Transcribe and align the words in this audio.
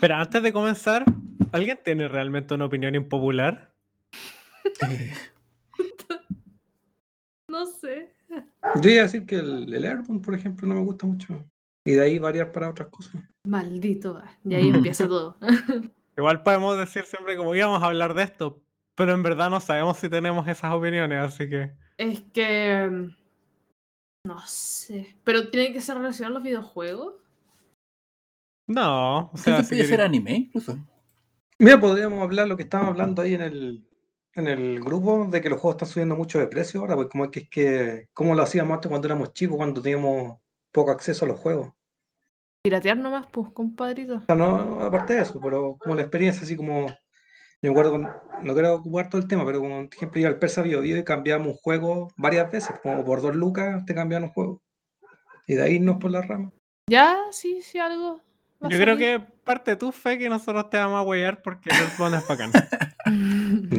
Pero 0.00 0.14
antes 0.16 0.42
de 0.42 0.52
comenzar, 0.52 1.04
¿alguien 1.52 1.78
tiene 1.84 2.08
realmente 2.08 2.54
una 2.54 2.64
opinión 2.66 2.94
impopular? 2.94 3.72
No 7.50 7.64
sé. 7.66 8.14
yo 8.82 8.90
iba 8.90 9.00
a 9.00 9.04
decir 9.04 9.24
que 9.24 9.36
el, 9.36 9.72
el 9.72 9.84
Airborne, 9.84 10.20
por 10.20 10.34
ejemplo, 10.34 10.68
no 10.68 10.74
me 10.74 10.82
gusta 10.82 11.06
mucho. 11.06 11.42
Y 11.84 11.92
de 11.92 12.02
ahí 12.02 12.18
variar 12.18 12.52
para 12.52 12.68
otras 12.68 12.88
cosas. 12.88 13.22
Maldito. 13.44 14.22
Y 14.44 14.54
ahí 14.54 14.68
empieza 14.68 15.08
todo. 15.08 15.38
Igual 16.16 16.42
podemos 16.42 16.76
decir 16.78 17.04
siempre 17.04 17.36
como 17.36 17.54
íbamos 17.54 17.82
a 17.82 17.86
hablar 17.86 18.12
de 18.12 18.24
esto, 18.24 18.60
pero 18.94 19.14
en 19.14 19.22
verdad 19.22 19.48
no 19.48 19.60
sabemos 19.60 19.96
si 19.96 20.10
tenemos 20.10 20.46
esas 20.46 20.72
opiniones, 20.74 21.18
así 21.20 21.48
que... 21.48 21.72
Es 21.96 22.20
que. 22.34 22.86
mm, 22.90 23.16
No 24.26 24.38
sé. 24.46 25.16
Pero 25.24 25.48
tiene 25.48 25.72
que 25.72 25.80
ser 25.80 25.96
relacionado 25.96 26.36
a 26.36 26.38
los 26.40 26.42
videojuegos. 26.44 27.14
No, 28.68 29.30
o 29.32 29.36
sea, 29.38 29.62
si 29.64 29.74
queréis- 29.74 29.88
ser 29.88 30.00
anime, 30.02 30.32
incluso. 30.36 30.78
Mira, 31.58 31.80
podríamos 31.80 32.22
hablar 32.22 32.46
lo 32.46 32.56
que 32.56 32.62
estábamos 32.62 32.92
hablando 32.92 33.22
ahí 33.22 33.34
en 33.34 33.40
el, 33.42 33.88
en 34.34 34.46
el 34.46 34.80
grupo, 34.80 35.26
de 35.28 35.40
que 35.40 35.48
los 35.48 35.58
juegos 35.60 35.74
están 35.76 35.88
subiendo 35.88 36.14
mucho 36.16 36.38
de 36.38 36.46
precio 36.46 36.80
ahora, 36.80 36.94
pues 36.94 37.08
como 37.08 37.24
es 37.24 37.30
que 37.30 37.40
es 37.40 37.48
que, 37.48 38.08
como 38.12 38.34
lo 38.34 38.42
hacíamos 38.42 38.74
antes 38.76 38.88
cuando 38.88 39.08
éramos 39.08 39.32
chicos, 39.32 39.56
cuando 39.56 39.82
teníamos 39.82 40.38
poco 40.70 40.90
acceso 40.92 41.24
a 41.24 41.28
los 41.28 41.40
juegos. 41.40 41.72
Piratear 42.62 42.96
nomás, 42.98 43.26
pues, 43.32 43.48
compadrito. 43.52 44.16
O 44.16 44.20
sea, 44.20 44.34
no, 44.34 44.80
aparte 44.80 45.14
de 45.14 45.22
eso, 45.22 45.40
pero 45.40 45.76
como 45.78 45.94
la 45.94 46.02
experiencia, 46.02 46.42
así 46.42 46.54
como, 46.54 46.86
yo 46.88 46.94
me 47.62 47.70
acuerdo, 47.70 47.92
con- 47.92 48.08
no 48.42 48.52
quiero 48.52 48.74
ocupar 48.74 49.08
todo 49.08 49.20
el 49.20 49.26
tema, 49.26 49.44
pero 49.46 49.60
como, 49.60 49.86
por 49.88 49.94
ejemplo, 49.96 50.20
iba 50.20 50.28
al 50.28 50.38
Persa 50.38 50.62
Bio 50.62 50.80
Bio 50.82 50.96
y 50.96 51.04
cambiamos 51.04 51.48
un 51.48 51.54
juego 51.54 52.08
varias 52.16 52.52
veces, 52.52 52.76
como 52.82 53.04
por 53.04 53.22
dos 53.22 53.34
lucas 53.34 53.84
te 53.86 53.94
cambian 53.94 54.24
un 54.24 54.30
juego. 54.30 54.62
Y 55.46 55.54
de 55.54 55.62
ahí 55.62 55.74
irnos 55.76 55.96
por 55.96 56.10
la 56.10 56.20
rama. 56.22 56.52
Ya, 56.88 57.16
sí, 57.32 57.62
sí, 57.62 57.78
algo. 57.78 58.20
Yo 58.60 58.78
creo 58.78 58.96
que 58.96 59.20
parte 59.44 59.72
de 59.72 59.76
tu 59.76 59.92
fe 59.92 60.18
que 60.18 60.28
nosotros 60.28 60.68
te 60.68 60.76
vamos 60.76 60.98
a 60.98 61.02
huear 61.02 61.42
porque 61.42 61.70
el 61.70 61.76
Earthbound 61.76 62.14
es 62.16 62.28
bacán. 62.28 62.52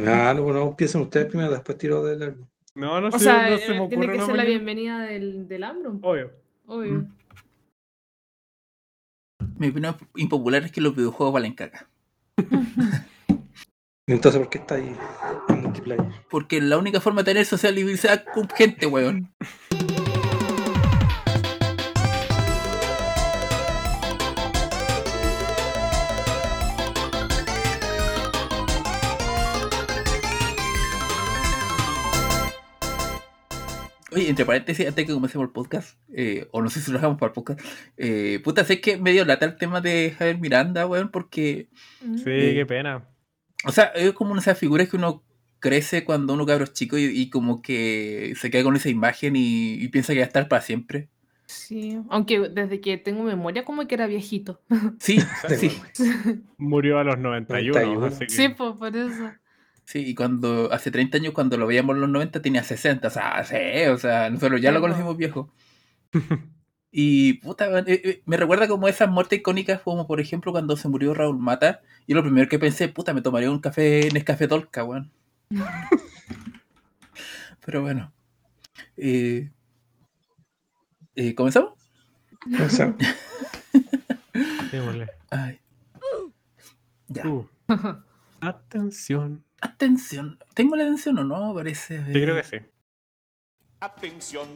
Ah, 0.08 0.34
no, 0.36 0.42
bueno, 0.42 0.64
empiecen 0.64 1.02
ustedes 1.02 1.28
primero, 1.28 1.52
después 1.52 1.78
tiro 1.78 2.04
del... 2.04 2.36
No, 2.74 3.00
no 3.00 3.10
O 3.10 3.12
sé, 3.12 3.26
sea, 3.26 3.48
no 3.48 3.58
se 3.60 3.74
me 3.74 3.86
eh, 3.86 3.88
tiene 3.88 4.08
que 4.08 4.22
ser 4.22 4.36
la 4.36 4.44
bienvenida 4.44 5.02
del, 5.02 5.48
del 5.48 5.64
Ambron. 5.64 6.00
Obvio. 6.02 6.32
Obvio. 6.66 6.94
Mm. 6.94 7.20
Mi 9.60 9.68
opinión 9.68 9.96
impopular 10.16 10.64
es 10.64 10.72
que 10.72 10.82
los 10.82 10.96
videojuegos 10.96 11.34
valen 11.34 11.54
caca. 11.54 11.88
Entonces, 14.08 14.42
¿por 14.42 14.50
qué 14.50 14.58
está 14.58 14.76
ahí 14.76 14.96
en 15.50 15.62
multiplayer? 15.62 16.06
Porque 16.30 16.60
la 16.60 16.80
única 16.80 17.00
forma 17.00 17.22
de 17.22 17.26
tener 17.26 17.46
sociabilidad 17.46 18.26
con 18.34 18.50
gente, 18.50 18.88
weón. 18.88 19.32
Oye, 34.20 34.30
entre 34.30 34.46
paréntesis, 34.46 34.86
antes 34.88 35.06
que 35.06 35.14
comencemos 35.14 35.46
el 35.48 35.52
podcast, 35.54 35.98
eh, 36.14 36.48
o 36.52 36.62
no 36.62 36.70
sé 36.70 36.82
si 36.82 36.92
lo 36.92 36.98
hagamos 36.98 37.18
para 37.18 37.30
el 37.30 37.34
podcast, 37.34 37.60
eh, 37.98 38.40
puta, 38.44 38.64
sé 38.66 38.82
que 38.82 38.98
medio 38.98 39.24
lata 39.26 39.46
el 39.46 39.56
tema 39.56 39.80
de 39.82 40.14
Javier 40.18 40.40
Miranda, 40.40 40.86
weón, 40.88 41.10
porque 41.10 41.70
Mm. 42.02 42.18
Sí, 42.18 42.24
Eh, 42.28 42.54
qué 42.56 42.66
pena. 42.66 43.06
o 43.66 43.72
sea, 43.72 43.86
es 43.96 44.12
como 44.14 44.32
una 44.32 44.40
de 44.42 44.44
esas 44.44 44.58
figuras 44.58 44.90
que 44.90 44.98
uno 44.98 45.24
crece 45.60 46.04
cuando 46.06 46.34
uno 46.34 46.46
cabro 46.46 46.66
chico 46.68 46.98
y, 46.98 47.06
y 47.06 47.30
como 47.30 47.62
que 47.62 48.34
se 48.40 48.50
queda 48.50 48.64
con 48.64 48.76
esa 48.76 48.90
imagen 48.90 49.36
y, 49.36 49.74
y 49.76 49.88
piensa 49.90 50.14
que 50.14 50.20
va 50.20 50.24
a 50.26 50.28
estar 50.28 50.48
para 50.48 50.62
siempre. 50.62 51.10
Sí, 51.46 51.98
aunque 52.10 52.48
desde 52.50 52.80
que 52.80 52.98
tengo 52.98 53.24
memoria 53.24 53.66
como 53.66 53.86
que 53.88 53.96
era 53.96 54.06
viejito. 54.08 54.62
Sí, 55.00 55.20
sí, 55.58 55.72
Murió 56.58 57.00
a 57.00 57.04
los 57.04 57.18
91, 57.18 57.74
91. 57.74 58.06
así 58.06 58.20
que... 58.28 58.30
Sí, 58.30 58.50
pues 58.50 58.76
por 58.78 58.96
eso. 58.96 59.32
Sí. 59.90 60.00
Y 60.06 60.16
cuando 60.16 60.72
hace 60.72 60.92
30 60.92 61.18
años, 61.18 61.34
cuando 61.34 61.58
lo 61.58 61.68
veíamos 61.68 61.96
en 61.96 62.02
los 62.02 62.10
90, 62.10 62.42
tenía 62.42 62.64
60. 62.64 63.08
O 63.08 63.12
sea, 63.12 63.44
sí, 63.44 63.56
o 63.90 63.98
sea, 63.98 64.30
nosotros 64.30 64.62
ya 64.62 64.72
lo 64.72 64.82
conocimos 64.82 65.18
viejo. 65.18 65.52
Y 66.92 67.34
puta, 67.34 67.80
eh, 67.80 67.84
eh, 67.88 68.22
me 68.26 68.38
recuerda 68.38 68.68
como 68.68 68.88
esas 68.88 69.10
muertes 69.10 69.40
icónicas, 69.40 69.82
como 69.82 70.08
por 70.08 70.20
ejemplo 70.20 70.52
cuando 70.52 70.76
se 70.76 70.88
murió 70.88 71.14
Raúl 71.14 71.38
Mata. 71.38 71.82
Y 72.08 72.14
lo 72.14 72.24
primero 72.24 72.50
que 72.50 72.58
pensé, 72.58 72.88
puta, 72.88 73.14
me 73.14 73.22
tomaría 73.22 73.52
un 73.52 73.60
café 73.60 74.08
en 74.08 74.14
Nescafé 74.14 74.48
Tolca, 74.48 74.84
weón. 74.84 75.12
Pero 77.66 77.84
bueno. 77.84 78.12
Eh, 78.98 79.52
eh, 81.16 81.36
¿Comenzamos? 81.36 81.74
Démosle. 84.72 85.08
Ay. 85.30 85.60
Ya. 87.08 87.28
Uh. 87.28 87.48
Atención. 88.42 89.44
Atención. 89.62 90.38
¿Tengo 90.54 90.76
la 90.76 90.84
atención 90.84 91.18
o 91.20 91.24
no? 91.24 91.54
Parece. 91.54 91.98
Yo 92.08 92.14
creo 92.22 92.36
que 92.36 92.44
sí. 92.44 92.58
Atención. 93.80 94.48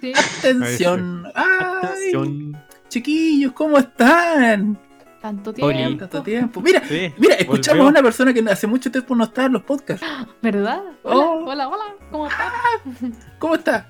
Sí. 0.00 0.12
Atención. 0.38 1.26
Ay, 1.34 1.54
Atención. 1.82 2.62
chiquillos, 2.88 3.52
¿cómo 3.52 3.78
están? 3.78 4.78
Tanto 5.20 5.50
Oli. 5.60 5.76
tiempo. 5.76 5.98
Tanto 6.00 6.22
tiempo. 6.22 6.60
Mira, 6.60 6.80
Sí. 6.86 7.12
mira, 7.18 7.34
escuchamos 7.34 7.78
volvió. 7.78 7.86
a 7.86 7.90
una 7.90 8.02
persona 8.02 8.32
que 8.32 8.40
hace 8.48 8.66
mucho 8.68 8.90
tiempo 8.90 9.14
no 9.16 9.24
estaba 9.24 9.46
en 9.46 9.52
los 9.54 9.62
podcasts. 9.62 10.06
¿Verdad? 10.42 10.82
Hola, 11.02 11.16
Oh. 11.24 11.44
hola, 11.46 11.68
hola. 11.68 11.84
¿Cómo 12.10 12.26
estás? 12.28 12.52
¿Cómo 13.38 13.54
está? 13.56 13.88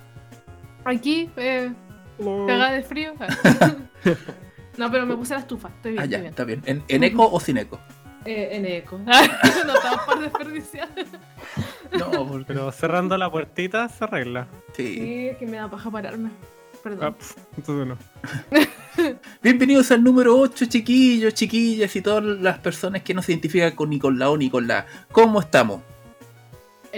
Aquí, 0.84 1.30
eh, 1.36 1.70
cagada 2.46 2.72
de 2.72 2.82
frío. 2.82 3.12
no, 4.78 4.90
pero 4.90 5.04
me 5.06 5.16
puse 5.16 5.34
la 5.34 5.40
estufa. 5.40 5.68
Estoy 5.68 5.92
bien, 5.92 6.02
Ah, 6.02 6.06
ya, 6.06 6.18
estoy 6.18 6.20
bien. 6.20 6.30
está 6.30 6.44
bien. 6.44 6.62
¿En, 6.88 6.96
en 6.96 7.04
eco 7.04 7.28
o 7.30 7.38
sin 7.40 7.58
eco? 7.58 7.78
Eh, 8.28 8.56
en 8.56 8.66
eco. 8.66 8.98
no 9.06 9.74
estamos 9.74 10.00
por 10.04 10.20
desperdiciar. 10.20 10.88
No, 11.98 12.28
porque. 12.28 12.44
Pero 12.46 12.70
cerrando 12.72 13.16
la 13.16 13.30
puertita 13.30 13.88
se 13.88 14.04
arregla. 14.04 14.46
Sí. 14.74 14.96
Sí, 14.96 15.28
es 15.28 15.38
que 15.38 15.46
me 15.46 15.56
da 15.56 15.70
paja 15.70 15.90
pararme. 15.90 16.28
Ah, 16.28 16.80
Perdón. 16.82 17.14
pf, 17.14 17.40
entonces 17.56 17.86
no. 17.86 17.98
Bienvenidos 19.42 19.90
al 19.92 20.04
número 20.04 20.38
8, 20.38 20.66
chiquillos, 20.66 21.32
chiquillas 21.32 21.96
y 21.96 22.02
todas 22.02 22.22
las 22.22 22.58
personas 22.58 23.02
que 23.02 23.14
no 23.14 23.22
se 23.22 23.32
identifican 23.32 23.74
con 23.74 23.88
ni 23.88 23.98
con 23.98 24.18
la 24.18 24.28
O 24.28 24.36
ni 24.36 24.50
con 24.50 24.68
la 24.68 24.80
A. 24.80 24.86
¿Cómo 25.10 25.40
estamos? 25.40 25.80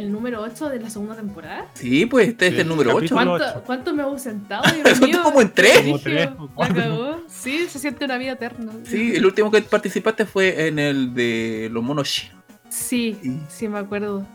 El 0.00 0.12
número 0.12 0.40
8 0.42 0.68
de 0.68 0.80
la 0.80 0.90
segunda 0.90 1.14
temporada. 1.14 1.66
Sí, 1.74 2.06
pues 2.06 2.28
este 2.28 2.46
es 2.48 2.54
Sí, 2.54 2.60
el 2.60 2.68
número 2.68 2.90
8. 2.94 3.14
capítulo- 3.14 3.14
¿Cuánto, 3.38 3.44
ocho. 3.58 3.62
¿Cuánto 3.66 3.94
me 3.94 4.02
he 4.02 4.06
ausentado? 4.06 4.62
Dios 4.84 4.98
Son 4.98 5.08
mío? 5.08 5.20
como 5.22 5.40
en 5.42 5.50
tres. 5.52 5.78
Como 5.80 5.98
Brígido, 5.98 6.00
tres 6.02 6.28
o 6.38 6.46
la 6.46 6.52
cuatro. 6.54 6.76
cagó. 6.82 7.20
Sí, 7.28 7.66
se 7.68 7.78
siente 7.78 8.04
una 8.04 8.18
vida 8.18 8.32
eterna. 8.32 8.72
Sí, 8.84 9.14
el 9.16 9.26
último 9.26 9.50
que 9.50 9.62
participaste 9.62 10.26
fue 10.26 10.66
en 10.68 10.78
el 10.78 11.14
de 11.14 11.68
los 11.72 11.82
monos. 11.82 12.08
Shi. 12.08 12.30
Sí, 12.68 13.18
Y- 13.22 13.40
sí 13.48 13.68
me 13.68 13.78
acuerdo. 13.78 14.26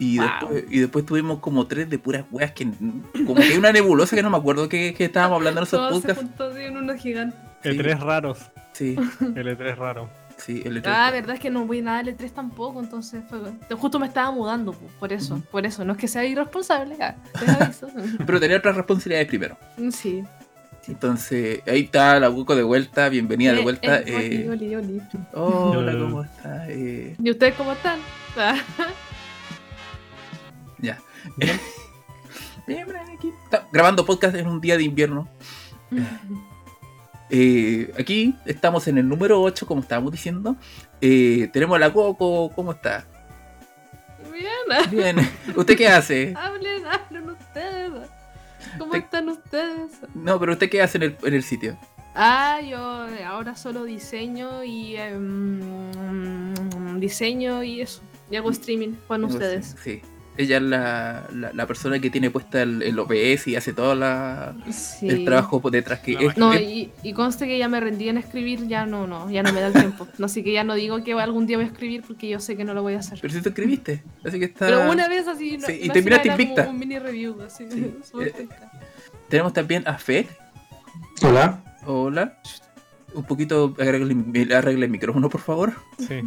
Y, 0.00 0.18
Wow. 0.18 0.26
después, 0.28 0.64
y 0.70 0.78
después 0.78 1.06
tuvimos 1.06 1.40
como 1.40 1.66
tres 1.66 1.90
de 1.90 1.98
puras 1.98 2.24
weas 2.30 2.52
que. 2.52 2.68
Como 3.26 3.34
que 3.34 3.42
hay 3.42 3.56
una 3.56 3.72
nebulosa 3.72 4.14
que 4.14 4.22
no 4.22 4.30
me 4.30 4.36
acuerdo 4.36 4.68
que, 4.68 4.94
que 4.94 5.06
estábamos 5.06 5.36
hablando 5.38 5.60
en 5.60 5.66
esos 5.66 5.78
Todo 5.80 5.88
se 5.88 5.94
podcasts. 6.06 6.22
juntó 6.22 6.44
así 6.44 6.60
en 6.62 6.76
uno 6.76 6.94
gigante. 6.96 7.36
Sí. 7.64 7.70
E3 7.70 7.98
raros. 7.98 8.38
Sí, 8.72 8.94
El 9.34 9.48
E3 9.48 9.74
raro. 9.76 10.08
Sí, 10.38 10.62
el 10.64 10.82
E3. 10.82 10.86
Ah, 10.86 11.10
verdad 11.10 11.34
es 11.34 11.40
que 11.40 11.50
no 11.50 11.66
voy 11.66 11.82
nada 11.82 11.98
al 11.98 12.06
E3 12.08 12.30
tampoco, 12.32 12.80
entonces 12.80 13.22
fue... 13.28 13.38
justo 13.76 13.98
me 13.98 14.06
estaba 14.06 14.30
mudando, 14.30 14.72
po, 14.72 14.86
por 14.98 15.12
eso, 15.12 15.42
por 15.50 15.66
eso, 15.66 15.84
no 15.84 15.92
es 15.92 15.98
que 15.98 16.08
sea 16.08 16.24
irresponsable, 16.24 16.96
ah, 17.00 17.14
te 17.38 17.50
aviso. 17.50 17.88
Pero 18.26 18.40
tenía 18.40 18.56
otras 18.56 18.74
responsabilidades 18.76 19.28
primero. 19.28 19.56
sí. 19.92 20.24
Entonces, 20.86 21.60
ahí 21.66 21.80
está 21.80 22.18
la 22.18 22.28
Buco 22.30 22.56
de 22.56 22.62
vuelta. 22.62 23.10
Bienvenida 23.10 23.52
de 23.52 23.60
Eh, 23.60 23.62
vuelta. 23.62 23.98
eh, 23.98 24.04
eh, 24.06 24.48
oli, 24.48 24.74
oli, 24.74 24.96
oli. 24.96 25.02
Hola. 25.34 25.92
¿cómo 25.92 26.22
está? 26.24 26.66
Eh, 26.70 27.14
¿Y 27.22 27.30
ustedes 27.30 27.54
cómo 27.56 27.72
están? 27.72 27.98
Ya. 30.78 30.98
Bien. 31.36 31.60
Bien, 32.66 32.86
bien, 32.86 32.96
aquí. 33.14 33.30
Está 33.44 33.66
grabando 33.70 34.06
podcast 34.06 34.34
en 34.36 34.46
un 34.46 34.60
día 34.62 34.78
de 34.78 34.84
invierno. 34.84 35.28
Eh, 37.30 37.92
aquí 37.98 38.34
estamos 38.46 38.88
en 38.88 38.98
el 38.98 39.08
número 39.08 39.40
8, 39.42 39.66
como 39.66 39.80
estábamos 39.82 40.12
diciendo. 40.12 40.56
Eh, 41.00 41.48
tenemos 41.52 41.76
a 41.76 41.78
la 41.78 41.92
Coco. 41.92 42.50
¿Cómo 42.54 42.72
está? 42.72 43.04
Bien, 44.32 44.90
Bien. 44.90 45.16
¿Usted 45.56 45.76
qué 45.76 45.88
hace? 45.88 46.34
hablen, 46.36 46.86
hablen 46.86 47.30
ustedes. 47.30 48.08
¿Cómo 48.78 48.92
Te- 48.92 48.98
están 48.98 49.28
ustedes? 49.28 49.92
No, 50.14 50.38
pero 50.38 50.52
¿usted 50.52 50.68
qué 50.70 50.80
hace 50.82 50.98
en 50.98 51.02
el, 51.04 51.16
en 51.22 51.34
el 51.34 51.42
sitio? 51.42 51.76
Ah, 52.14 52.60
yo 52.60 52.78
ahora 53.26 53.54
solo 53.56 53.84
diseño 53.84 54.64
y 54.64 54.96
em, 54.96 55.60
diseño 56.98 57.62
y 57.62 57.80
eso. 57.82 58.02
Y 58.30 58.36
hago 58.36 58.50
streaming 58.50 58.94
con 59.06 59.24
ustedes. 59.24 59.76
Sí. 59.82 60.02
Ella 60.38 60.56
es 60.58 60.62
la, 60.62 61.26
la, 61.34 61.52
la 61.52 61.66
persona 61.66 61.98
que 61.98 62.10
tiene 62.10 62.30
puesta 62.30 62.62
el, 62.62 62.80
el 62.82 62.96
OBS 62.98 63.48
y 63.48 63.56
hace 63.56 63.72
todo 63.72 63.94
la, 63.96 64.54
Sí. 64.70 65.08
el 65.08 65.24
trabajo 65.24 65.60
por 65.60 65.72
detrás. 65.72 65.98
Que 65.98 66.12
es- 66.12 66.36
No, 66.36 66.52
es- 66.54 66.60
y, 66.62 66.90
y 67.02 67.12
conste 67.12 67.46
que 67.46 67.58
ya 67.58 67.68
me 67.68 67.80
rendí 67.80 68.08
en 68.08 68.18
escribir, 68.18 68.68
ya 68.68 68.86
no, 68.86 69.06
no, 69.08 69.28
ya 69.30 69.42
no 69.42 69.52
me 69.52 69.60
da 69.60 69.66
el 69.66 69.72
tiempo. 69.72 70.06
No, 70.16 70.26
así 70.26 70.44
que 70.44 70.52
ya 70.52 70.62
no 70.62 70.74
digo 70.74 71.02
que 71.02 71.12
algún 71.14 71.46
día 71.46 71.56
voy 71.56 71.66
a 71.66 71.68
escribir 71.68 72.02
porque 72.06 72.28
yo 72.28 72.38
sé 72.38 72.56
que 72.56 72.62
no 72.64 72.72
lo 72.72 72.82
voy 72.82 72.94
a 72.94 73.00
hacer. 73.00 73.18
Pero 73.20 73.34
si 73.34 73.40
te 73.42 73.48
escribiste, 73.48 74.04
así 74.24 74.38
que 74.38 74.44
está... 74.44 74.66
Pero 74.66 74.90
una 74.90 75.08
vez 75.08 75.26
así, 75.26 75.58
no- 75.58 75.66
Sí, 75.66 75.80
y 75.82 75.88
terminaste 75.90 76.28
invicta. 76.28 76.68
Un 76.68 76.78
mini 76.78 76.98
review, 77.00 77.42
así. 77.42 77.66
Sí. 77.70 77.92
súper 78.10 78.28
Eh. 78.28 78.48
Tenemos 79.28 79.52
también 79.52 79.82
a 79.88 79.98
Fed. 79.98 80.26
hola. 81.22 81.62
Hola. 81.84 82.38
Un 83.14 83.24
poquito, 83.24 83.74
arregle, 83.78 84.54
arregle 84.54 84.84
el 84.86 84.90
micrófono, 84.92 85.28
por 85.28 85.40
favor. 85.40 85.72
Sí. 85.98 86.20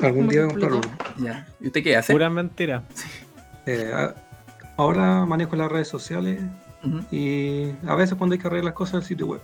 Algún 0.00 0.28
día 0.28 0.44
Explotó. 0.44 0.80
comprarlo. 0.80 1.24
Ya. 1.24 1.46
¿Y 1.60 1.66
usted 1.66 1.82
qué 1.82 1.96
hace? 1.96 2.12
Pura 2.12 2.30
mentira. 2.30 2.82
Eh, 3.66 3.90
a- 3.94 4.14
ahora 4.76 5.24
manejo 5.26 5.54
las 5.56 5.70
redes 5.70 5.88
sociales 5.88 6.40
y 7.10 7.70
a 7.86 7.94
veces 7.94 8.16
cuando 8.16 8.34
hay 8.34 8.40
que 8.40 8.46
arreglar 8.46 8.64
las 8.66 8.74
cosas 8.74 8.94
del 8.94 9.02
sitio 9.04 9.26
web. 9.26 9.40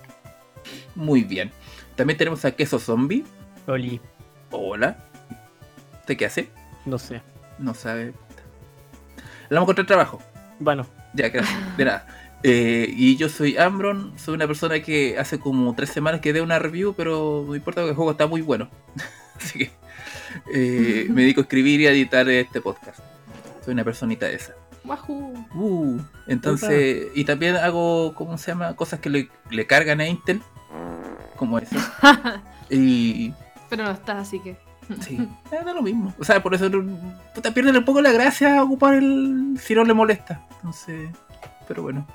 Muy 0.95 1.23
bien. 1.25 1.51
También 1.97 2.17
tenemos 2.19 2.45
a 2.45 2.51
Queso 2.53 2.79
Zombie. 2.79 3.25
Oli. 3.67 4.01
Hola. 4.51 4.97
¿Usted 6.01 6.17
qué 6.17 6.27
hace? 6.27 6.49
No 6.87 6.99
sé. 6.99 7.23
No 7.59 7.75
sabe. 7.75 8.07
Le 8.07 9.55
vamos 9.55 9.61
a 9.61 9.63
encontrar 9.73 9.87
trabajo. 9.87 10.21
Bueno, 10.59 10.87
Ya, 11.15 11.29
gracias. 11.29 11.77
De 11.77 11.85
nada. 11.85 12.07
Eh, 12.43 12.87
y 12.97 13.17
yo 13.17 13.29
soy 13.29 13.57
Ambron, 13.57 14.13
soy 14.19 14.35
una 14.35 14.47
persona 14.47 14.81
que 14.81 15.19
hace 15.19 15.39
como 15.41 15.75
tres 15.75 15.91
semanas 15.91 16.21
que 16.21 16.33
dé 16.33 16.41
una 16.41 16.59
review, 16.59 16.95
pero 16.97 17.45
no 17.47 17.55
importa 17.57 17.81
porque 17.81 17.91
el 17.91 17.97
juego 17.97 18.13
está 18.13 18.27
muy 18.27 18.43
bueno. 18.43 18.69
Así 19.37 19.59
que 19.59 19.71
eh, 20.53 21.07
me 21.11 21.23
dedico 21.23 21.41
a 21.41 21.45
escribir 21.45 21.81
y 21.81 21.87
a 21.87 21.91
editar 21.91 22.29
este 22.29 22.61
podcast. 22.61 22.99
Soy 23.65 23.75
una 23.75 23.85
personita 23.85 24.29
esa. 24.31 24.55
Uh, 25.55 25.99
entonces, 26.27 27.09
y 27.15 27.25
también 27.25 27.57
hago, 27.57 28.15
¿cómo 28.15 28.39
se 28.39 28.53
llama? 28.53 28.75
Cosas 28.75 29.01
que 29.01 29.11
le, 29.11 29.29
le 29.51 29.67
cargan 29.67 30.01
a 30.01 30.07
Intel, 30.09 30.41
como 31.37 31.59
eso. 31.59 31.77
Y 32.71 33.33
Pero 33.71 33.85
no 33.85 33.91
está, 33.91 34.19
así 34.19 34.41
que. 34.41 34.57
sí, 35.01 35.17
eh, 35.53 35.59
da 35.65 35.73
lo 35.75 35.83
mismo. 35.83 36.15
O 36.19 36.25
sea, 36.25 36.43
por 36.43 36.55
eso 36.55 36.71
puta, 37.35 37.53
pierden 37.53 37.77
un 37.77 37.85
poco 37.85 38.01
la 38.03 38.13
gracia 38.13 38.59
a 38.59 38.63
ocupar 38.63 38.95
el 38.95 39.59
si 39.61 39.75
no 39.75 39.85
le 39.85 39.95
molesta. 39.95 40.47
Entonces, 40.57 41.11
pero 41.67 41.83
bueno. 41.83 42.07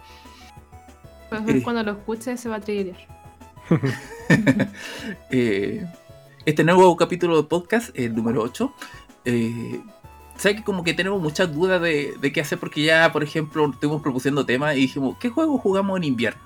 Pues 1.30 1.44
ver 1.46 1.56
Eh. 1.58 1.64
cuando 1.64 1.82
lo 1.84 1.92
escuche 1.94 2.38
se 2.38 2.50
va 2.50 2.56
a 2.58 2.60
triggerear. 2.62 2.98
Eh, 5.30 5.86
este 6.46 6.64
nuevo 6.64 6.96
capítulo 6.98 7.42
de 7.42 7.48
podcast, 7.48 7.98
el 7.98 8.16
número 8.16 8.42
8, 8.42 8.74
eh, 9.26 9.82
sé 10.38 10.56
que 10.56 10.64
como 10.64 10.84
que 10.84 10.94
tenemos 10.94 11.22
muchas 11.22 11.54
dudas 11.54 11.82
de, 11.82 12.14
de 12.20 12.32
qué 12.32 12.42
hacer 12.42 12.60
porque 12.60 12.84
ya, 12.84 13.12
por 13.12 13.24
ejemplo, 13.24 13.70
estuvimos 13.72 14.02
propusiendo 14.02 14.46
temas 14.46 14.76
y 14.76 14.82
dijimos, 14.82 15.18
¿qué 15.20 15.30
juego 15.30 15.58
jugamos 15.58 15.98
en 15.98 16.04
invierno? 16.06 16.42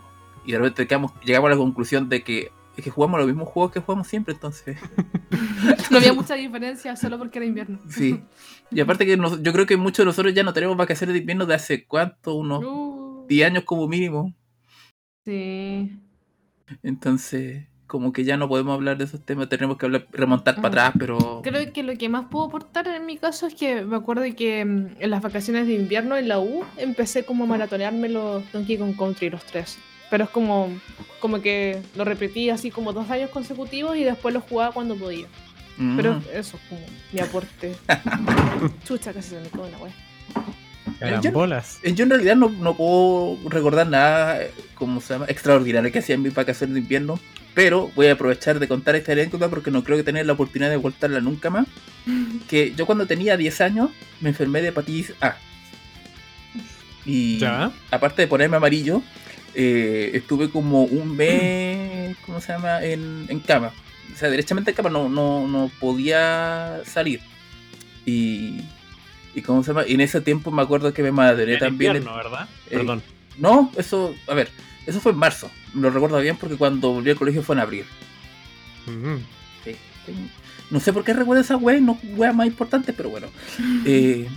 Y 0.45 0.51
de 0.53 0.59
repente 0.59 0.87
llegamos 1.25 1.47
a 1.47 1.51
la 1.51 1.57
conclusión 1.57 2.09
de 2.09 2.23
que 2.23 2.51
es 2.77 2.83
que 2.83 2.91
jugamos 2.91 3.17
los 3.19 3.27
mismos 3.27 3.49
juegos 3.49 3.71
que 3.71 3.79
jugamos 3.79 4.07
siempre, 4.07 4.33
entonces... 4.35 4.77
No 5.89 5.97
había 5.97 6.13
mucha 6.13 6.35
diferencia 6.35 6.95
solo 6.95 7.17
porque 7.17 7.39
era 7.39 7.45
invierno. 7.45 7.79
Sí. 7.89 8.21
Y 8.71 8.79
aparte 8.81 9.05
que 9.05 9.17
nos- 9.17 9.41
yo 9.41 9.51
creo 9.51 9.65
que 9.65 9.77
muchos 9.77 9.99
de 9.99 10.05
nosotros 10.05 10.33
ya 10.33 10.43
no 10.43 10.53
tenemos 10.53 10.77
vacaciones 10.77 11.13
de 11.15 11.19
invierno 11.21 11.45
de 11.45 11.55
hace 11.55 11.85
cuánto, 11.85 12.35
unos 12.35 12.63
Uh, 12.63 13.25
10 13.27 13.47
años 13.47 13.63
como 13.63 13.87
mínimo. 13.87 14.33
sí. 15.25 15.97
Entonces, 16.83 17.65
como 17.87 18.11
que 18.13 18.23
ya 18.25 18.37
no 18.37 18.47
podemos 18.47 18.73
hablar 18.75 18.97
de 18.97 19.05
esos 19.05 19.21
temas, 19.21 19.49
tenemos 19.49 19.77
que 19.77 19.85
hablar, 19.85 20.05
remontar 20.11 20.55
para 20.55 20.67
Mm. 20.67 20.71
atrás, 20.71 20.93
pero... 20.99 21.41
Creo 21.43 21.71
que 21.73 21.83
lo 21.83 21.97
que 21.97 22.09
más 22.09 22.25
puedo 22.29 22.45
aportar 22.45 22.87
en 22.87 23.05
mi 23.05 23.17
caso 23.17 23.47
es 23.47 23.55
que 23.55 23.81
me 23.83 23.95
acuerdo 23.95 24.23
que 24.35 24.63
mm, 24.65 24.87
en 24.99 25.09
las 25.09 25.21
vacaciones 25.21 25.65
de 25.67 25.73
invierno 25.75 26.15
en 26.17 26.27
la 26.27 26.39
U 26.39 26.63
empecé 26.77 27.23
como 27.25 27.45
a 27.45 27.47
maratonearme 27.47 28.09
los 28.09 28.43
Donkey 28.51 28.77
Kong 28.77 28.95
Country, 28.97 29.29
los 29.29 29.43
tres. 29.45 29.77
Pero 30.09 30.25
es 30.25 30.29
como, 30.29 30.69
como 31.19 31.41
que 31.41 31.81
lo 31.95 32.05
repetí 32.05 32.49
así 32.49 32.71
como 32.71 32.93
dos 32.93 33.09
años 33.09 33.29
consecutivos 33.29 33.97
y 33.97 34.03
después 34.03 34.33
lo 34.33 34.41
jugaba 34.41 34.73
cuando 34.73 34.95
podía. 34.95 35.27
Pero 35.95 36.13
Mm. 36.15 36.21
eso 36.33 36.57
es 36.57 36.63
como 36.69 36.81
mi 37.13 37.19
aporte. 37.19 37.75
Chucha, 38.85 39.13
casi 39.13 39.29
se 39.29 39.39
me 39.39 39.47
cago 39.49 39.65
en 39.65 39.71
la 39.73 39.77
wea. 39.79 39.93
Carambolas. 40.99 41.79
Eh, 41.83 41.93
Yo 41.93 42.03
en 42.03 42.09
realidad 42.11 42.35
no, 42.35 42.49
no 42.49 42.75
puedo 42.75 43.37
recordar 43.49 43.87
nada, 43.87 44.41
eh, 44.41 44.51
como 44.75 45.01
se 45.01 45.13
llama, 45.13 45.25
extraordinario 45.27 45.91
que 45.91 45.99
hacía 45.99 46.15
en 46.15 46.21
mis 46.21 46.33
vacaciones 46.33 46.73
de 46.75 46.79
invierno, 46.81 47.19
pero 47.53 47.91
voy 47.95 48.07
a 48.07 48.13
aprovechar 48.13 48.59
de 48.59 48.67
contar 48.67 48.95
esta 48.95 49.11
anécdota 49.13 49.49
porque 49.49 49.71
no 49.71 49.83
creo 49.83 49.97
que 49.97 50.03
tener 50.03 50.25
la 50.25 50.33
oportunidad 50.33 50.69
de 50.69 50.81
contarla 50.81 51.19
nunca 51.21 51.49
más. 51.49 51.67
Que 52.49 52.73
yo 52.75 52.85
cuando 52.85 53.05
tenía 53.07 53.35
10 53.35 53.61
años 53.61 53.89
me 54.21 54.29
enfermé 54.29 54.61
de 54.61 54.69
hepatitis 54.69 55.13
A. 55.21 55.35
Y 57.05 57.37
Ya. 57.39 57.71
aparte 57.91 58.21
de 58.21 58.27
ponerme 58.27 58.57
amarillo, 58.57 59.01
eh, 59.55 60.11
estuve 60.13 60.49
como 60.49 60.83
un 60.83 61.15
mes, 61.15 62.15
¿cómo 62.25 62.39
se 62.41 62.51
llama?, 62.53 62.83
en, 62.83 63.25
en 63.29 63.39
cama. 63.39 63.71
O 64.13 64.17
sea, 64.17 64.29
derechamente 64.29 64.71
en 64.71 64.75
cama 64.77 64.89
no, 64.89 65.09
no, 65.09 65.47
no 65.47 65.71
podía 65.79 66.81
salir. 66.85 67.19
Y, 68.05 68.61
y 69.37 69.41
¿cómo 69.43 69.63
se 69.63 69.69
llama? 69.71 69.85
Y 69.87 69.93
en 69.93 70.01
ese 70.01 70.19
tiempo 70.21 70.49
me 70.51 70.61
acuerdo 70.63 70.93
que 70.93 71.03
me 71.03 71.11
madré 71.11 71.53
En 71.53 71.59
también. 71.59 71.95
invierno, 71.97 72.15
¿verdad? 72.17 72.49
Eh, 72.69 72.77
Perdón. 72.77 73.03
No, 73.37 73.71
eso, 73.77 74.15
a 74.27 74.33
ver, 74.33 74.49
eso 74.87 74.99
fue 74.99 75.11
en 75.11 75.17
marzo. 75.19 75.51
Lo 75.75 75.89
recuerdo 75.91 76.19
bien 76.19 76.37
porque 76.37 76.55
cuando 76.55 76.91
volví 76.91 77.11
al 77.11 77.17
colegio 77.17 77.43
fue 77.43 77.55
en 77.55 77.61
abril. 77.61 77.85
Sí. 79.63 79.75
No 80.69 80.79
sé 80.79 80.91
por 80.93 81.03
qué 81.03 81.13
recuerdo 81.13 81.41
esa 81.41 81.55
wea, 81.57 81.79
no 81.79 81.97
weas 82.15 82.35
más 82.35 82.47
importantes, 82.47 82.93
pero 82.95 83.09
bueno. 83.09 83.27
Eh, 83.85 84.27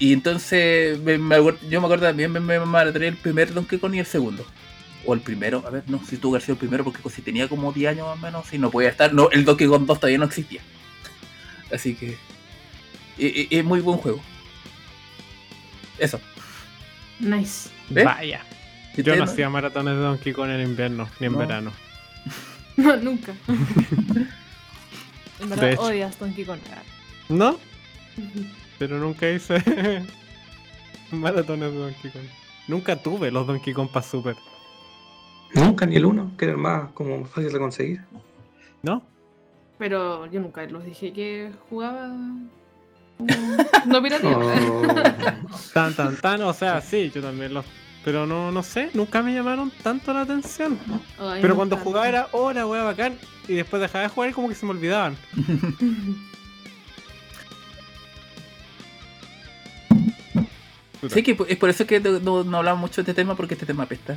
y 0.00 0.12
entonces 0.12 0.98
me- 1.00 1.18
me 1.18 1.36
yo 1.68 1.80
me 1.80 1.86
acuerdo 1.86 2.06
también 2.06 2.30
me, 2.30 2.38
me 2.40 2.60
maratoné 2.60 3.08
el 3.08 3.16
primer 3.16 3.52
Donkey 3.52 3.78
Kong 3.80 3.94
y 3.94 3.98
el 3.98 4.06
segundo. 4.06 4.44
O 5.06 5.14
el 5.14 5.20
primero, 5.20 5.64
a 5.66 5.70
ver, 5.70 5.84
no, 5.86 6.00
si 6.06 6.16
tuvo 6.18 6.32
que 6.32 6.36
haber 6.36 6.42
sido 6.42 6.52
el 6.54 6.58
primero 6.58 6.84
porque 6.84 7.00
si 7.10 7.22
tenía 7.22 7.48
como 7.48 7.72
10 7.72 7.92
años 7.92 8.06
más 8.06 8.18
o 8.18 8.20
menos, 8.20 8.52
y 8.52 8.58
no 8.58 8.70
podía 8.70 8.90
estar. 8.90 9.12
No, 9.14 9.30
el 9.30 9.44
Donkey 9.44 9.66
Kong 9.66 9.86
2 9.86 9.98
todavía 10.00 10.18
no 10.18 10.24
existía. 10.26 10.60
Así 11.72 11.94
que 11.94 12.16
e- 13.18 13.48
e- 13.50 13.58
es 13.58 13.64
muy 13.64 13.80
buen 13.80 13.98
juego. 13.98 14.20
Eso. 15.98 16.20
Nice. 17.20 17.70
¿Eh? 17.94 18.04
Vaya. 18.04 18.42
¿Y 18.96 19.02
Yo 19.02 19.12
no 19.16 19.24
no? 19.24 19.30
hacía 19.30 19.48
maratones 19.48 19.94
de 19.94 20.00
Donkey 20.00 20.32
Kong 20.32 20.50
en 20.50 20.60
invierno, 20.62 21.08
ni 21.20 21.26
en 21.26 21.32
No. 21.32 21.38
verano. 21.38 21.72
No, 22.76 22.96
nunca. 22.96 23.34
en 25.40 25.48
verdad 25.50 25.78
odias 25.80 26.18
Donkey 26.18 26.44
Kong. 26.44 26.58
No, 27.28 27.58
pero 28.78 28.98
nunca 28.98 29.28
hice 29.28 29.62
maratones 31.10 31.72
de 31.72 31.78
Donkey 31.78 32.10
Kong. 32.10 32.22
Nunca 32.68 32.96
tuve 32.96 33.30
los 33.30 33.46
Donkey 33.46 33.72
Kong 33.74 33.88
para 33.92 34.06
Super, 34.06 34.36
Nunca 35.54 35.86
ni 35.86 35.96
el 35.96 36.04
uno, 36.04 36.30
que 36.36 36.44
era 36.44 36.52
el 36.52 36.58
más 36.60 36.90
como 36.92 37.24
fácil 37.24 37.52
de 37.52 37.58
conseguir. 37.58 38.00
¿no? 38.82 39.02
Pero 39.78 40.26
yo 40.26 40.40
nunca 40.40 40.64
los 40.66 40.84
dije 40.84 41.12
que 41.12 41.50
jugaba. 41.70 42.10
No 43.86 44.02
pirateaba. 44.02 44.44
Oh, 44.44 44.82
Tan, 45.72 45.94
tan, 45.94 46.16
tan, 46.16 46.42
o 46.42 46.52
sea, 46.52 46.80
sí, 46.80 47.10
yo 47.14 47.22
también 47.22 47.54
los... 47.54 47.64
Pero 48.04 48.26
no, 48.26 48.50
no 48.52 48.62
sé, 48.62 48.90
nunca 48.94 49.22
me 49.22 49.34
llamaron 49.34 49.70
tanto 49.82 50.12
la 50.14 50.22
atención. 50.22 50.78
Ay, 51.18 51.40
Pero 51.42 51.56
cuando 51.56 51.76
tanto. 51.76 51.90
jugaba 51.90 52.08
era 52.08 52.28
hora, 52.32 52.66
wea, 52.66 52.82
bacán. 52.84 53.18
Y 53.48 53.54
después 53.54 53.82
dejaba 53.82 54.02
de 54.04 54.08
jugar 54.10 54.30
y 54.30 54.32
como 54.32 54.48
que 54.48 54.54
se 54.54 54.64
me 54.66 54.72
olvidaban. 54.72 55.16
Sí, 61.08 61.22
que 61.22 61.36
es 61.48 61.56
por 61.56 61.70
eso 61.70 61.86
que 61.86 62.00
no, 62.00 62.42
no 62.44 62.56
hablamos 62.58 62.80
mucho 62.80 62.96
de 62.96 63.10
este 63.10 63.14
tema 63.14 63.36
porque 63.36 63.54
este 63.54 63.66
tema 63.66 63.84
apesta. 63.84 64.16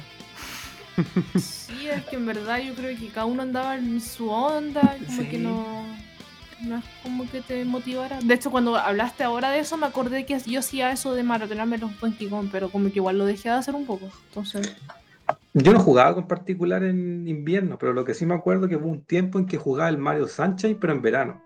Sí, 1.36 1.88
es 1.88 2.04
que 2.06 2.16
en 2.16 2.26
verdad 2.26 2.60
yo 2.60 2.74
creo 2.74 2.98
que 2.98 3.08
cada 3.10 3.26
uno 3.26 3.44
andaba 3.44 3.76
en 3.76 4.02
su 4.02 4.30
onda, 4.30 4.98
y 5.00 5.06
como 5.06 5.22
Sí. 5.22 5.28
que 5.30 5.38
no, 5.38 5.86
no 6.64 6.78
es 6.78 6.86
como 7.04 7.30
que 7.30 7.42
te 7.42 7.64
motivara. 7.66 8.20
De 8.24 8.34
hecho, 8.34 8.52
cuando 8.52 8.76
hablaste 8.76 9.24
ahora 9.24 9.50
de 9.50 9.60
eso, 9.60 9.78
me 9.78 9.86
acordé 9.88 10.26
que 10.26 10.38
yo 10.40 10.60
hacía 10.60 10.92
eso 10.92 11.14
de 11.14 11.24
maratonearme 11.24 11.78
los 11.78 12.00
Donkey 12.00 12.28
Kong, 12.30 12.50
pero 12.52 12.70
como 12.70 12.90
que 12.90 13.00
igual 13.00 13.18
lo 13.18 13.26
dejé 13.26 13.50
de 13.50 13.56
hacer 13.56 13.76
un 13.76 13.86
poco. 13.86 14.10
Entonces, 14.30 14.76
Yo 15.54 15.74
no 15.74 15.80
jugaba 15.80 16.14
con 16.16 16.28
particular 16.28 16.84
en 16.84 17.28
invierno, 17.28 17.78
pero 17.78 17.94
lo 17.94 18.04
que 18.06 18.14
sí 18.14 18.26
me 18.26 18.34
acuerdo 18.34 18.68
que 18.68 18.76
hubo 18.78 18.88
un 18.88 19.02
tiempo 19.04 19.38
en 19.40 19.46
que 19.46 19.58
jugaba 19.58 19.90
el 19.90 19.98
Mario 19.98 20.28
Sunshine, 20.28 20.78
pero 20.80 20.94
en 20.94 21.02
verano. 21.02 21.42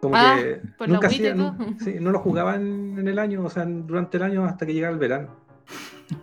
Como 0.00 0.14
Ah, 0.16 0.36
que 0.38 0.60
por 0.78 0.88
la 0.88 0.94
nunca 0.94 1.06
hacía, 1.08 1.34
sí, 1.78 1.96
no 2.00 2.10
lo 2.10 2.18
jugaba 2.20 2.54
en, 2.56 2.96
en 2.98 3.06
el 3.08 3.18
año, 3.18 3.42
o 3.44 3.50
sea, 3.50 3.62
en- 3.64 3.86
durante 3.86 4.16
el 4.16 4.22
año 4.22 4.44
hasta 4.46 4.64
que 4.66 4.72
llegara 4.74 4.92
el 4.92 4.98
verano. 4.98 5.28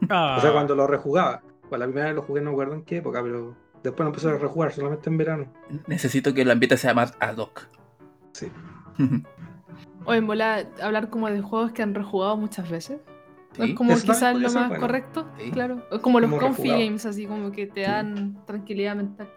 Ah, 0.09 0.35
O 0.37 0.41
sea, 0.41 0.51
cuando 0.51 0.75
lo 0.75 0.87
rejugaba. 0.87 1.41
Pues 1.69 1.79
la 1.79 1.85
primera 1.85 2.07
vez 2.07 2.15
lo 2.15 2.21
jugué, 2.23 2.41
no 2.41 2.49
me 2.51 2.53
acuerdo 2.53 2.73
en 2.75 2.83
qué 2.83 2.97
época, 2.97 3.21
pero 3.21 3.55
después 3.83 3.99
lo 4.05 4.07
empecé 4.07 4.29
a 4.29 4.37
rejugar 4.37 4.71
solamente 4.71 5.09
en 5.09 5.17
verano. 5.17 5.45
Necesito 5.87 6.33
que 6.33 6.41
el 6.43 6.51
ambiente 6.51 6.77
sea 6.77 6.93
más 6.93 7.13
ad 7.19 7.37
hoc. 7.37 7.67
Sí. 8.37 8.51
o 10.05 10.13
en 10.13 10.25
bola, 10.27 10.65
hablar 10.81 11.09
como 11.09 11.29
de 11.29 11.41
juegos 11.41 11.71
que 11.71 11.81
han 11.83 11.93
rejugado 11.95 12.37
muchas 12.37 12.69
veces. 12.69 12.99
Sí, 13.53 13.63
es 13.71 13.73
como 13.75 13.93
quizás 13.95 14.35
lo 14.35 14.49
más 14.51 14.67
bueno. 14.69 14.79
correcto, 14.79 15.27
Sí. 15.39 15.51
claro. 15.51 15.85
O 15.91 15.99
como 16.01 16.19
los 16.19 16.29
Como 16.29 16.41
confi 16.41 16.69
games, 16.69 17.05
así 17.05 17.25
como 17.25 17.51
que 17.51 17.65
te 17.67 17.83
Sí. 17.85 17.89
dan 17.91 18.45
tranquilidad 18.45 18.95
mental. 18.95 19.27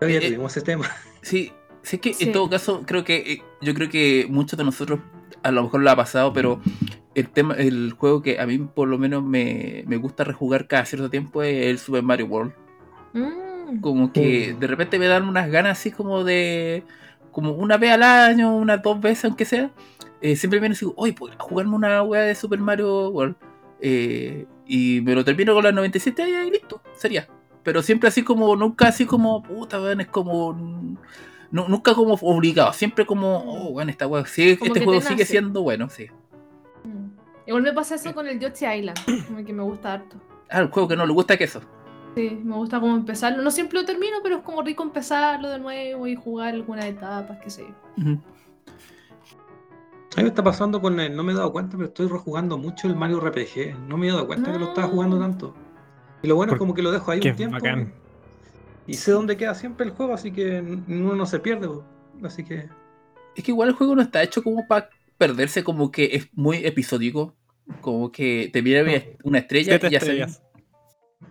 Ya 0.00 0.06
Eh, 0.08 0.20
tuvimos 0.20 0.56
ese 0.56 0.64
tema. 0.64 0.84
Sí, 1.22 1.52
sí 1.82 1.98
que 1.98 2.12
Sí. 2.14 2.24
en 2.24 2.32
todo 2.32 2.48
caso 2.50 2.82
creo 2.86 3.04
que 3.04 3.16
eh, 3.32 3.42
yo 3.62 3.74
creo 3.74 3.88
que 3.88 4.26
muchos 4.28 4.58
de 4.58 4.64
nosotros 4.64 5.00
a 5.42 5.50
lo 5.50 5.62
mejor 5.64 5.80
lo 5.82 5.90
ha 5.90 5.96
pasado, 5.96 6.32
pero 6.32 6.60
el 7.14 7.28
tema, 7.30 7.54
el 7.54 7.92
juego 7.98 8.22
que 8.22 8.38
a 8.38 8.46
mí 8.46 8.58
por 8.58 8.88
lo 8.88 8.98
menos 8.98 9.22
me, 9.24 9.82
me 9.86 9.96
gusta 9.96 10.22
rejugar 10.24 10.66
cada 10.68 10.84
cierto 10.84 11.08
tiempo 11.10 11.42
es 11.42 11.66
el 11.66 11.78
Super 11.78 12.02
Mario 12.02 12.26
World. 12.26 12.52
Mm. 13.14 13.80
Como 13.80 14.12
que 14.12 14.52
Mm. 14.54 14.60
de 14.60 14.66
repente 14.66 14.98
me 14.98 15.06
dan 15.06 15.26
unas 15.28 15.50
ganas 15.50 15.78
así 15.78 15.90
como 15.90 16.22
de 16.24 16.84
como 17.36 17.52
una 17.52 17.76
vez 17.76 17.92
al 17.92 18.02
año, 18.02 18.56
unas 18.56 18.82
dos 18.82 18.98
veces 18.98 19.26
aunque 19.26 19.44
sea. 19.44 19.70
eh, 20.22 20.36
siempre 20.36 20.58
viene 20.58 20.72
así, 20.72 20.86
oye, 20.96 21.12
¿podría 21.12 21.36
jugarme 21.38 21.74
una 21.76 22.02
wea 22.02 22.22
de 22.22 22.34
Super 22.34 22.58
Mario 22.58 23.10
World? 23.10 23.36
Eh, 23.78 24.46
y 24.66 25.02
me 25.02 25.14
lo 25.14 25.22
termino 25.22 25.52
con 25.52 25.62
las 25.62 25.74
97 25.74 26.26
y 26.46 26.50
listo, 26.50 26.80
sería. 26.96 27.28
pero 27.62 27.82
siempre 27.82 28.08
así 28.08 28.22
como, 28.22 28.56
nunca 28.56 28.88
así 28.88 29.04
como, 29.04 29.42
puta, 29.42 29.78
weón, 29.78 30.00
es 30.00 30.06
como. 30.06 30.54
nu- 31.50 31.68
nunca 31.68 31.94
como 31.94 32.14
obligado, 32.14 32.72
siempre 32.72 33.04
como, 33.04 33.36
oh, 33.46 33.72
bueno, 33.72 33.90
esta 33.90 34.06
weá, 34.06 34.24
Como 34.58 34.74
este 34.74 34.84
juego 34.84 35.02
sigue 35.02 35.26
siendo 35.26 35.62
bueno, 35.62 35.90
sí. 35.90 36.06
Mm. 36.84 37.08
Igual 37.48 37.62
me 37.62 37.72
pasa 37.74 37.96
eso 37.96 38.14
con 38.14 38.26
el 38.26 38.40
Yoshi 38.40 38.64
Island, 38.64 38.98
como 39.26 39.44
que 39.44 39.52
me 39.52 39.62
gusta 39.62 39.92
harto. 39.92 40.16
Ah, 40.48 40.60
el 40.60 40.68
juego 40.70 40.88
que 40.88 40.96
no 40.96 41.04
le 41.04 41.12
gusta 41.12 41.36
que 41.36 41.44
eso. 41.44 41.60
Sí, 42.16 42.40
me 42.42 42.54
gusta 42.56 42.80
como 42.80 42.96
empezarlo. 42.96 43.42
No 43.42 43.50
siempre 43.50 43.78
lo 43.78 43.84
termino, 43.84 44.16
pero 44.22 44.36
es 44.36 44.42
como 44.42 44.62
rico 44.62 44.82
empezarlo 44.82 45.50
de 45.50 45.58
nuevo 45.58 46.06
y 46.06 46.16
jugar 46.16 46.54
algunas 46.54 46.86
etapas, 46.86 47.38
qué 47.44 47.50
sé 47.50 47.66
yo. 47.66 47.74
A 50.14 50.16
mí 50.16 50.22
me 50.22 50.28
está 50.28 50.42
pasando 50.42 50.80
con 50.80 50.98
el, 50.98 51.14
no 51.14 51.22
me 51.22 51.32
he 51.32 51.36
dado 51.36 51.52
cuenta, 51.52 51.76
pero 51.76 51.88
estoy 51.88 52.08
rejugando 52.08 52.56
mucho 52.56 52.88
el 52.88 52.96
Mario 52.96 53.20
RPG. 53.20 53.78
No 53.86 53.98
me 53.98 54.08
he 54.08 54.10
dado 54.10 54.26
cuenta 54.26 54.50
que 54.50 54.58
lo 54.58 54.68
estaba 54.68 54.88
jugando 54.88 55.18
tanto. 55.18 55.54
Y 56.22 56.28
lo 56.28 56.36
bueno 56.36 56.54
es 56.54 56.58
como 56.58 56.72
que 56.72 56.80
lo 56.80 56.90
dejo 56.90 57.10
ahí 57.10 57.20
un 57.22 57.36
tiempo. 57.36 57.56
bacán. 57.56 57.92
Y 58.86 58.94
sé 58.94 59.12
dónde 59.12 59.36
queda 59.36 59.54
siempre 59.54 59.84
el 59.84 59.92
juego, 59.92 60.14
así 60.14 60.32
que 60.32 60.60
uno 60.88 61.14
no 61.14 61.26
se 61.26 61.38
pierde. 61.38 61.68
Así 62.22 62.44
que. 62.44 62.70
Es 63.34 63.44
que 63.44 63.50
igual 63.50 63.68
el 63.68 63.74
juego 63.74 63.94
no 63.94 64.00
está 64.00 64.22
hecho 64.22 64.42
como 64.42 64.66
para 64.66 64.88
perderse, 65.18 65.62
como 65.62 65.90
que 65.90 66.16
es 66.16 66.30
muy 66.32 66.64
episódico. 66.64 67.34
Como 67.82 68.10
que 68.10 68.48
te 68.54 68.62
viene 68.62 69.18
una 69.22 69.40
estrella 69.40 69.78
Siete 69.78 69.88
y 69.88 69.90
ya 69.90 70.00
se. 70.00 70.45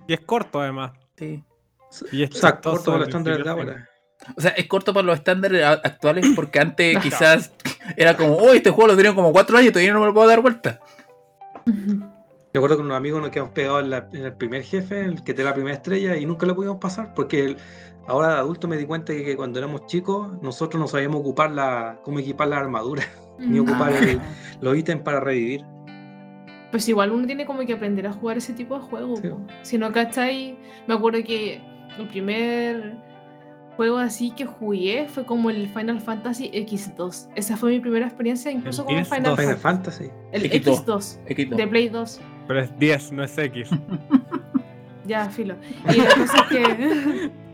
Y 0.07 0.13
es 0.13 0.19
corto 0.21 0.61
además. 0.61 0.91
Sí. 1.17 1.43
Y 2.11 2.23
es 2.23 2.31
O 2.31 2.37
sea, 2.39 2.59
corto 2.59 2.91
con 2.91 2.99
los 2.99 3.07
estándares 3.07 3.43
de 3.43 3.49
ahora. 3.49 3.89
O 4.35 4.41
sea, 4.41 4.51
es 4.51 4.67
corto 4.67 4.93
para 4.93 5.05
los 5.05 5.17
estándares 5.17 5.63
actuales 5.63 6.25
porque 6.35 6.59
antes 6.59 6.97
quizás 7.03 7.51
era 7.95 8.15
como, 8.17 8.35
oh, 8.35 8.53
este 8.53 8.69
juego 8.71 8.89
lo 8.91 8.95
tenían 8.97 9.15
como 9.15 9.31
cuatro 9.31 9.57
años 9.57 9.69
y 9.69 9.73
todavía 9.73 9.93
no 9.93 9.99
me 9.99 10.07
lo 10.07 10.13
puedo 10.13 10.27
dar 10.27 10.41
vuelta. 10.41 10.79
Me 11.65 12.59
acuerdo 12.59 12.77
con 12.77 12.85
unos 12.85 12.97
amigos 12.97 13.21
nos 13.21 13.31
quedamos 13.31 13.51
pegados 13.53 13.83
en, 13.83 13.89
la- 13.89 14.07
en 14.13 14.23
el 14.23 14.33
primer 14.33 14.63
jefe, 14.63 15.01
el 15.01 15.23
que 15.23 15.33
te 15.33 15.43
da 15.43 15.49
la 15.49 15.55
primera 15.55 15.75
estrella, 15.75 16.15
y 16.15 16.25
nunca 16.25 16.45
lo 16.45 16.55
pudimos 16.55 16.77
pasar, 16.77 17.13
porque 17.13 17.43
el- 17.43 17.57
ahora 18.07 18.29
de 18.29 18.33
adulto 18.35 18.67
me 18.67 18.77
di 18.77 18.85
cuenta 18.85 19.11
que, 19.13 19.25
que 19.25 19.35
cuando 19.35 19.59
éramos 19.59 19.85
chicos, 19.87 20.41
nosotros 20.41 20.79
no 20.79 20.87
sabíamos 20.87 21.19
ocupar 21.19 21.51
la, 21.51 21.99
cómo 22.03 22.19
equipar 22.19 22.47
la 22.47 22.57
armadura, 22.59 23.03
ni 23.39 23.59
ocupar 23.59 23.91
el- 23.93 24.21
los 24.61 24.77
ítems 24.77 25.01
para 25.03 25.19
revivir. 25.19 25.65
Pues 26.75 26.89
igual 26.89 27.11
uno 27.11 27.25
tiene 27.25 27.45
como 27.45 27.65
que 27.65 27.71
aprender 27.71 28.05
a 28.05 28.11
jugar 28.11 28.35
ese 28.35 28.51
tipo 28.51 28.75
de 28.77 28.81
juegos. 28.81 29.19
Sí. 29.21 29.29
Si 29.61 29.77
no, 29.77 29.93
¿cachai? 29.93 30.57
Me 30.87 30.95
acuerdo 30.95 31.23
que 31.23 31.61
el 31.97 32.07
primer 32.09 32.97
juego 33.77 33.97
así 33.97 34.31
que 34.31 34.45
jugué 34.45 35.07
fue 35.07 35.25
como 35.25 35.49
el 35.49 35.69
Final 35.69 36.01
Fantasy 36.01 36.51
X2. 36.51 37.29
Esa 37.33 37.55
fue 37.55 37.71
mi 37.71 37.79
primera 37.79 38.07
experiencia 38.07 38.51
incluso 38.51 38.81
El 38.81 38.87
con 38.87 38.95
X2. 38.97 39.05
Final 39.05 39.37
Final 39.37 39.55
Fantasy. 39.55 40.03
Fantasy. 40.03 40.11
El 40.33 40.51
X2. 40.51 40.85
X2 40.85 41.25
X2. 41.27 41.55
de 41.55 41.67
Play 41.67 41.87
2. 41.87 42.21
Pero 42.45 42.59
es 42.59 42.77
10, 42.77 43.11
no 43.13 43.23
es 43.23 43.37
X. 43.37 43.69
Ya, 45.05 45.29
filo. 45.29 45.55
Y 45.93 45.97
la 45.97 46.15
cosa 46.15 46.37
es 46.37 46.43
que. 46.49 47.31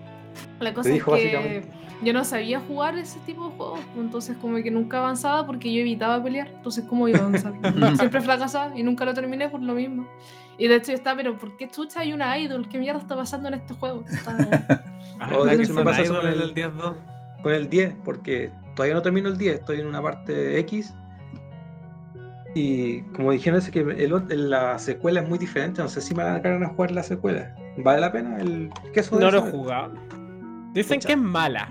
la 0.59 0.73
cosa 0.73 0.89
es 0.89 0.95
dijo 0.95 1.13
que 1.15 1.23
básicamente. 1.23 1.67
yo 2.03 2.13
no 2.13 2.23
sabía 2.23 2.59
jugar 2.59 2.97
ese 2.97 3.19
tipo 3.25 3.49
de 3.49 3.55
juegos. 3.55 3.79
pues, 3.93 4.05
Entonces, 4.05 4.37
como 4.37 4.57
que 4.63 4.71
nunca 4.71 4.99
avanzaba 4.99 5.45
porque 5.45 5.73
yo 5.73 5.81
evitaba 5.81 6.23
pelear. 6.23 6.47
Entonces, 6.47 6.83
¿cómo 6.87 7.07
iba 7.07 7.19
a 7.19 7.21
avanzar? 7.23 7.53
Siempre 7.97 8.21
fracasaba 8.21 8.77
y 8.77 8.83
nunca 8.83 9.05
lo 9.05 9.13
terminé 9.13 9.49
por 9.49 9.61
lo 9.61 9.73
mismo. 9.73 10.07
Y 10.57 10.67
de 10.67 10.75
hecho, 10.75 10.87
yo 10.91 10.95
estaba, 10.95 11.17
pero 11.17 11.37
¿por 11.37 11.57
qué 11.57 11.67
chucha 11.69 12.01
hay 12.01 12.13
una 12.13 12.37
idol? 12.37 12.67
¿Qué 12.69 12.77
mierda 12.77 12.99
está 12.99 13.15
pasando 13.15 13.47
en 13.47 13.55
este 13.55 13.73
juego? 13.73 14.03
Está- 14.09 14.83
Oh, 15.35 15.45
de 15.45 15.51
Ah, 15.51 15.53
hecho, 15.53 15.73
me 15.73 15.83
pasa 15.83 16.01
eso 16.01 16.15
con 16.15 16.25
en 16.27 16.33
el- 16.33 16.41
el 16.41 16.53
10-2. 16.53 16.95
Con 17.43 17.53
el 17.53 17.69
10, 17.69 17.95
porque 18.03 18.51
todavía 18.75 18.95
no 18.95 19.01
termino 19.01 19.29
el 19.29 19.37
10, 19.37 19.55
estoy 19.59 19.79
en 19.79 19.87
una 19.87 20.01
parte 20.01 20.57
X. 20.59 20.93
Y 22.53 23.01
como 23.15 23.31
dijeron, 23.31 23.59
es 23.59 23.69
que 23.69 23.79
el 23.79 24.49
la 24.49 24.77
secuela 24.77 25.21
es 25.21 25.29
muy 25.29 25.37
diferente. 25.39 25.81
No 25.81 25.87
sé 25.87 26.01
si 26.01 26.13
me 26.13 26.23
van 26.23 26.31
a 26.31 26.33
dar 26.33 26.41
ganas 26.41 26.59
de 26.69 26.75
jugar 26.75 26.91
la 26.91 27.03
secuela. 27.03 27.55
¿Vale 27.77 28.01
la 28.01 28.11
pena? 28.11 28.37
El 28.39 28.69
queso 28.93 29.17
de 29.17 29.23
No 29.25 29.31
lo 29.31 29.37
he 29.47 29.51
jugado. 29.51 29.93
Dicen 30.73 30.97
Pucha. 30.99 31.07
que 31.07 31.13
es 31.13 31.19
mala. 31.19 31.69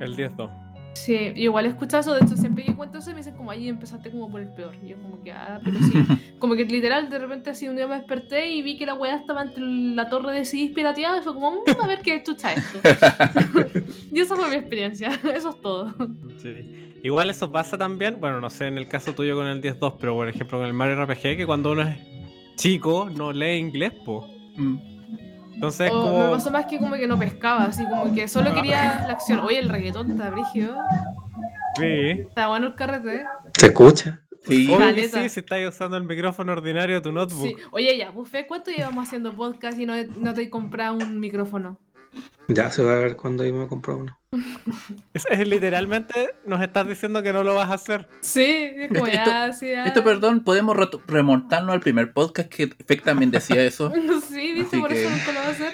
El 0.00 0.16
10-2. 0.16 0.50
Sí, 0.94 1.14
igual 1.36 1.66
he 1.66 1.68
escuchado 1.68 2.00
eso. 2.00 2.14
De 2.14 2.24
hecho, 2.24 2.36
siempre 2.40 2.64
que 2.64 2.74
cuento 2.74 2.98
eso 2.98 3.10
me 3.10 3.18
dicen 3.18 3.34
como 3.36 3.50
ahí 3.50 3.68
empezaste 3.68 4.10
como 4.10 4.30
por 4.30 4.40
el 4.40 4.48
peor. 4.48 4.74
Y 4.82 4.88
yo, 4.88 4.96
como 4.96 5.22
que, 5.22 5.30
ah, 5.30 5.60
pero 5.62 5.78
sí. 5.78 5.92
Como 6.38 6.54
que 6.54 6.64
literal, 6.66 7.08
de 7.10 7.18
repente 7.18 7.50
así 7.50 7.66
un 7.68 7.76
día 7.76 7.86
me 7.86 7.96
desperté 7.96 8.50
y 8.50 8.62
vi 8.62 8.76
que 8.78 8.84
la 8.86 8.94
weá 8.94 9.16
estaba 9.16 9.42
entre 9.42 9.62
la 9.64 10.08
torre 10.10 10.32
de 10.32 10.44
CDs 10.44 10.72
pirateada 10.74 11.18
y 11.18 11.22
fue 11.22 11.32
como, 11.34 11.50
"Mm, 11.50 11.82
a 11.82 11.86
ver 11.86 12.00
qué 12.02 12.22
chucha 12.22 12.52
esto. 12.52 12.78
y 14.12 14.20
esa 14.20 14.36
fue 14.36 14.48
mi 14.50 14.56
experiencia, 14.56 15.08
eso 15.34 15.50
es 15.50 15.60
todo. 15.62 15.94
Sí. 16.38 16.92
Igual 17.02 17.30
eso 17.30 17.50
pasa 17.52 17.78
también, 17.78 18.18
bueno, 18.20 18.40
no 18.40 18.50
sé 18.50 18.66
en 18.66 18.76
el 18.78 18.86
caso 18.88 19.14
tuyo 19.14 19.34
con 19.36 19.46
el 19.46 19.62
10-2, 19.62 19.96
pero 19.98 20.14
por 20.14 20.28
ejemplo 20.28 20.58
con 20.58 20.66
el 20.66 20.74
Mario 20.74 21.02
RPG, 21.04 21.36
que 21.38 21.46
cuando 21.46 21.72
uno 21.72 21.82
es 21.82 21.96
chico 22.56 23.08
no 23.14 23.32
lee 23.32 23.56
inglés, 23.56 23.92
po. 24.04 24.28
Mm. 24.56 24.76
Entonces 25.56 25.86
es 25.88 25.92
O 25.92 26.04
me 26.04 26.10
como... 26.20 26.30
pasó 26.32 26.50
más 26.50 26.66
que 26.66 26.78
como 26.78 26.94
que 26.94 27.06
no 27.08 27.18
pescaba, 27.18 27.64
así 27.64 27.84
como 27.84 28.14
que 28.14 28.28
solo 28.28 28.54
quería 28.54 29.04
la 29.06 29.12
acción. 29.14 29.40
Oye, 29.40 29.58
el 29.58 29.68
reggaetón 29.68 30.10
está 30.10 30.30
brígido, 30.30 30.76
Sí. 31.76 31.84
está 32.28 32.48
bueno 32.48 32.68
el 32.68 32.74
carrete. 32.74 33.16
¿eh? 33.16 33.24
¿Se 33.58 33.66
escucha? 33.66 34.20
Sí. 34.44 34.68
Caleta. 34.78 35.22
sí, 35.22 35.28
si 35.28 35.40
estás 35.40 35.58
usando 35.68 35.96
el 35.96 36.04
micrófono 36.04 36.52
ordinario 36.52 36.96
de 36.96 37.00
tu 37.00 37.10
notebook. 37.10 37.48
Sí. 37.48 37.56
Oye, 37.72 37.98
ya, 37.98 38.10
Buffet, 38.10 38.46
¿cuánto 38.46 38.70
llevamos 38.70 39.06
haciendo 39.08 39.32
podcast 39.32 39.78
y 39.78 39.86
no, 39.86 39.94
no 40.18 40.34
te 40.34 40.42
he 40.42 40.50
comprado 40.50 40.94
un 40.96 41.18
micrófono? 41.18 41.78
Ya 42.48 42.70
se 42.70 42.82
va 42.84 42.92
a 42.92 42.98
ver 43.00 43.16
cuando 43.16 43.44
yo 43.44 43.52
me 43.52 43.66
compro 43.66 43.96
uno. 43.96 44.18
Es, 45.14 45.26
es 45.30 45.48
literalmente 45.48 46.34
nos 46.44 46.60
estás 46.62 46.86
diciendo 46.86 47.22
que 47.22 47.32
no 47.32 47.42
lo 47.42 47.54
vas 47.56 47.70
a 47.70 47.74
hacer. 47.74 48.08
Sí, 48.20 48.44
es 48.44 48.88
como 48.88 49.06
Esto- 49.06 49.16
ya, 49.30 49.52
sí, 49.52 49.66
ya. 49.68 49.84
Esto, 49.84 50.04
perdón, 50.04 50.44
podemos 50.44 50.76
remontarnos 51.08 51.72
al 51.74 51.80
primer 51.80 52.12
podcast 52.12 52.48
que 52.48 52.68
Fek 52.68 53.02
también 53.02 53.30
decía 53.30 53.64
eso. 53.64 53.90
Sí, 54.28 54.52
viste, 54.52 54.78
por 54.78 54.92
eso 54.92 55.08
que- 55.08 55.14
nunca 55.16 55.32
lo 55.32 55.40
va 55.40 55.46
a 55.46 55.50
hacer. 55.50 55.72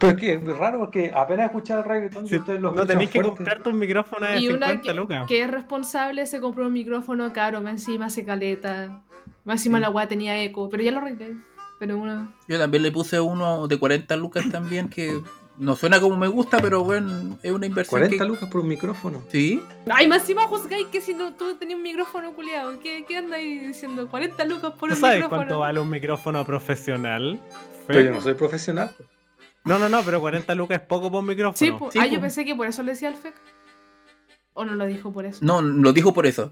Pero 0.00 0.12
es 0.12 0.18
que 0.18 0.32
es 0.34 0.44
raro 0.58 0.78
porque 0.80 1.12
apenas 1.14 1.46
escuchar 1.46 1.78
el 1.78 1.84
reggaetón 1.84 2.26
Si 2.26 2.34
y 2.34 2.38
ustedes 2.38 2.60
lo 2.60 2.72
no 2.72 2.84
tenéis 2.86 3.10
que 3.10 3.22
comprarte 3.22 3.68
un 3.68 3.78
micrófono 3.78 4.26
de 4.26 4.40
Y 4.40 4.48
una 4.48 4.66
50 4.68 4.82
que, 4.82 4.94
lucas. 4.94 5.26
que 5.28 5.42
es 5.42 5.50
responsable 5.50 6.26
se 6.26 6.40
compró 6.40 6.66
un 6.66 6.72
micrófono 6.72 7.32
caro, 7.32 7.60
más 7.62 7.72
encima 7.74 8.06
hace 8.06 8.24
caleta. 8.24 9.02
Más 9.44 9.60
encima 9.60 9.78
la 9.80 9.90
weá 9.90 10.08
tenía 10.08 10.42
eco, 10.42 10.68
pero 10.68 10.82
ya 10.82 10.90
lo 10.90 10.98
arreglé. 10.98 11.36
Pero 11.78 11.98
uno. 11.98 12.32
Yo 12.48 12.58
también 12.58 12.82
le 12.82 12.92
puse 12.92 13.20
uno 13.20 13.66
de 13.66 13.78
40 13.78 14.16
lucas 14.16 14.44
también 14.50 14.88
que 14.88 15.20
no 15.56 15.76
suena 15.76 16.00
como 16.00 16.16
me 16.16 16.28
gusta, 16.28 16.58
pero 16.60 16.82
bueno, 16.82 17.38
es 17.42 17.52
una 17.52 17.66
inversión 17.66 18.00
40 18.00 18.16
que... 18.16 18.28
lucas 18.28 18.48
por 18.48 18.62
un 18.62 18.68
micrófono. 18.68 19.22
Sí, 19.30 19.62
Ay, 19.88 20.08
más 20.08 20.22
encima 20.22 20.46
juzgáis 20.46 20.86
que 20.88 21.00
si 21.00 21.14
no, 21.14 21.34
tú 21.34 21.56
tenías 21.56 21.76
un 21.76 21.82
micrófono 21.82 22.32
culiado. 22.32 22.78
¿Qué, 22.80 23.04
¿Qué 23.06 23.18
andáis 23.18 23.68
diciendo? 23.68 24.08
40 24.08 24.44
lucas 24.46 24.72
por 24.72 24.88
¿Tú 24.88 24.94
un 24.94 25.00
sabes 25.00 25.16
micrófono. 25.16 25.38
cuánto 25.38 25.58
vale 25.60 25.80
un 25.80 25.90
micrófono 25.90 26.44
profesional? 26.44 27.40
Pero 27.86 28.00
yo 28.00 28.10
no 28.10 28.20
soy 28.20 28.34
profesional. 28.34 28.90
No, 29.64 29.78
no, 29.78 29.88
no, 29.88 30.02
pero 30.02 30.20
40 30.20 30.54
lucas 30.54 30.80
es 30.80 30.86
poco 30.86 31.10
por 31.10 31.20
un 31.20 31.26
micrófono. 31.26 31.56
Sí, 31.56 31.72
pues. 31.78 31.92
Sí, 31.92 31.98
ah, 31.98 32.06
yo 32.06 32.20
pues. 32.20 32.20
pensé 32.20 32.44
que 32.44 32.54
por 32.54 32.66
eso 32.66 32.82
le 32.82 32.92
decía 32.92 33.08
al 33.08 33.16
FEC. 33.16 33.34
¿O 34.54 34.64
no 34.64 34.74
lo 34.74 34.86
dijo 34.86 35.12
por 35.12 35.24
eso? 35.26 35.40
no, 35.42 35.62
lo 35.62 35.92
dijo 35.92 36.14
por 36.14 36.26
eso. 36.26 36.50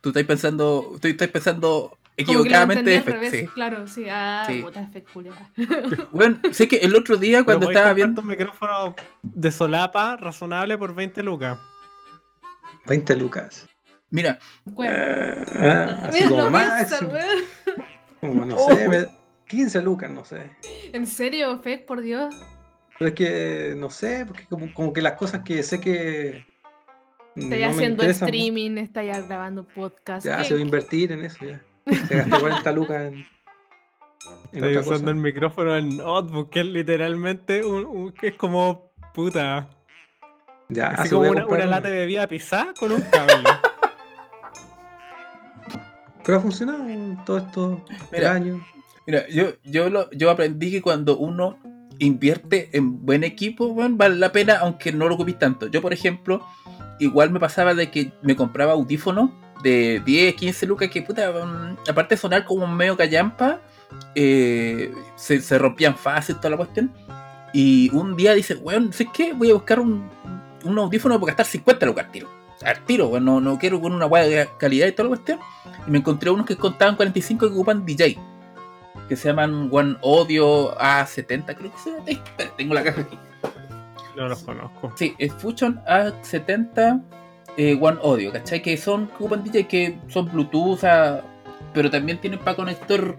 Tú 0.00 0.10
estás 0.10 0.24
pensando, 0.24 0.96
tú 1.00 1.08
estás 1.08 1.28
pensando 1.28 1.98
equivocadamente 2.16 3.00
revés, 3.00 3.30
sí. 3.30 3.46
Claro, 3.48 3.86
sí. 3.86 4.06
Ah, 4.10 4.44
Sí. 4.46 4.62
puta 4.62 4.86
FEC 4.88 5.10
culiada. 5.12 5.50
Bueno, 6.12 6.38
sé 6.52 6.68
que 6.68 6.76
el 6.76 6.94
otro 6.94 7.16
día 7.16 7.44
cuando 7.44 7.68
estaba 7.68 7.92
viendo... 7.92 8.22
un 8.22 8.28
micrófono 8.28 8.94
de 9.22 9.50
solapa 9.50 10.16
razonable 10.16 10.78
por 10.78 10.94
20 10.94 11.22
lucas. 11.22 11.58
20 12.86 13.16
lucas. 13.16 13.68
Mira, 14.10 14.38
Ah, 14.78 16.04
así 16.08 16.18
Mira 16.24 16.28
como 16.30 16.50
más. 16.50 17.00
Como 18.20 18.44
no 18.44 18.56
Oh. 18.56 18.74
sé, 18.74 18.88
me- 18.88 19.06
15 19.48 19.82
lucas, 19.82 20.10
no 20.10 20.24
sé. 20.24 20.50
¿En 20.92 21.06
serio, 21.06 21.58
FEC? 21.58 21.84
Por 21.86 22.00
Dios. 22.00 22.34
Pero 22.98 23.08
es 23.08 23.14
que 23.14 23.74
no 23.76 23.90
sé, 23.90 24.24
porque 24.26 24.44
como, 24.46 24.72
como 24.72 24.92
que 24.92 25.02
las 25.02 25.14
cosas 25.14 25.42
que 25.44 25.62
sé 25.62 25.80
que. 25.80 26.46
Estáis 27.36 27.62
no 27.62 27.68
haciendo 27.70 28.02
interesan, 28.04 28.28
streaming, 28.28 28.78
estáis 28.78 29.26
grabando 29.26 29.64
podcast. 29.66 30.24
Ya, 30.24 30.38
¿Qué- 30.38 30.44
se 30.44 30.54
va 30.54 30.60
a 30.60 30.62
invertir 30.62 31.10
en 31.12 31.24
eso 31.24 31.44
ya. 31.44 31.60
Se 31.86 32.16
gastó 32.16 32.40
40 32.40 32.72
lucas 32.72 32.96
en. 33.02 33.14
en 33.14 33.26
Estoy 34.52 34.76
usando 34.78 34.98
cosa. 35.00 35.10
el 35.10 35.16
micrófono 35.16 35.72
del 35.74 35.96
notebook, 35.96 36.50
que 36.50 36.60
es 36.60 36.66
literalmente 36.66 37.64
un, 37.64 37.84
un- 37.84 38.12
que 38.12 38.28
es 38.28 38.34
como 38.34 38.90
puta. 39.12 39.68
Ya, 40.70 40.88
Así 40.88 41.10
como 41.10 41.30
una, 41.30 41.46
una 41.46 41.66
lata 41.66 41.88
de 41.88 41.96
bebida 41.98 42.26
pisada 42.26 42.72
con 42.78 42.92
un 42.92 43.00
cable. 43.02 43.34
Pero 46.24 46.38
ha 46.38 46.40
funcionado 46.40 46.88
en 46.88 47.22
todo 47.24 47.38
esto 47.38 47.84
Mira. 48.10 48.32
años. 48.32 48.62
mira, 49.06 49.28
yo, 49.28 49.48
yo, 49.64 49.90
lo, 49.90 50.10
yo 50.12 50.30
aprendí 50.30 50.70
que 50.70 50.80
cuando 50.80 51.18
uno 51.18 51.58
invierte 51.98 52.70
en 52.72 53.04
buen 53.04 53.24
equipo, 53.24 53.68
bueno, 53.68 53.96
vale 53.98 54.16
la 54.16 54.32
pena 54.32 54.54
aunque 54.60 54.90
no 54.92 55.06
lo 55.08 55.16
ocupes 55.16 55.38
tanto. 55.38 55.66
Yo, 55.66 55.82
por 55.82 55.92
ejemplo, 55.92 56.42
igual 56.98 57.30
me 57.30 57.38
pasaba 57.40 57.74
de 57.74 57.90
que 57.90 58.12
me 58.22 58.34
compraba 58.36 58.72
audífonos 58.72 59.30
de 59.64 60.00
10, 60.04 60.34
15 60.34 60.66
lucas 60.66 60.90
que, 60.90 61.02
puta, 61.02 61.32
mm, 61.32 61.90
aparte 61.90 62.14
de 62.14 62.20
sonar 62.20 62.44
como 62.44 62.66
medio 62.66 62.96
callampa, 62.96 63.60
eh, 64.14 64.92
se, 65.16 65.40
se 65.40 65.58
rompían 65.58 65.96
fácil 65.96 66.36
toda 66.36 66.50
la 66.50 66.56
cuestión. 66.58 66.92
Y 67.52 67.90
un 67.94 68.14
día 68.14 68.34
dice, 68.34 68.56
weón, 68.56 68.92
¿sabes 68.92 69.12
qué? 69.14 69.32
Voy 69.32 69.50
a 69.50 69.54
buscar 69.54 69.80
un, 69.80 70.08
un 70.64 70.78
audífono 70.78 71.18
para 71.18 71.28
gastar 71.30 71.46
50 71.46 71.86
lucas 71.86 72.04
al 72.04 72.12
tiro. 72.12 72.28
Al 72.62 72.84
tiro, 72.84 73.08
weón, 73.08 73.24
no, 73.24 73.40
no 73.40 73.58
quiero 73.58 73.80
con 73.80 73.92
una 73.92 74.06
weá 74.06 74.24
de 74.24 74.48
calidad 74.58 74.86
y 74.86 74.92
toda 74.92 75.04
la 75.04 75.16
cuestión. 75.16 75.38
Y 75.86 75.90
me 75.90 75.98
encontré 75.98 76.30
unos 76.30 76.46
que 76.46 76.56
contaban 76.56 76.96
45 76.96 77.48
que 77.48 77.52
ocupan 77.54 77.86
DJ. 77.86 78.18
que 79.08 79.16
se 79.16 79.28
llaman 79.28 79.68
One 79.72 79.96
Audio 80.02 80.76
A70, 80.78 81.56
creo 81.56 81.72
que 81.72 81.78
se 81.78 81.90
llama. 81.90 82.04
Espera, 82.06 82.50
tengo 82.56 82.74
la 82.74 82.82
caja 82.84 83.00
aquí. 83.00 83.18
No 84.14 84.28
los 84.28 84.42
conozco. 84.42 84.92
Sí, 84.96 85.14
es 85.18 85.32
Fusion 85.32 85.80
A70 85.86 87.02
eh, 87.56 87.78
One 87.80 87.98
Audio, 88.02 88.32
¿cachai? 88.32 88.62
Que 88.62 88.76
son 88.76 89.06
que 89.08 89.14
ocupan 89.14 89.44
DJ 89.44 89.66
que 89.66 89.98
son 90.08 90.30
Bluetooth, 90.30 90.74
o 90.74 90.76
sea, 90.76 91.22
pero 91.72 91.90
también 91.90 92.20
tienen 92.20 92.38
para 92.38 92.56
conector, 92.56 93.16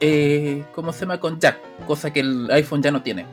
eh, 0.00 0.64
¿cómo 0.74 0.92
se 0.92 1.00
llama? 1.00 1.20
Con 1.20 1.38
jack, 1.38 1.58
cosa 1.86 2.12
que 2.12 2.20
el 2.20 2.50
iPhone 2.50 2.82
ya 2.82 2.90
no 2.90 3.02
tiene. 3.02 3.26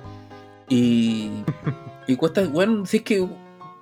Y, 0.69 1.31
y 2.07 2.15
cuesta, 2.15 2.41
bueno, 2.47 2.85
si 2.85 2.97
es 2.97 3.03
que 3.03 3.27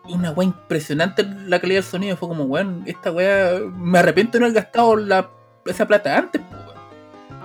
una 0.09 0.31
weá 0.31 0.47
impresionante 0.47 1.23
la 1.23 1.59
calidad 1.59 1.81
del 1.81 1.89
sonido. 1.89 2.17
Fue 2.17 2.29
como, 2.29 2.43
weón, 2.45 2.83
esta 2.85 3.11
weá, 3.11 3.59
me 3.75 3.99
arrepiento 3.99 4.33
de 4.33 4.39
no 4.39 4.45
haber 4.47 4.63
gastado 4.63 4.95
la, 4.95 5.29
esa 5.65 5.87
plata 5.87 6.17
antes. 6.17 6.41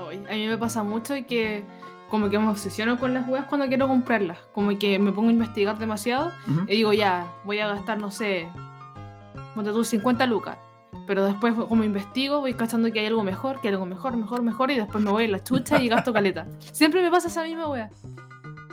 Ay, 0.09 0.25
A 0.29 0.35
mí 0.35 0.47
me 0.47 0.59
pasa 0.59 0.83
mucho 0.83 1.17
y 1.17 1.25
que 1.25 1.65
como 2.09 2.31
que 2.31 2.39
me 2.39 2.49
obsesiono 2.49 2.99
con 2.99 3.15
las 3.15 3.29
weas 3.29 3.47
cuando 3.47 3.67
quiero 3.67 3.89
comprarlas. 3.89 4.39
Como 4.53 4.77
que 4.79 4.99
me 4.99 5.13
pongo 5.13 5.29
a 5.29 5.33
investigar 5.33 5.79
demasiado 5.79 6.33
y 6.67 6.77
digo, 6.77 6.93
ya, 6.93 7.33
voy 7.45 7.59
a 7.59 7.69
gastar, 7.69 7.99
no 7.99 8.11
sé, 8.11 8.49
ponte 9.57 9.73
tú 9.73 9.83
50 9.83 10.27
lucas. 10.27 10.59
Pero 11.07 11.25
después, 11.25 11.55
como 11.55 11.83
investigo, 11.83 12.41
voy 12.41 12.55
cachando 12.55 12.93
que 12.93 13.01
hay 13.01 13.07
algo 13.07 13.25
mejor, 13.25 13.61
que 13.61 13.69
hay 13.69 13.75
algo 13.75 13.87
mejor, 13.87 14.17
mejor, 14.17 14.43
mejor, 14.43 14.71
y 14.71 14.77
después 14.77 15.03
me 15.03 15.11
voy 15.11 15.25
a 15.25 15.29
la 15.29 15.43
chucha 15.43 15.83
y 15.83 15.89
gasto 15.89 16.13
caleta. 16.13 16.47
Siempre 16.73 17.03
me 17.03 17.11
pasa 17.11 17.29
esa 17.29 17.43
misma 17.43 17.69
wea. 17.69 17.91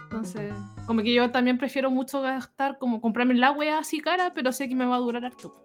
Entonces, 0.04 0.54
como 0.86 1.02
que 1.02 1.14
yo 1.14 1.32
también 1.32 1.58
prefiero 1.58 1.90
mucho 1.90 2.22
gastar, 2.22 2.78
como 2.78 3.02
comprarme 3.02 3.34
la 3.34 3.52
wea 3.52 3.80
así 3.80 4.00
cara, 4.00 4.32
pero 4.36 4.52
sé 4.52 4.70
que 4.70 4.76
me 4.76 4.86
va 4.86 4.98
a 4.98 5.00
durar 5.00 5.26
harto. 5.26 5.56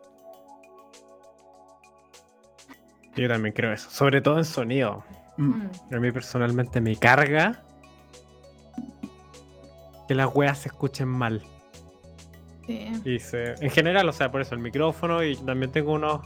Yo 3.14 3.28
también 3.28 3.54
creo 3.54 3.72
eso. 3.72 3.90
Sobre 3.90 4.20
todo 4.20 4.38
en 4.38 4.44
sonido. 4.44 5.04
Mm. 5.36 5.48
Mm. 5.48 5.70
A 5.94 6.00
mí 6.00 6.12
personalmente 6.12 6.80
me 6.80 6.96
carga 6.96 7.62
que 10.06 10.14
las 10.14 10.34
weas 10.34 10.58
se 10.58 10.68
escuchen 10.68 11.08
mal. 11.08 11.42
Sí. 12.68 12.86
Y 13.04 13.18
se- 13.18 13.54
en 13.60 13.70
general, 13.70 14.08
o 14.08 14.12
sea, 14.12 14.30
por 14.30 14.40
eso 14.42 14.54
el 14.54 14.60
micrófono 14.60 15.24
y 15.24 15.34
también 15.36 15.72
tengo 15.72 15.92
unos. 15.94 16.20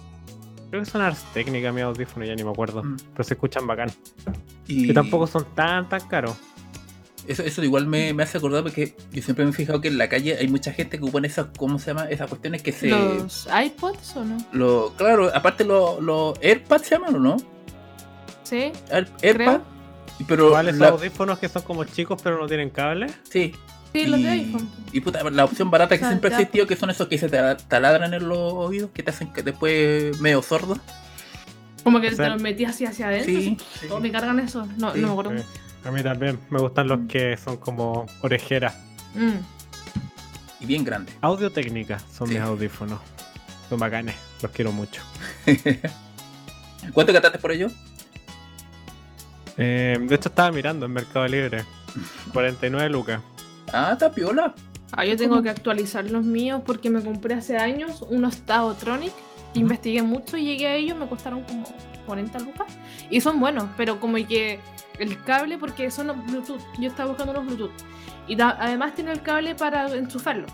Creo 0.69 0.83
que 0.83 0.91
son 0.91 1.01
Ars 1.03 1.25
Técnica 1.33 1.71
mi 1.73 1.81
audífono, 1.83 2.25
ya 2.27 2.35
ni 2.35 2.43
me 2.45 2.51
acuerdo. 2.51 2.83
Mm. 2.83 2.97
Pero 3.13 3.25
se 3.25 3.35
escuchan 3.35 3.67
bacán. 3.67 3.91
Y 4.67 4.91
Y 4.91 4.95
tampoco 4.95 5.27
son 5.27 5.47
tan, 5.55 5.89
tan 5.89 6.07
caros. 6.09 6.37
Eso, 7.29 7.45
eso 7.45 7.63
igual 7.63 7.87
me, 7.87 8.13
me 8.13 8.25
hace 8.25 8.39
acordar 8.39 8.65
porque 8.65 8.97
yo 9.13 9.23
siempre 9.23 9.45
me 9.45 9.53
he 9.53 9.55
fijado 9.55 9.81
que 9.81 9.87
en 9.89 9.97
la 9.97 10.09
calle 10.09 10.37
hay 10.37 10.49
mucha 10.49 10.73
gente 10.73 10.99
que 10.99 11.05
ocupan 11.05 11.25
esas, 11.25 11.47
¿cómo 11.57 11.79
se 11.79 11.87
llama? 11.93 12.07
Esas 12.11 12.29
cuestiones 12.29 12.63
que 12.63 12.73
se... 12.73 12.89
¿Los 12.89 13.47
iPods 13.65 14.17
o 14.17 14.25
no? 14.25 14.39
Lo, 14.53 14.93
claro, 14.97 15.31
aparte 15.33 15.63
los 15.65 16.03
los 16.03 16.37
AirPads 16.43 16.83
se 16.89 16.97
llaman 16.97 17.15
o 17.15 17.19
no? 17.21 17.37
Sí. 18.43 18.73
Air- 18.91 19.09
AirPad. 19.23 19.61
Pero 20.27 20.51
¿Cuáles 20.51 20.77
la- 20.79 20.89
audífonos 20.89 21.39
que 21.39 21.49
son 21.49 21.63
como 21.63 21.85
chicos 21.85 22.21
pero 22.23 22.39
no 22.41 22.47
tienen 22.47 22.71
cable? 22.71 23.07
sí. 23.29 23.55
Sí, 23.93 24.07
los 24.07 24.23
de 24.23 24.37
Y, 24.37 24.41
iPhone. 24.41 24.71
y 24.93 25.01
puta, 25.01 25.23
la 25.31 25.45
opción 25.45 25.71
barata 25.71 25.97
que 25.97 26.05
O 26.05 26.07
sea, 26.07 26.09
siempre 26.11 26.31
ha 26.35 26.39
existido, 26.39 26.67
que 26.67 26.77
son 26.77 26.91
esos 26.91 27.09
que 27.09 27.19
se 27.19 27.29
te 27.29 27.39
taladran 27.69 28.15
en 28.15 28.29
los 28.29 28.39
oídos, 28.55 28.91
que 28.95 29.03
te 29.03 29.11
hacen 29.11 29.33
que 29.33 29.43
después 29.43 30.19
medio 30.21 30.43
sordo. 30.43 30.79
Como 31.85 32.01
que 32.01 32.09
O 32.09 32.11
sea, 32.15 32.25
te 32.27 32.31
los 32.31 32.41
metías 32.41 32.71
así 32.75 32.87
hacia 32.87 33.09
adentro. 33.09 33.33
Sí. 33.35 33.57
me 34.01 34.11
cargan 34.13 34.39
eso. 34.41 34.67
No, 34.79 34.93
Sí, 34.93 35.01
no 35.01 35.09
me 35.09 35.13
acuerdo. 35.13 35.39
Sí. 35.39 35.45
A 35.85 35.91
mí 35.91 36.03
también. 36.03 36.39
Me 36.49 36.59
gustan 36.61 36.87
los 36.89 37.01
que 37.09 37.37
son 37.37 37.57
como 37.57 38.07
orejeras. 38.23 38.75
Mm. 39.15 39.41
Y 40.61 40.67
bien 40.67 40.85
grande. 40.85 41.13
Audio 41.21 41.51
técnica 41.51 41.99
son 42.17 42.29
Sí. 42.29 42.35
mis 42.35 42.43
audífonos. 42.43 43.01
Son 43.69 43.79
bacanes. 43.81 44.15
Los 44.41 44.53
quiero 44.53 44.71
mucho. 44.73 45.03
¿Cuánto 46.93 47.13
gastaste 47.13 47.39
por 47.39 47.53
ello? 47.53 47.69
Eh, 49.57 49.99
de 50.01 50.15
hecho, 50.15 50.29
estaba 50.29 50.51
mirando 50.53 50.87
en 50.87 50.93
Mercado 50.93 51.27
Libre. 51.29 51.65
49 52.33 52.89
lucas. 52.91 53.21
Ah, 53.73 53.91
está 53.93 54.11
piola. 54.11 54.55
Ah, 54.93 55.05
yo 55.07 55.17
tengo 55.17 55.43
que 55.43 55.49
actualizar 55.51 56.05
los 56.11 56.25
míos 56.25 56.61
porque 56.67 56.91
me 56.91 57.03
compré 57.03 57.35
hace 57.35 57.57
años 57.57 58.05
unos 58.11 58.39
Taotronic. 58.43 59.13
Investigué 59.55 60.03
mucho 60.03 60.37
y 60.37 60.45
llegué 60.45 60.67
a 60.67 60.75
ellos, 60.75 60.97
me 60.99 61.07
costaron 61.07 61.43
como 61.45 61.65
40 62.07 62.39
lucas. 62.41 62.67
Y 63.11 63.21
son 63.21 63.41
buenos, 63.41 63.65
pero 63.77 64.01
como 64.01 64.17
que 64.27 64.61
el 64.99 65.23
cable, 65.25 65.59
porque 65.59 65.91
son 65.91 66.09
los 66.09 66.25
Bluetooth. 66.27 66.61
Yo 66.79 66.89
estaba 66.89 67.09
buscando 67.09 67.33
unos 67.33 67.47
Bluetooth. 67.47 67.73
Y 68.29 68.37
da- 68.37 68.57
además 68.61 68.95
tiene 68.95 69.13
el 69.13 69.23
cable 69.23 69.55
para 69.55 69.93
enchufarlo. 69.95 70.47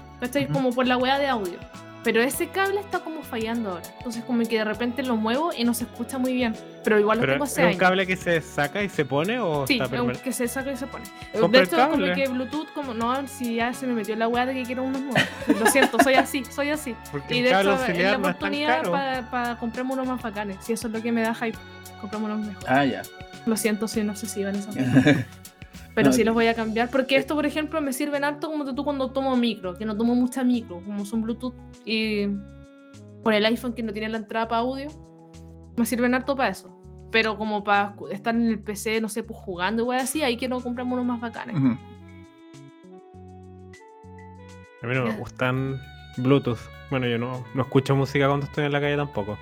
Como 0.52 0.72
por 0.72 0.86
la 0.86 0.96
weá 0.96 1.18
de 1.18 1.28
audio. 1.28 1.58
Pero 2.04 2.22
ese 2.22 2.48
cable 2.48 2.80
está 2.80 3.00
como 3.00 3.22
fallando 3.22 3.70
ahora. 3.70 3.82
Entonces 3.98 4.24
como 4.24 4.42
que 4.44 4.56
de 4.58 4.64
repente 4.64 5.02
lo 5.02 5.16
muevo 5.16 5.50
y 5.56 5.64
no 5.64 5.74
se 5.74 5.84
escucha 5.84 6.16
muy 6.18 6.32
bien. 6.32 6.54
Pero 6.88 7.00
igual 7.00 7.18
lo 7.18 7.20
Pero 7.22 7.32
tengo 7.34 7.44
¿Es 7.44 7.58
un 7.58 7.64
años. 7.64 7.76
cable 7.76 8.06
que 8.06 8.16
se 8.16 8.40
saca 8.40 8.82
y 8.82 8.88
se 8.88 9.04
pone 9.04 9.38
o 9.38 9.66
Sí, 9.66 9.78
está 9.78 9.94
es 9.94 10.00
un- 10.00 10.12
que 10.12 10.32
se 10.32 10.48
saca 10.48 10.72
y 10.72 10.76
se 10.78 10.86
pone. 10.86 11.04
De 11.34 11.58
hecho, 11.62 11.76
como 11.76 11.90
cable. 11.90 12.14
que 12.14 12.28
Bluetooth, 12.28 12.72
como 12.72 12.94
no, 12.94 13.26
si 13.28 13.56
ya 13.56 13.74
se 13.74 13.86
me 13.86 13.92
metió 13.92 14.16
la 14.16 14.26
weá 14.26 14.46
de 14.46 14.54
que 14.54 14.62
quiero 14.62 14.84
unos 14.84 15.02
nuevos. 15.02 15.20
Lo 15.48 15.66
siento, 15.66 15.98
soy 16.02 16.14
así, 16.14 16.44
soy 16.46 16.70
así. 16.70 16.94
Porque 17.12 17.36
Y 17.36 17.42
de 17.42 17.48
hecho, 17.50 17.74
es 17.74 17.98
la 17.98 18.16
oportunidad 18.16 19.28
para 19.30 19.58
comprarme 19.58 19.92
unos 19.92 20.06
más 20.06 20.22
bacanes. 20.22 20.56
Si 20.62 20.72
eso 20.72 20.86
es 20.86 20.92
lo 20.94 21.02
que 21.02 21.12
me 21.12 21.20
da 21.20 21.34
hype, 21.34 21.58
comprarme 22.00 22.26
unos 22.32 22.46
mejores. 22.46 22.68
Ah, 22.70 22.84
ya. 22.86 23.02
Lo 23.44 23.54
siento, 23.56 23.86
soy 23.86 24.02
una 24.02 24.12
obsesiva 24.12 24.48
en 24.48 24.56
esa 24.56 24.70
Pero 25.94 26.10
No, 26.10 26.12
sí 26.12 26.22
los 26.24 26.32
voy 26.32 26.46
a 26.46 26.54
cambiar. 26.54 26.88
Porque 26.90 27.16
esto, 27.16 27.34
por 27.34 27.44
ejemplo, 27.44 27.80
me 27.82 27.92
sirven 27.92 28.22
harto 28.24 28.48
como 28.50 28.64
tú 28.74 28.84
cuando 28.84 29.10
tomo 29.10 29.36
micro, 29.36 29.74
que 29.74 29.84
no 29.84 29.96
tomo 29.96 30.14
mucha 30.14 30.42
micro, 30.44 30.80
como 30.84 31.04
son 31.04 31.22
Bluetooth. 31.22 31.54
Y 31.84 32.28
por 33.24 33.34
el 33.34 33.44
iPhone 33.44 33.72
que 33.74 33.82
no 33.82 33.92
tiene 33.92 34.08
la 34.08 34.18
entrada 34.18 34.46
para 34.48 34.60
audio, 34.60 34.88
me 35.76 35.84
sirven 35.86 36.14
harto 36.14 36.36
para 36.36 36.50
eso. 36.50 36.77
Pero 37.10 37.38
como 37.38 37.64
para 37.64 37.94
estar 38.10 38.34
en 38.34 38.48
el 38.48 38.58
PC, 38.58 39.00
no 39.00 39.08
sé, 39.08 39.22
pues 39.22 39.38
jugando 39.40 39.82
y 39.82 39.86
wey 39.86 39.98
así, 39.98 40.22
ahí 40.22 40.36
quiero 40.36 40.60
comprarme 40.60 40.92
unos 40.94 41.06
más 41.06 41.20
bacanes. 41.20 41.56
A 44.82 44.86
mí 44.86 44.94
no 44.94 45.04
me 45.04 45.16
gustan 45.16 45.80
Bluetooth. 46.18 46.58
Bueno, 46.90 47.06
yo 47.06 47.18
no, 47.18 47.44
no 47.54 47.62
escucho 47.62 47.96
música 47.96 48.26
cuando 48.26 48.46
estoy 48.46 48.64
en 48.64 48.72
la 48.72 48.80
calle 48.80 48.96
tampoco. 48.96 49.38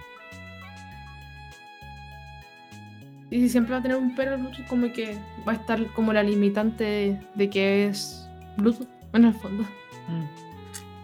Y 3.30 3.40
si 3.40 3.48
siempre 3.48 3.72
va 3.72 3.78
a 3.78 3.82
tener 3.82 3.96
un 3.96 4.14
pero 4.14 4.34
el 4.34 4.40
Bluetooth, 4.42 4.66
como 4.66 4.92
que 4.92 5.18
va 5.46 5.52
a 5.52 5.56
estar 5.56 5.84
como 5.88 6.12
la 6.12 6.22
limitante 6.22 6.84
de, 6.84 7.20
de 7.34 7.50
que 7.50 7.86
es 7.86 8.28
Bluetooth, 8.56 8.88
en 9.12 9.24
el 9.24 9.34
fondo. 9.34 9.64
Mm. 10.08 10.24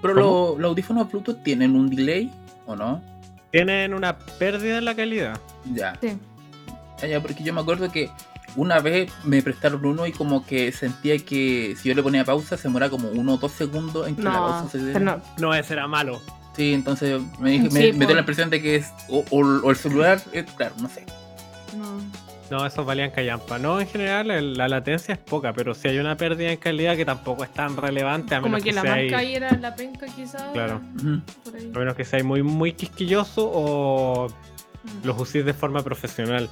Pero 0.01 0.15
los 0.57 0.65
audífonos 0.65 1.11
Bluetooth 1.11 1.43
tienen 1.43 1.77
un 1.77 1.91
delay, 1.91 2.31
¿o 2.67 2.77
no? 2.77 3.03
Tienen 3.51 3.93
una 3.93 4.19
pérdida 4.19 4.79
en 4.79 4.85
la 4.85 4.95
calidad. 4.95 5.39
Ya. 5.73 5.99
Sí. 6.01 6.19
Ya, 7.07 7.21
porque 7.21 7.43
yo 7.43 7.53
me 7.53 7.61
acuerdo 7.61 7.91
que 7.91 8.11
una 8.57 8.81
vez 8.81 9.11
me 9.25 9.43
prestaron 9.43 9.85
uno 9.85 10.07
y 10.07 10.13
como 10.13 10.45
que 10.45 10.73
sentía 10.73 11.19
que 11.19 11.75
si 11.81 11.89
yo 11.89 11.95
le 11.95 12.03
ponía 12.03 12.25
pausa 12.25 12.57
se 12.57 12.65
demoraba 12.65 12.91
como 12.91 13.09
uno 13.09 13.35
o 13.35 13.37
dos 13.39 13.53
segundos 13.53 14.07
en 14.09 14.17
que 14.17 14.23
la 14.23 14.33
pausa 14.33 14.69
se 14.71 14.79
pero 14.93 15.01
no. 15.05 15.21
No, 15.39 15.55
ese 15.55 15.73
era 15.75 15.87
malo. 15.87 16.21
Sí, 16.55 16.75
entonces 16.75 17.21
me, 17.39 17.51
dije, 17.53 17.71
Sí, 17.71 17.93
me, 17.93 17.93
me 17.95 18.07
dio 18.07 18.15
la 18.15 18.21
impresión 18.21 18.51
de 18.51 18.61
que 18.61 18.77
es 18.77 18.91
o, 19.09 19.25
o- 19.31 19.61
o 19.67 19.71
el 19.71 19.77
celular, 19.77 20.21
eh, 20.33 20.45
claro, 20.57 20.75
no 20.81 20.89
sé. 20.89 21.07
no. 21.77 22.01
No, 22.51 22.67
esos 22.67 22.85
valían 22.85 23.11
callampa. 23.13 23.59
No, 23.59 23.81
en 23.81 23.89
general 23.89 24.31
el- 24.31 24.53
la 24.53 24.69
latencia 24.69 25.15
es 25.15 25.19
poca, 25.19 25.55
pero 25.55 25.73
si 25.75 25.89
hay 25.89 25.97
una 25.99 26.19
pérdida 26.19 26.53
en 26.53 26.59
calidad 26.59 26.95
que 26.99 27.07
tampoco 27.07 27.45
es 27.45 27.51
tan 27.55 27.79
relevante, 27.79 28.35
a 28.35 28.43
Como 28.43 28.51
menos 28.59 28.63
que 28.65 28.69
que, 28.69 28.75
la 28.75 28.83
sea 28.83 28.91
marca 28.91 29.17
ahí- 29.19 29.29
ahí 29.29 29.35
era 29.37 29.53
la 29.57 29.75
penca 29.75 30.05
quizás. 30.15 30.53
Claro. 30.53 30.83
Por 31.45 31.57
ahí. 31.57 31.73
a 31.75 31.79
menos 31.79 31.95
que 31.95 32.05
sea 32.05 32.23
muy, 32.23 32.43
muy 32.43 32.75
quisquilloso 32.75 33.51
o 33.51 34.29
Mm. 34.29 35.07
los 35.07 35.19
uséis 35.19 35.47
de 35.47 35.55
forma 35.55 35.83
profesional. 35.83 36.51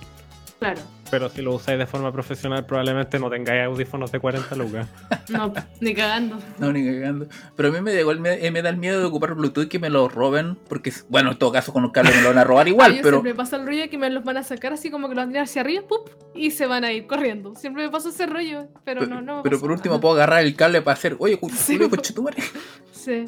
Claro. 0.60 0.80
Pero 1.10 1.28
si 1.30 1.40
lo 1.42 1.54
usáis 1.54 1.78
de 1.78 1.86
forma 1.86 2.12
profesional, 2.12 2.66
probablemente 2.66 3.18
no 3.18 3.30
tengáis 3.30 3.64
audífonos 3.64 4.12
de 4.12 4.20
40 4.20 4.54
lucas. 4.56 4.86
No, 5.30 5.52
ni 5.80 5.94
cagando. 5.94 6.38
No, 6.58 6.72
ni 6.72 6.84
cagando. 6.84 7.26
Pero 7.56 7.68
a 7.68 7.72
mí 7.72 7.80
me, 7.80 7.92
da 7.94 8.00
igual, 8.00 8.18
me, 8.20 8.44
eh, 8.44 8.50
me 8.50 8.62
da 8.62 8.68
el 8.70 8.76
miedo 8.76 8.98
de 9.00 9.06
ocupar 9.06 9.34
Bluetooth 9.34 9.68
que 9.68 9.78
me 9.78 9.88
lo 9.88 10.08
roben, 10.08 10.56
porque, 10.68 10.92
bueno, 11.08 11.30
en 11.32 11.38
todo 11.38 11.50
caso 11.52 11.72
con 11.72 11.84
un 11.84 11.90
cable 11.90 12.10
me 12.14 12.20
lo 12.22 12.28
van 12.28 12.38
a 12.38 12.44
robar 12.44 12.66
igual, 12.68 12.92
Ay, 12.92 12.98
pero... 13.02 13.18
siempre 13.18 13.32
me 13.32 13.36
pasa 13.36 13.56
el 13.56 13.64
rollo 13.66 13.80
de 13.82 13.88
que 13.88 13.96
me 13.98 14.10
los 14.10 14.22
van 14.24 14.36
a 14.38 14.42
sacar 14.42 14.72
así 14.72 14.90
como 14.90 15.08
que 15.08 15.14
los 15.14 15.22
van 15.22 15.28
a 15.28 15.32
tirar 15.32 15.44
hacia 15.44 15.62
arriba, 15.62 15.82
¡pup! 15.88 16.10
y 16.34 16.50
se 16.50 16.66
van 16.66 16.84
a 16.84 16.92
ir 16.92 17.06
corriendo. 17.06 17.54
Siempre 17.54 17.84
me 17.84 17.90
pasa 17.90 18.08
ese 18.10 18.26
rollo, 18.26 18.68
pero 18.84 19.06
no, 19.06 19.22
no. 19.22 19.36
me 19.38 19.42
pero 19.44 19.56
pasa 19.56 19.60
por 19.62 19.70
último 19.72 19.94
nada. 19.94 20.00
puedo 20.02 20.14
agarrar 20.16 20.42
el 20.44 20.54
cable 20.56 20.82
para 20.82 20.94
hacer, 20.94 21.16
oye, 21.20 21.38
Sí, 21.56 21.78
conchetumare. 21.78 22.42
Sí. 22.92 23.26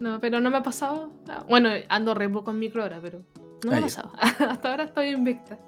No, 0.00 0.20
pero 0.20 0.40
no 0.40 0.50
me 0.50 0.56
ha 0.58 0.62
pasado. 0.62 1.12
Ah, 1.28 1.44
Bueno, 1.48 1.70
ando 1.88 2.14
re 2.14 2.28
poco 2.28 2.50
en 2.50 2.58
micro 2.58 2.82
ahora, 2.82 2.98
pero 3.00 3.22
no 3.64 3.70
me 3.70 3.76
Ah, 3.76 3.78
ha 3.78 3.80
ya. 3.80 3.86
pasado. 3.86 4.12
Hasta 4.50 4.70
ahora 4.70 4.84
estoy 4.84 5.08
invicta. 5.10 5.58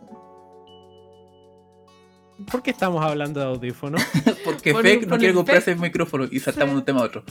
¿Por 2.51 2.63
qué 2.63 2.71
estamos 2.71 3.05
hablando 3.05 3.41
de 3.41 3.47
audífonos? 3.47 4.03
Porque 4.45 4.73
Por- 4.73 4.83
por 4.83 5.07
no 5.09 5.19
quiere 5.19 5.35
comprarse 5.35 5.73
el 5.73 5.79
micrófono 5.79 6.27
y 6.31 6.39
saltamos 6.41 6.71
Sí. 6.71 6.75
de 6.75 6.79
un 6.81 6.85
tema 6.85 7.01
a 7.01 7.05
otro. 7.05 7.25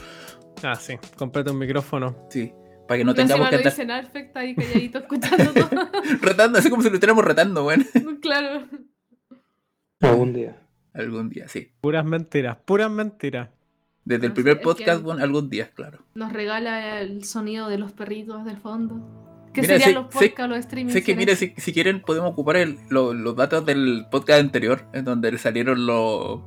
ah, 0.64 0.76
sí, 0.76 0.96
comprate 1.18 1.52
un 1.52 1.58
micrófono. 1.60 2.28
Sí, 2.30 2.52
para 2.88 2.98
que 3.00 3.04
no 3.06 3.14
tengamos 3.14 3.48
que 3.50 3.56
lo 3.56 3.58
andar 3.60 3.74
dicen 3.74 3.92
Alfect 3.92 4.38
ahí 4.38 4.56
calladito 4.56 5.00
escuchando 5.00 5.54
todo. 5.70 5.90
retando, 6.22 6.60
así 6.60 6.70
como 6.70 6.82
si 6.84 6.90
lo 6.90 6.96
estuviéramos 6.96 7.24
retando, 7.26 7.64
bueno. 7.64 7.84
claro. 8.22 8.68
Algún 10.02 10.34
día. 10.34 10.58
Algún 10.94 11.30
día, 11.30 11.48
sí. 11.48 11.72
Puras 11.80 12.04
mentiras, 12.06 12.58
puras 12.66 12.92
mentiras. 12.92 13.50
Desde 14.04 14.26
el 14.26 14.34
primer 14.34 14.58
sé, 14.58 14.62
podcast, 14.64 15.04
bueno, 15.04 15.24
algún 15.24 15.50
día, 15.50 15.70
claro. 15.72 16.00
Nos 16.16 16.34
regala 16.34 17.00
el 17.02 17.24
sonido 17.24 17.70
de 17.70 17.78
los 17.78 17.92
perritos 17.92 18.44
del 18.46 18.58
fondo. 18.58 19.31
¿Qué 19.54 19.62
Mira, 19.62 19.74
serían 19.74 19.90
sé- 19.90 19.94
los 19.96 20.06
podcasts, 20.06 20.50
los 20.50 20.64
streamings? 20.64 20.94
Sé 20.94 21.02
que, 21.04 21.12
sin 21.12 21.18
mire, 21.18 21.34
eso? 21.34 21.40
si, 21.40 21.54
si 21.58 21.74
quieren, 21.74 22.02
podemos 22.02 22.32
ocupar 22.32 22.58
el- 22.58 22.80
lo- 22.90 23.14
los 23.14 23.36
datos 23.36 23.66
del 23.66 24.06
podcast 24.10 24.40
anterior, 24.40 24.86
en 24.94 25.06
donde 25.06 25.32
le 25.32 25.38
salieron 25.38 25.86
los. 25.86 26.40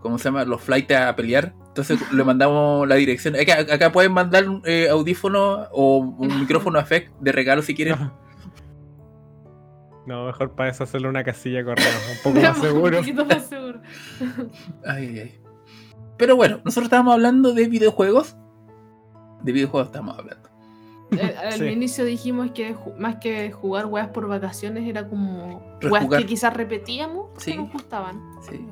¿Cómo 0.00 0.18
se 0.18 0.24
llama? 0.24 0.44
Los 0.44 0.60
flights 0.62 0.94
a 0.96 1.14
pelear. 1.16 1.54
Entonces 1.68 1.98
le 2.12 2.24
mandamos 2.24 2.86
la 2.88 2.94
dirección. 2.96 3.34
Acá, 3.36 3.60
acá 3.72 3.90
pueden 3.92 4.12
mandar 4.12 4.44
eh, 4.64 4.88
audífono 4.90 5.68
o 5.72 5.98
un 5.98 6.28
micrófono 6.40 6.78
effect 6.78 7.12
de 7.20 7.32
regalo 7.32 7.62
si 7.62 7.74
quieren. 7.74 7.96
No, 10.04 10.26
mejor 10.26 10.56
para 10.56 10.68
eso 10.70 10.82
hacerle 10.82 11.08
una 11.08 11.22
casilla 11.22 11.64
correo, 11.64 11.86
un 12.10 12.22
poco 12.32 12.40
más 12.44 12.58
seguro. 12.58 12.98
Un 12.98 13.04
poquito 13.04 13.24
más 13.24 13.46
seguro. 13.46 13.80
Ay, 14.84 15.06
ay, 15.06 15.18
ay. 15.20 15.40
Pero 16.18 16.34
bueno, 16.34 16.56
nosotros 16.64 16.86
estábamos 16.86 17.14
hablando 17.14 17.52
de 17.54 17.68
videojuegos. 17.68 18.36
De 19.44 19.52
videojuegos 19.52 19.86
estamos 19.90 20.18
hablando. 20.18 20.48
Eh, 21.12 21.34
Al 21.44 21.52
Sí. 21.52 21.64
inicio 21.66 22.04
dijimos 22.04 22.50
que 22.52 22.74
más 22.98 23.16
que 23.16 23.52
jugar 23.52 23.86
weas 23.86 24.08
por 24.08 24.26
vacaciones 24.28 24.88
era 24.88 25.06
como 25.08 25.58
weas 25.82 26.02
Rejugar. 26.02 26.20
que 26.20 26.26
quizás 26.26 26.54
repetíamos 26.54 27.26
Sí. 27.38 27.52
que 27.52 27.58
nos 27.58 27.72
gustaban. 27.72 28.20
Sí. 28.48 28.66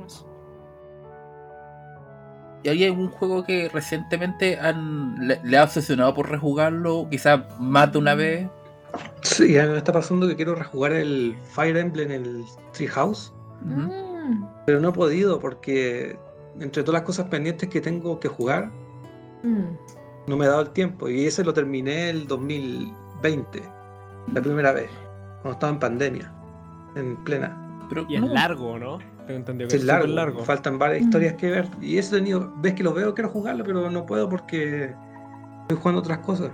¿Y 2.63 2.69
hay 2.69 2.85
algún 2.85 3.09
juego 3.09 3.43
que 3.43 3.71
recientemente 3.71 4.59
han, 4.59 5.17
le, 5.27 5.41
le 5.43 5.57
ha 5.57 5.65
obsesionado 5.65 6.13
por 6.13 6.29
rejugarlo? 6.29 7.07
Quizás 7.11 7.41
más 7.59 7.91
de 7.93 7.99
una 7.99 8.15
vez. 8.15 8.49
Sí, 9.23 9.57
a 9.59 9.65
mí 9.65 9.71
me 9.73 9.79
está 9.79 9.93
pasando 9.93 10.29
que 10.29 10.37
quiero 10.37 10.55
rejugar 10.55 10.93
el 10.93 11.37
Fire 11.55 11.77
Emblem 11.79 12.11
en 12.11 12.23
el 12.25 12.45
Treehouse. 12.73 13.33
Mm, 13.63 14.45
pero 14.67 14.81
no 14.81 14.91
he 14.91 14.93
podido 14.93 15.41
porque 15.41 16.19
entre 16.59 16.83
todas 16.83 17.01
las 17.01 17.07
cosas 17.07 17.29
pendientes 17.29 17.69
que 17.71 17.81
tengo 17.81 18.21
que 18.21 18.29
jugar, 18.29 18.71
mm. 19.43 19.65
No 20.31 20.37
me 20.37 20.47
he 20.47 20.49
dado 20.49 20.63
el 20.63 20.71
tiempo. 20.71 21.09
Y 21.09 21.27
ese 21.27 21.45
lo 21.45 21.53
terminé 21.53 22.09
el 22.11 22.27
2020, 22.27 23.63
la 24.33 24.41
primera 24.41 24.73
vez, 24.73 24.91
cuando 25.43 25.53
estaba 25.53 25.73
en 25.73 25.79
pandemia, 25.79 26.33
en 26.97 27.17
plena. 27.25 27.57
Pero 27.89 28.07
Y 28.09 28.15
es 28.17 28.21
no. 28.23 28.29
largo, 28.29 28.79
¿no? 28.79 28.99
Tengo 29.27 29.65
Es 29.65 29.75
es 29.75 29.85
largo, 29.85 30.45
faltan 30.45 30.79
varias 30.79 31.03
Mm. 31.03 31.05
historias 31.05 31.35
que 31.35 31.51
ver. 31.51 31.69
Y 31.81 31.99
eso 31.99 32.17
he 32.17 32.19
tenido, 32.19 32.53
ves 32.57 32.75
que 32.75 32.83
lo 32.83 32.93
veo, 32.93 33.15
quiero 33.15 33.29
jugarlo, 33.31 33.63
pero 33.65 33.89
no 33.91 34.05
puedo 34.07 34.29
porque 34.29 34.93
estoy 35.63 35.77
jugando 35.77 36.01
otras 36.01 36.19
cosas. 36.19 36.51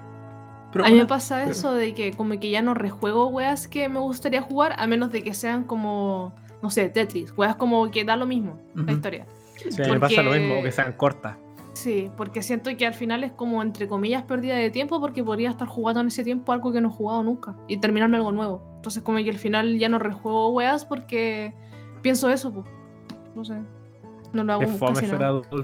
Pero 0.72 0.84
a 0.84 0.88
mí 0.90 0.94
me 0.98 1.06
pasa 1.06 1.38
pero- 1.38 1.52
eso 1.52 1.72
de 1.74 1.94
que 1.94 2.12
como 2.12 2.38
que 2.38 2.50
ya 2.50 2.60
no 2.60 2.74
rejuego 2.74 3.28
weas 3.28 3.66
que 3.68 3.88
me 3.88 3.98
gustaría 4.00 4.42
jugar 4.42 4.74
a 4.78 4.86
menos 4.86 5.10
de 5.10 5.22
que 5.22 5.32
sean 5.32 5.64
como, 5.64 6.34
no 6.62 6.68
sé, 6.70 6.88
Tetris, 6.90 7.32
weas 7.36 7.56
como 7.56 7.90
que 7.90 8.04
da 8.04 8.16
lo 8.16 8.26
mismo 8.26 8.58
la 8.74 8.92
historia. 8.92 9.26
Sí, 9.56 9.80
me 9.90 9.98
pasa 9.98 10.22
lo 10.22 10.32
mismo, 10.32 10.62
que 10.62 10.70
sean 10.72 10.92
cortas. 10.92 11.36
Sí, 11.76 12.10
porque 12.16 12.40
siento 12.42 12.74
que 12.74 12.86
al 12.86 12.94
final 12.94 13.22
es 13.22 13.32
como 13.32 13.60
entre 13.62 13.86
comillas 13.86 14.22
pérdida 14.22 14.54
de 14.56 14.70
tiempo 14.70 14.98
porque 14.98 15.22
podría 15.22 15.50
estar 15.50 15.68
jugando 15.68 16.00
en 16.00 16.06
ese 16.06 16.24
tiempo 16.24 16.52
algo 16.52 16.72
que 16.72 16.80
no 16.80 16.88
he 16.88 16.90
jugado 16.90 17.22
nunca 17.22 17.54
y 17.68 17.76
terminarme 17.76 18.16
algo 18.16 18.32
nuevo. 18.32 18.62
Entonces 18.76 19.02
como 19.02 19.18
que 19.18 19.28
al 19.28 19.36
final 19.36 19.78
ya 19.78 19.90
no 19.90 19.98
rejuego 19.98 20.48
weas 20.52 20.86
porque 20.86 21.52
pienso 22.00 22.30
eso, 22.30 22.50
pues. 22.50 22.66
No 23.34 23.44
sé. 23.44 23.56
No 24.32 24.42
lo 24.42 24.54
hago 24.54 24.62
Es 24.62 24.70
fome 24.78 24.94
casi 24.94 25.06
ser 25.06 25.20
nada. 25.20 25.28
adulto. 25.28 25.58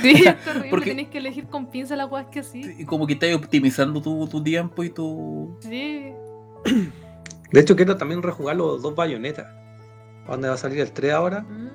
Sí, 0.00 0.10
es 0.26 0.42
terrible, 0.42 0.70
Porque- 0.70 0.90
tenéis 0.90 1.08
que 1.08 1.18
elegir 1.18 1.46
con 1.48 1.66
pinza 1.66 1.96
las 1.96 2.10
weas 2.10 2.28
que 2.28 2.42
sí. 2.42 2.62
y 2.78 2.86
como 2.86 3.06
que 3.06 3.12
estás 3.12 3.34
optimizando 3.34 4.00
tu, 4.00 4.26
tu 4.28 4.42
tiempo 4.42 4.82
y 4.82 4.88
tu. 4.88 5.54
Sí. 5.60 6.12
De 7.50 7.60
hecho, 7.60 7.76
quiero 7.76 7.98
también 7.98 8.22
rejugar 8.22 8.56
los 8.56 8.80
dos 8.80 8.94
bayonetas. 8.94 9.44
¿A 10.26 10.30
dónde 10.30 10.48
va 10.48 10.54
a 10.54 10.56
salir 10.56 10.80
el 10.80 10.92
3 10.92 11.12
ahora? 11.12 11.42
Mm. 11.42 11.68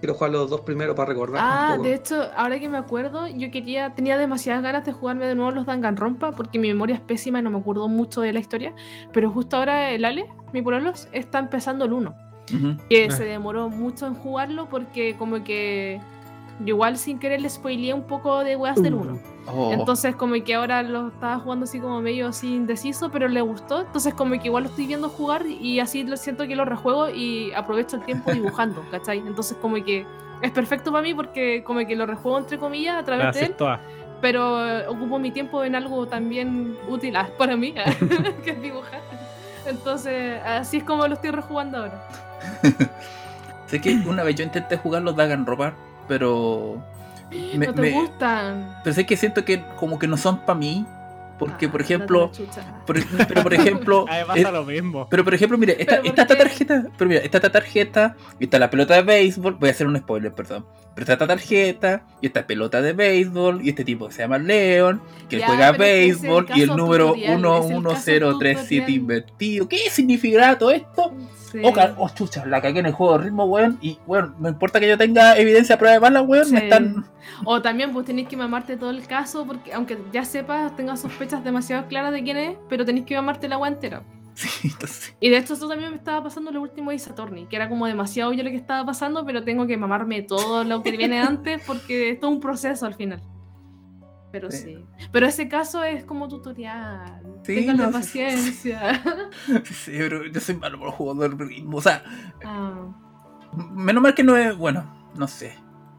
Quiero 0.00 0.14
jugar 0.14 0.30
los 0.30 0.48
dos 0.50 0.60
primero 0.60 0.94
para 0.94 1.08
recordar. 1.08 1.40
Ah, 1.42 1.76
de 1.82 1.94
hecho, 1.94 2.22
ahora 2.36 2.60
que 2.60 2.68
me 2.68 2.78
acuerdo, 2.78 3.26
yo 3.26 3.50
quería, 3.50 3.94
tenía 3.94 4.16
demasiadas 4.16 4.62
ganas 4.62 4.84
de 4.86 4.92
jugarme 4.92 5.26
de 5.26 5.34
nuevo 5.34 5.50
los 5.50 5.66
Danganronpa 5.66 6.32
porque 6.32 6.58
mi 6.58 6.68
memoria 6.68 6.94
es 6.94 7.00
pésima 7.00 7.40
y 7.40 7.42
no 7.42 7.50
me 7.50 7.58
acuerdo 7.58 7.88
mucho 7.88 8.20
de 8.20 8.32
la 8.32 8.38
historia. 8.38 8.72
Pero 9.12 9.30
justo 9.30 9.56
ahora 9.56 9.90
el 9.90 10.04
Ale, 10.04 10.26
mi 10.52 10.62
pololos, 10.62 11.08
está 11.12 11.38
empezando 11.40 11.84
el 11.84 11.92
1. 11.92 12.14
Ujú. 12.54 12.76
Que 12.88 13.06
Ah. 13.06 13.10
se 13.10 13.24
demoró 13.24 13.68
mucho 13.70 14.06
en 14.06 14.14
jugarlo 14.14 14.68
porque 14.68 15.16
como 15.18 15.42
que 15.42 16.00
yo 16.60 16.74
igual 16.74 16.96
sin 16.98 17.18
querer 17.18 17.40
le 17.40 17.48
spoileé 17.48 17.94
un 17.94 18.02
poco 18.02 18.42
de 18.44 18.56
weas 18.56 18.80
del 18.82 18.94
1. 18.94 19.18
Oh. 19.46 19.72
Entonces 19.72 20.16
como 20.16 20.34
que 20.42 20.54
ahora 20.54 20.82
lo 20.82 21.08
estaba 21.08 21.38
jugando 21.38 21.64
así 21.64 21.78
como 21.78 22.00
medio 22.00 22.28
así 22.28 22.54
indeciso, 22.54 23.10
pero 23.10 23.28
le 23.28 23.40
gustó. 23.40 23.82
Entonces 23.82 24.14
como 24.14 24.38
que 24.38 24.46
igual 24.46 24.64
lo 24.64 24.70
estoy 24.70 24.86
viendo 24.86 25.08
jugar 25.08 25.46
y 25.46 25.80
así 25.80 26.04
lo 26.04 26.16
siento 26.16 26.46
que 26.46 26.56
lo 26.56 26.64
rejuego 26.64 27.08
y 27.10 27.52
aprovecho 27.52 27.96
el 27.96 28.04
tiempo 28.04 28.32
dibujando, 28.32 28.84
¿cachai? 28.90 29.18
Entonces 29.18 29.56
como 29.60 29.82
que 29.84 30.04
es 30.42 30.50
perfecto 30.50 30.90
para 30.90 31.02
mí 31.02 31.14
porque 31.14 31.62
como 31.64 31.86
que 31.86 31.96
lo 31.96 32.06
rejuego 32.06 32.38
entre 32.38 32.58
comillas 32.58 32.96
a 32.96 33.04
través 33.04 33.26
Las 33.26 33.34
de 33.34 33.40
él, 33.40 33.46
haces 33.46 33.56
todas. 33.56 33.80
pero 34.20 34.66
eh, 34.66 34.86
ocupo 34.88 35.18
mi 35.18 35.30
tiempo 35.30 35.64
en 35.64 35.74
algo 35.74 36.06
también 36.06 36.76
útil 36.88 37.16
ah, 37.16 37.28
para 37.38 37.56
mí, 37.56 37.72
que 38.44 38.50
es 38.50 38.62
dibujar. 38.62 39.00
Entonces 39.66 40.40
así 40.44 40.78
es 40.78 40.84
como 40.84 41.06
lo 41.06 41.14
estoy 41.14 41.30
rejugando 41.30 41.78
ahora. 41.78 42.08
Sé 43.66 43.80
que 43.80 43.94
una 44.06 44.22
vez 44.22 44.36
yo 44.36 44.44
intenté 44.44 44.78
jugar 44.78 45.02
los 45.02 45.14
Danganronpa, 45.14 45.74
pero. 46.08 46.82
me- 47.30 47.66
no 47.66 47.74
te 47.74 47.80
me- 47.82 47.90
gustan. 47.92 48.76
pero 48.82 48.94
sé 48.94 49.04
que 49.06 49.16
siento 49.16 49.44
que 49.44 49.62
como 49.76 49.98
que 49.98 50.08
no 50.08 50.16
son 50.16 50.38
para 50.38 50.58
mí. 50.58 50.86
Porque, 51.38 51.66
Ah, 51.66 51.70
por 51.72 51.80
ejemplo. 51.80 52.32
por- 52.86 52.96
pero 53.28 53.42
por 53.42 53.54
ejemplo. 53.54 54.04
Lo 54.52 54.64
mismo. 54.64 55.06
Pero 55.08 55.24
por 55.24 55.34
ejemplo, 55.34 55.56
mire, 55.58 55.76
esta, 55.78 55.92
¿Pero 55.92 56.02
por 56.02 56.08
está 56.10 56.22
esta 56.22 56.34
qué? 56.34 56.42
tarjeta, 56.42 56.86
pero 56.98 57.08
mira, 57.08 57.20
está 57.22 57.38
esta 57.38 57.50
tarjeta, 57.52 58.16
y 58.40 58.44
está 58.44 58.58
la 58.58 58.70
pelota 58.70 58.94
de 58.94 59.02
béisbol, 59.02 59.54
voy 59.54 59.68
a 59.68 59.72
hacer 59.72 59.86
un 59.86 59.96
spoiler, 59.98 60.32
perdón. 60.34 60.66
Pero 60.94 61.04
está 61.04 61.12
esta 61.12 61.26
tarjeta, 61.28 62.02
y 62.20 62.26
esta 62.26 62.46
pelota 62.46 62.82
de 62.82 62.92
béisbol, 62.92 63.60
y 63.64 63.68
este 63.68 63.84
tipo 63.84 64.08
que 64.08 64.14
se 64.14 64.22
llama 64.22 64.38
Leon, 64.38 65.00
que 65.28 65.38
Ya, 65.38 65.46
juega 65.46 65.68
el 65.68 65.76
béisbol, 65.78 66.46
y 66.54 66.62
el 66.62 66.68
número 66.70 67.06
tutorial, 67.12 67.30
es 67.30 67.70
el 67.70 67.82
caso 67.84 68.00
11037 68.02 68.80
tutorial. 68.80 68.90
invertido. 68.90 69.68
¿Qué 69.68 69.78
significará 69.90 70.58
todo 70.58 70.72
esto? 70.72 71.14
Sí. 71.52 71.60
Oh, 71.64 71.72
ca- 71.72 71.94
oh, 71.96 72.10
chucha, 72.10 72.44
la 72.44 72.60
cagué 72.60 72.80
en 72.80 72.86
el 72.86 72.92
juego 72.92 73.16
de 73.16 73.24
ritmo, 73.24 73.44
weón, 73.46 73.78
y 73.80 73.98
weón, 74.06 74.34
no 74.38 74.50
importa 74.50 74.80
que 74.80 74.88
yo 74.88 74.98
tenga 74.98 75.38
evidencia 75.38 75.78
prueba 75.78 75.94
de 75.94 75.98
bala, 75.98 76.20
weón, 76.20 76.50
me 76.50 76.64
están... 76.64 77.06
O 77.44 77.62
también 77.62 77.92
pues 77.92 78.04
tenéis 78.04 78.28
que 78.28 78.36
mamarte 78.36 78.76
todo 78.76 78.90
el 78.90 79.06
caso, 79.06 79.46
porque 79.46 79.72
aunque 79.72 79.96
ya 80.12 80.24
sepas, 80.26 80.74
tengas 80.76 81.00
sospechas 81.28 81.44
demasiado 81.44 81.86
claras 81.88 82.12
de 82.12 82.22
quién 82.22 82.36
es, 82.36 82.56
pero 82.68 82.84
tenéis 82.84 83.04
que 83.06 83.14
mamarte 83.16 83.48
la 83.48 83.56
agua 83.56 83.68
entera. 83.68 84.02
Sí, 84.34 84.68
entonces... 84.72 85.14
Y 85.20 85.28
de 85.30 85.38
hecho 85.38 85.54
eso 85.54 85.68
también 85.68 85.90
me 85.90 85.96
estaba 85.96 86.22
pasando 86.22 86.50
lo 86.50 86.60
último 86.62 86.90
de 86.90 86.96
Attorney, 86.96 87.46
que 87.46 87.56
era 87.56 87.68
como 87.68 87.86
demasiado 87.86 88.30
obvio 88.30 88.44
lo 88.44 88.50
que 88.50 88.56
estaba 88.56 88.84
pasando, 88.86 89.24
pero 89.26 89.42
tengo 89.44 89.66
que 89.66 89.76
mamarme 89.76 90.22
todo 90.22 90.64
lo 90.64 90.82
que 90.82 90.92
viene 90.92 91.20
antes 91.20 91.62
porque 91.66 92.10
es 92.10 92.20
todo 92.20 92.30
un 92.30 92.40
proceso 92.40 92.86
al 92.86 92.94
final. 92.94 93.20
Pero 94.30 94.50
Sí. 94.50 94.58
sí. 94.58 94.84
Pero 95.10 95.26
ese 95.26 95.48
caso 95.48 95.82
es 95.84 96.04
como 96.04 96.28
tutorial. 96.28 97.22
Sí, 97.42 97.54
Ténganle 97.54 97.82
no, 97.84 97.88
sí. 97.88 97.92
paciencia. 97.94 99.02
Sí, 99.64 99.92
pero 99.96 100.26
yo 100.26 100.40
soy 100.40 100.56
malo 100.56 100.78
por 100.78 101.16
de 101.16 101.28
ritmo, 101.44 101.78
o 101.78 101.82
sea... 101.82 102.02
Ah, 102.44 102.86
Menos 103.72 104.02
mal 104.02 104.14
que 104.14 104.22
no 104.22 104.36
es. 104.36 104.56
Bueno, 104.56 105.10
no 105.16 105.26
sé. 105.26 105.54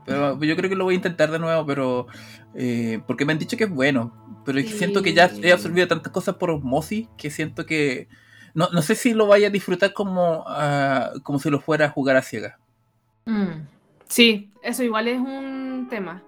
Pero 0.09 0.43
yo 0.43 0.55
creo 0.55 0.69
que 0.69 0.75
lo 0.75 0.83
voy 0.85 0.93
a 0.93 0.97
intentar 0.97 1.31
de 1.31 1.39
nuevo, 1.39 1.65
pero. 1.65 2.07
eh, 2.55 3.01
porque 3.07 3.25
me 3.25 3.33
han 3.33 3.39
dicho 3.39 3.57
que 3.57 3.65
es 3.65 3.69
bueno. 3.69 4.13
Pero 4.45 4.59
siento 4.61 5.01
que 5.01 5.13
ya 5.13 5.29
he 5.41 5.51
absorbido 5.51 5.87
tantas 5.87 6.11
cosas 6.11 6.35
por 6.35 6.51
osmosis 6.51 7.07
que 7.17 7.29
siento 7.29 7.65
que. 7.65 8.07
No, 8.53 8.69
no 8.71 8.81
sé 8.81 8.95
si 8.95 9.13
lo 9.13 9.27
vaya 9.27 9.47
a 9.47 9.51
disfrutar 9.51 9.93
como, 9.93 10.43
ah, 10.47 11.11
como 11.23 11.39
si 11.39 11.49
lo 11.49 11.59
fuera 11.59 11.85
a 11.85 11.89
jugar 11.89 12.15
a 12.15 12.21
ciegas. 12.21 12.55
mm. 13.25 13.67
Sí, 14.07 14.51
eso 14.63 14.83
igual 14.83 15.07
es 15.07 15.19
un 15.19 15.87
tema. 15.89 16.23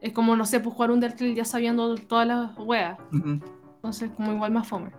Es 0.00 0.12
como, 0.12 0.36
no 0.36 0.46
sé, 0.46 0.60
pues 0.60 0.74
jugar 0.74 0.90
un 0.90 1.00
Trail 1.00 1.34
ya 1.34 1.44
sabiendo 1.44 1.96
todas 1.96 2.28
las 2.28 2.56
weas. 2.58 2.96
Entonces, 3.10 4.10
como 4.16 4.32
igual 4.32 4.52
más 4.52 4.68
fome. 4.68 4.90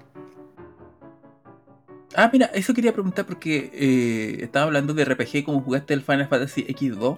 Ah, 2.16 2.30
mira, 2.32 2.48
eso 2.48 2.74
quería 2.74 2.94
preguntar 2.94 3.26
porque 3.26 3.72
eh, 3.74 4.44
estaba 4.44 4.66
hablando 4.66 4.94
de 4.94 5.06
RPG 5.06 5.44
como 5.46 5.62
jugaste 5.62 5.94
el 5.94 6.02
Final 6.02 6.28
Fantasy 6.28 6.66
X2. 6.66 7.18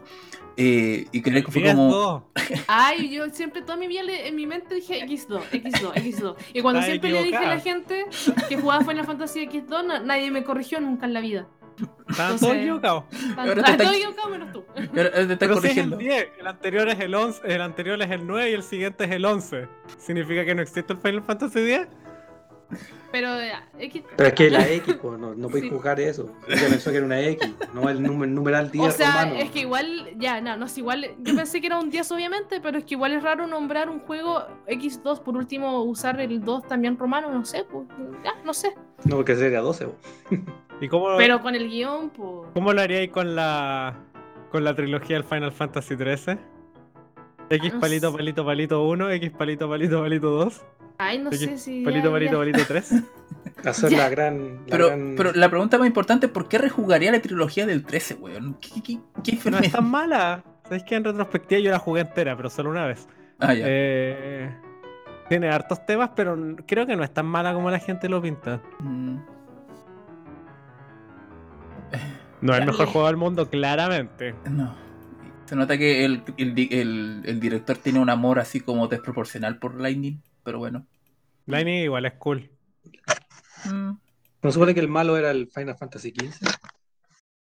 Eh, 0.57 1.05
y 1.11 1.21
creo 1.21 1.43
que 1.45 1.51
fue 1.51 1.63
como. 1.63 2.29
Ay, 2.67 3.09
yo 3.09 3.29
siempre 3.29 3.61
toda 3.61 3.77
mi 3.77 3.87
vida 3.87 4.03
le- 4.03 4.27
en 4.27 4.35
mi 4.35 4.45
mente 4.47 4.75
dije 4.75 5.01
X2, 5.05 5.41
X2, 5.51 5.93
X2. 5.93 6.35
Y 6.53 6.61
cuando 6.61 6.79
Estás 6.79 6.85
siempre 6.91 7.11
le 7.11 7.23
dije 7.23 7.37
a 7.37 7.47
la 7.47 7.59
gente 7.59 8.05
que 8.49 8.57
jugaba 8.57 8.83
Final 8.83 9.05
Fantasy 9.05 9.47
X2, 9.47 9.85
na- 9.85 9.99
nadie 9.99 10.31
me 10.31 10.43
corrigió 10.43 10.79
nunca 10.79 11.05
en 11.05 11.13
la 11.13 11.21
vida. 11.21 11.47
Estaban 12.09 12.39
todos 12.39 12.55
equivocados. 12.55 13.03
Ahora 13.37 13.53
te 13.55 13.61
Ah, 13.61 13.71
está- 13.73 13.77
todo 13.83 13.93
equivocado 13.93 14.29
menos 14.29 14.51
tú. 14.51 14.63
ahora 14.75 14.89
te 14.91 15.21
estás 15.21 15.37
Pero 15.37 15.61
si 15.61 15.67
es 15.67 15.77
el 15.77 15.89
corrigiendo. 15.91 15.97
10, 15.97 16.27
el 16.39 16.47
anterior 16.47 16.89
es 16.89 16.99
el 16.99 17.13
11, 17.15 17.41
el 17.45 17.61
anterior 17.61 18.01
es 18.01 18.09
el 18.11 18.25
9 18.27 18.49
y 18.49 18.53
el 18.53 18.63
siguiente 18.63 19.03
es 19.03 19.11
el 19.11 19.25
11. 19.25 19.67
¿Significa 19.99 20.43
que 20.43 20.55
no 20.55 20.61
existe 20.63 20.91
el 20.93 20.99
Final 20.99 21.21
Fantasy 21.23 21.59
10? 21.61 21.87
Pero 23.11 23.39
eh, 23.39 23.53
X. 23.79 24.03
Pero 24.17 24.27
es 24.29 24.35
que 24.35 24.49
la 24.49 24.67
X, 24.69 24.95
pues, 25.01 25.17
no, 25.17 25.33
no 25.33 25.47
podéis 25.47 25.65
Sí. 25.65 25.69
jugar 25.71 25.99
eso. 25.99 26.29
Ella 26.47 26.67
pensó 26.69 26.91
que 26.91 26.97
era 26.97 27.05
una 27.05 27.19
X, 27.21 27.49
no 27.73 27.89
el, 27.89 27.99
numer- 28.01 28.27
numeral 28.27 28.69
10 28.69 28.85
O 28.87 28.91
sea, 28.91 29.23
romano. 29.23 29.35
es 29.39 29.49
que 29.51 29.59
igual, 29.61 30.09
ya, 30.17 30.41
no, 30.41 30.57
no 30.57 30.65
es 30.65 30.77
igual. 30.77 31.07
Yo 31.19 31.35
pensé 31.35 31.61
que 31.61 31.67
era 31.67 31.79
un 31.79 31.89
10, 31.89 32.11
obviamente, 32.11 32.59
pero 32.59 32.77
es 32.77 32.83
que 32.83 32.95
igual 32.95 33.13
es 33.13 33.23
raro 33.23 33.47
nombrar 33.47 33.89
un 33.89 33.99
juego 34.01 34.43
X2, 34.67 35.21
por 35.21 35.37
último, 35.37 35.83
usar 35.83 36.19
el 36.19 36.43
2 36.43 36.67
también 36.67 36.97
romano, 36.97 37.31
no 37.31 37.45
sé, 37.45 37.63
pues, 37.63 37.85
ya, 38.23 38.33
no 38.43 38.53
sé. 38.53 38.73
No, 39.05 39.15
porque 39.15 39.35
sería 39.35 39.61
12. 39.61 39.85
po. 39.85 39.95
¿Y 40.81 40.89
cómo, 40.89 41.15
Pero 41.17 41.41
con 41.41 41.55
el 41.55 41.69
guion, 41.69 42.09
pues. 42.09 42.51
cómo 42.53 42.73
lo 42.73 42.81
haríais 42.81 43.09
con 43.09 43.35
la 43.35 43.95
con 44.51 44.63
la 44.63 44.75
trilogía 44.75 45.15
del 45.17 45.23
Final 45.25 45.51
Fantasy 45.51 45.95
13? 45.97 46.37
X 47.49 47.73
palito 47.79 48.13
palito 48.13 48.45
palito 48.45 48.83
1, 48.83 49.09
X 49.11 49.31
palito 49.31 49.69
palito 49.69 50.01
palito 50.01 50.29
2, 50.31 50.65
Ay, 50.99 51.19
no 51.19 51.31
sé 51.31 51.57
si. 51.57 51.83
palito 51.83 52.11
palito 52.11 52.37
palito 52.37 52.59
3. 52.67 52.93
Hacer 53.65 53.91
la 53.91 54.09
gran. 54.09 54.55
La 54.55 54.71
Pero, 54.71 54.87
gran- 54.87 55.13
pero 55.17 55.31
la 55.33 55.49
pregunta 55.49 55.77
más 55.77 55.87
importante 55.87 56.27
es 56.27 56.31
¿por 56.31 56.47
qué 56.47 56.57
rejugaría 56.57 57.11
la 57.11 57.19
trilogía 57.21 57.65
del 57.65 57.83
13, 57.85 58.15
weón? 58.15 58.55
¿Qué, 58.61 58.81
qué, 58.83 58.99
qué 59.23 59.49
No 59.49 59.57
es 59.59 59.71
tan 59.71 59.89
mala. 59.89 60.43
Sabes 60.63 60.83
que 60.83 60.95
en 60.95 61.03
retrospectiva 61.03 61.59
yo 61.61 61.71
la 61.71 61.79
jugué 61.79 62.01
entera, 62.01 62.35
pero 62.35 62.49
solo 62.49 62.69
una 62.69 62.85
vez. 62.85 63.07
Ah, 63.39 63.53
ya. 63.53 63.65
Eh, 63.67 64.49
tiene 65.29 65.49
hartos 65.49 65.85
temas, 65.85 66.11
pero 66.15 66.37
creo 66.65 66.85
que 66.85 66.95
no 66.95 67.03
es 67.03 67.13
tan 67.13 67.25
mala 67.25 67.53
como 67.53 67.69
la 67.71 67.79
gente 67.79 68.09
lo 68.09 68.21
pinta. 68.21 68.61
Mm. 68.79 69.17
No 72.41 72.53
es 72.53 72.59
el 72.59 72.65
mejor 72.67 72.87
juego 72.87 73.07
del 73.07 73.17
mundo, 73.17 73.49
claramente. 73.49 74.35
No. 74.49 74.75
Se 75.45 75.55
nota 75.55 75.77
que 75.77 76.05
el, 76.05 76.21
el, 76.37 76.53
di- 76.53 76.69
el- 76.71 77.21
el 77.25 77.39
director 77.39 77.77
tiene 77.77 77.99
un 77.99 78.09
amor 78.09 78.39
así 78.39 78.59
como 78.59 78.87
desproporcional 78.87 79.57
por 79.57 79.79
Lightning, 79.79 80.21
pero 80.47 80.59
bueno. 80.59 80.87
Lightning 81.45 81.83
igual 81.83 82.05
es 82.05 82.13
cool. 82.13 82.49
Mm. 83.65 83.97
¿No 84.41 84.51
supone 84.53 84.73
que 84.73 84.79
el 84.79 84.87
malo 84.87 85.17
era 85.17 85.29
el 85.31 85.49
Final 85.49 85.75
Fantasy 85.75 86.11
XV? 86.11 86.47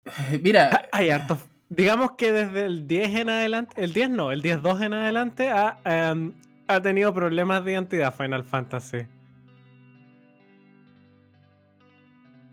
Mira, 0.41 0.71
Ah, 0.73 0.86
Hay 0.91 1.12
hartos. 1.12 1.38
Digamos 1.69 2.13
que 2.13 2.32
desde 2.32 2.65
el 2.65 2.88
10 2.88 3.15
en 3.15 3.30
adelante, 3.30 3.75
el 3.84 3.93
10 3.93 4.10
no, 4.10 4.32
el 4.32 4.41
10-2 4.41 4.82
en 4.88 4.93
adelante 4.93 5.52
ha, 5.52 5.80
em, 5.86 6.34
ha 6.67 6.82
tenido 6.82 7.13
problemas 7.13 7.63
de 7.63 7.73
identidad 7.73 8.12
Final 8.12 8.43
Fantasy. 8.43 9.06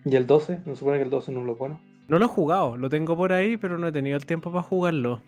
¿Y 0.04 0.16
el 0.16 0.26
12? 0.26 0.60
¿No 0.66 0.76
supone 0.76 0.98
que 0.98 1.04
el 1.04 1.10
12 1.10 1.32
no 1.32 1.40
es 1.40 1.46
lo 1.46 1.56
bueno? 1.56 1.80
No 2.08 2.18
lo 2.18 2.26
he 2.26 2.28
jugado, 2.28 2.76
lo 2.76 2.90
tengo 2.90 3.16
por 3.16 3.32
ahí, 3.32 3.56
pero 3.56 3.78
no 3.78 3.86
he 3.88 3.92
tenido 3.92 4.18
el 4.18 4.26
tiempo 4.26 4.52
para 4.52 4.62
jugarlo. 4.62 5.22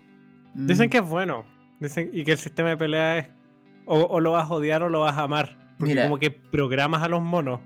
Dicen 0.52 0.88
mm, 0.88 0.90
que 0.90 0.98
es 0.98 1.08
bueno. 1.08 1.46
Dicen, 1.80 2.10
y 2.12 2.24
que 2.24 2.32
el 2.32 2.38
sistema 2.38 2.68
de 2.68 2.76
pelea 2.76 3.18
es. 3.20 3.37
O, 3.88 4.00
o 4.02 4.20
lo 4.20 4.32
vas 4.32 4.50
a 4.50 4.54
odiar 4.54 4.82
o 4.82 4.88
lo 4.88 5.00
vas 5.00 5.16
a 5.16 5.22
amar. 5.22 5.56
Porque 5.78 5.94
Mira. 5.94 6.02
como 6.04 6.18
que 6.18 6.30
programas 6.30 7.02
a 7.02 7.08
los 7.08 7.22
monos. 7.22 7.60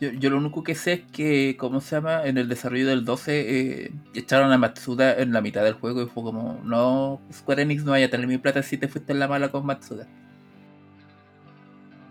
yo, 0.00 0.10
yo 0.12 0.30
lo 0.30 0.36
único 0.38 0.62
que 0.62 0.74
sé 0.74 0.92
es 0.92 1.00
que, 1.12 1.56
¿cómo 1.58 1.80
se 1.80 1.96
llama? 1.96 2.24
En 2.26 2.38
el 2.38 2.48
desarrollo 2.48 2.86
del 2.86 3.04
12 3.04 3.84
eh, 3.86 3.92
echaron 4.14 4.52
a 4.52 4.58
Matsuda 4.58 5.14
en 5.18 5.32
la 5.32 5.40
mitad 5.40 5.64
del 5.64 5.74
juego 5.74 6.02
y 6.02 6.06
fue 6.06 6.22
como, 6.22 6.60
no, 6.64 7.20
Square 7.32 7.62
Enix 7.62 7.82
no 7.84 7.90
vaya 7.92 8.06
a 8.06 8.10
tener 8.10 8.26
mi 8.26 8.38
plata 8.38 8.62
si 8.62 8.76
te 8.78 8.88
fuiste 8.88 9.12
en 9.12 9.18
la 9.18 9.28
mala 9.28 9.50
con 9.50 9.66
Matsuda. 9.66 10.06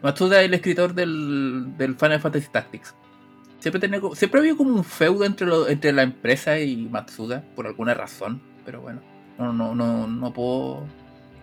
Matsuda 0.01 0.39
es 0.41 0.45
el 0.47 0.53
escritor 0.53 0.93
del, 0.93 1.73
del 1.77 1.95
Final 1.95 2.19
Fantasy 2.19 2.47
Tactics. 2.51 2.95
Siempre, 3.59 3.81
tenía, 3.81 3.99
siempre 4.13 4.39
había 4.39 4.55
como 4.55 4.73
un 4.73 4.83
feudo 4.85 5.25
entre, 5.25 5.45
lo- 5.45 5.67
entre 5.67 5.91
la 5.91 6.03
empresa 6.03 6.57
y 6.59 6.87
Matsuda, 6.87 7.43
por 7.55 7.67
alguna 7.67 7.93
razón, 7.93 8.41
pero 8.65 8.81
bueno, 8.81 9.01
no, 9.37 9.51
no, 9.51 9.75
no, 9.75 10.07
no 10.07 10.33
puedo... 10.33 10.85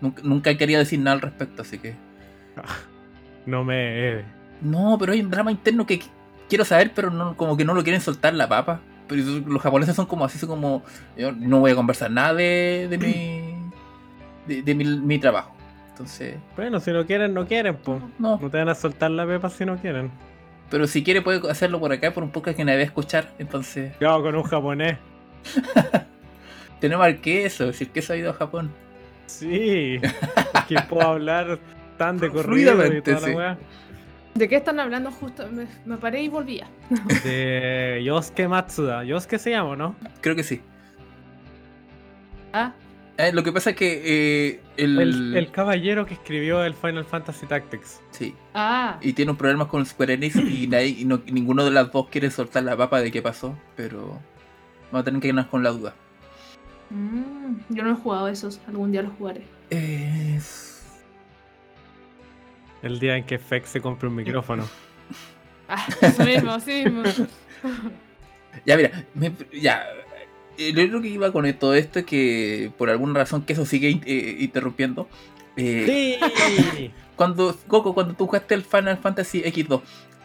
Nunca, 0.01 0.23
nunca 0.25 0.57
quería 0.57 0.79
decir 0.79 0.99
nada 1.01 1.15
al 1.15 1.21
respecto, 1.21 1.63
así 1.63 1.79
que... 1.79 1.95
No 3.47 3.63
me. 3.65 4.23
No, 4.61 4.97
pero 4.99 5.13
hay 5.13 5.21
un 5.21 5.31
drama 5.31 5.53
interno 5.53 5.87
que 5.87 6.01
qu- 6.01 6.09
quiero 6.49 6.65
saber, 6.65 6.91
pero 6.95 7.11
no, 7.11 7.37
como 7.37 7.57
que 7.57 7.65
no 7.65 7.75
lo 7.75 7.85
quieren 7.85 8.01
soltar 8.01 8.35
la 8.35 8.49
papa. 8.49 8.81
Pero 9.07 9.23
los 9.47 9.63
japoneses 9.63 9.95
son 9.95 10.07
como 10.07 10.25
así, 10.25 10.37
son 10.37 10.49
como, 10.49 10.83
yo 11.17 11.31
no 11.31 11.61
voy 11.61 11.71
a 11.71 11.77
conversar 11.77 12.11
nada 12.11 12.35
de, 12.35 12.89
de 12.91 12.99
mi 12.99 13.55
de, 14.49 14.63
de 14.63 14.75
mi, 14.75 14.85
mi 14.85 15.19
trabajo. 15.21 15.55
Entonces, 15.91 16.37
Bueno, 16.57 16.81
si 16.81 16.91
no 16.91 17.07
quieren, 17.07 17.35
no 17.35 17.47
quieren, 17.47 17.77
pues. 17.77 18.03
no. 18.19 18.37
No 18.41 18.51
te 18.51 18.59
van 18.59 18.69
a 18.69 18.75
soltar 18.75 19.13
la 19.13 19.25
pepa 19.27 19.49
si 19.49 19.65
no 19.65 19.77
quieren. 19.77 20.11
Pero 20.69 20.89
si 20.89 21.05
quiere 21.05 21.23
puede 21.23 21.49
hacerlo 21.49 21.79
por 21.79 21.93
acá, 21.93 22.13
por 22.13 22.25
un 22.25 22.31
podcast 22.31 22.57
que 22.57 22.65
nadie 22.65 22.79
va 22.79 22.83
a 22.83 22.87
escuchar. 22.87 23.33
Entonces, 23.39 23.93
Yo 24.01 24.21
con 24.23 24.35
un 24.35 24.43
japonés. 24.43 24.99
tenemos 26.81 27.07
al 27.07 27.21
queso, 27.21 27.73
si 27.73 27.85
el 27.85 27.91
queso 27.91 28.13
ha 28.13 28.17
ido 28.17 28.31
a 28.31 28.35
Japón. 28.35 28.73
Sí. 29.27 29.99
que 30.69 30.77
puedo 30.89 31.03
hablar 31.09 31.59
tan 31.99 32.19
de 32.19 32.31
corrido 32.31 32.75
y 32.95 33.01
toda 33.03 33.21
la 33.21 33.27
sí. 33.27 33.33
weá. 33.35 33.59
¿De 34.35 34.49
qué 34.49 34.57
están 34.57 34.79
hablando 34.81 35.11
justo? 35.11 35.49
Me, 35.51 35.67
me 35.87 35.97
paré 35.97 36.23
y 36.23 36.29
volvía. 36.29 36.69
De 37.25 38.03
Yosuke 38.05 38.49
Matsuda. 38.49 39.03
Yosuke 39.05 39.39
se 39.39 39.51
llama, 39.51 39.77
¿no? 39.77 39.95
Creo 40.21 40.37
que 40.37 40.43
sí. 40.45 40.61
Ah, 42.53 42.73
Eh, 43.19 43.33
lo 43.33 43.43
que 43.43 43.51
pasa 43.53 43.71
es 43.71 43.77
que 43.77 44.03
eh, 44.05 44.61
el, 44.77 44.99
El, 45.01 45.37
el 45.37 45.51
caballero 45.51 46.05
que 46.05 46.13
escribió 46.15 46.63
el 46.65 46.75
Final 46.75 47.05
Fantasy 47.07 47.47
Tactics. 47.47 48.03
Sí, 48.11 48.35
ah. 48.55 48.99
y 49.01 49.15
tiene 49.15 49.31
un 49.31 49.39
problema 49.39 49.67
con 49.69 49.87
Square 49.87 50.13
Enix 50.15 50.37
y, 50.37 50.67
nadie- 50.71 50.97
y 51.01 51.05
no- 51.07 51.23
y 51.25 51.33
ninguno 51.33 51.65
de 51.65 51.71
las 51.71 51.91
dos 51.91 52.09
quiere 52.11 52.31
soltar 52.31 52.63
la 52.65 52.77
papa 52.77 53.01
de 53.01 53.11
qué 53.11 53.23
pasó, 53.23 53.59
pero 53.75 54.21
vamos 54.93 55.01
a 55.01 55.05
tener 55.05 55.21
que 55.23 55.29
irnos 55.29 55.47
con 55.47 55.63
la 55.63 55.71
duda. 55.71 55.95
Mm, 56.91 57.57
yo 57.71 57.83
no 57.83 57.93
he 57.93 57.97
jugado 57.97 58.29
esos. 58.29 58.61
Algún 58.69 58.93
día 58.93 59.03
los 59.03 59.13
jugaré. 59.19 59.43
Es- 59.71 60.83
El 62.83 62.99
día 63.01 63.17
en 63.17 63.25
que 63.25 63.39
Fex 63.39 63.69
se 63.71 63.81
compre 63.81 64.09
un 64.09 64.15
micrófono. 64.17 64.69
Ah, 65.69 65.85
eso 66.01 66.23
mismo, 66.25 66.53
así 66.53 66.85
mismo. 66.85 67.03
Ya, 68.65 68.77
mira, 68.77 69.05
me- 69.15 69.33
ya. 69.53 69.83
eh, 70.57 70.73
Lo 70.73 70.83
único 70.83 71.03
que 71.03 71.09
iba 71.09 71.33
con 71.33 71.53
todo 71.55 71.75
esto 71.75 71.99
es 71.99 72.05
que 72.05 72.71
por 72.79 72.89
alguna 72.89 73.15
razón 73.19 73.43
que 73.43 73.55
eso 73.55 73.67
sigue 73.67 74.01
eh, 74.07 74.37
interrumpiendo. 74.39 75.09
eh, 75.57 76.19
¡Sí! 76.31 76.93
Cuando, 77.17 77.57
Coco, 77.67 77.95
cuando 77.95 78.15
tú 78.15 78.27
jugaste 78.27 78.55
el 78.55 78.63
Final 78.63 78.99
Fantasy 78.99 79.43
X2, 79.43 79.81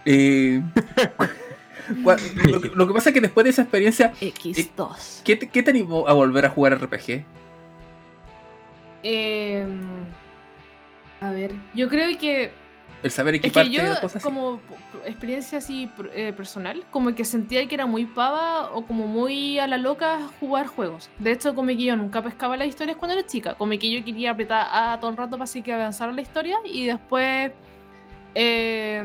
eh, 0.06 0.62
lo, 2.46 2.62
que- 2.62 2.70
lo 2.76 2.88
que 2.88 2.94
pasa 2.94 3.10
es 3.10 3.13
que 3.13 3.22
después 3.22 3.44
de 3.44 3.50
esa 3.52 3.62
experiencia, 3.63 4.13
X2. 4.22 5.22
¿qué 5.24 5.36
te, 5.36 5.50
qué 5.50 5.63
te 5.63 5.72
animó 5.72 6.08
a 6.08 6.13
volver 6.13 6.46
a 6.46 6.50
jugar 6.50 6.80
RPG? 6.82 7.24
Eh, 9.04 9.65
a 11.22 11.32
ver, 11.32 11.52
yo 11.74 11.89
creo 11.89 12.17
que 12.20 12.52
El 13.04 13.10
saber 13.12 13.36
Es 13.36 13.41
que 13.41 13.48
equiparte 13.48 13.72
yo, 13.72 13.82
cosas 14.02 14.17
así. 14.17 14.24
como 14.24 14.60
experiencia 15.06 15.58
así 15.58 15.89
eh, 16.13 16.34
personal, 16.38 16.84
como 16.91 17.15
que 17.15 17.26
sentía 17.26 17.67
que 17.67 17.74
era 17.74 17.88
muy 17.88 18.06
pava 18.06 18.70
o 18.72 18.86
como 18.86 19.08
muy 19.08 19.58
a 19.58 19.65
la 19.67 19.78
loca 19.78 20.20
jugar 20.39 20.67
juegos. 20.67 21.10
De 21.17 21.32
hecho, 21.32 21.56
como 21.56 21.70
que 21.70 21.78
yo 21.84 21.96
nunca 21.96 22.22
pescaba 22.22 22.58
las 22.58 22.67
historias 22.67 22.98
cuando 22.98 23.17
era 23.17 23.26
chica. 23.28 23.56
Como 23.56 23.72
que 23.80 23.91
yo 23.91 24.06
quería 24.06 24.32
apretar 24.32 24.67
a 24.72 25.00
todo 25.00 25.10
el 25.10 25.17
rato 25.17 25.32
para 25.32 25.46
así 25.46 25.63
que 25.63 25.74
avanzara 25.74 26.12
la 26.12 26.22
historia 26.22 26.58
y 26.63 26.86
después 26.86 27.52
eh, 28.36 29.04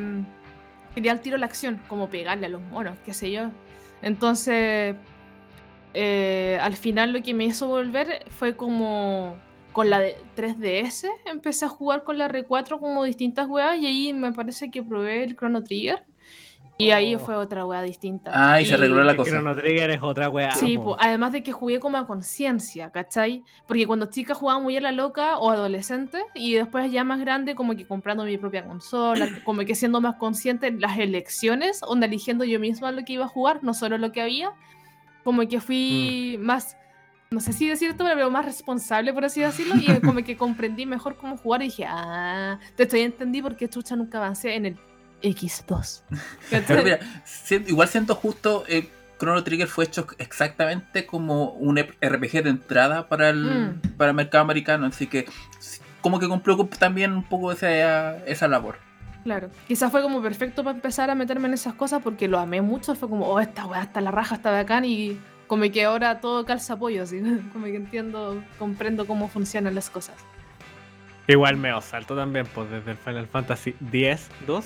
quería 0.97 1.13
al 1.13 1.21
tiro 1.21 1.37
la 1.37 1.45
acción, 1.45 1.79
como 1.89 2.09
pegarle 2.09 2.47
a 2.47 2.49
los 2.49 2.63
monos, 2.63 2.97
qué 3.05 3.13
sé 3.13 3.31
yo. 3.31 3.51
Entonces, 4.01 4.97
eh, 5.93 6.59
al 6.63 6.75
final 6.75 7.13
lo 7.13 7.23
que 7.23 7.35
me 7.35 7.45
hizo 7.45 7.69
volver 7.69 8.25
fue 8.31 8.57
como 8.57 9.37
con 9.73 9.91
la 9.91 10.01
de 10.01 10.17
3DS 10.37 11.07
empecé 11.27 11.67
a 11.67 11.69
jugar 11.69 12.03
con 12.03 12.17
la 12.17 12.29
R4 12.29 12.81
como 12.81 13.05
distintas 13.05 13.47
weas 13.47 13.79
y 13.79 13.85
ahí 13.87 14.13
me 14.15 14.33
parece 14.33 14.71
que 14.71 14.83
probé 14.83 15.23
el 15.23 15.37
Chrono 15.37 15.63
Trigger 15.63 16.03
y 16.79 16.91
ahí 16.91 17.15
Oh. 17.15 17.19
fue 17.19 17.35
otra 17.37 17.65
wea 17.65 17.83
distinta. 17.83 18.31
Ah, 18.35 18.61
y 18.61 18.67
se 18.67 18.75
arregló 18.75 19.03
la 19.03 19.17
cosa. 19.17 19.31
Chrono 19.31 19.55
Trigger 19.57 19.91
es 19.91 20.03
otra 20.03 20.29
weá. 20.29 20.53
Sí, 20.53 20.77
po, 20.77 20.97
además 21.01 21.33
de 21.33 21.43
que 21.43 21.53
jugué 21.53 21.81
como 21.81 21.97
a 21.97 22.07
conciencia, 22.07 22.91
¿cachai? 22.91 23.43
Porque 23.67 23.87
cuando 23.87 24.07
chica 24.07 24.35
jugaba 24.35 24.61
muy 24.61 24.77
a 24.77 24.81
la 24.81 24.93
loca 24.93 25.39
o 25.39 25.51
adolescente 25.51 26.19
y 26.35 26.55
después 26.55 26.91
ya 26.93 27.03
más 27.05 27.21
grande 27.21 27.55
como 27.55 27.75
que 27.75 27.87
comprando 27.87 28.25
mi 28.25 28.37
propia 28.37 28.65
consola, 28.67 29.27
como 29.45 29.65
que 29.65 29.75
siendo 29.75 30.01
más 30.01 30.17
consciente 30.17 30.67
en 30.67 30.81
las 30.81 30.99
elecciones, 30.99 31.81
onda 31.83 32.07
eligiendo 32.07 32.45
yo 32.45 32.61
misma 32.61 32.93
lo 32.93 33.05
que 33.05 33.15
iba 33.15 33.25
a 33.25 33.29
jugar, 33.29 33.65
no 33.65 33.73
solo 33.73 33.97
lo 33.99 34.13
que 34.13 34.21
había, 34.21 34.53
como 35.25 35.49
que 35.49 35.61
fui 35.61 36.37
más, 36.41 36.77
no 37.31 37.41
sé 37.41 37.53
si 37.53 37.69
decir 37.69 37.91
esto, 37.91 38.05
pero 38.05 38.31
más 38.31 38.45
responsable 38.45 39.13
por 39.15 39.25
así 39.25 39.41
decirlo 39.41 39.75
y 39.77 39.87
como 40.01 40.23
que 40.23 40.37
comprendí 40.37 40.85
mejor 40.87 41.17
cómo 41.17 41.37
jugar 41.39 41.63
y 41.63 41.67
dije, 41.67 41.87
ah, 41.89 42.59
te 42.77 42.83
estoy 42.83 43.01
entendí 43.01 43.41
porque 43.41 43.69
chucha 43.69 43.97
nunca 43.97 44.19
avancé 44.19 44.55
en 44.55 44.67
el 44.67 44.77
X2. 45.35 46.03
Pero 46.51 46.63
¿cachai? 46.67 46.85
mira, 46.85 46.99
si- 47.25 47.55
igual 47.67 47.89
siento 47.89 48.15
justo, 48.15 48.65
eh, 48.69 48.89
Chrono 49.19 49.43
Trigger 49.45 49.67
fue 49.69 49.85
hecho 49.85 50.07
exactamente 50.19 51.07
como 51.07 51.51
un 51.53 51.79
RPG 51.79 52.43
de 52.43 52.51
entrada 52.51 53.09
para 53.09 53.31
el, 53.31 53.45
Mm. 53.85 53.97
para 53.97 54.11
el 54.11 54.17
mercado 54.17 54.43
americano, 54.43 54.87
así 54.87 55.07
que 55.07 55.27
como 56.03 56.19
que 56.21 56.29
cumplió 56.29 56.57
también 56.79 57.13
un 57.13 57.25
poco 57.25 57.51
esa, 57.53 58.17
esa 58.27 58.47
labor. 58.49 58.79
Claro, 59.25 59.51
quizás 59.67 59.91
fue 59.91 60.03
como 60.03 60.23
perfecto 60.23 60.63
para 60.63 60.77
empezar 60.77 61.11
a 61.11 61.15
meterme 61.17 61.49
en 61.49 61.55
esas 61.55 61.75
cosas 61.75 62.01
porque 62.03 62.29
lo 62.29 62.39
amé 62.39 62.61
mucho. 62.63 62.95
Fue 62.95 63.09
como, 63.09 63.27
oh, 63.27 63.41
esta 63.41 63.67
weá 63.67 63.83
está 63.83 64.01
la 64.01 64.13
raja, 64.13 64.37
está 64.37 64.53
bacán 64.53 64.85
y 64.85 65.19
como 65.49 65.63
que 65.73 65.85
ahora 65.85 66.21
todo 66.21 66.45
calza 66.47 66.75
apoyo, 66.75 67.03
así. 67.03 67.21
Como 67.53 67.65
que 67.65 67.75
entiendo, 67.77 68.41
comprendo 68.59 69.05
cómo 69.07 69.29
funcionan 69.29 69.75
las 69.75 69.91
cosas. 69.91 70.15
Igual 71.29 71.57
me 71.57 71.71
salto 71.83 72.15
también, 72.15 72.47
pues 72.55 72.71
desde 72.71 72.93
el 72.93 72.97
Final 72.99 73.27
Fantasy 73.27 73.75
X, 73.93 74.29
2 74.47 74.65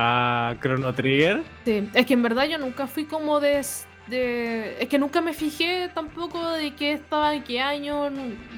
a 0.00 0.54
Chrono 0.62 0.94
Trigger. 0.94 1.42
Sí, 1.64 1.88
es 1.92 2.06
que 2.06 2.14
en 2.14 2.22
verdad 2.22 2.44
yo 2.46 2.56
nunca 2.56 2.86
fui 2.86 3.04
como 3.04 3.40
de, 3.40 3.60
de- 4.06 4.76
Es 4.80 4.88
que 4.88 4.96
nunca 4.96 5.20
me 5.20 5.32
fijé 5.34 5.90
tampoco 5.92 6.52
de 6.52 6.72
qué 6.74 6.92
estaba, 6.92 7.34
en 7.34 7.42
qué 7.42 7.60
año. 7.60 8.08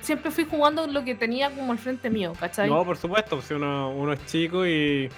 Siempre 0.02 0.30
fui 0.30 0.44
jugando 0.44 0.86
lo 0.86 1.02
que 1.02 1.14
tenía 1.14 1.50
como 1.50 1.72
al 1.72 1.78
frente 1.78 2.10
mío, 2.10 2.34
¿cachai? 2.38 2.68
No, 2.68 2.84
por 2.84 2.98
supuesto, 2.98 3.40
si 3.40 3.54
uno, 3.54 3.90
uno 3.90 4.12
es 4.12 4.24
chico 4.26 4.66
y. 4.66 5.08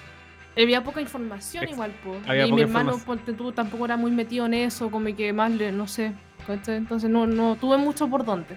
Había 0.56 0.84
poca 0.84 1.00
información 1.00 1.64
Ex- 1.64 1.72
igual, 1.72 1.92
había 2.28 2.46
y 2.46 2.52
mi 2.52 2.60
hermano, 2.62 2.98
ponte 3.04 3.32
tú, 3.32 3.50
tampoco 3.52 3.86
era 3.86 3.96
muy 3.96 4.10
metido 4.12 4.46
en 4.46 4.54
eso, 4.54 4.90
como 4.90 5.14
que 5.16 5.32
más 5.32 5.50
le, 5.50 5.72
no 5.72 5.88
sé. 5.88 6.12
¿cachai? 6.46 6.76
Entonces 6.76 7.10
no, 7.10 7.26
no 7.26 7.56
tuve 7.56 7.78
mucho 7.78 8.06
por 8.08 8.24
dónde. 8.24 8.54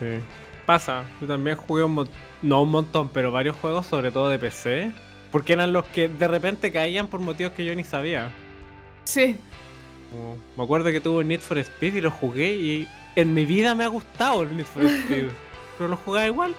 Sí. 0.00 0.18
Pasa, 0.66 1.04
yo 1.20 1.26
también 1.26 1.56
jugué 1.56 1.84
un 1.84 2.08
no 2.42 2.62
un 2.62 2.70
montón, 2.70 3.10
pero 3.10 3.30
varios 3.30 3.56
juegos, 3.56 3.86
sobre 3.86 4.10
todo 4.10 4.28
de 4.28 4.38
PC, 4.38 4.92
porque 5.30 5.52
eran 5.52 5.72
los 5.72 5.84
que 5.86 6.08
de 6.08 6.28
repente 6.28 6.72
caían 6.72 7.06
por 7.08 7.20
motivos 7.20 7.52
que 7.52 7.64
yo 7.64 7.74
ni 7.74 7.84
sabía. 7.84 8.30
Sí. 9.04 9.36
Como- 10.10 10.36
me 10.56 10.64
acuerdo 10.64 10.90
que 10.90 11.00
tuve 11.00 11.24
Need 11.24 11.40
for 11.40 11.58
Speed 11.58 11.94
y 11.96 12.00
lo 12.00 12.10
jugué 12.10 12.54
y 12.54 12.88
en 13.16 13.34
mi 13.34 13.44
vida 13.44 13.74
me 13.74 13.84
ha 13.84 13.88
gustado 13.88 14.42
el 14.42 14.56
Need 14.56 14.66
for 14.66 14.84
Speed. 14.84 15.28
pero 15.78 15.88
lo 15.88 15.96
jugaba 15.96 16.26
igual. 16.26 16.54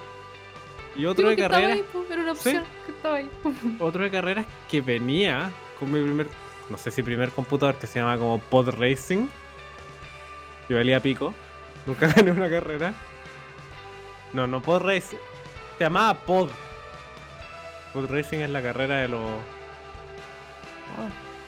Y 0.96 1.06
otro 1.06 1.30
Digo 1.30 1.42
de 1.42 1.50
carreras, 1.50 1.80
pues, 1.94 2.12
era 2.12 2.22
una 2.22 2.32
opción 2.34 2.64
que 2.86 2.92
estaba 2.92 3.16
ahí. 3.16 3.30
otro 3.80 4.04
de 4.04 4.12
carreras 4.12 4.46
que 4.70 4.82
venía 4.82 5.52
con 5.80 5.92
mi 5.92 6.02
primer, 6.02 6.28
no 6.70 6.78
sé 6.78 6.92
si 6.92 7.02
primer 7.02 7.30
computador 7.30 7.76
que 7.76 7.88
se 7.88 8.00
llama 8.00 8.18
como 8.18 8.40
Pod 8.40 8.70
Racing. 8.78 9.28
Que 10.68 10.74
valía 10.74 11.00
pico. 11.00 11.34
Nunca 11.86 12.08
gané 12.16 12.32
una 12.32 12.50
carrera. 12.50 12.94
No, 14.34 14.48
no 14.48 14.62
Pod 14.62 14.82
Racing. 14.84 15.18
Se 15.78 15.84
llamaba 15.86 16.14
Pod. 16.14 16.50
Pod 17.94 18.10
Racing 18.10 18.40
es 18.40 18.50
la 18.50 18.62
carrera 18.62 18.98
de 18.98 19.08
los 19.08 19.22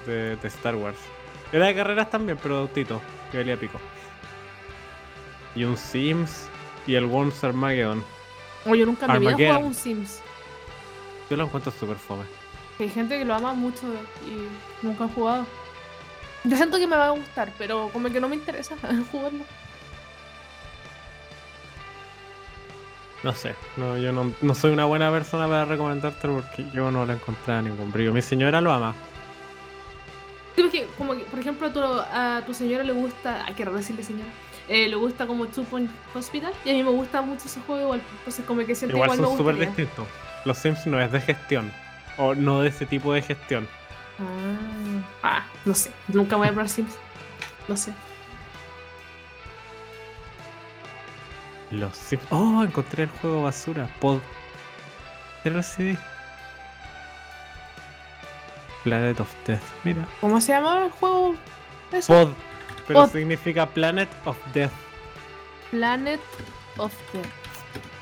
de, 0.06 0.36
de 0.36 0.48
Star 0.48 0.76
Wars. 0.76 0.98
Era 1.52 1.68
de 1.68 1.76
carreras 1.76 2.10
también, 2.10 2.38
pero 2.42 2.56
de 2.56 2.62
autito, 2.62 3.02
que 3.32 3.38
valía 3.38 3.58
pico. 3.58 3.80
Y 5.56 5.64
un 5.64 5.78
Sims 5.78 6.48
y 6.88 6.96
el 6.96 7.06
Worms 7.06 7.44
Armageddon. 7.44 8.04
Oye, 8.66 8.80
yo 8.80 8.86
nunca 8.86 9.06
he 9.06 9.12
Armageddon. 9.12 9.38
jugado 9.48 9.60
un 9.68 9.74
Sims. 9.74 10.20
Yo 11.30 11.38
lo 11.38 11.46
encuentro 11.46 11.72
súper 11.72 11.98
fome. 11.98 12.24
Hay 12.80 12.90
gente 12.90 13.18
que 13.18 13.26
lo 13.26 13.36
ama 13.36 13.54
mucho 13.54 13.82
y 14.28 14.86
nunca 14.86 15.06
he 15.06 15.10
jugado. 15.10 15.46
Yo 16.44 16.58
siento 16.58 16.78
que 16.78 16.88
me 16.88 16.98
va 16.98 17.08
a 17.08 17.12
gustar, 17.12 17.54
pero 17.58 17.90
como 17.94 18.10
que 18.10 18.20
no 18.20 18.28
me 18.28 18.36
interesa 18.36 18.76
jugarlo. 19.12 19.46
No 23.24 23.34
sé, 23.34 23.56
no, 23.78 23.98
yo 23.98 24.12
no, 24.12 24.34
no 24.42 24.54
soy 24.54 24.72
una 24.72 24.84
buena 24.86 25.10
persona 25.10 25.48
para 25.48 25.64
recomendártelo 25.66 26.36
porque 26.36 26.66
yo 26.74 26.92
no 26.92 27.06
le 27.06 27.14
encontré 27.14 27.62
ningún 27.62 27.92
brillo. 27.92 28.14
Mi 28.14 28.22
señora 28.22 28.60
lo 28.60 28.72
ama. 28.72 28.94
Sí, 30.56 30.62
porque, 30.62 30.88
como 30.98 31.14
que, 31.16 31.24
por 31.24 31.40
ejemplo, 31.40 31.68
a 31.68 31.74
tu, 31.74 31.82
a 31.82 32.44
tu 32.46 32.54
señora 32.54 32.84
le 32.84 32.92
gusta. 32.94 33.46
Hay 33.46 33.54
que 33.54 33.66
decirle 33.66 34.04
señora. 34.04 34.30
eh, 34.68 34.88
le 34.88 34.96
gusta 34.96 35.26
como 35.26 35.46
Point 35.46 35.90
Hospital 36.14 36.54
y 36.66 36.70
a 36.70 36.74
mí 36.74 36.84
me 36.84 36.92
gusta 36.92 37.22
mucho 37.22 37.46
ese 37.46 37.62
juego 37.62 37.82
igual. 37.82 38.02
Entonces, 38.20 38.46
como 38.46 38.66
que 38.66 38.76
siento 38.76 38.96
Igual 38.96 39.18
son 39.18 39.38
súper 39.38 39.58
distintos. 39.58 40.06
Los 40.46 40.58
Sims 40.58 40.86
no 40.86 41.00
es 41.00 41.12
de 41.12 41.22
gestión. 41.22 41.72
O 42.18 42.36
no 42.36 42.62
de 42.62 42.70
ese 42.70 42.86
tipo 42.86 43.14
de 43.14 43.22
gestión. 43.22 43.68
Ah, 44.20 45.02
ah, 45.24 45.46
no 45.66 45.74
sé. 45.74 45.92
Nunca 46.10 46.36
voy 46.36 46.48
a 46.48 46.52
probar 46.52 46.70
Sims. 46.70 46.94
No 47.68 47.78
sé. 47.78 47.94
Los 51.74 51.98
Sims. 51.98 52.24
Oh, 52.30 52.64
encontré 52.64 53.04
el 53.04 53.10
juego 53.10 53.44
basura. 53.44 53.88
Pod. 54.00 54.20
Era 55.44 55.58
el 55.58 55.64
CD. 55.64 55.98
Planet 58.84 59.20
of 59.20 59.30
Death. 59.48 59.62
Mira. 59.84 60.06
¿Cómo 60.22 60.40
se 60.42 60.52
llama 60.54 60.86
el 60.86 60.92
juego? 60.92 61.36
Eso. 61.92 62.14
Pod. 62.14 62.34
Pero 62.88 63.00
Pod. 63.02 63.12
significa 63.12 63.66
Planet 63.66 64.10
of 64.26 64.38
Death. 64.54 64.72
Planet 65.72 66.20
of 66.78 66.94
the 67.12 67.22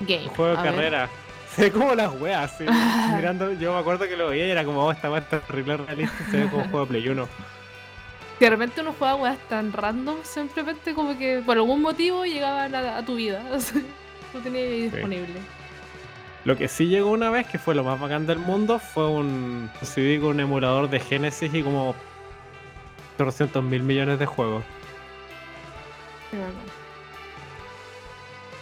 Game. 0.05 0.27
Un 0.27 0.35
juego 0.35 0.51
de 0.53 0.57
A 0.57 0.61
ver. 0.63 0.71
carrera. 0.73 1.09
Se 1.55 1.63
ve 1.63 1.71
como 1.71 1.93
las 1.95 2.11
weas, 2.19 2.51
así. 2.53 2.63
Mirando, 3.15 3.51
yo 3.53 3.73
me 3.73 3.79
acuerdo 3.79 4.05
que 4.07 4.15
lo 4.17 4.29
veía 4.29 4.47
y 4.47 4.51
era 4.51 4.63
como, 4.65 4.85
oh, 4.85 4.91
esta 4.91 5.09
wea 5.11 5.19
está 5.19 5.39
terrible 5.41 5.77
realista. 5.77 6.15
Se 6.31 6.37
ve 6.37 6.49
como 6.49 6.63
un 6.63 6.69
juego 6.71 6.85
de 6.85 6.89
Play 6.89 7.09
1. 7.09 7.27
De 8.41 8.49
repente 8.49 8.81
uno 8.81 8.93
juega 8.97 9.15
weas 9.15 9.37
tan 9.49 9.71
random, 9.71 10.17
simplemente 10.23 10.93
como 10.95 11.17
que 11.17 11.41
por 11.45 11.57
algún 11.57 11.81
motivo 11.81 12.25
llegaban 12.25 12.73
a, 12.73 12.97
a 12.97 13.05
tu 13.05 13.15
vida. 13.15 13.43
O 13.53 13.59
sea, 13.59 13.81
lo 14.33 14.39
tenías 14.39 14.63
ahí 14.65 14.81
disponible. 14.89 15.35
Lo 16.45 16.57
que 16.57 16.67
sí 16.67 16.87
llegó 16.87 17.11
una 17.11 17.29
vez, 17.29 17.45
que 17.47 17.59
fue 17.59 17.75
lo 17.75 17.83
más 17.83 17.99
bacán 17.99 18.25
del 18.25 18.39
mundo, 18.39 18.79
fue 18.79 19.07
un 19.07 19.69
CD 19.83 20.19
con 20.19 20.29
un 20.31 20.39
emulador 20.39 20.89
de 20.89 20.99
Genesis 20.99 21.53
y 21.53 21.61
como 21.61 21.93
400 23.17 23.63
mil 23.63 23.83
millones 23.83 24.17
de 24.17 24.25
juegos. 24.25 24.63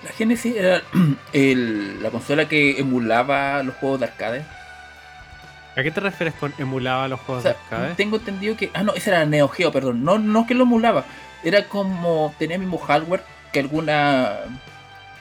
La 0.03 0.11
Genesis 0.11 0.55
era 0.55 0.81
el- 1.33 2.01
la 2.03 2.09
consola 2.09 2.47
que 2.49 2.79
emulaba 2.79 3.63
los 3.63 3.75
juegos 3.75 3.99
de 4.01 4.05
arcade. 4.07 4.45
¿A 5.79 5.83
qué 5.83 5.91
te 5.91 5.99
refieres 6.01 6.33
con 6.35 6.53
emulaba 6.57 7.07
los 7.07 7.19
O 7.21 7.23
juegos 7.23 7.43
sea, 7.43 7.53
de 7.53 7.57
arcade? 7.59 7.95
tengo 7.95 8.17
entendido 8.17 8.55
que. 8.57 8.69
Ah, 8.73 8.83
no, 8.83 8.93
ese 8.93 9.09
era 9.09 9.25
Neo 9.25 9.47
Geo, 9.47 9.71
perdón. 9.71 10.03
No, 10.03 10.17
no 10.19 10.45
que 10.45 10.53
lo 10.53 10.63
emulaba. 10.63 11.05
Era 11.43 11.65
como. 11.65 12.33
Tenía 12.37 12.55
el 12.55 12.61
mismo 12.61 12.77
hardware 12.77 13.23
que 13.53 13.59
alguna. 13.59 14.39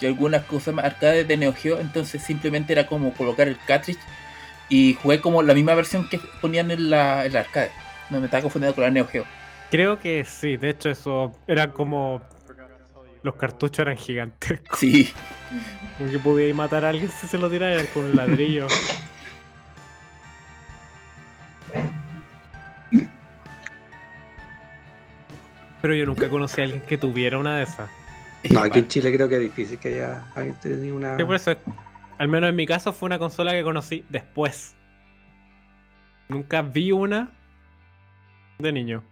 Que 0.01 0.07
algunas 0.09 0.45
cosas 0.45 0.75
más 0.75 0.85
arcades 0.85 1.27
de 1.27 1.37
Neo 1.37 1.53
Geo. 1.53 1.79
Entonces 1.81 2.23
simplemente 2.23 2.73
era 2.73 2.87
como 2.87 3.13
colocar 3.15 3.47
el 3.49 3.59
cartridge. 3.67 3.99
Y 4.69 4.95
jugué 5.03 5.21
como 5.21 5.43
la 5.43 5.55
misma 5.55 5.75
versión 5.75 6.09
que 6.09 6.21
ponían 6.41 6.71
en 6.71 6.91
la, 6.91 7.25
en 7.25 7.33
la 7.33 7.41
arcade. 7.41 7.71
No 8.11 8.19
me 8.21 8.27
estaba 8.27 8.43
confundiendo 8.43 8.75
con 8.75 8.85
la 8.85 8.91
Neo 8.91 9.07
Geo. 9.07 9.25
Creo 9.71 9.99
que 9.99 10.25
sí, 10.25 10.57
de 10.57 10.71
hecho 10.71 10.91
eso 10.91 11.35
era 11.47 11.73
como... 11.73 12.21
Los 13.23 13.35
cartuchos 13.35 13.81
eran 13.81 13.97
gigantescos. 13.97 14.79
Sí. 14.79 15.13
Como 15.99 16.11
que 16.11 16.19
podíais 16.19 16.55
matar 16.55 16.85
a 16.85 16.91
alguien 16.91 17.11
si 17.11 17.27
se 17.27 17.37
lo 17.37 17.51
tiraran 17.51 17.85
con 17.93 18.05
un 18.05 18.17
ladrillo. 18.17 18.67
Pero 25.89 25.97
yo 26.01 26.05
nunca 26.05 26.29
conocí 26.29 26.61
a 26.61 26.65
alguien 26.65 26.83
que 26.83 26.99
tuviera 26.99 27.39
una 27.39 27.57
de 27.57 27.63
esas. 27.63 27.89
No, 28.51 28.61
aquí 28.61 28.81
en 28.81 28.89
Chile 28.89 29.11
creo 29.11 29.27
que 29.27 29.37
es 29.37 29.41
difícil 29.41 29.79
que 29.79 29.89
haya 29.95 30.27
alguien 30.35 30.55
tenido 30.61 30.95
una. 30.97 31.17
Sí, 31.17 31.25
por 31.25 31.35
eso, 31.35 31.57
al 32.19 32.29
menos 32.29 32.51
en 32.51 32.57
mi 32.57 32.67
caso, 32.67 32.93
fue 32.93 33.07
una 33.07 33.19
consola 33.19 33.53
que 33.53 33.63
conocí 33.63 34.05
después. 34.11 34.75
Nunca 36.29 36.61
vi 36.61 36.93
una 36.93 37.31
de 38.59 38.71
niño. 38.71 39.03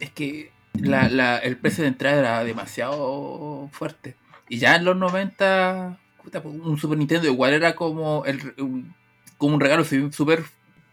Es 0.00 0.10
que 0.10 0.50
la, 0.74 1.08
la- 1.08 1.38
el 1.38 1.56
precio 1.58 1.82
de 1.84 1.88
entrada 1.90 2.18
era 2.18 2.42
demasiado 2.42 3.68
fuerte. 3.70 4.16
Y 4.48 4.58
ya 4.58 4.74
en 4.74 4.84
los 4.84 4.96
90, 4.96 5.96
puta, 6.24 6.42
pues, 6.42 6.56
un 6.56 6.76
Super 6.76 6.98
Nintendo 6.98 7.28
igual 7.28 7.52
era 7.52 7.76
como, 7.76 8.24
el, 8.24 8.52
un, 8.58 8.92
como 9.38 9.54
un 9.54 9.60
regalo 9.60 9.84
sí, 9.84 10.10
súper 10.10 10.42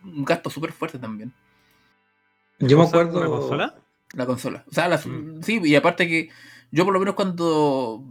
un 0.04 0.24
gasto 0.26 0.52
súper 0.52 0.74
fuerte 0.74 1.00
también. 1.00 1.34
Yo 2.60 2.78
me 2.78 2.84
acuerdo. 2.84 3.18
¿Una 3.18 3.30
consola? 3.30 3.76
La 4.14 4.26
consola. 4.26 4.64
O 4.70 4.74
sea, 4.74 4.88
la- 4.88 4.98
Mm. 4.98 5.42
sí, 5.44 5.60
y 5.64 5.76
aparte 5.76 6.08
que 6.08 6.30
yo 6.72 6.86
por 6.86 6.94
lo 6.94 7.00
menos 7.00 7.16
cuando... 7.16 8.04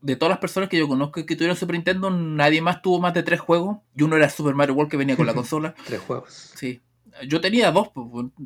De 0.00 0.16
todas 0.16 0.30
las 0.30 0.38
personas 0.38 0.70
que 0.70 0.78
yo 0.78 0.88
conozco 0.88 1.26
que 1.26 1.36
tuvieron 1.36 1.56
Super 1.56 1.74
Nintendo, 1.76 2.08
nadie 2.10 2.62
más 2.62 2.80
tuvo 2.80 2.98
más 2.98 3.12
de 3.12 3.22
tres 3.22 3.40
juegos. 3.40 3.78
Y 3.94 4.04
uno 4.04 4.16
era 4.16 4.30
Super 4.30 4.54
Mario 4.54 4.74
World 4.74 4.90
que 4.90 4.96
venía 4.96 5.16
con 5.16 5.26
la 5.26 5.34
consola. 5.34 5.74
Tres 5.86 6.00
juegos. 6.00 6.32
Sí. 6.54 6.80
Yo 7.28 7.40
tenía 7.40 7.72
dos, 7.72 7.88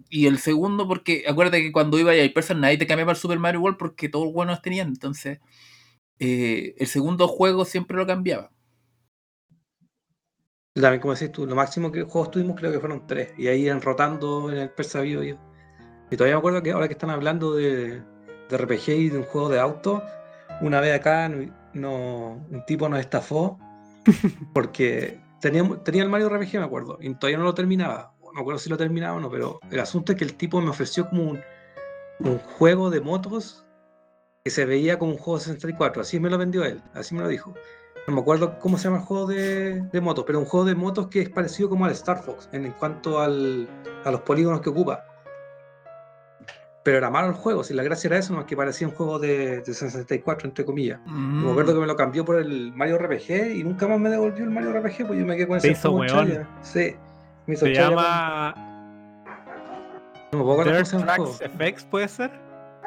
y 0.09 0.26
el 0.26 0.38
segundo 0.38 0.87
porque 0.87 1.24
acuérdate 1.29 1.61
que 1.61 1.72
cuando 1.72 1.98
iba 1.98 2.12
a 2.12 2.16
Hyperson 2.16 2.61
nadie 2.61 2.79
te 2.79 2.87
cambiaba 2.87 3.11
el 3.12 3.18
Super 3.18 3.38
Mario 3.40 3.61
World 3.62 3.76
porque 3.79 4.09
todos 4.09 4.26
los 4.26 4.35
buenos 4.35 4.62
tenían, 4.62 4.87
entonces 4.87 5.40
eh, 6.20 6.76
el 6.79 6.87
segundo 6.87 7.26
juego 7.26 7.64
siempre 7.64 7.96
lo 7.96 8.07
cambiaba. 8.07 8.53
También, 10.74 11.00
como 11.00 11.14
decís 11.14 11.33
tú, 11.33 11.46
lo 11.46 11.57
máximo 11.57 11.90
que 11.90 12.03
juegos 12.05 12.31
tuvimos 12.31 12.57
creo 12.57 12.70
que 12.70 12.79
fueron 12.79 13.07
tres. 13.09 13.33
Y 13.37 13.48
ahí 13.48 13.66
iban 13.66 13.83
rotando 13.83 14.50
en 14.53 14.59
el 14.59 14.70
Persa 14.70 15.00
Bio. 15.00 15.24
Y 15.24 15.37
y 16.10 16.16
todavía 16.16 16.36
me 16.36 16.38
acuerdo 16.38 16.62
que 16.62 16.72
ahora 16.72 16.88
que 16.88 16.94
están 16.94 17.10
hablando 17.10 17.54
de, 17.54 18.02
de 18.48 18.56
RPG 18.58 18.88
y 18.88 19.08
de 19.10 19.18
un 19.18 19.24
juego 19.24 19.48
de 19.48 19.60
auto, 19.60 20.02
una 20.60 20.80
vez 20.80 20.94
acá 20.94 21.30
no, 21.72 22.44
un 22.50 22.64
tipo 22.66 22.88
nos 22.88 23.00
estafó 23.00 23.58
porque 24.54 25.20
teníamos, 25.40 25.82
tenía 25.84 26.02
el 26.02 26.08
Mario 26.08 26.28
RPG, 26.28 26.54
me 26.54 26.64
acuerdo, 26.64 26.98
y 27.00 27.14
todavía 27.14 27.38
no 27.38 27.44
lo 27.44 27.54
terminaba. 27.54 28.14
No 28.22 28.32
me 28.32 28.40
acuerdo 28.40 28.58
si 28.58 28.70
lo 28.70 28.76
terminaba 28.76 29.16
o 29.16 29.20
no, 29.20 29.30
pero 29.30 29.58
el 29.70 29.80
asunto 29.80 30.12
es 30.12 30.18
que 30.18 30.24
el 30.24 30.34
tipo 30.34 30.60
me 30.60 30.70
ofreció 30.70 31.08
como 31.08 31.30
un, 31.30 31.40
un 32.20 32.38
juego 32.38 32.90
de 32.90 33.00
motos 33.00 33.64
que 34.44 34.50
se 34.50 34.64
veía 34.64 34.98
como 34.98 35.12
un 35.12 35.18
juego 35.18 35.38
de 35.38 35.44
64. 35.46 36.02
Así 36.02 36.20
me 36.20 36.30
lo 36.30 36.38
vendió 36.38 36.64
él, 36.64 36.82
así 36.94 37.14
me 37.14 37.22
lo 37.22 37.28
dijo. 37.28 37.54
No 38.06 38.14
me 38.14 38.20
acuerdo 38.20 38.58
cómo 38.58 38.78
se 38.78 38.84
llama 38.84 38.98
el 38.98 39.04
juego 39.04 39.26
de, 39.26 39.82
de 39.82 40.00
motos, 40.00 40.24
pero 40.26 40.38
un 40.38 40.46
juego 40.46 40.64
de 40.64 40.74
motos 40.74 41.08
que 41.08 41.22
es 41.22 41.28
parecido 41.28 41.68
como 41.68 41.84
al 41.84 41.92
Star 41.92 42.22
Fox 42.22 42.48
en, 42.52 42.66
en 42.66 42.72
cuanto 42.72 43.20
al, 43.20 43.68
a 44.04 44.10
los 44.10 44.22
polígonos 44.22 44.60
que 44.60 44.70
ocupa. 44.70 45.04
Pero 46.82 46.96
era 46.96 47.10
malo 47.10 47.28
el 47.28 47.34
juego, 47.34 47.62
si 47.62 47.74
la 47.74 47.82
gracia 47.82 48.08
era 48.08 48.16
eso, 48.18 48.32
no 48.34 48.46
que 48.46 48.56
parecía 48.56 48.88
un 48.88 48.94
juego 48.94 49.18
de, 49.18 49.61
de 49.61 49.74
64, 49.74 50.48
entre 50.48 50.64
comillas. 50.64 50.98
Mm. 51.05 51.44
Me 51.44 51.50
acuerdo 51.50 51.74
que 51.74 51.80
me 51.80 51.86
lo 51.86 51.94
cambió 51.94 52.24
por 52.24 52.36
el 52.40 52.72
Mario 52.72 52.96
RPG 52.96 53.55
y 53.57 53.64
nunca 53.64 53.86
más 53.86 54.00
me 54.00 54.09
devolvió 54.09 54.44
el 54.44 54.50
Mario 54.50 54.72
RPG, 54.72 55.07
pues 55.07 55.18
yo 55.18 55.26
me 55.26 55.36
quedé 55.36 55.46
con 55.46 55.59
ese 55.59 55.74
juego. 55.74 56.22
Sí, 56.62 56.94
me 57.46 57.55
hizo 57.55 57.66
Se 57.66 57.74
llama 57.74 58.55
con- 60.30 60.38
No 60.40 60.44
puedo 60.46 60.62
Tracks. 60.62 60.94
FX, 61.59 61.84
¿puede 61.84 62.09
ser? 62.09 62.30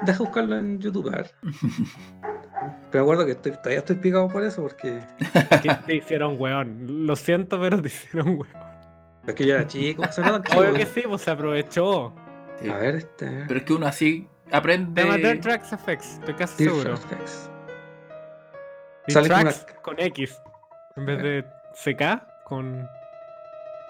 Deja 0.01 0.17
buscarlo 0.19 0.57
en 0.57 0.79
YouTube, 0.79 1.09
a 1.13 1.17
ver. 1.17 1.31
Pero 2.91 3.03
me 3.05 3.11
acuerdo 3.11 3.25
que 3.25 3.31
estoy, 3.33 3.51
todavía 3.53 3.79
estoy 3.79 3.95
picado 3.97 4.27
por 4.27 4.43
eso, 4.43 4.61
porque 4.63 5.01
Que 5.61 5.75
te 5.85 5.95
hicieron 5.95 6.35
weón. 6.39 7.05
Lo 7.05 7.15
siento, 7.15 7.59
pero 7.59 7.81
te 7.81 7.87
hicieron 7.89 8.29
weón. 8.39 8.47
es 9.27 9.33
que 9.35 9.45
yo 9.45 9.55
era 9.55 9.67
chico. 9.67 10.03
se 10.11 10.21
nota 10.21 10.41
chico. 10.49 10.61
Obvio 10.61 10.73
que 10.73 10.85
sí, 10.85 11.03
pues 11.07 11.21
se 11.21 11.31
aprovechó. 11.31 12.13
Sí. 12.61 12.69
A 12.69 12.77
ver, 12.77 12.95
este. 12.95 13.45
Pero 13.47 13.59
es 13.59 13.65
que 13.65 13.73
uno 13.73 13.85
así 13.87 14.27
Se 14.49 14.55
aprende. 14.55 15.01
llama 15.03 15.17
Dirt 15.17 15.41
Tracks 15.41 15.69
FX, 15.69 16.13
estoy 16.19 16.33
casi 16.35 16.63
Dirt 16.63 16.75
seguro. 16.75 16.97
Tracks. 16.99 17.49
Dirt 19.07 19.13
Sale 19.13 19.29
con 19.29 19.39
Tracks 19.41 19.65
una- 19.69 19.81
con 19.81 19.99
X. 19.99 20.41
En 20.95 21.05
vez 21.05 21.21
de 21.23 21.45
CK, 21.73 22.43
con. 22.45 22.87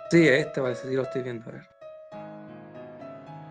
Sí, 0.10 0.28
este 0.28 0.62
parece, 0.62 0.88
sí 0.90 0.96
lo 0.96 1.04
estoy 1.04 1.24
viendo, 1.24 1.50
a 1.50 1.54
ver. 1.54 1.68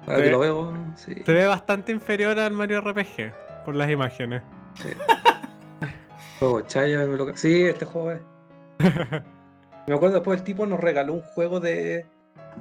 Ahora 0.07 0.17
Sí. 0.17 0.23
que 0.25 0.31
lo 0.31 0.39
veo, 0.41 0.75
sí. 0.97 1.23
Se 1.25 1.33
ve 1.33 1.47
bastante 1.47 1.93
inferior 1.93 2.39
al 2.39 2.53
Mario 2.53 2.81
RPG 2.81 3.33
por 3.65 3.75
las 3.77 3.89
imágenes. 3.91 4.43
Juego 6.39 6.61
Chaya, 6.63 6.99
me 7.07 7.17
lo- 7.17 7.37
Sí, 7.37 7.65
este 7.65 7.85
juego 7.85 8.13
es. 8.13 8.21
Me 9.87 9.95
acuerdo 9.95 10.15
después 10.17 10.39
el 10.39 10.45
tipo 10.45 10.65
nos 10.67 10.81
regaló 10.81 11.15
un 11.15 11.23
juego 11.23 11.61
de. 11.61 12.07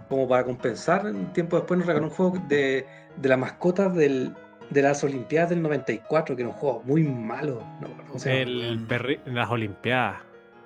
Como 0.10 0.28
para 0.28 0.44
compensar, 0.44 1.06
un 1.06 1.32
tiempo 1.34 1.58
después 1.58 1.78
nos 1.78 1.88
regaló 1.88 2.06
un 2.08 2.12
juego 2.14 2.38
de, 2.48 2.86
de 3.18 3.30
la 3.30 3.38
mascota 3.38 3.90
del, 3.90 4.34
de 4.70 4.82
las 4.82 5.04
Olimpiadas 5.04 5.50
del 5.50 5.62
94, 5.62 6.36
que 6.36 6.42
era 6.42 6.50
un 6.50 6.56
juego 6.56 6.82
muy 6.86 7.04
malo. 7.04 7.64
No. 7.80 7.88
El 8.26 8.88
perri- 8.88 9.20
en 9.26 9.36
las 9.36 9.50
Olimpiadas. 9.50 10.18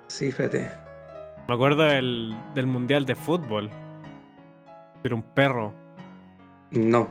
Sí, 0.08 0.30
fíjate. 0.32 0.70
Me 1.48 1.54
acuerdo 1.54 1.82
del, 1.84 2.34
del 2.54 2.66
Mundial 2.66 3.06
de 3.06 3.14
Fútbol. 3.14 3.70
Era 5.04 5.14
un 5.14 5.22
perro. 5.22 5.72
No. 6.72 7.08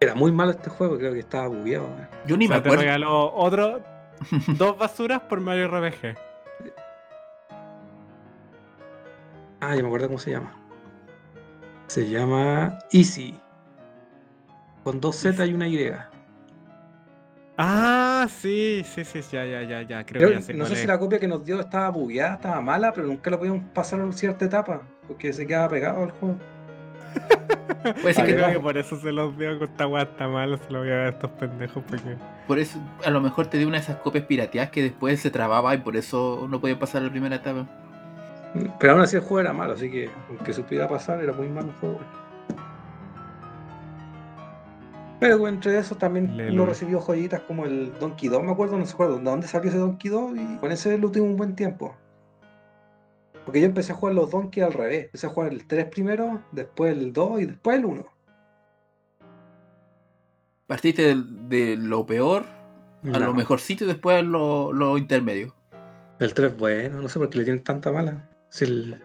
Era 0.00 0.14
muy 0.14 0.32
malo 0.32 0.52
este 0.52 0.70
juego, 0.70 0.96
creo 0.96 1.12
que 1.12 1.18
estaba 1.18 1.48
bugueado. 1.48 1.84
eh. 2.00 2.06
Yo 2.26 2.36
ni 2.38 2.46
O 2.46 2.48
sea, 2.48 2.56
me 2.56 2.62
te 2.62 2.68
acuerdo. 2.68 2.82
regaló 2.84 3.34
otro, 3.34 3.80
dos 4.56 4.78
basuras 4.78 5.20
por 5.20 5.40
Mario 5.40 5.68
RPG. 5.68 6.16
Ah, 9.70 9.76
ya 9.76 9.82
me 9.82 9.86
acuerdo 9.88 10.08
cómo 10.08 10.18
se 10.18 10.32
llama. 10.32 10.52
Se 11.86 12.10
llama 12.10 12.76
Easy. 12.90 13.38
Con 14.82 15.00
dos 15.00 15.14
Z 15.14 15.46
y 15.46 15.54
una 15.54 15.68
Y. 15.68 15.92
Ah, 17.56 18.26
sí, 18.28 18.82
sí, 18.84 19.04
sí, 19.04 19.20
ya, 19.30 19.44
ya, 19.46 19.62
ya, 19.62 19.82
ya. 19.82 20.04
Creo 20.04 20.18
Creo- 20.22 20.28
que 20.30 20.34
ya 20.36 20.42
sé 20.42 20.54
no 20.54 20.66
sé 20.66 20.74
si 20.74 20.88
la 20.88 20.98
copia 20.98 21.20
que 21.20 21.28
nos 21.28 21.44
dio 21.44 21.60
estaba 21.60 21.88
bugueada, 21.90 22.34
estaba 22.34 22.60
mala, 22.60 22.92
pero 22.92 23.06
nunca 23.06 23.30
lo 23.30 23.38
podíamos 23.38 23.62
pasar 23.72 24.00
en 24.00 24.12
cierta 24.12 24.44
etapa, 24.44 24.82
porque 25.06 25.32
se 25.32 25.46
quedaba 25.46 25.68
pegado 25.68 26.02
al 26.02 26.10
juego. 26.10 26.36
Ah, 27.82 27.94
que 27.94 28.34
creo 28.34 28.52
que 28.52 28.60
por 28.60 28.76
eso 28.76 29.00
se 29.00 29.10
los 29.10 29.38
dio 29.38 29.58
con 29.58 29.66
esta 29.70 30.02
está 30.02 30.28
malo, 30.28 30.58
se 30.58 30.70
lo 30.70 30.80
voy 30.80 30.88
a 30.90 30.96
dar 30.96 31.06
a 31.06 31.08
estos 31.10 31.30
pendejos 31.30 31.82
porque. 31.88 32.14
por 32.46 32.58
eso 32.58 32.78
a 33.06 33.08
lo 33.10 33.22
mejor 33.22 33.46
te 33.46 33.56
dio 33.56 33.68
una 33.68 33.78
de 33.78 33.84
esas 33.84 33.96
copias 33.96 34.24
pirateadas 34.26 34.70
que 34.70 34.82
después 34.82 35.18
se 35.18 35.30
trababa 35.30 35.74
y 35.74 35.78
por 35.78 35.96
eso 35.96 36.46
no 36.50 36.60
podía 36.60 36.78
pasar 36.78 37.00
la 37.00 37.10
primera 37.10 37.36
etapa. 37.36 37.66
Pero 38.78 38.92
aún 38.92 39.02
así 39.02 39.16
el 39.16 39.22
juego 39.22 39.40
era 39.40 39.52
malo, 39.52 39.74
así 39.74 39.90
que 39.90 40.10
aunque 40.28 40.52
supiera 40.52 40.88
pasar, 40.88 41.22
era 41.22 41.32
muy 41.32 41.48
malo 41.48 41.68
el 41.68 41.74
juego. 41.74 42.00
Pero 45.20 45.46
entre 45.46 45.78
eso 45.78 45.96
también 45.96 46.34
Lelo. 46.34 46.54
uno 46.54 46.66
recibió 46.66 46.98
joyitas 46.98 47.42
como 47.42 47.66
el 47.66 47.92
Donkey 48.00 48.28
2, 48.30 48.42
me 48.42 48.52
acuerdo, 48.52 48.78
no 48.78 48.86
se 48.86 48.94
acuerdo 48.94 49.18
de 49.18 49.24
dónde 49.24 49.46
salió 49.46 49.68
ese 49.68 49.78
Donkey 49.78 50.10
2 50.10 50.32
y 50.36 50.56
con 50.56 50.72
ese 50.72 50.96
lo 50.96 51.10
tuve 51.10 51.22
un 51.22 51.36
buen 51.36 51.54
tiempo. 51.54 51.94
Porque 53.44 53.60
yo 53.60 53.66
empecé 53.66 53.92
a 53.92 53.96
jugar 53.96 54.14
los 54.14 54.30
Donkey 54.30 54.62
al 54.62 54.72
revés. 54.72 55.06
Empecé 55.06 55.26
a 55.26 55.30
jugar 55.30 55.52
el 55.52 55.66
3 55.66 55.86
primero, 55.86 56.42
después 56.52 56.96
el 56.96 57.12
2 57.12 57.40
y 57.40 57.46
después 57.46 57.78
el 57.78 57.84
1. 57.84 58.04
Partiste 60.66 61.16
de, 61.48 61.76
lo 61.76 62.06
peor 62.06 62.44
a 63.12 63.18
lo 63.18 63.34
mejorcito 63.34 63.84
y 63.84 63.88
después 63.88 64.18
a 64.18 64.22
lo, 64.22 64.72
lo 64.72 64.96
intermedio. 64.96 65.54
El 66.18 66.32
3 66.32 66.56
bueno, 66.56 67.02
no 67.02 67.08
sé 67.08 67.18
por 67.18 67.28
qué 67.28 67.38
le 67.38 67.44
tienen 67.44 67.64
tanta 67.64 67.92
mala. 67.92 68.29
El- 68.60 69.02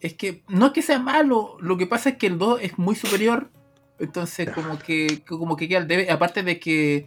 Es 0.00 0.14
que 0.14 0.44
no 0.48 0.66
es 0.66 0.72
que 0.72 0.82
sea 0.82 0.98
malo, 1.00 1.56
lo 1.60 1.76
que 1.76 1.86
pasa 1.86 2.10
es 2.10 2.16
que 2.16 2.28
el 2.28 2.38
2 2.38 2.60
es 2.62 2.78
muy 2.78 2.94
superior. 2.94 3.50
Entonces 3.98 4.48
como 4.50 4.78
que 4.78 5.24
como 5.26 5.56
que 5.56 5.68
queda 5.68 5.84
debe. 5.84 6.10
Aparte 6.10 6.42
de 6.44 6.60
que 6.60 7.06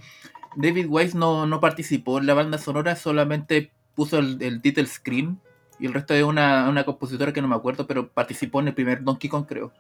David 0.57 0.87
Wise 0.89 1.17
no, 1.17 1.45
no 1.47 1.61
participó 1.61 2.17
en 2.17 2.25
la 2.25 2.33
banda 2.33 2.57
sonora, 2.57 2.95
solamente 2.97 3.71
puso 3.95 4.19
el, 4.19 4.41
el 4.41 4.61
title 4.61 4.87
screen. 4.87 5.39
Y 5.79 5.85
el 5.85 5.93
resto 5.93 6.13
es 6.13 6.23
una, 6.23 6.67
una 6.69 6.83
compositora 6.83 7.31
que 7.33 7.41
no 7.41 7.47
me 7.47 7.55
acuerdo, 7.55 7.87
pero 7.87 8.09
participó 8.09 8.59
en 8.59 8.67
el 8.67 8.73
primer 8.73 9.03
Donkey 9.03 9.29
Kong, 9.29 9.45
creo. 9.47 9.71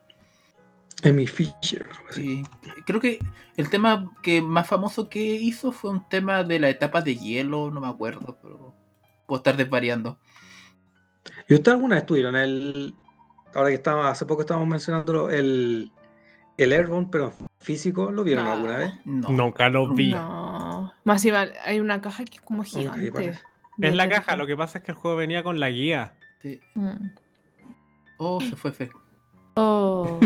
Amy 1.03 1.27
Fisher. 1.27 1.87
Sí. 2.11 2.43
Creo 2.85 2.99
que 2.99 3.19
el 3.57 3.69
tema 3.69 4.11
que 4.23 4.41
más 4.41 4.67
famoso 4.67 5.09
que 5.09 5.19
hizo 5.21 5.71
fue 5.71 5.91
un 5.91 6.07
tema 6.07 6.43
de 6.43 6.59
la 6.59 6.69
etapa 6.69 7.01
de 7.01 7.17
hielo, 7.17 7.69
no 7.71 7.81
me 7.81 7.87
acuerdo, 7.87 8.37
pero 8.41 8.73
puedo 9.27 9.39
estar 9.39 9.57
desvariando. 9.57 10.17
¿Y 11.47 11.53
ustedes 11.55 11.75
alguna 11.75 11.95
vez 11.95 12.05
tuvieron 12.05 12.35
el. 12.35 12.93
Ahora 13.53 13.69
que 13.69 13.75
estaba, 13.75 14.09
hace 14.09 14.25
poco 14.25 14.41
estábamos 14.41 14.67
mencionándolo, 14.69 15.29
el. 15.29 15.91
El 16.57 16.73
Airborne, 16.73 17.07
pero 17.11 17.33
físico, 17.59 18.11
¿lo 18.11 18.23
vieron 18.23 18.45
No. 18.45 18.51
alguna 18.51 18.77
vez? 18.77 18.93
No. 19.05 19.29
Nunca 19.29 19.69
lo 19.69 19.87
vi. 19.93 20.11
No. 20.11 20.93
Más 21.05 21.23
iba, 21.25 21.45
hay 21.65 21.79
una 21.79 22.01
caja 22.01 22.23
que 22.25 22.35
es 22.37 22.41
como 22.41 22.63
gigante. 22.63 23.09
vale. 23.09 23.39
Es 23.79 23.95
la 23.95 24.07
caja, 24.07 24.35
lo 24.35 24.45
que 24.45 24.55
pasa 24.55 24.77
es 24.77 24.83
que 24.83 24.91
el 24.91 24.97
juego 24.97 25.17
venía 25.17 25.41
con 25.43 25.59
la 25.59 25.69
guía. 25.69 26.13
Sí. 26.41 26.59
Mm. 26.75 27.07
Oh, 28.17 28.39
se 28.41 28.55
fue 28.55 28.71
fe. 28.73 28.91
Oh. 29.55 30.19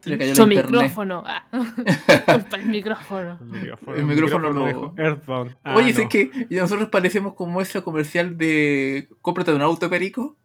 Se 0.00 0.10
le 0.10 0.18
cayó 0.18 0.34
Su 0.36 0.42
el 0.42 0.48
micrófono. 0.50 1.24
Ah. 1.26 1.44
El 2.52 2.66
micrófono. 2.66 3.38
El 3.40 3.46
micrófono, 3.46 3.96
El 3.96 4.04
micrófono 4.04 4.50
lo- 4.50 4.66
dijo 4.66 4.94
Earthbound. 4.96 5.56
Ah, 5.64 5.74
Oye, 5.76 5.92
no. 5.92 6.00
es 6.02 6.08
que 6.08 6.30
y 6.50 6.54
nosotros 6.56 6.88
parecemos 6.90 7.34
como 7.34 7.60
ese 7.60 7.82
comercial 7.82 8.36
de 8.36 9.08
cómprate 9.22 9.52
un 9.52 9.62
auto, 9.62 9.88
Perico, 9.90 10.36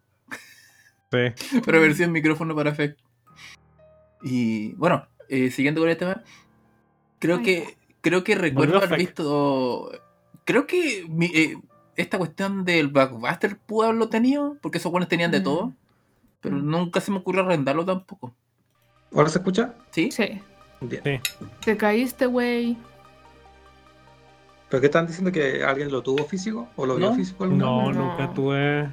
Sí. 1.12 1.60
pero 1.64 1.80
versión 1.80 2.12
micrófono 2.12 2.54
para 2.54 2.74
fe. 2.74 2.96
Y 4.22 4.72
bueno, 4.74 5.06
eh, 5.28 5.50
siguiendo 5.50 5.80
con 5.80 5.90
el 5.90 5.96
tema, 5.96 6.22
creo 7.18 7.38
Ay, 7.38 7.42
que 7.42 7.76
creo 8.00 8.22
que 8.24 8.34
recuerdo 8.34 8.76
haber 8.78 8.98
visto. 8.98 9.90
Creo 10.44 10.66
que 10.66 11.04
mi- 11.08 11.30
eh, 11.34 11.58
esta 11.96 12.18
cuestión 12.18 12.64
del 12.64 12.88
Backbuster 12.88 13.56
pudo 13.58 13.84
haberlo 13.84 14.08
tenido, 14.08 14.56
porque 14.60 14.78
esos 14.78 14.90
buenos 14.92 15.08
tenían 15.08 15.30
de 15.30 15.40
Mm. 15.40 15.44
todo, 15.44 15.72
pero 16.40 16.56
Mm. 16.56 16.70
nunca 16.70 17.00
se 17.00 17.10
me 17.10 17.18
ocurrió 17.18 17.42
arrendarlo 17.42 17.84
tampoco. 17.84 18.34
¿Ahora 19.14 19.28
se 19.28 19.38
escucha? 19.38 19.74
¿Sí? 19.90 20.10
Sí. 20.10 20.40
Bien. 20.80 21.02
Sí. 21.04 21.20
Te 21.64 21.76
caíste, 21.76 22.26
güey. 22.26 22.76
¿Pero 24.68 24.80
qué 24.80 24.86
están 24.86 25.06
diciendo 25.06 25.32
que 25.32 25.64
alguien 25.64 25.90
lo 25.90 26.02
tuvo 26.02 26.24
físico? 26.24 26.68
¿O 26.76 26.86
lo 26.86 26.96
vio 26.96 27.10
No. 27.10 27.16
físico 27.16 27.44
alguna 27.44 27.64
No, 27.64 27.86
vez? 27.88 27.96
No. 27.96 28.10
nunca 28.10 28.32
tuve. 28.32 28.88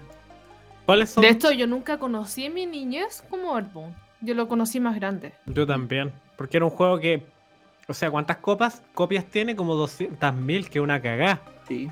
¿Cuáles 0.88 1.10
son? 1.10 1.22
De 1.22 1.30
hecho, 1.30 1.52
yo 1.52 1.68
nunca 1.68 2.00
conocí 2.00 2.46
en 2.46 2.54
mi 2.54 2.66
niñez 2.66 3.22
como 3.30 3.56
Earthbound. 3.56 3.94
Yo 4.22 4.34
lo 4.34 4.48
conocí 4.48 4.80
más 4.80 4.96
grande. 4.96 5.34
Yo 5.46 5.68
también. 5.68 6.14
Porque 6.38 6.56
era 6.58 6.66
un 6.66 6.72
juego 6.72 6.98
que. 6.98 7.22
O 7.90 7.94
sea, 7.94 8.10
¿cuántas 8.10 8.38
copas? 8.38 8.82
Copias 8.94 9.26
tiene 9.26 9.56
como 9.56 9.76
200.000, 9.76 10.70
que 10.70 10.80
una 10.80 11.02
cagá. 11.02 11.42
Sí. 11.68 11.90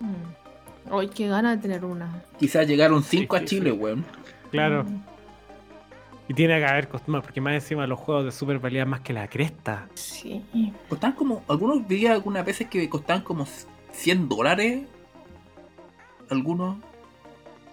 Mm. 0.00 0.92
Ay, 0.92 1.08
qué 1.08 1.28
gana 1.28 1.54
de 1.54 1.62
tener 1.62 1.84
una. 1.84 2.22
Quizás 2.38 2.66
llegaron 2.66 3.04
5 3.04 3.36
a 3.36 3.38
Sí, 3.40 3.44
Chile, 3.46 3.70
sí. 3.70 3.76
weón. 3.76 4.04
Claro. 4.50 4.82
Mm. 4.82 5.02
Y 6.28 6.34
tiene 6.34 6.58
que 6.58 6.66
haber 6.66 6.88
costado 6.88 7.22
porque 7.22 7.40
más 7.40 7.54
encima 7.54 7.86
los 7.86 8.00
juegos 8.00 8.24
de 8.24 8.32
Super 8.32 8.58
valían 8.58 8.88
más 8.88 9.00
que 9.00 9.12
la 9.12 9.28
cresta. 9.28 9.88
Sí. 9.94 10.44
Costaban 10.88 11.14
como. 11.14 11.44
Algunos 11.48 11.86
vi 11.86 12.06
algunas 12.06 12.44
veces 12.44 12.66
que 12.68 12.88
costaban 12.88 13.22
como 13.22 13.46
100 13.92 14.28
dólares. 14.28 14.82
Algunos. 16.30 16.76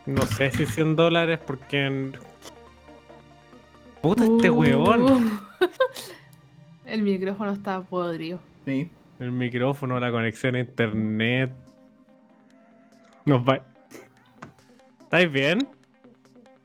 No 0.05 0.21
sé 0.23 0.51
si 0.51 0.65
100 0.65 0.95
dólares 0.95 1.39
porque. 1.45 1.85
en- 1.85 2.13
Puta, 4.01 4.23
este 4.23 4.49
Uh. 4.49 4.59
weón. 4.59 5.39
El 6.85 7.01
micrófono 7.01 7.51
está 7.53 7.81
podrido. 7.81 8.39
Sí. 8.65 8.89
El 9.19 9.31
micrófono, 9.31 9.99
la 9.99 10.11
conexión 10.11 10.55
a 10.55 10.59
internet. 10.59 11.51
Nos 13.25 13.41
va. 13.47 13.61
¿Estáis 15.01 15.31
bien? 15.31 15.67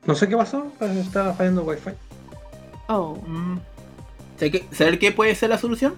No 0.05 0.13
sé 0.13 0.27
qué 0.27 0.35
pasó, 0.37 0.71
pero 0.77 0.93
estaba 0.93 1.33
fallando 1.33 1.63
wifi. 1.63 1.91
Oh. 2.87 3.15
Mm. 3.25 3.57
¿Sabe 4.37 4.51
qué- 4.51 4.65
¿Saber 4.71 4.99
qué 4.99 5.11
puede 5.11 5.33
ser 5.33 5.49
la 5.49 5.57
solución? 5.57 5.95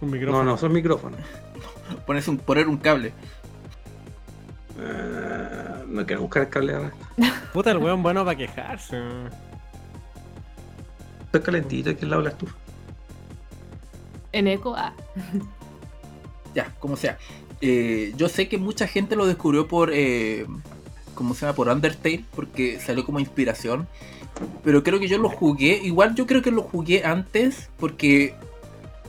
Un 0.00 0.10
micrófono. 0.10 0.44
No, 0.44 0.50
no, 0.52 0.56
son 0.56 0.72
micrófonos. 0.72 1.20
Ponerse 2.06 2.30
un, 2.30 2.38
poner 2.38 2.68
un 2.68 2.78
cable. 2.78 3.12
Eh, 4.78 5.79
no 5.90 6.06
quiero 6.06 6.22
buscar 6.22 6.42
el 6.42 6.48
cable 6.48 6.74
ahora. 6.74 6.92
Puta, 7.52 7.72
el 7.72 7.78
weón 7.78 8.02
bueno 8.02 8.24
para 8.24 8.36
quejarse. 8.36 9.00
Estoy 11.26 11.40
calentito 11.42 11.90
aquí 11.90 12.04
al 12.04 12.10
lado 12.10 12.22
de 12.22 12.28
la 12.28 12.32
estufa. 12.32 12.54
En 14.32 14.46
eco. 14.48 14.74
Ah. 14.76 14.92
Ya, 16.52 16.74
como 16.80 16.96
sea. 16.96 17.16
Eh, 17.60 18.12
yo 18.16 18.28
sé 18.28 18.48
que 18.48 18.58
mucha 18.58 18.88
gente 18.88 19.14
lo 19.14 19.24
descubrió 19.24 19.68
por. 19.68 19.92
Eh, 19.94 20.46
¿Cómo 21.14 21.32
se 21.32 21.42
llama? 21.42 21.54
Por 21.54 21.68
Undertale. 21.68 22.24
Porque 22.34 22.80
salió 22.80 23.04
como 23.04 23.20
inspiración. 23.20 23.86
Pero 24.64 24.82
creo 24.82 24.98
que 24.98 25.06
yo 25.06 25.18
lo 25.18 25.28
jugué. 25.28 25.80
Igual 25.80 26.16
yo 26.16 26.26
creo 26.26 26.42
que 26.42 26.50
lo 26.50 26.62
jugué 26.62 27.04
antes. 27.04 27.70
Porque. 27.78 28.34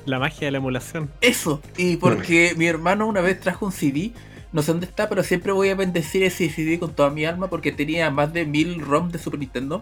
La 0.06 0.20
magia 0.20 0.46
de 0.46 0.52
la 0.52 0.60
emulación. 0.60 1.10
Eso. 1.20 1.64
Y 1.78 1.96
porque 1.98 2.54
mi 2.56 2.68
hermano 2.68 3.08
una 3.08 3.22
vez 3.22 3.40
trajo 3.40 3.66
un 3.66 3.72
CD. 3.72 4.12
No 4.52 4.62
sé 4.62 4.72
dónde 4.72 4.86
está, 4.86 5.08
pero 5.10 5.24
siempre 5.24 5.52
voy 5.52 5.70
a 5.70 5.76
bendecir 5.76 6.24
ese 6.24 6.49
CD 6.49 6.78
con 6.80 6.93
toda 6.93 7.10
mi 7.10 7.26
alma. 7.26 7.47
Porque 7.49 7.72
tenía 7.72 8.10
más 8.12 8.34
de 8.34 8.45
mil 8.45 8.82
ROM 8.82 9.10
de 9.10 9.18
Super 9.20 9.39
Nintendo. 9.39 9.82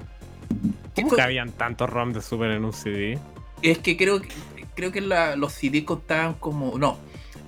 ¿Qué 0.95 1.03
¿Cómo 1.03 1.15
que 1.15 1.21
habían 1.21 1.51
tantos 1.51 1.89
ROM 1.89 2.13
de 2.13 2.21
Super 2.21 2.51
en 2.51 2.65
un 2.65 2.73
CD? 2.73 3.17
Es 3.61 3.77
que 3.79 3.97
creo 3.97 4.21
que 4.21 4.29
creo 4.75 4.91
que 4.91 5.01
la- 5.01 5.35
los 5.35 5.53
CD 5.53 5.83
costaban 5.85 6.35
como. 6.35 6.77
No, 6.77 6.97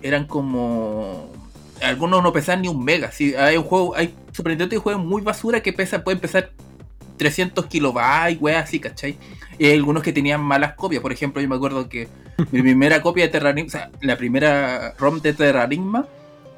eran 0.01 0.26
como. 0.26 1.32
Algunos 1.82 2.22
no 2.22 2.32
pesaban 2.34 2.61
ni 2.61 2.67
un 2.67 2.84
mega. 2.84 3.11
Si 3.11 3.34
hay 3.36 3.57
un 3.57 3.63
juego, 3.63 3.95
hay 3.95 4.13
Super 4.32 4.51
Nintendo 4.51 4.69
que 4.72 4.78
juegan 4.80 5.05
muy 5.05 5.22
basura 5.22 5.61
que 5.61 5.74
pesa, 5.74 6.03
pueden 6.03 6.19
pesar 6.19 6.51
300 7.17 7.65
kilobytes, 7.67 8.39
weas 8.41 8.63
así, 8.63 8.80
¿cachai? 8.80 9.17
Y 9.57 9.65
hay 9.65 9.76
algunos 9.78 10.01
que 10.03 10.11
tenían 10.13 10.41
malas 10.41 10.74
copias. 10.74 11.01
Por 11.01 11.11
ejemplo, 11.11 11.41
yo 11.41 11.47
me 11.47 11.55
acuerdo 11.55 11.88
que 11.89 12.07
mi 12.51 12.61
primera 12.61 13.01
copia 13.01 13.24
de 13.26 13.30
Terranigma, 13.30 13.67
o 13.67 13.72
sea, 13.72 13.91
la 14.01 14.17
primera 14.17 14.93
ROM 14.97 15.22
de 15.22 15.34
Terranigma 15.34 16.07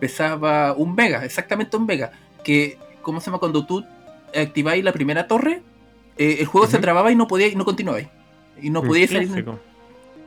pesaba 0.03 0.73
un 0.73 0.95
mega, 0.95 1.23
exactamente 1.23 1.77
un 1.77 1.85
mega. 1.85 2.11
Que, 2.43 2.77
¿cómo 3.01 3.21
se 3.21 3.27
llama? 3.27 3.37
Cuando 3.39 3.65
tú 3.65 3.85
activáis 4.35 4.83
la 4.83 4.91
primera 4.91 5.27
torre, 5.27 5.61
eh, 6.17 6.37
el 6.41 6.45
juego 6.45 6.67
se 6.67 6.77
trababa 6.79 7.09
y 7.09 7.15
no 7.15 7.25
podía 7.25 7.47
y 7.47 7.55
no 7.55 7.63
continuabais. 7.63 8.09
Y 8.61 8.69
no 8.69 8.81
Un 8.81 8.87
podía 8.87 9.07
salir. 9.07 9.45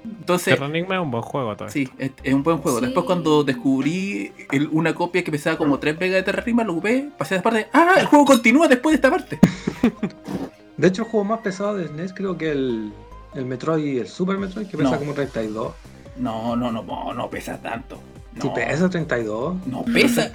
Entonces, 0.03 0.55
Terranigma 0.55 0.95
es 0.95 1.01
un 1.03 1.11
buen 1.11 1.23
juego 1.23 1.55
todavía. 1.57 1.73
Sí, 1.75 1.91
es, 1.99 2.13
es 2.23 2.33
un 2.33 2.43
buen 2.43 2.57
juego. 2.59 2.79
Sí. 2.79 2.87
Después 2.87 3.05
cuando 3.05 3.45
descubrí 3.45 4.33
el- 4.51 4.69
una 4.73 4.95
copia 4.95 5.23
que 5.23 5.31
pesaba 5.31 5.59
como 5.59 5.79
3 5.79 5.99
megas 6.01 6.15
de 6.15 6.23
Terranigma, 6.23 6.65
lo 6.65 6.73
ocupé, 6.73 7.11
pasé 7.19 7.35
a 7.35 7.37
esa 7.39 7.43
parte. 7.43 7.67
¡Ah! 7.75 7.97
El 7.99 8.07
juego 8.07 8.25
continúa 8.25 8.67
después 8.69 8.93
de 8.93 8.97
esta 8.97 9.11
parte. 9.11 9.39
De 10.79 10.89
hecho, 10.89 11.03
el 11.03 11.09
juego 11.09 11.25
más 11.25 11.41
pesado 11.41 11.77
de 11.77 11.89
SNES 11.89 12.13
creo 12.15 12.37
que 12.39 12.51
el, 12.53 12.93
el 13.35 13.45
Metroid, 13.47 13.99
el 13.99 14.09
Super 14.09 14.39
Metroid, 14.39 14.67
que 14.69 14.77
pesa 14.79 14.91
No. 14.93 14.99
como 14.99 15.13
32. 15.13 15.73
No, 16.19 16.55
no, 16.57 16.71
no, 16.73 16.83
no, 16.83 17.13
no 17.13 17.29
pesa 17.31 17.61
tanto. 17.61 17.99
No, 18.37 18.43
Si 18.43 18.49
pesa 18.51 18.89
32. 18.89 19.67
No 19.67 19.85
pesa. 19.85 20.31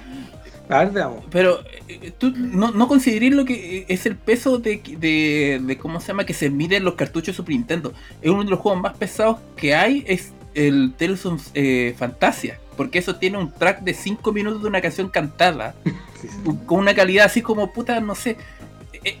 A 0.68 0.78
ver, 0.80 0.90
veamos. 0.90 1.24
Pero 1.30 1.60
eh, 1.88 2.12
tú 2.16 2.32
no, 2.36 2.70
no 2.70 2.88
consideréis 2.88 3.34
lo 3.34 3.44
que 3.44 3.78
eh, 3.78 3.86
es 3.88 4.06
el 4.06 4.16
peso 4.16 4.58
de, 4.58 4.80
de, 4.98 5.60
de 5.62 5.78
cómo 5.78 6.00
se 6.00 6.08
llama 6.08 6.24
que 6.24 6.34
se 6.34 6.50
mide 6.50 6.76
en 6.76 6.84
los 6.84 6.94
cartuchos 6.94 7.28
de 7.28 7.34
Super 7.34 7.54
Nintendo. 7.54 7.92
Es 8.20 8.30
uno 8.30 8.44
de 8.44 8.50
los 8.50 8.58
juegos 8.58 8.80
más 8.80 8.96
pesados 8.96 9.38
que 9.56 9.74
hay 9.74 10.04
es 10.06 10.32
el 10.54 10.94
Tales 10.96 11.26
of 11.26 11.46
eh, 11.54 11.94
Fantasia. 11.98 12.58
Porque 12.76 12.98
eso 12.98 13.16
tiene 13.16 13.38
un 13.38 13.52
track 13.52 13.82
de 13.82 13.92
5 13.92 14.32
minutos 14.32 14.62
de 14.62 14.68
una 14.68 14.80
canción 14.80 15.08
cantada. 15.08 15.74
Sí, 16.22 16.28
sí. 16.28 16.58
con 16.66 16.78
una 16.78 16.94
calidad 16.94 17.26
así 17.26 17.42
como 17.42 17.72
puta, 17.72 17.98
no 17.98 18.14
sé. 18.14 18.36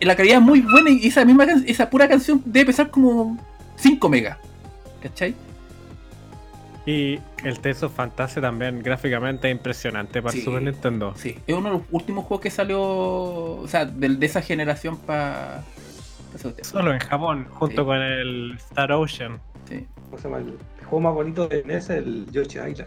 La 0.02 0.14
calidad 0.14 0.36
es 0.36 0.42
muy 0.42 0.60
buena 0.60 0.88
y 0.88 1.08
esa 1.08 1.24
misma 1.24 1.44
esa 1.66 1.90
pura 1.90 2.06
canción 2.06 2.40
debe 2.44 2.66
pesar 2.66 2.92
como 2.92 3.36
5 3.74 4.08
megas. 4.08 4.38
¿Cachai? 5.02 5.34
Y 6.84 7.20
el 7.44 7.60
Tales 7.60 7.82
of 7.84 7.94
Fantasy 7.94 8.40
también 8.40 8.82
gráficamente 8.82 9.48
es 9.48 9.52
impresionante 9.56 10.20
para 10.20 10.32
Sí. 10.32 10.38
el 10.38 10.44
Super 10.44 10.62
Nintendo. 10.62 11.14
Sí, 11.16 11.38
es 11.46 11.54
uno 11.54 11.68
de 11.70 11.76
los 11.78 11.82
últimos 11.92 12.24
juegos 12.24 12.42
que 12.42 12.50
salió, 12.50 12.80
o 12.82 13.64
sea, 13.68 13.84
del- 13.84 14.18
de, 14.18 14.26
esa 14.26 14.42
generación 14.42 14.96
para... 14.98 15.62
Solo 16.62 16.92
en 16.92 16.98
Japón, 16.98 17.46
junto 17.50 17.82
Sí. 17.82 17.86
con 17.86 17.96
el 17.98 18.54
Star 18.56 18.90
Ocean. 18.92 19.38
Sí. 19.68 19.86
¿Cómo 20.06 20.16
se 20.18 20.24
llama? 20.24 20.38
El 20.38 20.56
juego 20.86 21.00
más 21.00 21.14
bonito 21.14 21.46
de 21.46 21.62
NES 21.64 21.84
es 21.84 21.90
el 21.90 22.26
Yoshi 22.32 22.58
Island. 22.58 22.86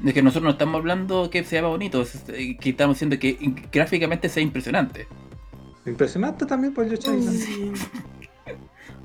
De 0.00 0.12
que 0.12 0.22
nosotros 0.22 0.44
no 0.44 0.50
estamos 0.50 0.76
hablando 0.80 1.30
que 1.30 1.44
sea 1.44 1.62
bonito, 1.62 2.02
es- 2.02 2.28
eh, 2.30 2.56
que 2.58 2.70
estamos 2.70 2.96
diciendo 2.96 3.18
que 3.18 3.36
gráficamente 3.70 4.28
sea 4.28 4.42
impresionante. 4.42 5.06
Impresionante 5.86 6.46
también 6.46 6.72
por 6.74 6.84
el 6.84 6.96
Yoshi 6.98 7.16
Island. 7.16 7.76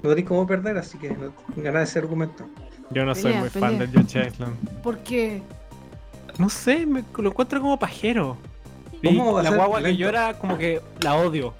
No 0.02 0.10
tenéis 0.10 0.28
cómo 0.28 0.48
perder, 0.48 0.78
así 0.78 0.98
que 0.98 1.10
no 1.10 1.34
ganar 1.58 1.84
ese 1.84 2.00
argumento. 2.00 2.48
Yo 2.92 3.06
no 3.06 3.14
soy 3.14 3.24
Pelea, 3.24 3.40
muy 3.40 3.50
fan 3.50 3.78
del 3.78 3.92
Yoshi 3.92 4.20
Island. 4.20 4.56
¿Por 4.82 5.00
qué? 5.00 5.42
No 6.38 6.50
sé, 6.50 6.86
me, 6.86 7.04
lo 7.18 7.30
encuentro 7.30 7.62
como 7.62 7.78
pajero. 7.78 8.38
Y 9.02 9.16
¿Cómo 9.16 9.34
va 9.34 9.42
a 9.42 9.44
la 9.44 9.52
guagua 9.52 9.82
que 9.82 9.96
llora, 9.96 10.34
como 10.40 10.58
que 10.58 10.82
la 11.02 11.16
odio. 11.16 11.54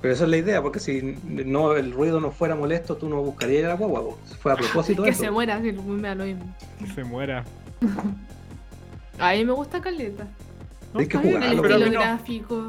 Pero 0.00 0.14
esa 0.14 0.24
es 0.24 0.30
la 0.30 0.36
idea, 0.36 0.62
porque 0.62 0.78
si 0.78 1.16
no 1.24 1.74
el 1.76 1.92
ruido 1.92 2.20
no 2.20 2.30
fuera 2.30 2.54
molesto, 2.54 2.96
tú 2.96 3.08
no 3.08 3.20
buscarías 3.20 3.64
la 3.64 3.74
guagua. 3.74 4.16
Fue 4.40 4.52
a 4.52 4.56
propósito 4.56 5.02
que 5.02 5.10
eso. 5.10 5.24
se 5.24 5.30
muera, 5.30 5.60
si 5.60 5.72
me 5.72 6.08
da 6.08 6.14
lo 6.14 6.24
mismo. 6.24 6.54
Que 6.78 6.86
se 6.86 7.04
muera. 7.04 7.44
A 9.18 9.32
mí 9.32 9.44
me 9.44 9.52
gusta 9.52 9.80
Caleta. 9.80 10.28
No, 10.94 11.00
Hay 11.00 11.08
que 11.08 11.18
jugarlo, 11.18 11.46
El 11.46 11.72
estilo 11.72 11.86
no. 11.86 12.00
gráfico. 12.00 12.68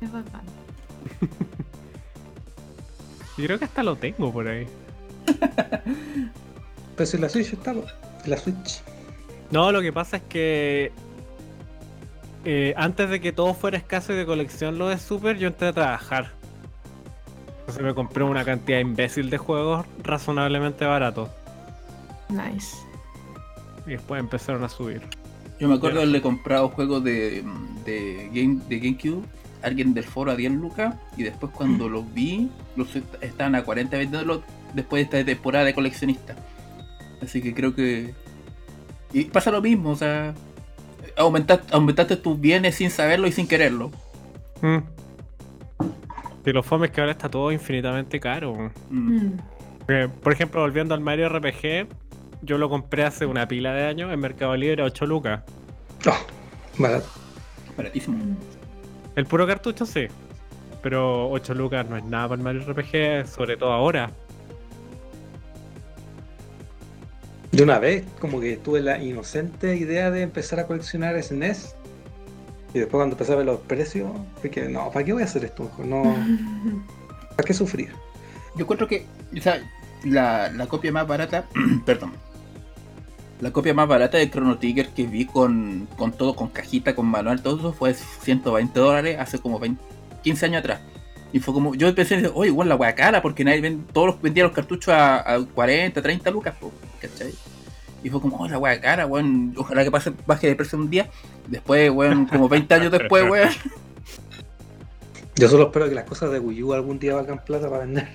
Es 0.00 0.12
bacán. 0.12 0.42
Y 3.38 3.44
creo 3.44 3.58
que 3.58 3.64
hasta 3.64 3.82
lo 3.82 3.96
tengo 3.96 4.30
por 4.30 4.46
ahí. 4.46 4.66
Pero 6.96 7.06
si 7.06 7.18
la 7.18 7.28
Switch 7.28 7.52
está, 7.52 7.74
la 8.26 8.36
Switch. 8.36 8.80
No, 9.50 9.72
lo 9.72 9.80
que 9.80 9.92
pasa 9.92 10.16
es 10.18 10.22
que 10.24 10.92
eh, 12.44 12.74
antes 12.76 13.08
de 13.10 13.20
que 13.20 13.32
todo 13.32 13.54
fuera 13.54 13.76
escaso 13.76 14.12
y 14.12 14.16
de 14.16 14.26
colección 14.26 14.78
lo 14.78 14.88
de 14.88 14.98
Super, 14.98 15.38
yo 15.38 15.48
entré 15.48 15.68
a 15.68 15.72
trabajar. 15.72 16.30
Entonces 17.60 17.82
me 17.82 17.94
compré 17.94 18.24
una 18.24 18.44
cantidad 18.44 18.78
imbécil 18.80 19.30
de 19.30 19.38
juegos 19.38 19.86
razonablemente 20.02 20.84
baratos. 20.84 21.28
Nice. 22.28 22.76
Y 23.86 23.90
después 23.90 24.20
empezaron 24.20 24.64
a 24.64 24.68
subir. 24.68 25.02
Yo 25.60 25.68
me 25.68 25.74
acuerdo 25.74 25.98
de 25.98 26.02
haberle 26.02 26.22
comprado 26.22 26.68
juegos 26.70 27.04
de, 27.04 27.44
de, 27.84 28.30
Game, 28.32 28.60
de 28.68 28.78
GameCube, 28.80 29.24
alguien 29.62 29.94
del 29.94 30.02
foro 30.04 30.32
a 30.32 30.36
10 30.36 30.52
lucas, 30.52 30.94
y 31.16 31.22
después 31.22 31.52
cuando 31.54 31.88
los 31.88 32.12
vi, 32.12 32.50
los 32.74 32.96
est- 32.96 33.22
estaban 33.22 33.54
a 33.54 33.62
40 33.62 33.96
vendiéndolos 33.96 34.40
después 34.74 35.00
de 35.00 35.18
esta 35.18 35.26
temporada 35.26 35.64
de 35.64 35.74
coleccionista. 35.74 36.34
Así 37.22 37.40
que 37.40 37.54
creo 37.54 37.74
que... 37.74 38.14
Y 39.12 39.24
pasa 39.24 39.50
lo 39.50 39.60
mismo, 39.60 39.90
o 39.90 39.96
sea, 39.96 40.34
aumentaste, 41.16 41.74
aumentaste 41.74 42.16
tus 42.16 42.40
bienes 42.40 42.76
sin 42.76 42.90
saberlo 42.90 43.26
y 43.26 43.32
sin 43.32 43.46
quererlo. 43.46 43.90
Mm. 44.62 44.78
Y 46.44 46.52
lo 46.52 46.62
fome 46.62 46.86
es 46.86 46.92
que 46.92 47.00
ahora 47.00 47.12
está 47.12 47.28
todo 47.28 47.52
infinitamente 47.52 48.18
caro. 48.18 48.70
Mm. 48.90 49.16
Mm. 49.16 49.40
Porque, 49.80 50.08
por 50.08 50.32
ejemplo, 50.32 50.60
volviendo 50.60 50.94
al 50.94 51.00
Mario 51.00 51.28
RPG, 51.28 51.88
yo 52.42 52.58
lo 52.58 52.68
compré 52.68 53.04
hace 53.04 53.26
una 53.26 53.46
pila 53.46 53.72
de 53.72 53.86
años 53.86 54.12
en 54.12 54.20
Mercado 54.20 54.56
Libre 54.56 54.82
a 54.82 54.86
8 54.86 55.06
lucas. 55.06 55.42
Oh, 56.06 56.16
barato. 56.78 57.06
Baratísimo. 57.76 58.36
El 59.14 59.26
puro 59.26 59.46
cartucho 59.46 59.86
sí. 59.86 60.06
Pero 60.82 61.30
8 61.30 61.54
lucas 61.54 61.88
no 61.88 61.96
es 61.96 62.04
nada 62.04 62.28
para 62.28 62.40
el 62.40 62.44
Mario 62.44 62.72
RPG, 62.72 63.26
sobre 63.28 63.56
todo 63.56 63.72
ahora. 63.72 64.10
De 67.62 67.66
una 67.66 67.78
vez, 67.78 68.02
como 68.18 68.40
que 68.40 68.56
tuve 68.56 68.80
la 68.80 69.00
inocente 69.00 69.76
idea 69.76 70.10
de 70.10 70.22
empezar 70.22 70.58
a 70.58 70.66
coleccionar 70.66 71.22
SNES. 71.22 71.76
Y 72.74 72.80
después 72.80 72.98
cuando 72.98 73.14
empecé 73.14 73.34
a 73.34 73.36
ver 73.36 73.46
los 73.46 73.60
precios, 73.60 74.10
fue 74.40 74.50
que 74.50 74.62
no, 74.62 74.90
¿para 74.90 75.04
qué 75.04 75.12
voy 75.12 75.22
a 75.22 75.26
hacer 75.26 75.44
esto? 75.44 75.70
No, 75.78 76.02
¿para 77.36 77.46
qué 77.46 77.54
sufrir? 77.54 77.90
Yo 78.56 78.62
encuentro 78.62 78.88
que, 78.88 79.06
o 79.38 79.40
sea, 79.40 79.62
la, 80.02 80.50
la 80.50 80.66
copia 80.66 80.90
más 80.90 81.06
barata, 81.06 81.46
perdón, 81.86 82.14
la 83.40 83.52
copia 83.52 83.74
más 83.74 83.86
barata 83.86 84.18
de 84.18 84.28
Chrono 84.28 84.58
Trigger 84.58 84.88
que 84.88 85.06
vi 85.06 85.26
con, 85.26 85.86
con 85.96 86.10
todo, 86.10 86.34
con 86.34 86.48
cajita, 86.48 86.96
con 86.96 87.06
manual, 87.06 87.42
todo 87.42 87.58
eso 87.58 87.72
fue 87.72 87.94
120 87.94 88.80
dólares 88.80 89.18
hace 89.20 89.38
como 89.38 89.60
20 89.60 89.80
15 90.24 90.46
años 90.46 90.58
atrás. 90.58 90.80
Y 91.32 91.38
fue 91.38 91.54
como, 91.54 91.76
yo 91.76 91.94
pensé, 91.94 92.28
oye, 92.34 92.48
igual 92.48 92.68
la 92.68 92.74
wea 92.74 92.96
cara, 92.96 93.22
porque 93.22 93.44
nadie 93.44 93.60
ven, 93.60 93.86
todos 93.92 94.08
los, 94.08 94.20
vendían 94.20 94.48
los 94.48 94.52
cartuchos 94.52 94.92
a, 94.92 95.34
a 95.34 95.46
40, 95.46 96.02
30 96.02 96.28
lucas, 96.32 96.56
po, 96.58 96.72
¿cachai? 97.00 97.32
Y 98.02 98.10
fue 98.10 98.20
como, 98.20 98.36
oh, 98.38 98.48
la 98.48 98.58
wea 98.58 98.80
cara, 98.80 99.06
weón, 99.06 99.54
ojalá 99.56 99.84
que 99.84 99.90
pase, 99.90 100.12
baje 100.26 100.48
de 100.48 100.56
precio 100.56 100.78
un 100.78 100.90
día. 100.90 101.08
Después, 101.46 101.90
weón, 101.90 102.26
como 102.26 102.48
20 102.48 102.74
años 102.74 102.92
después, 102.92 103.28
weón. 103.28 103.50
Yo 105.36 105.48
solo 105.48 105.64
espero 105.64 105.88
que 105.88 105.94
las 105.94 106.04
cosas 106.04 106.30
de 106.30 106.38
Wii 106.38 106.62
U 106.62 106.72
algún 106.74 106.98
día 106.98 107.14
valgan 107.14 107.42
plata 107.44 107.68
para 107.68 107.84
vender. 107.84 108.08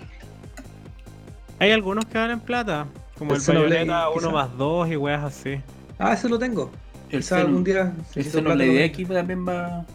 Hay 1.59 1.71
algunos 1.71 2.05
que 2.05 2.17
valen 2.17 2.39
plata, 2.39 2.87
como 3.17 3.33
El 3.33 3.41
el, 3.41 3.47
Bayonetta 3.47 4.09
1 4.09 4.19
quizá. 4.19 4.31
más 4.31 4.57
2 4.57 4.89
y 4.89 4.95
weas 4.97 5.23
así. 5.23 5.59
Ah, 5.97 6.13
ese 6.13 6.29
lo 6.29 6.37
tengo. 6.37 6.71
El 7.09 7.19
Quizá 7.19 7.37
algún 7.41 7.63
día 7.63 7.93
el 8.15 8.23
Xenoblade 8.23 8.85
X 8.85 9.07
también 9.07 9.47
va. 9.47 9.85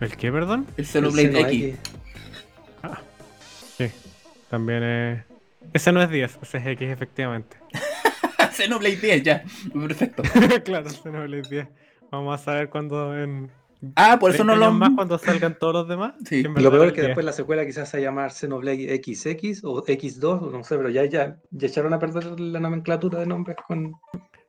¿El 0.00 0.16
qué, 0.16 0.32
perdón? 0.32 0.66
El 0.76 0.86
Xenoblade 0.86 1.32
Xeno 1.32 1.48
X. 1.48 1.76
Sí, 3.78 3.86
también 4.50 4.82
es... 4.82 5.31
Ese 5.72 5.92
no 5.92 6.02
es 6.02 6.10
10, 6.10 6.38
ese 6.42 6.58
es 6.58 6.66
X 6.66 6.90
efectivamente. 6.90 7.56
Xenoblade 8.52 8.96
10, 8.96 9.22
ya. 9.22 9.44
Perfecto. 9.72 10.22
claro, 10.64 10.88
es 10.88 11.48
10. 11.50 11.68
Vamos 12.10 12.40
a 12.40 12.44
saber 12.44 12.68
cuándo 12.68 13.18
en... 13.18 13.50
Ah, 13.96 14.16
por 14.20 14.30
eso 14.30 14.44
no 14.44 14.52
30 14.52 14.66
lo. 14.66 14.72
más 14.72 14.90
cuando 14.94 15.18
salgan 15.18 15.58
todos 15.58 15.72
los 15.72 15.88
demás. 15.88 16.14
Sí. 16.24 16.42
Lo 16.42 16.70
peor 16.70 16.88
es 16.88 16.92
que 16.92 17.00
10. 17.00 17.06
después 17.08 17.26
la 17.26 17.32
secuela 17.32 17.66
quizás 17.66 17.88
se 17.88 17.96
va 17.96 18.00
a 18.00 18.04
llamar 18.04 18.30
Xenoblade 18.30 19.02
XX 19.02 19.64
o 19.64 19.84
X2, 19.84 20.24
o 20.24 20.50
no 20.50 20.62
sé, 20.62 20.76
pero 20.76 20.90
ya, 20.90 21.04
ya, 21.06 21.36
ya 21.50 21.66
echaron 21.66 21.92
a 21.92 21.98
perder 21.98 22.38
la 22.38 22.60
nomenclatura 22.60 23.18
de 23.18 23.26
nombres 23.26 23.56
con... 23.66 23.94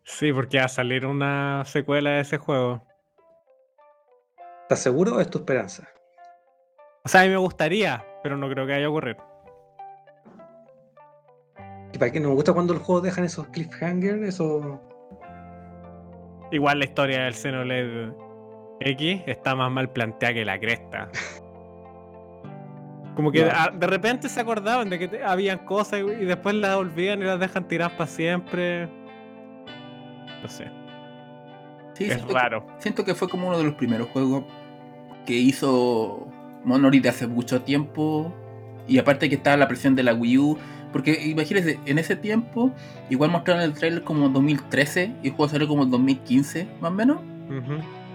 Sí, 0.03 0.31
porque 0.33 0.59
va 0.59 0.65
a 0.65 0.69
salir 0.69 1.05
una 1.05 1.63
secuela 1.65 2.11
de 2.11 2.21
ese 2.21 2.37
juego. 2.37 2.85
¿Estás 4.63 4.83
seguro 4.83 5.15
o 5.15 5.19
es 5.19 5.29
tu 5.29 5.39
esperanza? 5.39 5.87
O 7.05 7.09
sea, 7.09 7.21
a 7.21 7.23
mí 7.23 7.29
me 7.29 7.37
gustaría, 7.37 8.05
pero 8.21 8.37
no 8.37 8.49
creo 8.49 8.65
que 8.67 8.73
vaya 8.73 8.85
a 8.85 8.89
ocurrir. 8.89 9.17
Y 11.93 11.97
para 11.97 12.11
que 12.11 12.19
nos 12.19 12.33
gusta 12.33 12.53
cuando 12.53 12.73
los 12.73 12.83
juegos 12.83 13.03
dejan 13.03 13.23
esos 13.23 13.47
cliffhangers, 13.49 14.21
esos... 14.23 14.79
Igual 16.51 16.79
la 16.79 16.85
historia 16.85 17.23
del 17.23 17.33
Xenoblade 17.33 18.13
X 18.79 19.21
está 19.27 19.55
más 19.55 19.71
mal 19.71 19.89
planteada 19.91 20.33
que 20.33 20.45
la 20.45 20.59
cresta. 20.59 21.09
Como 23.15 23.31
que 23.31 23.43
de 23.45 23.87
repente 23.87 24.27
se 24.27 24.39
acordaban 24.41 24.89
de 24.89 24.97
que 24.99 25.23
habían 25.23 25.59
cosas 25.59 25.99
y, 26.01 26.25
después 26.25 26.55
las 26.55 26.75
olvidan 26.75 27.21
y 27.21 27.25
las 27.25 27.39
dejan 27.39 27.67
tiradas 27.67 27.93
para 27.93 28.07
siempre. 28.07 28.87
No 30.41 30.49
sé, 30.49 30.65
Sí, 31.93 32.05
es 32.05 32.13
siento 32.13 32.27
que- 32.27 32.33
raro. 32.33 32.65
siento 32.79 33.05
que 33.05 33.13
fue 33.13 33.29
como 33.29 33.47
uno 33.49 33.57
de 33.59 33.63
los 33.65 33.75
primeros 33.75 34.07
juegos 34.09 34.43
que 35.27 35.33
hizo 35.33 36.27
Monolith 36.63 37.05
hace 37.05 37.27
mucho 37.27 37.61
tiempo. 37.61 38.33
Y 38.87 38.97
aparte 38.97 39.29
que 39.29 39.35
estaba 39.35 39.55
la 39.57 39.67
presión 39.67 39.95
de 39.95 40.03
la 40.03 40.13
Wii 40.13 40.37
U. 40.39 40.57
Porque 40.93 41.19
imagínense, 41.25 41.79
en 41.85 41.97
ese 41.99 42.15
tiempo, 42.15 42.71
igual 43.09 43.31
mostraron 43.31 43.63
el 43.63 43.73
trailer 43.73 44.03
como 44.03 44.29
2013 44.29 45.11
y 45.23 45.27
el 45.27 45.33
juego 45.33 45.49
salió 45.51 45.67
como 45.67 45.83
en 45.83 45.91
2015, 45.91 46.67
más 46.79 46.91
o 46.91 46.93
menos. 46.95 47.17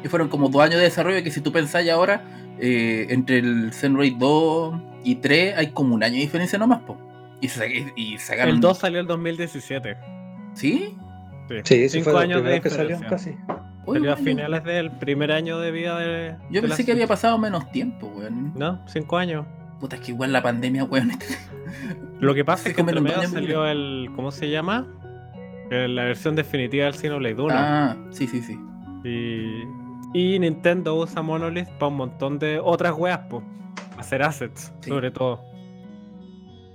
Y 0.02 0.08
fueron 0.08 0.28
como 0.28 0.48
dos 0.48 0.62
años 0.62 0.76
de 0.76 0.82
desarrollo 0.84 1.22
que 1.22 1.30
si 1.30 1.40
tú 1.40 1.52
pensáis 1.52 1.90
ahora, 1.90 2.22
eh, 2.60 3.06
entre 3.10 3.38
el 3.38 3.72
Xenoblade 3.72 4.16
2 4.18 4.74
y 5.04 5.16
3 5.16 5.58
hay 5.58 5.66
como 5.68 5.94
un 5.94 6.02
año 6.02 6.14
de 6.14 6.20
diferencia 6.20 6.58
nomás, 6.58 6.80
po. 6.82 6.96
Y, 7.40 7.48
sa- 7.48 7.66
y- 7.66 8.18
sacaron... 8.18 8.54
El 8.54 8.60
2 8.60 8.78
salió 8.78 9.00
el 9.00 9.06
2017. 9.06 9.96
¿Sí? 10.54 10.96
Sí, 11.48 11.54
sí, 11.64 11.88
Cinco 11.88 12.10
fue 12.12 12.22
años 12.22 12.42
de 12.44 12.60
que 12.60 12.68
salió 12.70 12.96
diferencia. 12.98 13.08
casi. 13.08 13.30
Salió 13.32 14.12
a 14.12 14.14
bueno, 14.14 14.16
finales 14.18 14.64
del 14.64 14.90
primer 14.90 15.32
año 15.32 15.58
de 15.60 15.70
vida 15.70 15.98
de. 15.98 16.36
Yo 16.50 16.60
de 16.60 16.68
la 16.68 16.74
pensé 16.76 16.84
que 16.84 16.92
había 16.92 17.06
pasado 17.06 17.38
menos 17.38 17.70
tiempo, 17.72 18.06
weón. 18.14 18.52
No, 18.54 18.80
cinco 18.86 19.16
años. 19.16 19.46
Puta, 19.80 19.96
es 19.96 20.02
que 20.02 20.10
igual 20.10 20.30
la 20.32 20.42
pandemia, 20.42 20.84
weón. 20.84 21.12
Lo 22.20 22.34
que 22.34 22.44
pasa 22.44 22.68
es 22.68 22.74
que 22.74 22.82
años, 22.82 23.30
salió 23.30 23.66
el. 23.66 24.10
¿Cómo 24.16 24.30
se 24.30 24.50
llama? 24.50 24.86
La 25.70 26.04
versión 26.04 26.34
definitiva 26.34 26.86
del 26.86 26.94
Xenoblade 26.94 27.34
1. 27.42 27.54
Ah, 27.54 27.96
sí, 28.10 28.26
sí, 28.26 28.40
sí. 28.40 28.58
Y, 29.04 29.62
y 30.14 30.38
Nintendo 30.38 30.94
usa 30.96 31.20
Monolith 31.22 31.68
para 31.78 31.88
un 31.88 31.96
montón 31.96 32.38
de 32.38 32.58
otras 32.58 32.94
weas, 32.96 33.20
pues. 33.30 33.44
Hacer 33.98 34.22
assets, 34.22 34.72
Sí. 34.80 34.90
sobre 34.90 35.10
todo. 35.10 35.40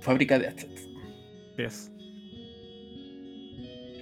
Fábrica 0.00 0.38
de 0.38 0.48
assets. 0.48 0.88
Yes. 1.56 1.90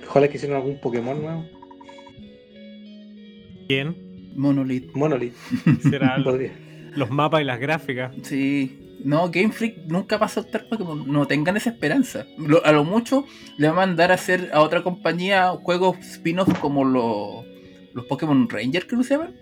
Ojalá 0.09 0.28
que 0.28 0.36
hicieran 0.36 0.59
algún 0.59 0.78
Pokémon 0.80 1.20
nuevo. 1.22 1.45
¿Quién 3.68 3.97
Monolith. 4.36 4.93
Monolith. 4.95 5.34
Podría. 6.24 6.53
los 6.97 7.11
mapas 7.11 7.40
y 7.40 7.45
las 7.45 7.59
gráficas? 7.61 8.12
Sí. 8.22 8.81
No, 9.05 9.30
Game 9.30 9.50
Freak 9.53 9.86
nunca 9.88 10.16
va 10.16 10.26
a 10.26 10.28
soltar 10.28 10.68
Pokémon. 10.68 11.11
No 11.11 11.26
tengan 11.26 11.57
esa 11.57 11.70
esperanza. 11.70 12.26
Lo- 12.38 12.64
a 12.64 12.72
lo 12.72 12.84
mucho 12.84 13.24
le 13.59 13.66
va 13.68 13.72
a 13.72 13.86
mandar 13.86 14.11
a 14.11 14.14
hacer 14.14 14.50
a 14.53 14.61
otra 14.61 14.82
compañía 14.82 15.48
juegos 15.50 15.98
spin-off 15.98 16.59
como 16.61 16.84
los, 16.84 17.44
los 17.94 18.05
Pokémon 18.07 18.48
Ranger, 18.48 18.86
que 18.86 19.03
se 19.03 19.14
llaman. 19.14 19.34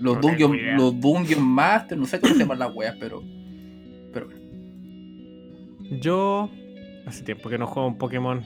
Los, 0.00 0.16
No 0.16 0.20
Dungeon, 0.22 0.76
los 0.76 1.00
Dungeon 1.00 1.42
Master, 1.46 1.96
no 1.98 2.06
sé 2.06 2.18
cómo 2.20 2.32
se 2.34 2.40
llaman 2.40 2.58
las 2.58 2.74
weas, 2.74 2.96
pero. 2.98 3.22
Pero 4.12 4.26
bueno. 4.26 6.00
Yo. 6.00 6.50
Hace 7.06 7.22
tiempo 7.22 7.50
que 7.50 7.58
no 7.58 7.66
juego 7.66 7.88
un 7.88 7.98
Pokémon. 7.98 8.42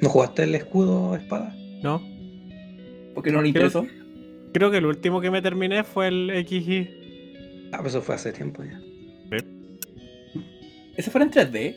¿No 0.00 0.08
jugaste 0.08 0.44
el 0.44 0.54
escudo 0.54 1.14
espada? 1.14 1.54
¿No? 1.82 2.02
Porque 3.14 3.30
no 3.30 3.42
le 3.42 3.48
interesó. 3.48 3.86
Creo 4.52 4.70
que 4.70 4.78
el 4.78 4.86
último 4.86 5.20
que 5.20 5.30
me 5.30 5.42
terminé 5.42 5.84
fue 5.84 6.08
el 6.08 6.44
XY. 6.48 7.01
Ah, 7.72 7.78
pero 7.78 7.88
eso 7.88 8.02
fue 8.02 8.14
hace 8.14 8.32
tiempo 8.32 8.62
ya. 8.64 8.80
Ese 10.96 11.10
fue 11.10 11.22
en 11.22 11.30
3D. 11.30 11.76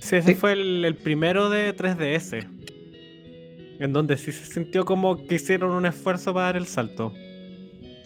Sí, 0.00 0.16
ese 0.16 0.28
Sí. 0.28 0.34
fue 0.34 0.52
el, 0.52 0.84
el 0.84 0.94
primero 0.94 1.50
de 1.50 1.74
3DS. 1.74 2.46
En 3.80 3.92
donde 3.92 4.16
sí 4.16 4.32
se 4.32 4.44
sintió 4.46 4.84
como 4.84 5.26
que 5.26 5.36
hicieron 5.36 5.70
un 5.72 5.86
esfuerzo 5.86 6.32
para 6.32 6.46
dar 6.46 6.56
el 6.56 6.66
salto. 6.66 7.12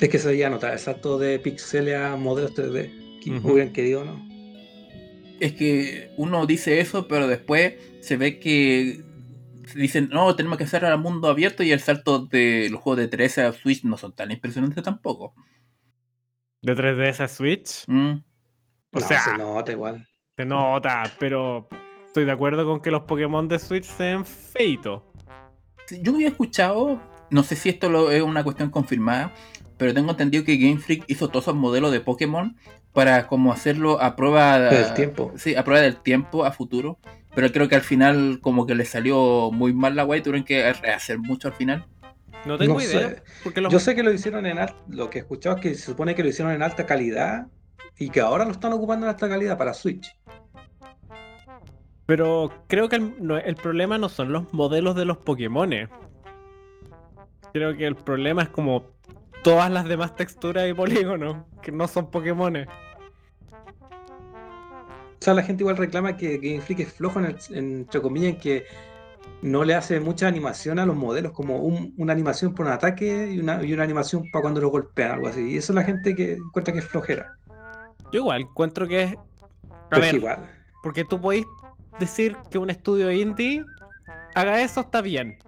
Es 0.00 0.08
que 0.08 0.18
se 0.18 0.28
veía 0.28 0.50
notar 0.50 0.72
el 0.72 0.78
salto 0.78 1.18
de 1.18 1.38
pixeles 1.38 1.96
a 1.96 2.16
modelos 2.16 2.54
3D. 2.54 3.20
Que 3.22 3.30
Ujú. 3.30 3.52
hubieran 3.52 3.72
querido, 3.72 4.04
¿no? 4.04 4.26
Es 5.38 5.52
que 5.52 6.10
uno 6.16 6.46
dice 6.46 6.80
eso, 6.80 7.08
pero 7.08 7.26
después 7.28 7.74
se 8.00 8.16
ve 8.16 8.38
que 8.38 9.02
dicen, 9.74 10.08
no, 10.12 10.34
tenemos 10.34 10.58
que 10.58 10.64
hacer 10.64 10.84
al 10.84 10.98
mundo 10.98 11.28
abierto 11.28 11.62
y 11.62 11.72
el 11.72 11.80
salto 11.80 12.26
de 12.26 12.68
los 12.70 12.80
juegos 12.80 12.98
de 13.00 13.08
13 13.08 13.42
a 13.42 13.52
Switch 13.52 13.84
no 13.84 13.96
son 13.96 14.12
tan 14.12 14.30
impresionantes 14.30 14.82
tampoco. 14.82 15.34
De 16.62 16.74
3DS 16.76 17.20
a 17.20 17.28
Switch. 17.28 17.84
Mm. 17.86 18.12
O 18.94 19.00
no, 19.00 19.06
sea, 19.06 19.20
se 19.20 19.38
nota 19.38 19.72
igual. 19.72 20.06
se 20.36 20.44
nota, 20.44 21.02
pero 21.18 21.68
estoy 22.06 22.24
de 22.24 22.32
acuerdo 22.32 22.64
con 22.66 22.80
que 22.80 22.90
los 22.90 23.02
Pokémon 23.02 23.48
de 23.48 23.58
Switch 23.58 23.84
se 23.84 24.04
ven 24.04 24.24
feitos. 24.24 25.02
Yo 26.02 26.14
había 26.14 26.28
escuchado, 26.28 27.00
no 27.30 27.42
sé 27.42 27.56
si 27.56 27.68
esto 27.70 27.88
lo- 27.88 28.10
es 28.10 28.22
una 28.22 28.44
cuestión 28.44 28.70
confirmada, 28.70 29.32
pero 29.78 29.92
tengo 29.94 30.10
entendido 30.12 30.44
que 30.44 30.56
Game 30.56 30.78
Freak 30.78 31.04
hizo 31.08 31.28
todos 31.28 31.44
esos 31.46 31.54
modelos 31.56 31.90
de 31.90 32.00
Pokémon 32.00 32.56
para 32.92 33.26
como 33.26 33.52
hacerlo 33.52 34.00
a 34.00 34.14
prueba 34.16 34.58
Del 34.58 34.94
tiempo. 34.94 35.32
Sí, 35.36 35.56
a 35.56 35.64
prueba 35.64 35.80
del 35.82 35.96
tiempo 35.96 36.44
a 36.44 36.52
futuro. 36.52 36.98
Pero 37.34 37.50
creo 37.50 37.66
que 37.66 37.74
al 37.76 37.80
final 37.80 38.40
como 38.42 38.66
que 38.66 38.74
le 38.74 38.84
salió 38.84 39.50
muy 39.50 39.72
mal 39.72 39.96
la 39.96 40.02
guay, 40.02 40.20
tuvieron 40.20 40.44
que 40.44 40.70
rehacer 40.74 41.18
mucho 41.18 41.48
al 41.48 41.54
final. 41.54 41.86
No 42.46 42.58
tengo 42.58 42.74
No 42.74 42.80
idea. 42.80 43.08
sé. 43.10 43.22
Porque 43.44 43.60
los... 43.60 43.72
Yo 43.72 43.78
sé 43.78 43.94
que 43.94 44.02
lo 44.02 44.12
hicieron 44.12 44.46
en 44.46 44.58
alta. 44.58 44.76
Lo 44.88 45.08
que 45.10 45.18
he 45.18 45.20
escuchado 45.22 45.56
es 45.56 45.62
que 45.62 45.74
se 45.74 45.82
supone 45.82 46.14
que 46.14 46.22
lo 46.22 46.28
hicieron 46.28 46.52
en 46.52 46.62
alta 46.62 46.86
calidad 46.86 47.46
y 47.98 48.10
que 48.10 48.20
ahora 48.20 48.44
lo 48.44 48.50
están 48.52 48.72
ocupando 48.72 49.06
en 49.06 49.10
alta 49.10 49.28
calidad 49.28 49.56
para 49.56 49.74
Switch. 49.74 50.16
Pero 52.06 52.52
creo 52.66 52.88
que 52.88 52.96
el, 52.96 53.14
no- 53.24 53.38
el 53.38 53.54
problema 53.54 53.96
no 53.98 54.08
son 54.08 54.32
los 54.32 54.52
modelos 54.52 54.96
de 54.96 55.04
los 55.04 55.18
Pokémones. 55.18 55.88
Creo 57.52 57.76
que 57.76 57.86
el 57.86 57.94
problema 57.96 58.42
es 58.42 58.48
como 58.48 58.84
todas 59.42 59.70
las 59.70 59.84
demás 59.86 60.16
texturas 60.16 60.68
y 60.68 60.74
polígonos 60.74 61.44
que 61.62 61.70
no 61.70 61.86
son 61.86 62.10
Pokémones. 62.10 62.66
O 65.20 65.24
sea, 65.24 65.34
la 65.34 65.42
gente 65.44 65.62
igual 65.62 65.76
reclama 65.76 66.16
que 66.16 66.38
Game 66.38 66.60
Freak 66.60 66.80
es 66.80 66.92
flojo, 66.92 67.20
en 67.20 67.26
el- 67.26 67.36
en- 67.50 67.76
entre 67.82 68.00
comillas, 68.02 68.30
en 68.34 68.40
que 68.40 68.64
no 69.42 69.64
le 69.64 69.74
hace 69.74 69.98
mucha 70.00 70.28
animación 70.28 70.78
a 70.78 70.86
los 70.86 70.94
modelos, 70.96 71.32
como 71.32 71.56
un- 71.58 71.94
una 71.98 72.12
animación 72.12 72.54
por 72.54 72.66
un 72.66 72.72
ataque 72.72 73.32
y 73.32 73.40
una, 73.40 73.62
y 73.62 73.72
una 73.72 73.82
animación 73.82 74.30
para 74.30 74.42
cuando 74.42 74.60
lo 74.60 74.68
golpean, 74.68 75.12
algo 75.12 75.28
así. 75.28 75.50
Y 75.52 75.56
eso 75.56 75.72
es 75.72 75.76
la 75.76 75.84
gente 75.84 76.14
que 76.14 76.34
encuentra 76.34 76.72
que 76.72 76.80
es 76.80 76.86
flojera. 76.86 77.34
Yo 78.12 78.20
igual 78.20 78.42
encuentro 78.42 78.86
que 78.86 79.02
es. 79.02 79.14
A 79.90 79.98
ver, 79.98 80.14
igual. 80.14 80.38
porque 80.82 81.04
tú 81.04 81.20
podéis 81.20 81.44
decir 81.98 82.36
que 82.50 82.58
un 82.58 82.70
estudio 82.70 83.10
indie 83.10 83.64
haga 84.34 84.62
eso, 84.62 84.80
está 84.80 85.00
bien. 85.02 85.38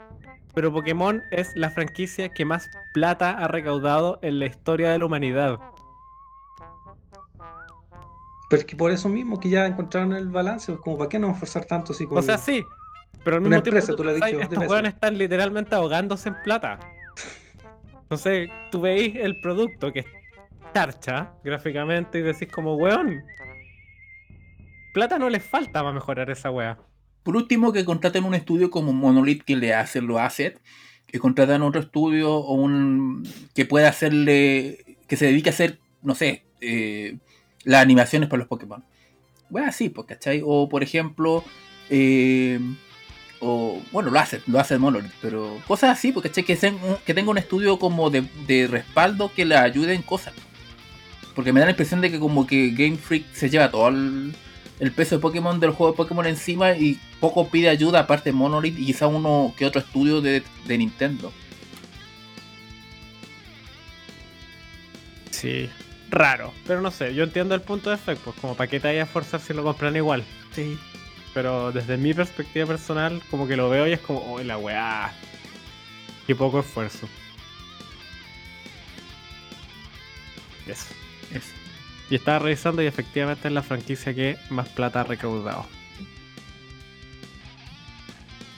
Pero 0.55 0.73
Pokémon 0.73 1.23
es 1.31 1.51
la 1.57 1.71
franquicia 1.71 2.29
que 2.29 2.45
más 2.45 2.69
plata 2.93 3.31
ha 3.31 3.49
recaudado 3.49 4.19
en 4.23 4.39
la 4.39 4.47
historia 4.47 4.91
de 4.93 4.99
la 4.99 5.07
humanidad. 5.07 5.59
Pero 8.51 8.61
es 8.61 8.67
que 8.67 8.77
por 8.77 8.91
eso 8.91 9.09
mismo 9.09 9.41
que 9.41 9.49
ya 9.49 9.67
encontraron 9.67 10.13
el 10.13 10.29
balance, 10.29 10.71
pues, 10.73 10.81
como 10.83 10.99
para 10.99 11.09
qué 11.09 11.19
no 11.19 11.31
esforzar 11.31 11.65
tanto 11.65 11.93
así 11.93 12.07
con... 12.07 12.19
O 12.19 12.23
sea, 12.23 12.39
sí. 12.39 12.65
Pero 13.25 13.37
al 13.37 13.43
mismo 13.43 13.63
tiempo, 13.63 13.79
empresa, 13.79 13.97
tú 13.97 14.05
lo 14.05 14.11
has 14.11 14.19
sabes, 14.19 14.35
dicho, 14.35 14.45
estos 14.45 14.69
weones 14.69 14.95
están 14.95 15.17
literalmente 15.17 15.75
ahogándose 15.75 16.29
en 16.29 16.37
plata. 16.45 16.79
Entonces, 18.03 18.51
tú 18.71 18.83
veis 18.83 19.17
el 19.17 19.41
producto 19.41 19.93
que 19.93 20.01
es 20.01 20.07
charcha 20.75 21.33
gráficamente 21.43 22.19
y 22.19 22.23
decís 22.23 22.49
como, 22.53 22.77
weón, 22.77 23.25
plata 24.93 25.19
no 25.19 25.31
les 25.31 25.43
falta 25.43 25.81
para 25.81 25.93
mejorar 25.93 26.31
esa 26.31 26.51
wea. 26.51 26.79
Por 27.23 27.37
último, 27.37 27.73
que 27.73 27.85
contraten 27.85 28.25
un 28.25 28.35
estudio 28.35 28.71
como 28.71 28.93
Monolith 28.93 29.43
que 29.43 29.57
le 29.57 29.73
hace 29.73 30.03
los 30.03 30.21
assets, 30.21 30.61
que 31.07 31.19
contraten 31.19 31.63
otro 31.63 31.81
estudio 31.81 32.35
o 32.35 32.55
un 32.55 33.27
que 33.55 33.65
pueda 33.65 33.89
hacerle, 33.89 34.99
que 35.09 35.17
se 35.17 35.27
dedique 35.27 35.49
a 35.49 35.53
hacer, 35.53 35.79
no 36.03 36.15
sé, 36.15 36.45
eh, 36.61 37.17
las 37.65 37.83
animaciones 37.83 38.29
para 38.29 38.41
los 38.41 38.49
Pokémon. 38.49 38.85
Bueno, 39.49 39.69
así, 39.69 39.89
pues, 39.89 40.07
¿cachai? 40.07 40.43
O 40.45 40.69
por 40.69 40.83
ejemplo, 40.83 41.43
eh, 41.89 42.59
o 43.45 43.83
bueno, 43.93 44.11
lo 44.11 44.19
hace, 44.19 44.41
lo 44.47 44.59
hace 44.59 44.79
Monolith, 44.79 45.13
pero 45.21 45.61
cosas 45.67 45.91
así, 45.91 46.13
porque 46.13 46.31
¿cachai? 46.31 46.45
Que, 46.45 46.57
sean 46.57 46.79
que 47.05 47.15
tenga 47.15 47.31
un 47.31 47.39
estudio 47.39 47.79
como 47.79 48.11
de, 48.11 48.25
de 48.47 48.67
respaldo 48.67 49.31
que 49.35 49.45
le 49.45 49.57
ayude 49.57 49.95
en 49.95 50.03
cosas. 50.03 50.33
Porque 51.35 51.53
me 51.53 51.61
da 51.61 51.67
la 51.67 51.73
impresión 51.73 52.01
de 52.01 52.11
que 52.11 52.19
como 52.19 52.47
que 52.47 52.71
Game 52.71 52.97
Freak 52.97 53.33
se 53.33 53.51
lleva 53.51 53.71
todo 53.71 53.89
el, 53.89 54.35
el 54.81 54.93
peso 54.93 55.17
de 55.17 55.21
Pokémon 55.21 55.61
del 55.61 55.71
juego 55.71 55.93
de 55.93 55.97
Pokémon 55.97 56.27
encima 56.27 56.73
y 56.73 56.99
poco 57.21 57.49
pide 57.49 57.69
ayuda 57.69 58.01
aparte 58.01 58.31
de 58.31 58.35
Monolith 58.35 58.79
y 58.79 58.87
quizá 58.87 59.07
uno 59.07 59.53
que 59.57 59.67
otro 59.67 59.81
estudio 59.81 60.21
de, 60.21 60.43
de 60.67 60.79
Nintendo. 60.79 61.33
Sí. 65.31 65.69
Raro. 66.11 66.53
Pero 66.67 66.81
no 66.81 66.91
sé, 66.91 67.15
yo 67.15 67.25
entiendo 67.25 67.55
el 67.55 67.61
punto 67.61 67.91
de 67.91 67.97
efecto, 67.97 68.31
pues 68.31 68.37
como 68.41 68.55
para 68.55 68.71
qué 68.71 68.79
te 68.79 68.89
vayas 68.89 69.09
a 69.09 69.13
forzar 69.13 69.41
si 69.41 69.53
lo 69.53 69.65
compran 69.65 69.97
igual. 69.97 70.25
Sí. 70.55 70.79
Pero 71.35 71.73
desde 71.73 71.97
mi 71.97 72.15
perspectiva 72.15 72.67
personal, 72.67 73.21
como 73.31 73.49
que 73.49 73.57
lo 73.57 73.69
veo 73.69 73.89
y 73.89 73.93
es 73.93 74.01
como, 74.01 74.21
oh, 74.21 74.43
la 74.43 74.57
weá. 74.57 75.13
Qué 76.27 76.35
poco 76.35 76.61
esfuerzo. 76.61 77.09
Eso. 80.67 80.95
Eso. 81.33 81.51
Y 82.09 82.15
estaba 82.15 82.39
revisando 82.39 82.83
y 82.83 82.87
efectivamente 82.87 83.49
es 83.49 83.55
la 83.55 83.63
franquicia 83.63 84.15
que 84.15 84.39
más 84.49 84.69
plata 84.69 85.01
ha 85.01 85.05
recaudado. 85.05 85.67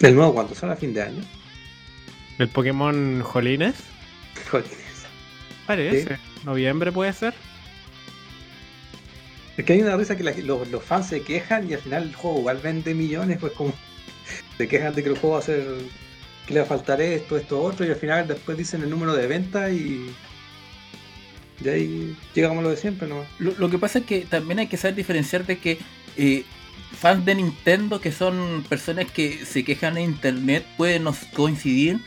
¿El 0.00 0.14
nuevo 0.14 0.34
cuándo 0.34 0.54
sale 0.54 0.74
a 0.74 0.76
fin 0.76 0.92
de 0.92 1.02
año? 1.02 1.22
¿El 2.38 2.48
Pokémon 2.48 3.22
Jolines? 3.22 3.76
Jolines. 4.50 5.06
Parece. 5.66 6.18
¿Noviembre 6.44 6.92
puede 6.92 7.12
ser? 7.14 7.34
Es 9.56 9.64
que 9.64 9.72
hay 9.72 9.80
una 9.80 9.96
risa 9.96 10.16
que 10.16 10.24
los, 10.42 10.84
fans 10.84 11.08
se 11.08 11.22
quejan 11.22 11.68
y 11.68 11.74
al 11.74 11.80
final 11.80 12.02
el 12.04 12.14
juego 12.14 12.40
igual 12.40 12.58
vende 12.62 12.94
millones, 12.94 13.38
pues 13.40 13.52
como 13.52 13.72
se 14.58 14.68
quejan 14.68 14.94
de 14.94 15.02
que 15.02 15.08
el 15.08 15.18
juego 15.18 15.34
va 15.34 15.40
a 15.40 15.42
ser 15.42 15.64
que 16.46 16.54
le 16.54 16.60
va 16.60 16.66
a 16.66 16.68
faltar 16.68 17.00
esto, 17.00 17.36
esto, 17.36 17.60
otro, 17.60 17.84
y 17.84 17.90
al 17.90 17.96
final 17.96 18.28
después 18.28 18.56
dicen 18.56 18.82
el 18.82 18.90
número 18.90 19.14
de 19.14 19.26
venta 19.26 19.70
y. 19.70 20.14
De 21.60 21.72
ahí 21.72 22.16
llegamos 22.34 22.58
a 22.58 22.62
lo 22.62 22.70
de 22.70 22.76
siempre, 22.76 23.08
¿no? 23.08 23.24
Lo, 23.38 23.52
lo 23.52 23.70
que 23.70 23.78
pasa 23.78 24.00
es 24.00 24.04
que 24.04 24.20
también 24.20 24.58
hay 24.58 24.66
que 24.66 24.76
saber 24.76 24.94
diferenciar 24.94 25.46
de 25.46 25.58
que 25.58 25.78
eh, 26.18 26.44
fans 26.92 27.24
de 27.24 27.34
Nintendo, 27.34 28.00
que 28.00 28.12
son 28.12 28.64
personas 28.68 29.10
que 29.10 29.44
se 29.44 29.64
quejan 29.64 29.96
en 29.96 30.04
internet, 30.04 30.66
pueden 30.76 31.06
coincidir 31.34 31.98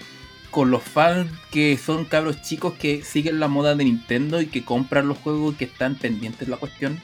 con 0.51 0.71
los 0.71 0.83
fans 0.83 1.31
que 1.51 1.77
son 1.77 2.05
cabros 2.05 2.41
chicos 2.41 2.73
que 2.73 3.03
siguen 3.03 3.39
la 3.39 3.47
moda 3.47 3.75
de 3.75 3.83
Nintendo 3.83 4.39
y 4.39 4.47
que 4.47 4.63
compran 4.63 5.07
los 5.07 5.17
juegos 5.17 5.55
y 5.55 5.57
que 5.57 5.65
están 5.65 5.95
pendientes 5.95 6.47
de 6.47 6.51
la 6.51 6.57
cuestión. 6.57 6.99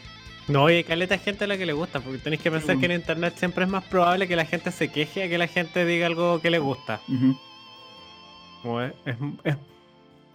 No, 0.47 0.69
y 0.69 0.83
caleta 0.83 1.17
gente 1.17 1.45
a 1.45 1.47
la 1.47 1.57
que 1.57 1.65
le 1.65 1.73
gusta, 1.73 1.99
porque 1.99 2.19
tenéis 2.19 2.41
que 2.41 2.51
pensar 2.51 2.77
que 2.77 2.85
en 2.85 2.91
internet 2.91 3.33
siempre 3.37 3.63
es 3.65 3.69
más 3.69 3.83
probable 3.85 4.27
que 4.27 4.35
la 4.35 4.45
gente 4.45 4.71
se 4.71 4.91
queje 4.91 5.23
a 5.23 5.29
que 5.29 5.37
la 5.39 5.47
gente 5.47 5.85
diga 5.85 6.05
algo 6.05 6.39
que 6.39 6.51
le 6.51 6.59
gusta. 6.59 7.01
Como 8.61 8.81
es, 8.81 8.93
es- 9.05 9.15
es 9.43 9.55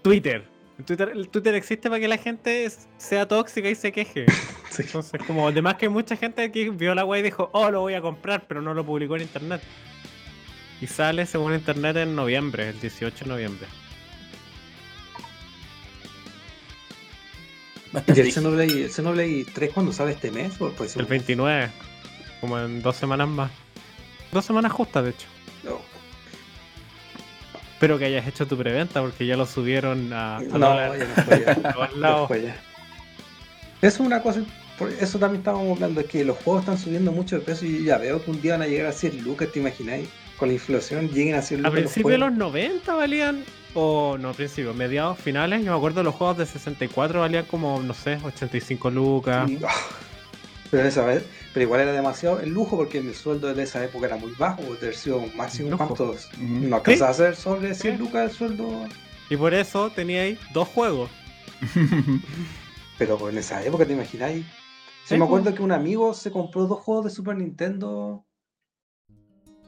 Twitter. 0.02 0.44
El 0.78 0.84
Twitter. 0.84 1.12
El 1.14 1.28
Twitter 1.28 1.54
existe 1.54 1.88
para 1.90 2.00
que 2.00 2.08
la 2.08 2.16
gente 2.18 2.68
sea 2.96 3.28
tóxica 3.28 3.68
y 3.68 3.74
se 3.74 3.92
queje. 3.92 4.26
Sí. 4.70 4.82
Entonces, 4.82 5.20
como 5.26 5.48
además 5.48 5.74
que 5.74 5.86
hay 5.86 5.92
mucha 5.92 6.14
gente 6.16 6.52
que 6.52 6.70
vio 6.70 6.94
la 6.94 7.04
web 7.04 7.18
y 7.18 7.22
dijo, 7.24 7.50
oh, 7.52 7.72
lo 7.72 7.80
voy 7.80 7.94
a 7.94 8.00
comprar, 8.00 8.46
pero 8.46 8.62
no 8.62 8.72
lo 8.72 8.86
publicó 8.86 9.16
en 9.16 9.22
internet. 9.22 9.60
Y 10.80 10.86
sale 10.86 11.26
según 11.26 11.54
internet 11.54 11.96
en 11.96 12.14
noviembre, 12.14 12.68
el 12.68 12.78
18 12.80 13.24
de 13.24 13.28
noviembre. 13.30 13.66
¿Y 17.90 17.94
Bastante. 17.94 18.20
el 18.20 18.32
Xenoblade, 18.32 18.84
el 18.84 18.90
Xenoblade 18.90 19.46
3 19.52 19.70
cuándo 19.72 19.92
sale 19.92 20.12
este 20.12 20.30
mes? 20.30 20.60
¿O 20.60 20.70
pues, 20.70 20.96
El 20.96 21.06
29, 21.06 21.70
como 22.40 22.58
en 22.58 22.82
dos 22.82 22.96
semanas 22.96 23.28
más. 23.28 23.50
Dos 24.32 24.44
semanas 24.44 24.72
justas, 24.72 25.04
de 25.04 25.10
hecho. 25.10 25.26
No, 25.64 25.80
Espero 27.74 27.98
que 27.98 28.04
hayas 28.04 28.26
hecho 28.28 28.46
tu 28.46 28.56
preventa 28.58 29.00
porque 29.00 29.26
ya 29.26 29.36
lo 29.36 29.46
subieron 29.46 30.12
a, 30.12 30.36
a 30.36 30.40
no, 30.42 30.76
ya 30.76 31.04
no 31.04 31.22
fue 31.24 31.44
ya. 31.44 31.52
a 31.64 31.72
todos 31.72 31.96
lados. 31.96 32.28
fue 32.28 32.42
ya. 32.42 32.56
Eso 33.80 33.88
es 33.94 34.00
una 34.00 34.20
cosa, 34.22 34.42
por 34.78 34.92
eso 34.92 35.18
también 35.18 35.40
estábamos 35.40 35.76
hablando, 35.76 36.02
es 36.02 36.06
que 36.06 36.22
los 36.22 36.36
juegos 36.36 36.60
están 36.64 36.78
subiendo 36.78 37.10
mucho 37.10 37.36
de 37.38 37.42
precio 37.42 37.66
y 37.66 37.84
ya 37.84 37.96
veo 37.96 38.22
que 38.22 38.30
un 38.30 38.40
día 38.42 38.52
van 38.52 38.62
a 38.62 38.66
llegar 38.66 38.86
a 38.88 38.92
100 38.92 39.24
lucas, 39.24 39.48
¿te 39.50 39.60
imagináis? 39.60 40.06
Con 40.36 40.48
la 40.48 40.54
inflación 40.54 41.08
lleguen 41.08 41.34
a 41.36 41.42
100 41.42 41.60
A 41.64 41.68
lucas. 41.70 41.80
principios 41.80 42.10
de 42.12 42.18
los 42.18 42.28
juegos. 42.28 42.52
90 42.54 42.94
valían, 42.94 43.44
o 43.74 44.16
no, 44.18 44.32
principios, 44.32 44.74
mediados, 44.74 45.18
finales. 45.18 45.64
Yo 45.64 45.72
me 45.72 45.76
acuerdo 45.76 46.02
los 46.02 46.14
juegos 46.14 46.38
de 46.38 46.46
64 46.46 47.20
valían 47.20 47.44
como, 47.46 47.80
no 47.82 47.94
sé, 47.94 48.18
85 48.24 48.90
lucas. 48.90 49.48
Sí. 49.48 49.58
Pero, 50.70 50.84
esa 50.86 51.04
vez, 51.04 51.24
pero 51.52 51.64
igual 51.64 51.80
era 51.80 51.92
demasiado 51.92 52.38
el 52.40 52.50
lujo 52.50 52.76
porque 52.76 52.98
el 52.98 53.12
sueldo 53.14 53.52
de 53.52 53.62
esa 53.62 53.84
época 53.84 54.06
era 54.06 54.16
muy 54.16 54.32
bajo, 54.38 54.62
de 54.62 54.76
haber 54.78 54.94
sido 54.94 55.20
máximo 55.34 55.76
cuántos. 55.76 56.28
Ujú. 56.34 56.44
No 56.68 56.76
alcanzaba 56.76 57.10
a 57.10 57.14
ser 57.14 57.34
sobre 57.36 57.74
100 57.74 57.94
Sí. 57.96 57.98
lucas 57.98 58.30
el 58.30 58.36
sueldo. 58.36 58.84
Y 59.28 59.36
por 59.36 59.52
eso 59.52 59.90
teníais 59.90 60.38
dos 60.52 60.68
juegos. 60.68 61.10
Pero 62.98 63.28
en 63.28 63.38
esa 63.38 63.64
época, 63.64 63.84
¿te 63.86 63.92
imagináis? 63.94 64.44
Sí, 65.04 65.14
Sí, 65.14 65.18
me 65.18 65.24
acuerdo 65.24 65.52
que 65.54 65.62
un 65.62 65.72
amigo 65.72 66.14
se 66.14 66.30
compró 66.30 66.66
dos 66.66 66.80
juegos 66.80 67.06
de 67.06 67.10
Super 67.10 67.36
Nintendo. 67.36 68.24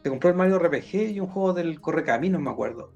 Se 0.03 0.09
compró 0.09 0.31
el 0.31 0.37
Mario 0.37 0.59
RPG 0.59 1.11
y 1.15 1.21
un 1.21 1.27
juego 1.27 1.53
del 1.53 1.81
Correcaminos, 1.81 2.41
me 2.41 2.51
acuerdo. 2.51 2.93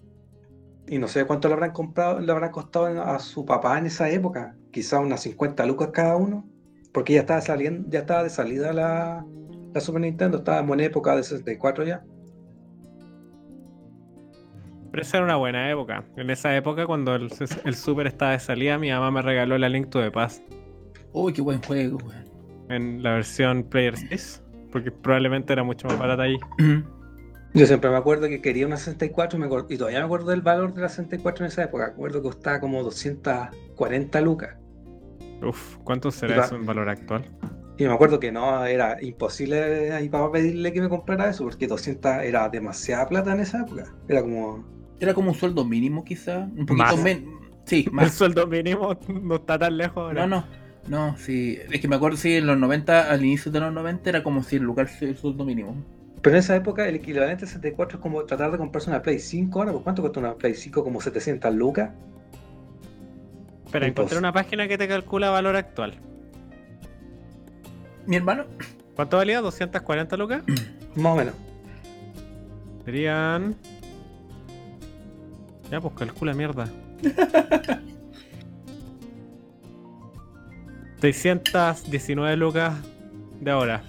Y 0.89 0.99
no 0.99 1.09
sé 1.09 1.24
cuánto 1.24 1.49
le 1.49 1.55
habrán 1.55 1.72
comprado, 1.72 2.20
le 2.20 2.30
habrán 2.30 2.51
costado 2.51 2.87
a 3.03 3.18
su 3.18 3.45
papá 3.45 3.78
en 3.78 3.87
esa 3.87 4.09
época. 4.11 4.57
Quizá 4.70 5.01
unas 5.01 5.20
50 5.22 5.66
lucas 5.66 5.91
cada 5.93 6.16
uno. 6.16 6.49
Porque 6.93 7.14
ya 7.14 7.20
estaba 7.20 7.41
saliendo, 7.41 7.89
ya 7.91 8.01
estaba 8.01 8.22
de 8.22 8.30
salida 8.30 8.72
la, 8.72 9.26
la 9.74 9.80
Super 9.80 10.01
Nintendo, 10.01 10.39
estaba 10.39 10.61
en 10.61 10.66
buena 10.66 10.84
época 10.84 11.14
de 11.14 11.22
64 11.22 11.84
ya. 11.84 12.05
Pero 14.91 15.03
esa 15.03 15.18
era 15.18 15.26
una 15.26 15.37
buena 15.37 15.70
época. 15.70 16.05
En 16.16 16.30
esa 16.30 16.57
época, 16.57 16.87
cuando 16.87 17.14
el, 17.14 17.28
el 17.64 17.74
Super 17.74 18.07
estaba 18.07 18.32
de 18.32 18.39
salida, 18.39 18.78
mi 18.78 18.91
mamá 18.91 19.11
me 19.11 19.20
regaló 19.20 19.59
la 19.59 19.68
Link 19.68 19.91
to 19.91 20.01
the 20.01 20.11
Past 20.11 20.43
Uy, 21.12 21.32
qué 21.32 21.43
buen 21.43 21.61
juego, 21.62 21.99
weón. 21.99 22.24
en 22.70 23.03
la 23.03 23.12
versión 23.12 23.62
Player 23.64 23.97
6. 23.97 24.43
Porque 24.72 24.91
probablemente 24.91 25.53
era 25.53 25.64
mucho 25.64 25.89
más 25.89 25.99
barata 25.99 26.22
ahí. 26.22 26.39
Yo 27.59 27.66
siempre 27.66 27.90
me 27.90 27.96
acuerdo 27.96 28.28
que 28.28 28.40
quería 28.40 28.66
una 28.66 28.76
64 28.76 29.36
y, 29.36 29.40
me 29.40 29.46
acuerdo- 29.46 29.66
y 29.70 29.76
todavía 29.78 30.00
me 30.00 30.04
acuerdo 30.04 30.30
del 30.30 30.42
valor 30.42 30.74
de 30.74 30.82
la 30.82 30.88
64 30.88 31.44
en 31.44 31.50
esa 31.50 31.64
época. 31.64 31.86
Me 31.86 31.92
acuerdo 31.92 32.18
que 32.20 32.28
costaba 32.28 32.61
como 32.61 32.82
240 32.82 34.20
lucas. 34.20 34.57
Uf, 35.42 35.76
¿cuánto 35.84 36.11
será 36.11 36.34
Y 36.34 36.38
va- 36.38 36.44
eso 36.44 36.57
en 36.57 36.66
valor 36.66 36.88
actual? 36.88 37.24
Y 37.78 37.84
me 37.84 37.92
acuerdo 37.92 38.18
que 38.20 38.32
no, 38.32 38.64
era 38.64 39.02
imposible 39.02 39.92
a 39.92 40.00
mi 40.00 40.09
papá 40.09 40.32
pedirle 40.32 40.72
que 40.72 40.80
me 40.80 40.88
comprara 40.88 41.28
eso, 41.28 41.44
porque 41.44 41.66
200 41.66 42.22
era 42.22 42.48
demasiada 42.48 43.07
plata 43.07 43.32
en 43.32 43.40
esa 43.40 43.61
época. 43.62 43.84
Era 44.09 44.22
como. 44.22 44.64
Era 44.98 45.12
como 45.12 45.28
un 45.30 45.34
sueldo 45.34 45.62
mínimo, 45.64 46.04
quizá. 46.04 46.38
Un 46.57 46.64
poquito 46.66 46.74
Más. 46.76 47.02
menos. 47.02 47.34
Sí, 47.64 47.84
El 47.86 47.92
más. 47.92 48.14
sueldo 48.14 48.46
mínimo 48.46 48.96
no 49.09 49.34
está 49.36 49.59
tan 49.59 49.76
lejos 49.76 49.98
ahora. 49.98 50.26
No, 50.26 50.36
no. 50.40 50.44
No, 50.88 51.16
sí. 51.18 51.59
Es 51.70 51.80
que 51.80 51.88
me 51.88 51.96
acuerdo, 51.96 52.16
sí, 52.16 52.34
en 52.36 52.46
los 52.46 52.57
90, 52.57 53.11
al 53.11 53.24
inicio 53.24 53.50
de 53.52 53.61
los 53.61 53.72
90 53.72 54.09
era 54.09 54.22
como 54.22 54.42
100 54.42 54.62
lucas 54.62 55.02
el 55.02 55.16
sueldo 55.16 55.44
mínimo. 55.44 55.74
Pero 56.23 56.37
en 56.37 56.41
esa 56.41 56.57
época 56.57 56.89
el 56.89 56.97
equivalente 56.97 57.45
a 57.45 57.49
64 57.49 57.99
es 57.99 58.03
como 58.03 58.25
tratar 58.25 58.51
de 58.51 58.59
comprarse 58.59 58.91
una 58.91 59.03
Play 59.03 59.19
5 59.21 59.59
ahora. 59.61 59.73
¿Por 59.73 59.83
cuánto 59.83 60.03
cuesta 60.03 60.19
una 60.21 60.35
Play 60.35 60.55
5? 60.55 60.83
Como 60.83 61.01
700 61.01 61.55
lucas. 61.55 61.91
Espera, 63.64 63.87
encontré 63.87 63.89
Entonces- 63.89 64.19
una 64.19 64.33
página 64.33 64.67
que 64.69 64.77
te 64.79 64.89
calcula 64.89 65.31
valor 65.31 65.57
actual. 65.57 65.95
Mi 68.07 68.17
hermano, 68.17 68.45
¿Cuánto 68.95 69.17
valía? 69.19 69.41
¿240 69.43 70.17
lucas? 70.17 70.43
Más 70.97 71.12
o 71.12 71.17
menos. 71.17 71.35
Serían. 72.85 73.55
Ya, 75.71 75.81
pues 75.81 75.95
calcula 75.95 76.33
mierda. 76.33 76.69
619 81.01 82.37
lucas 82.37 82.75
de 83.41 83.51
ahora. 83.51 83.83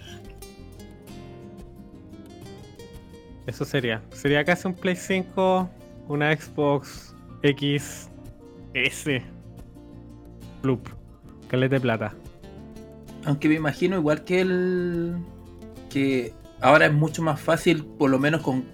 Eso 3.47 3.63
sería. 3.65 4.01
Sería 4.11 4.43
casi 4.43 4.67
un 4.67 4.73
Play 4.75 4.95
5, 4.95 5.69
una 6.09 6.35
Xbox 6.35 7.15
X 7.41 8.09
S. 8.73 9.21
Loop. 10.63 10.89
Calete 11.47 11.75
de 11.75 11.81
plata. 11.81 12.13
aunque 13.25 13.47
me 13.47 13.55
imagino 13.55 13.97
igual 13.97 14.23
que 14.25 14.41
el. 14.41 15.15
que 15.89 16.33
ahora 16.59 16.87
es 16.87 16.93
mucho 16.93 17.21
más 17.23 17.39
fácil, 17.39 17.85
por 17.85 18.09
lo 18.09 18.19
menos 18.19 18.41
con, 18.41 18.65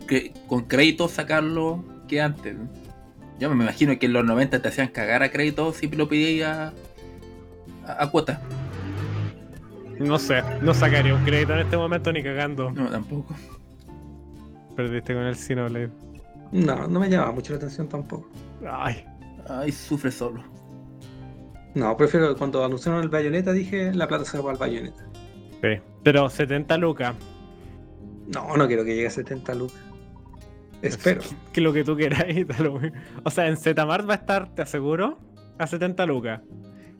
con 0.48 0.64
crédito, 0.64 1.08
sacarlo 1.08 1.84
que 2.08 2.20
antes. 2.22 2.56
Yo 3.40 3.54
me 3.54 3.64
imagino 3.64 3.98
que 4.00 4.08
en 4.08 4.14
los 4.14 4.26
90 4.26 4.62
te 4.62 4.68
hacían 4.68 4.88
cagar 4.88 5.22
a 5.22 5.32
crédito 5.32 5.72
si 5.74 5.88
lo 5.88 6.08
pedías 6.08 6.50
a, 6.50 6.74
a, 7.86 8.04
a 8.04 8.10
cuota. 8.10 8.42
No 10.00 10.18
sé, 10.18 10.42
no 10.62 10.74
sacaría 10.74 11.14
un 11.14 11.24
crédito 11.24 11.54
en 11.54 11.60
este 11.60 11.78
momento 11.78 12.12
ni 12.12 12.24
cagando. 12.24 12.72
No, 12.72 12.90
tampoco. 12.90 13.36
Perdiste 14.76 15.14
con 15.14 15.24
el 15.24 15.36
Xenoblade. 15.36 15.92
No, 16.52 16.88
no 16.88 17.00
me 17.00 17.10
llama 17.10 17.32
mucho 17.32 17.54
la 17.54 17.58
atención 17.58 17.88
tampoco. 17.88 18.30
Ay. 18.68 19.06
Ay, 19.48 19.72
sufre 19.72 20.12
solo. 20.12 20.44
No, 21.76 21.98
prefiero 21.98 22.36
cuando 22.38 22.64
anunciaron 22.64 23.02
el 23.02 23.10
Bayonetta 23.10 23.52
dije 23.52 23.94
la 23.94 24.08
plata 24.08 24.26
se 24.26 24.40
va 24.40 24.52
al 24.52 24.58
Bayonetta. 24.58 25.06
Sí. 25.62 25.82
Pero 26.04 26.30
70 26.30 26.78
lucas. 26.78 27.16
No, 28.34 28.56
no 28.56 28.68
quiero 28.68 28.84
que 28.84 28.96
llegue 28.96 29.08
a 29.08 29.12
70 29.12 29.56
lucas. 29.56 29.80
Espero. 30.82 31.22
Que 31.54 31.62
lo 31.62 31.72
que 31.74 31.84
tú 31.84 31.96
mismo. 31.96 32.80
O 33.24 33.32
sea, 33.32 33.48
en 33.48 33.58
Zmart 33.58 34.08
va 34.08 34.14
a 34.14 34.18
estar, 34.18 34.54
te 34.54 34.62
aseguro, 34.62 35.18
a 35.58 35.66
70 35.66 36.06
lucas. 36.06 36.42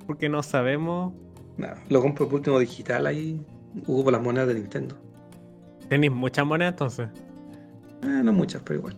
Porque 0.08 0.30
no 0.30 0.42
sabemos. 0.42 1.14
No, 1.58 1.68
lo 1.90 2.02
compro 2.02 2.28
por 2.28 2.36
último 2.36 2.60
digital 2.60 3.06
ahí. 3.06 3.46
Hubo 3.86 4.10
las 4.10 4.22
monedas 4.22 4.48
de 4.48 4.56
Nintendo. 4.56 4.98
Tenéis 5.90 6.14
muchas 6.14 6.46
monedas 6.46 6.74
entonces. 6.74 7.10
Eh, 8.04 8.22
no 8.24 8.34
muchas, 8.34 8.62
pero 8.64 8.80
igual. 8.80 8.98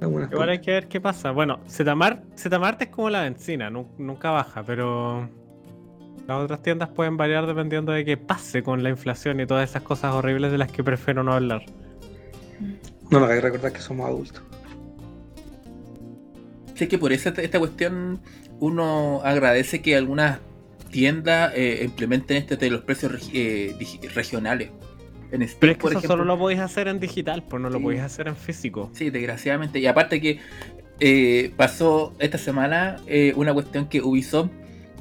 Algunas 0.00 0.30
Igual 0.30 0.48
hay 0.50 0.60
que 0.60 0.70
ver 0.72 0.88
qué 0.88 1.00
pasa. 1.00 1.30
Bueno, 1.30 1.60
Zmart, 1.68 2.22
Zmart 2.38 2.82
es 2.82 2.88
como 2.88 3.08
la 3.10 3.22
benzina, 3.22 3.70
nu- 3.70 3.88
nunca 3.98 4.30
baja, 4.30 4.62
pero. 4.62 5.28
Las 6.28 6.42
otras 6.42 6.60
tiendas 6.60 6.88
pueden 6.88 7.16
variar 7.16 7.46
dependiendo 7.46 7.92
de 7.92 8.04
qué 8.04 8.16
pase 8.16 8.62
con 8.64 8.82
la 8.82 8.90
inflación 8.90 9.38
y 9.40 9.46
todas 9.46 9.70
esas 9.70 9.82
cosas 9.82 10.12
horribles 10.12 10.50
de 10.50 10.58
las 10.58 10.72
que 10.72 10.82
prefiero 10.82 11.22
no 11.22 11.32
hablar. 11.32 11.62
No 13.10 13.20
nos 13.20 13.28
hagáis 13.28 13.42
recordar 13.42 13.72
que 13.72 13.80
somos 13.80 14.08
adultos. 14.08 14.42
Sí, 16.74 16.88
que 16.88 16.98
por 16.98 17.12
eso 17.12 17.28
esta, 17.28 17.42
esta 17.42 17.58
cuestión 17.60 18.20
uno 18.58 19.20
agradece 19.22 19.80
que 19.80 19.96
algunas 19.96 20.40
tiendas 20.90 21.52
eh, 21.54 21.82
implementen 21.84 22.36
este 22.38 22.56
de 22.56 22.70
los 22.70 22.82
precios 22.82 23.30
eh, 23.32 23.76
regionales. 24.12 24.70
En 25.32 25.46
Steam, 25.46 25.58
Pero 25.60 25.72
es 25.72 25.78
que 25.78 25.82
por 25.82 25.92
eso 25.92 25.98
ejemplo, 25.98 26.08
solo 26.08 26.24
lo 26.24 26.38
podéis 26.38 26.60
hacer 26.60 26.88
en 26.88 27.00
digital, 27.00 27.42
pues 27.42 27.62
no 27.62 27.70
lo 27.70 27.80
podéis 27.80 28.02
hacer 28.02 28.28
en 28.28 28.36
físico. 28.36 28.90
Sí, 28.92 29.10
desgraciadamente. 29.10 29.78
Y 29.78 29.86
aparte 29.86 30.20
que 30.20 30.38
eh, 31.00 31.52
pasó 31.56 32.14
esta 32.18 32.38
semana 32.38 32.96
eh, 33.06 33.32
una 33.36 33.52
cuestión 33.52 33.88
que 33.88 34.00
Ubisoft 34.00 34.50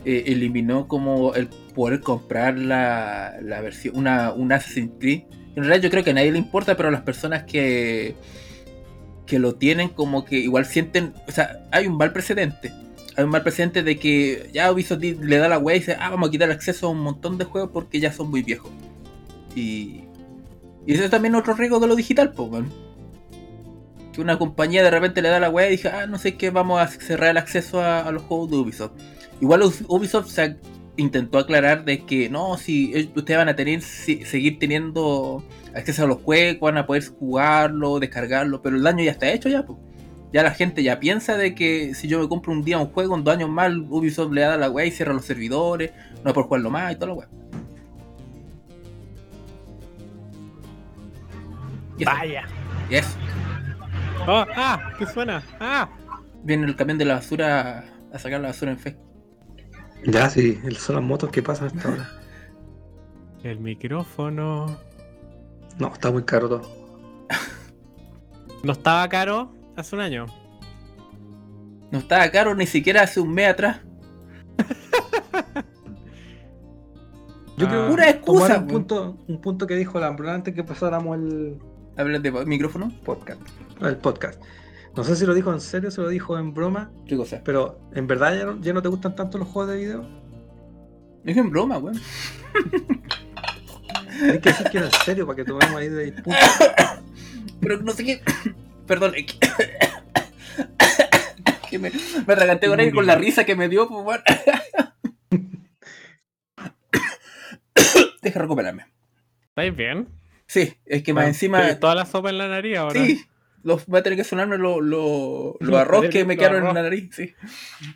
eh, 0.03 0.23
eliminó 0.28 0.88
como 0.88 1.36
el 1.36 1.47
poder 1.47 2.01
comprar 2.01 2.57
la, 2.57 3.36
la 3.41 3.61
versión, 3.61 3.95
una, 3.97 4.32
un 4.32 4.51
Assassin's 4.51 4.91
Creed. 4.99 5.23
En 5.55 5.63
realidad 5.63 5.84
yo 5.84 5.89
creo 5.89 6.03
que 6.03 6.11
a 6.11 6.13
nadie 6.13 6.32
le 6.32 6.39
importa, 6.39 6.76
pero 6.76 6.89
a 6.89 6.91
las 6.91 7.01
personas 7.01 7.43
que 7.43 8.15
que 9.26 9.39
lo 9.39 9.55
tienen 9.55 9.89
como 9.89 10.26
que 10.26 10.38
igual 10.38 10.65
sienten, 10.65 11.13
o 11.28 11.32
sea, 11.32 11.67
hay 11.71 11.88
un 11.88 11.97
mal 11.97 12.13
precedente. 12.13 12.71
Hay 13.17 13.23
un 13.23 13.30
mal 13.30 13.43
precedente 13.43 13.82
de 13.82 13.97
que 13.97 14.49
ya 14.53 14.71
Ubisoft 14.71 15.01
le 15.01 15.38
da 15.38 15.47
la 15.47 15.57
wea 15.57 15.76
y 15.76 15.80
dice, 15.80 15.97
ah, 15.99 16.09
vamos 16.09 16.30
a 16.30 16.32
quitar 16.32 16.51
acceso 16.51 16.88
a 16.88 16.89
un 16.89 16.99
montón 16.99 17.38
de 17.38 17.45
juegos 17.45 17.71
porque 17.73 17.99
ya 17.99 18.11
son 18.11 18.30
muy 18.30 18.43
viejos. 18.43 18.71
Y, 19.55 20.03
y 20.86 20.93
eso 20.93 21.03
es 21.03 21.09
también 21.09 21.36
otro 21.36 21.53
riesgo 21.53 21.79
de 21.79 21.88
lo 21.88 21.95
digital, 21.95 22.31
pues. 22.31 22.63
Que 24.13 24.21
una 24.21 24.38
compañía 24.38 24.83
de 24.83 24.91
repente 24.91 25.21
le 25.21 25.29
da 25.29 25.39
la 25.39 25.49
wea 25.49 25.67
y 25.67 25.71
dice, 25.71 25.89
ah, 25.89 26.05
no 26.07 26.17
sé 26.17 26.36
qué, 26.36 26.49
vamos 26.49 26.79
a 26.79 26.88
cerrar 26.88 27.31
el 27.31 27.38
acceso 27.38 27.81
a, 27.81 28.09
los 28.11 28.23
juegos 28.23 28.51
de 28.51 28.57
Ubisoft. 28.57 28.91
Igual 29.41 29.63
Ubisoft 29.88 30.29
se 30.29 30.57
intentó 30.97 31.39
aclarar 31.39 31.83
de 31.83 32.05
que 32.05 32.29
no, 32.29 32.57
si 32.57 33.11
ustedes 33.15 33.38
van 33.38 33.49
a 33.49 33.55
tener 33.55 33.81
si- 33.81 34.23
seguir 34.23 34.59
teniendo 34.59 35.43
acceso 35.73 36.03
a 36.05 36.07
los 36.07 36.21
juegos, 36.21 36.61
van 36.61 36.77
a 36.77 36.86
poder 36.86 37.05
jugarlo, 37.07 37.99
descargarlo, 37.99 38.61
pero 38.61 38.77
el 38.77 38.83
daño 38.83 39.03
ya 39.03 39.11
está 39.11 39.31
hecho 39.31 39.49
ya, 39.49 39.65
pues. 39.65 39.79
Ya 40.31 40.43
la 40.43 40.51
gente 40.51 40.83
ya 40.83 40.99
piensa 40.99 41.38
de 41.38 41.55
que 41.55 41.93
si 41.93 42.07
yo 42.07 42.19
me 42.19 42.27
compro 42.27 42.51
un 42.51 42.61
día 42.61 42.77
un 42.77 42.88
juego, 42.88 43.15
en 43.15 43.23
dos 43.23 43.33
años 43.33 43.49
más, 43.49 43.71
Ubisoft 43.89 44.31
le 44.33 44.41
da 44.41 44.57
la 44.57 44.69
weá 44.69 44.86
y 44.86 44.91
cierra 44.91 45.13
los 45.13 45.25
servidores, 45.25 45.91
no 46.23 46.29
hay 46.29 46.33
por 46.33 46.45
jugarlo 46.45 46.69
más 46.69 46.91
y 46.91 46.95
toda 46.95 47.07
la 47.07 47.13
weá. 47.13 47.29
Vaya. 52.03 52.43
y 52.89 52.95
eso. 52.95 53.17
Oh, 54.27 54.43
ah, 54.55 54.91
¿qué 54.97 55.05
suena? 55.05 55.43
Ah. 55.59 55.87
Viene 56.43 56.65
el 56.65 56.75
camión 56.75 56.97
de 56.97 57.05
la 57.05 57.15
basura 57.15 57.85
a 58.11 58.19
sacar 58.19 58.41
la 58.41 58.47
basura 58.49 58.71
en 58.71 58.79
fe. 58.79 58.97
Ya, 60.05 60.29
sí, 60.29 60.59
son 60.77 60.95
las 60.97 61.03
motos 61.05 61.29
que 61.31 61.41
pasan 61.43 61.67
hasta 61.67 61.89
ahora. 61.89 62.09
El 63.43 63.59
micrófono. 63.59 64.77
No, 65.77 65.93
está 65.93 66.11
muy 66.11 66.23
caro 66.23 66.49
todo. 66.49 66.61
No 68.63 68.71
estaba 68.71 69.07
caro 69.09 69.53
hace 69.75 69.95
un 69.95 70.01
año. 70.01 70.25
No 71.91 71.99
estaba 71.99 72.27
caro 72.31 72.55
ni 72.55 72.65
siquiera 72.65 73.03
hace 73.03 73.19
un 73.19 73.31
mes 73.33 73.49
atrás. 73.49 73.81
Yo 77.57 77.67
Ah. 77.67 77.69
creo 77.69 77.87
Pura 77.89 78.09
excusa, 78.09 78.47
tomar 78.47 78.59
un 78.61 78.67
punto, 78.67 79.17
un 79.27 79.41
punto 79.41 79.67
que 79.67 79.75
dijo 79.75 79.99
Lambrón 79.99 80.29
antes 80.35 80.53
que 80.53 80.63
pasáramos 80.63 81.15
el 81.17 81.57
Hablas 81.97 82.21
de 82.21 82.31
micrófono. 82.45 82.91
podcast. 83.03 83.41
El 83.81 83.97
podcast. 83.97 84.39
No 84.95 85.03
sé 85.03 85.15
si 85.15 85.25
lo 85.25 85.33
dijo 85.33 85.51
en 85.53 85.61
serio, 85.61 85.89
se 85.91 86.01
lo 86.01 86.09
dijo 86.09 86.37
en 86.37 86.53
broma, 86.53 86.91
¿Qué 87.07 87.17
cosa? 87.17 87.41
pero 87.43 87.79
¿en 87.93 88.07
verdad 88.07 88.37
ya 88.37 88.45
no, 88.45 88.61
ya 88.61 88.73
no 88.73 88.81
te 88.81 88.89
gustan 88.89 89.15
tanto 89.15 89.37
los 89.37 89.47
juegos 89.47 89.71
de 89.71 89.77
video? 89.77 90.05
Es 91.25 91.37
en 91.37 91.49
broma, 91.49 91.77
weón. 91.77 91.99
Hay 94.21 94.39
que 94.39 94.49
decir 94.49 94.69
que 94.69 94.77
era 94.77 94.87
en 94.87 94.93
serio 94.93 95.25
para 95.25 95.37
que 95.37 95.45
tomemos 95.45 95.75
ahí 95.75 95.89
de 95.89 96.11
punto. 96.13 96.39
Pero 97.59 97.81
no 97.81 97.91
sé 97.93 98.05
qué. 98.05 98.21
Perdón, 98.87 99.13
es 99.15 99.25
que. 99.25 99.39
que 101.69 101.79
me, 101.79 101.91
me 101.91 102.59
con 102.67 102.79
él 102.79 102.93
con 102.93 103.05
la 103.05 103.15
risa 103.15 103.45
que 103.45 103.55
me 103.55 103.67
dio, 103.67 103.87
pues 103.87 104.05
weón. 104.05 104.21
Deja 108.21 108.39
recuperarme. 108.39 108.85
¿Estáis 109.49 109.75
bien? 109.75 110.07
Sí, 110.47 110.75
es 110.85 111.03
que 111.03 111.13
más 111.13 111.27
encima. 111.27 111.59
¿tienes 111.59 111.79
Toda 111.79 111.95
la 111.95 112.05
sopa 112.05 112.29
en 112.29 112.37
la 112.37 112.47
nariz 112.47 112.77
ahora. 112.77 113.03
Sí, 113.03 113.25
los, 113.63 113.85
va 113.85 113.99
a 113.99 114.03
tener 114.03 114.17
que 114.17 114.23
sonarme 114.23 114.57
los 114.57 114.81
lo, 114.81 115.57
Los 115.59 115.75
arroz 115.81 116.05
que 116.09 116.23
me 116.23 116.37
quedaron 116.37 116.67
en 116.67 116.73
la 116.75 116.83
nariz. 116.83 117.09
Sí, 117.15 117.33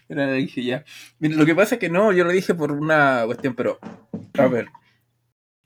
en 0.10 0.18
la 0.18 0.26
nariz 0.28 0.58
y 0.58 0.66
ya. 0.66 0.84
Mira, 1.20 1.36
Lo 1.36 1.45
que 1.45 1.54
pasa 1.56 1.76
es 1.76 1.80
que 1.80 1.89
no, 1.89 2.12
yo 2.12 2.24
lo 2.24 2.32
dije 2.32 2.56
por 2.56 2.72
una 2.72 3.24
cuestión, 3.26 3.54
pero. 3.56 3.80
A 4.38 4.47
ver. 4.47 4.68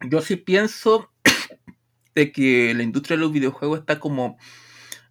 Yo 0.10 0.22
sí 0.22 0.36
pienso 0.36 1.10
de 2.16 2.32
que 2.34 2.74
la 2.74 2.84
industria 2.84 3.16
de 3.16 3.22
los 3.24 3.32
videojuegos 3.32 3.80
está 3.80 4.00
como. 4.00 4.38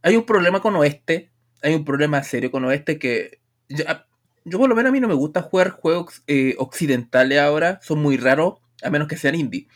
Hay 0.03 0.17
un 0.17 0.25
problema 0.27 0.61
con 0.61 0.77
Oeste. 0.77 1.31
Hay 1.63 1.75
un 1.75 1.85
problema 1.85 2.23
serio 2.23 2.51
con 2.51 2.65
Oeste 2.67 2.99
que. 2.99 3.41
ya- 3.69 4.07
yo, 4.45 4.59
por 4.59 4.69
lo 4.69 4.75
menos, 4.75 4.91
a 4.91 4.93
mí 4.93 4.99
no 5.01 5.07
me 5.07 5.15
gusta 5.15 5.41
jugar 5.41 5.71
juegos 5.71 6.23
eh, 6.27 6.57
occidentales 6.59 7.39
ahora. 7.39 7.79
Son 7.83 8.03
muy 8.03 8.17
raros, 8.17 8.59
a 8.83 8.91
menos 8.91 9.07
que 9.09 9.17
sean 9.17 9.37
indie. 9.37 9.69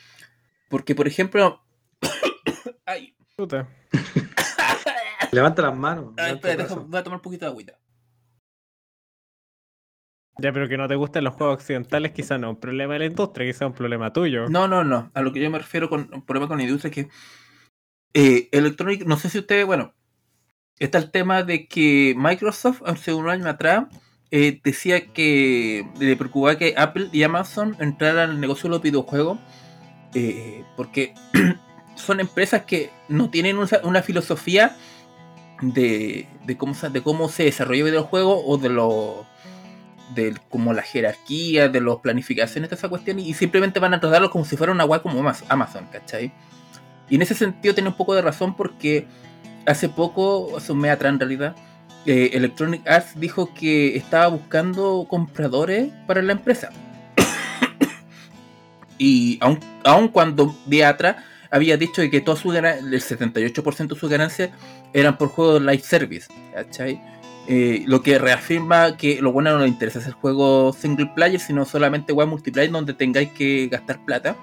Porque, 0.68 0.94
por 0.94 1.06
ejemplo. 1.08 1.62
Puta. 3.36 3.68
Levanta 5.32 5.62
las 5.62 5.76
manos. 5.76 6.14
Ay, 6.16 6.34
espera, 6.34 6.62
deja- 6.62 6.74
voy 6.74 6.98
a 6.98 7.02
tomar 7.02 7.18
un 7.18 7.22
poquito 7.22 7.44
de 7.44 7.50
agüita. 7.50 7.78
Ya, 10.38 10.52
pero 10.52 10.68
que 10.68 10.76
no 10.76 10.86
te 10.88 10.96
gusten 10.96 11.24
los 11.24 11.34
juegos 11.34 11.56
occidentales, 11.56 12.12
quizá 12.12 12.36
no 12.38 12.48
es 12.48 12.54
un 12.54 12.60
problema 12.60 12.94
de 12.94 12.98
la 13.00 13.04
industria, 13.06 13.46
quizá 13.46 13.64
es 13.64 13.70
un 13.70 13.76
problema 13.76 14.12
tuyo. 14.12 14.48
No, 14.48 14.68
no, 14.68 14.84
no. 14.84 15.10
A 15.14 15.20
lo 15.22 15.32
que 15.32 15.40
yo 15.40 15.50
me 15.50 15.58
refiero 15.58 15.88
con 15.88 16.10
un 16.12 16.22
problema 16.24 16.48
con 16.48 16.58
la 16.58 16.64
industria 16.64 16.90
es 16.90 16.94
que 16.94 17.08
eh, 18.14 18.48
Electronic, 18.52 19.04
no 19.06 19.16
sé 19.16 19.28
si 19.30 19.38
ustedes, 19.38 19.64
bueno, 19.66 19.94
está 20.78 20.98
el 20.98 21.10
tema 21.10 21.42
de 21.42 21.68
que 21.68 22.14
Microsoft 22.16 22.82
hace 22.86 23.14
un 23.14 23.28
año 23.30 23.48
atrás 23.48 23.86
eh, 24.30 24.60
decía 24.62 25.06
que 25.12 25.86
le 25.98 26.16
preocupaba 26.16 26.56
que 26.58 26.74
Apple 26.76 27.08
y 27.12 27.22
Amazon 27.22 27.76
entraran 27.80 28.30
al 28.30 28.40
negocio 28.40 28.64
de 28.64 28.70
los 28.76 28.82
videojuegos 28.82 29.38
eh, 30.14 30.64
porque 30.76 31.14
son 31.96 32.20
empresas 32.20 32.62
que 32.62 32.90
no 33.08 33.28
tienen 33.30 33.58
una, 33.58 33.68
una 33.82 34.02
filosofía 34.02 34.76
de, 35.60 36.28
de 36.44 36.56
cómo, 36.56 36.74
se- 36.74 36.90
de 36.90 37.02
cómo 37.02 37.28
se 37.28 37.44
desarrolla 37.44 37.80
el 37.80 37.90
videojuego 37.90 38.44
o 38.46 38.56
de 38.58 38.68
lo 38.68 39.26
de 40.14 40.36
como 40.50 40.72
la 40.72 40.82
jerarquía, 40.82 41.68
de 41.68 41.80
las 41.80 41.96
planificaciones 41.96 42.70
de 42.70 42.76
esa 42.76 42.88
cuestión, 42.88 43.18
y 43.18 43.34
simplemente 43.34 43.80
van 43.80 43.92
a 43.94 43.98
tratarlo 44.00 44.30
como 44.30 44.44
si 44.44 44.56
fuera 44.56 44.72
una 44.72 44.84
web 44.84 45.02
como 45.02 45.20
Amaz- 45.20 45.44
Amazon, 45.48 45.86
¿cachai? 45.90 46.32
Y 47.08 47.16
en 47.16 47.22
ese 47.22 47.34
sentido 47.34 47.74
tiene 47.74 47.88
un 47.90 47.96
poco 47.96 48.14
de 48.14 48.22
razón 48.22 48.54
porque 48.56 49.08
hace 49.66 49.88
poco, 49.88 50.56
hace 50.56 50.70
un 50.72 50.78
mes 50.78 50.92
atrás 50.92 51.12
en 51.12 51.18
realidad, 51.18 51.56
eh, 52.04 52.30
Electronic 52.34 52.86
Arts 52.86 53.18
dijo 53.18 53.52
que 53.52 53.96
estaba 53.96 54.28
buscando 54.28 55.06
compradores 55.08 55.92
para 56.06 56.22
la 56.22 56.32
empresa. 56.32 56.70
y 58.98 59.38
aun, 59.40 59.58
aun 59.84 60.08
cuando 60.08 60.54
día 60.66 60.88
atrás 60.88 61.16
había 61.50 61.76
dicho 61.76 62.00
de 62.02 62.10
que 62.10 62.20
todo 62.20 62.36
su 62.36 62.52
el 62.52 62.64
78% 62.64 63.88
de 63.88 64.00
sus 64.00 64.10
ganancias 64.10 64.50
eran 64.92 65.18
por 65.18 65.28
juegos 65.28 65.60
live 65.62 65.80
service, 65.80 66.28
¿cachai? 66.54 67.00
Eh, 67.48 67.84
lo 67.86 68.02
que 68.02 68.18
reafirma 68.18 68.96
que 68.96 69.22
lo 69.22 69.30
bueno 69.30 69.52
no 69.52 69.60
le 69.60 69.68
interesa 69.68 70.00
hacer 70.00 70.14
juegos 70.14 70.76
single 70.76 71.12
player, 71.14 71.38
sino 71.38 71.64
solamente 71.64 72.12
web 72.12 72.26
multiplayer 72.26 72.72
donde 72.72 72.92
tengáis 72.92 73.30
que 73.30 73.68
gastar 73.68 74.04
plata. 74.04 74.36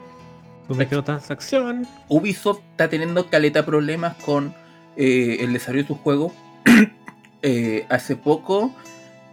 Tu 0.68 0.76
microtransacción. 0.76 1.86
Ubisoft 2.08 2.62
está 2.72 2.90
teniendo 2.90 3.30
caleta 3.30 3.66
problemas 3.66 4.16
con 4.24 4.56
eh, 4.96 5.38
el 5.42 5.54
desarrollo 5.54 5.84
de 5.84 5.88
sus 5.88 5.98
juegos. 5.98 6.32
Eh, 7.46 7.86
hace 7.90 8.16
poco 8.16 8.74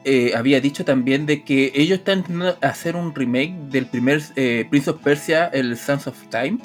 eh, 0.04 0.32
había 0.34 0.60
dicho 0.60 0.84
también 0.84 1.26
de 1.26 1.44
que 1.44 1.70
ellos 1.76 2.00
están 2.00 2.18
intentando 2.18 2.58
hacer 2.60 2.96
un 2.96 3.14
remake 3.14 3.54
del 3.70 3.86
primer 3.86 4.20
Prince 4.68 4.90
of 4.90 5.00
Persia, 5.00 5.46
el 5.52 5.76
Sands 5.76 6.08
of 6.08 6.20
Time. 6.28 6.58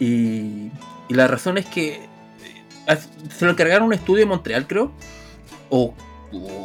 Y, 0.00 0.70
y 1.08 1.14
la 1.14 1.28
razón 1.28 1.58
es 1.58 1.66
que 1.66 2.00
eh, 2.88 2.98
se 3.30 3.44
lo 3.44 3.52
encargaron 3.52 3.86
un 3.86 3.92
estudio 3.92 4.20
de 4.20 4.26
Montreal, 4.26 4.66
creo. 4.66 4.90
O, 5.68 5.94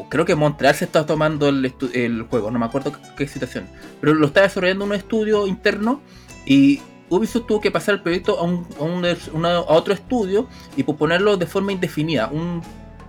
creo 0.09 0.25
que 0.25 0.35
Montreal 0.35 0.73
se 0.75 0.85
está 0.85 1.05
tomando 1.05 1.49
el, 1.49 1.73
el 1.93 2.23
juego, 2.23 2.49
no 2.51 2.57
me 2.59 2.65
acuerdo 2.65 2.93
qué, 3.17 3.27
situación. 3.27 3.67
Pero 4.01 4.13
lo 4.13 4.27
está 4.27 4.41
desarrollando 4.41 4.85
un 4.85 4.93
estudio 4.93 5.45
interno 5.47 6.01
y 6.45 6.81
Ubisoft 7.09 7.45
tuvo 7.47 7.61
que 7.61 7.69
pasar 7.71 7.95
el 7.95 8.01
proyecto 8.01 8.39
a, 8.39 8.43
un- 8.43 8.65
a 8.79 8.83
un- 8.83 9.45
otro 9.67 9.93
estudio 9.93 10.47
y 10.77 10.83
posponerlo 10.83 11.37
de 11.37 11.45
forma 11.45 11.71
indefinida. 11.71 12.27
Un, 12.31 12.61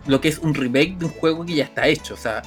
lo 0.06 0.20
que 0.20 0.28
es 0.28 0.38
un 0.38 0.54
remake 0.54 0.96
de 0.98 1.06
un 1.06 1.10
juego 1.12 1.44
que 1.46 1.54
ya 1.54 1.64
está 1.64 1.86
hecho. 1.88 2.14
O 2.14 2.18
sea, 2.18 2.42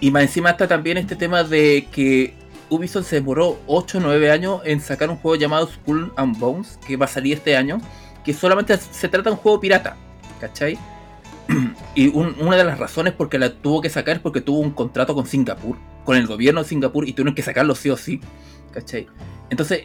y 0.00 0.10
más 0.10 0.22
encima 0.22 0.50
está 0.50 0.66
también 0.66 0.96
este 0.98 1.16
tema 1.16 1.44
de 1.44 1.86
que 1.92 2.34
Ubisoft 2.70 3.06
se 3.08 3.16
demoró 3.16 3.58
8 3.66 3.98
o 3.98 4.00
9 4.00 4.30
años 4.30 4.60
en 4.64 4.80
sacar 4.80 5.10
un 5.10 5.16
juego 5.16 5.36
llamado 5.36 5.66
Skull 5.66 6.12
and 6.16 6.38
Bones, 6.38 6.78
que 6.86 6.96
va 6.96 7.04
a 7.04 7.08
salir 7.08 7.36
este 7.38 7.56
año, 7.56 7.80
que 8.24 8.32
solamente 8.32 8.76
se 8.78 9.08
trata 9.08 9.30
de 9.30 9.34
un 9.34 9.40
juego 9.42 9.60
pirata, 9.60 9.96
¿cachai? 10.40 10.78
y 11.94 12.08
un- 12.08 12.36
una 12.40 12.56
de 12.56 12.64
las 12.64 12.78
razones 12.78 13.12
por 13.12 13.28
que 13.28 13.38
la 13.38 13.52
tuvo 13.52 13.80
que 13.80 13.90
sacar 13.90 14.16
es 14.16 14.22
porque 14.22 14.40
tuvo 14.40 14.60
un 14.60 14.70
contrato 14.70 15.14
con 15.14 15.26
Singapur, 15.26 15.76
con 16.04 16.16
el 16.16 16.26
gobierno 16.26 16.62
de 16.62 16.68
Singapur, 16.68 17.08
y 17.08 17.12
tuvieron 17.12 17.34
que 17.34 17.42
sacarlo 17.42 17.74
sí 17.74 17.90
o 17.90 17.96
sí, 17.96 18.20
¿cachai? 18.72 19.06
Entonces, 19.50 19.84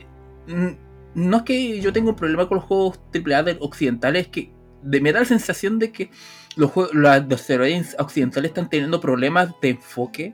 no 1.16 1.38
es 1.38 1.44
que 1.44 1.80
yo 1.82 1.92
tenga 1.92 2.10
un 2.10 2.16
problema 2.16 2.48
con 2.48 2.58
los 2.58 2.66
juegos 2.66 3.00
AAA 3.12 3.44
de- 3.44 3.58
occidentales, 3.62 4.24
es 4.26 4.28
que 4.32 4.52
de- 4.84 5.02
me 5.02 5.12
da 5.12 5.22
la 5.22 5.26
sensación 5.26 5.80
de 5.80 5.92
que 5.92 6.12
los 6.56 6.72
juegos, 6.72 6.94
los 6.94 7.28
desarrolladores 7.28 7.96
occidentales 8.00 8.50
están 8.50 8.70
teniendo 8.70 9.02
problemas 9.02 9.50
de 9.62 9.70
enfoque, 9.70 10.34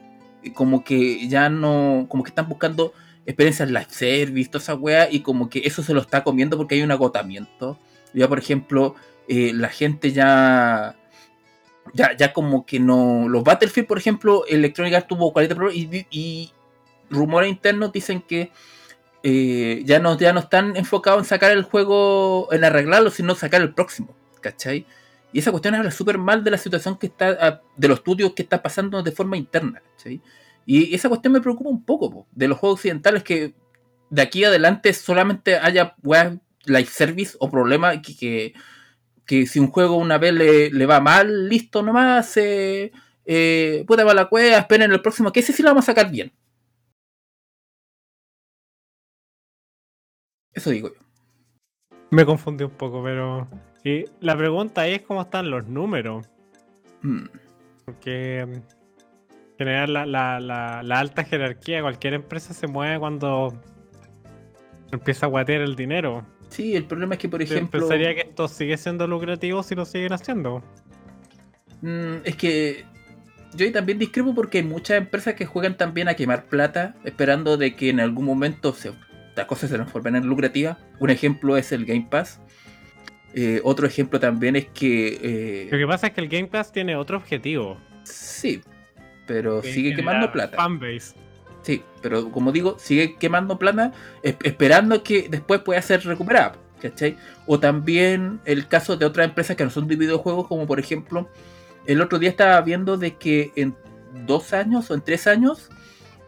como 0.53 0.83
que 0.83 1.27
ya 1.27 1.49
no, 1.49 2.07
como 2.09 2.23
que 2.23 2.29
están 2.29 2.49
buscando 2.49 2.93
experiencias 3.25 3.69
live 3.69 3.87
service, 3.89 4.49
toda 4.49 4.63
esa 4.63 4.75
wea, 4.75 5.07
y 5.11 5.21
como 5.21 5.49
que 5.49 5.61
eso 5.65 5.83
se 5.83 5.93
lo 5.93 6.01
está 6.01 6.23
comiendo 6.23 6.57
porque 6.57 6.75
hay 6.75 6.81
un 6.81 6.91
agotamiento. 6.91 7.77
Ya, 8.13 8.27
por 8.27 8.39
ejemplo, 8.39 8.95
eh, 9.27 9.53
la 9.53 9.69
gente 9.69 10.11
ya, 10.11 10.95
ya, 11.93 12.15
ya 12.17 12.33
como 12.33 12.65
que 12.65 12.79
no, 12.79 13.29
los 13.29 13.43
Battlefield, 13.43 13.87
por 13.87 13.97
ejemplo, 13.97 14.45
Electronic 14.47 14.95
Arts 14.95 15.07
tuvo 15.07 15.31
40 15.33 15.55
problemas 15.55 15.77
y, 15.77 16.07
y 16.09 16.51
rumores 17.09 17.49
internos 17.49 17.91
dicen 17.91 18.21
que 18.21 18.51
eh, 19.23 19.83
ya, 19.85 19.99
no, 19.99 20.17
ya 20.17 20.33
no 20.33 20.39
están 20.39 20.75
enfocados 20.75 21.19
en 21.19 21.25
sacar 21.25 21.51
el 21.51 21.63
juego, 21.63 22.51
en 22.51 22.63
arreglarlo, 22.63 23.11
sino 23.11 23.35
sacar 23.35 23.61
el 23.61 23.73
próximo, 23.73 24.15
¿cachai? 24.41 24.85
Y 25.33 25.39
esa 25.39 25.51
cuestión 25.51 25.75
habla 25.75 25.91
súper 25.91 26.17
mal 26.17 26.43
de 26.43 26.51
la 26.51 26.57
situación 26.57 26.97
que 26.97 27.07
está, 27.07 27.37
ah, 27.39 27.61
de 27.75 27.87
los 27.87 27.99
estudios 27.99 28.33
que 28.33 28.43
está 28.43 28.61
pasando 28.61 29.01
de 29.01 29.11
forma 29.11 29.37
interna. 29.37 29.81
Y 30.65 30.93
esa 30.93 31.09
cuestión 31.09 31.33
me 31.33 31.41
preocupa 31.41 31.69
un 31.69 31.83
poco, 31.83 32.11
po, 32.11 32.27
de 32.31 32.47
los 32.47 32.57
juegos 32.57 32.79
occidentales 32.79 33.23
que 33.23 33.53
de 34.09 34.21
aquí 34.21 34.43
adelante 34.43 34.93
solamente 34.93 35.57
haya 35.57 35.95
weas 36.03 36.37
live 36.65 36.85
service 36.85 37.37
o 37.39 37.49
problema 37.49 38.01
que, 38.01 38.15
que, 38.15 38.53
que 39.25 39.47
si 39.47 39.59
un 39.59 39.67
juego 39.67 39.95
una 39.95 40.17
vez 40.17 40.33
le, 40.33 40.69
le 40.69 40.85
va 40.85 40.99
mal, 40.99 41.47
listo 41.49 41.81
nomás, 41.81 42.35
eh, 42.37 42.91
eh, 43.25 43.83
puta 43.87 44.03
va 44.03 44.13
la 44.13 44.27
cueva, 44.27 44.57
esperen 44.57 44.91
el 44.91 45.01
próximo, 45.01 45.31
que 45.31 45.39
ese 45.39 45.53
sí 45.53 45.63
lo 45.63 45.69
vamos 45.69 45.85
a 45.85 45.93
sacar 45.93 46.11
bien. 46.11 46.33
Eso 50.53 50.69
digo 50.69 50.89
yo. 50.93 51.01
Me 52.09 52.25
confundí 52.25 52.65
un 52.65 52.71
poco, 52.71 53.01
pero. 53.01 53.47
Y 53.83 54.05
la 54.19 54.37
pregunta 54.37 54.81
ahí 54.81 54.93
es 54.93 55.01
cómo 55.01 55.21
están 55.21 55.49
los 55.49 55.67
números. 55.67 56.27
Mm. 57.01 57.25
Porque 57.85 58.39
en 58.39 58.63
general 59.57 59.93
la, 59.93 60.05
la, 60.05 60.39
la, 60.39 60.83
la 60.83 60.99
alta 60.99 61.23
jerarquía 61.23 61.81
cualquier 61.81 62.13
empresa 62.13 62.53
se 62.53 62.67
mueve 62.67 62.99
cuando 62.99 63.59
empieza 64.91 65.25
a 65.25 65.29
guatear 65.29 65.61
el 65.61 65.75
dinero. 65.75 66.25
Sí, 66.49 66.75
el 66.75 66.85
problema 66.85 67.15
es 67.15 67.19
que, 67.19 67.29
por 67.29 67.43
Yo 67.45 67.55
ejemplo, 67.55 67.79
pensaría 67.79 68.13
que 68.13 68.21
esto 68.21 68.47
sigue 68.47 68.77
siendo 68.77 69.07
lucrativo 69.07 69.63
si 69.63 69.73
lo 69.75 69.85
siguen 69.85 70.13
haciendo. 70.13 70.63
mm, 71.81 72.15
es 72.25 72.35
que 72.35 72.85
yo 73.55 73.71
también 73.71 73.99
discrepo 73.99 74.33
porque 74.35 74.59
hay 74.59 74.63
muchas 74.63 74.97
empresas 74.97 75.33
que 75.35 75.45
juegan 75.45 75.77
también 75.77 76.07
a 76.07 76.13
quemar 76.15 76.45
plata, 76.45 76.95
esperando 77.03 77.57
de 77.57 77.75
que 77.75 77.89
en 77.89 77.99
algún 77.99 78.25
momento 78.25 78.73
se, 78.73 78.93
las 79.35 79.45
cosas 79.45 79.69
se 79.69 79.75
transformen 79.75 80.15
en 80.15 80.25
lucrativas. 80.27 80.77
Un 80.99 81.09
ejemplo 81.09 81.57
es 81.57 81.71
el 81.71 81.85
Game 81.85 82.07
Pass. 82.09 82.39
Eh, 83.33 83.61
otro 83.63 83.87
ejemplo 83.87 84.19
también 84.19 84.55
es 84.55 84.67
que... 84.67 85.67
Lo 85.71 85.77
eh, 85.77 85.79
que 85.79 85.87
pasa 85.87 86.07
es 86.07 86.13
que 86.13 86.21
el 86.21 86.27
Game 86.27 86.47
Pass 86.47 86.71
tiene 86.71 86.95
otro 86.95 87.17
objetivo. 87.17 87.77
sí, 88.03 88.61
pero 89.27 89.61
que 89.61 89.71
sigue 89.73 89.95
quemando 89.95 90.31
plata. 90.31 90.57
Fanbase. 90.57 91.15
Sí, 91.61 91.83
pero 92.01 92.29
como 92.31 92.51
digo, 92.51 92.75
sigue 92.79 93.15
quemando 93.17 93.57
plata 93.57 93.93
es- 94.23 94.35
esperando 94.43 95.03
que 95.03 95.27
después 95.29 95.61
pueda 95.61 95.81
ser 95.81 96.03
recuperada. 96.05 96.55
¿Cachai? 96.81 97.15
O 97.45 97.59
también 97.59 98.39
el 98.43 98.67
caso 98.67 98.97
de 98.97 99.05
otras 99.05 99.27
empresas 99.27 99.55
que 99.55 99.63
no 99.63 99.69
son 99.69 99.87
de 99.87 99.95
videojuegos, 99.95 100.47
como 100.47 100.65
por 100.65 100.79
ejemplo, 100.79 101.29
el 101.85 102.01
otro 102.01 102.17
día 102.17 102.29
estaba 102.31 102.59
viendo 102.61 102.97
de 102.97 103.15
que 103.17 103.51
en 103.55 103.75
dos 104.25 104.51
años 104.51 104.89
o 104.89 104.95
en 104.95 105.01
tres 105.01 105.27
años 105.27 105.69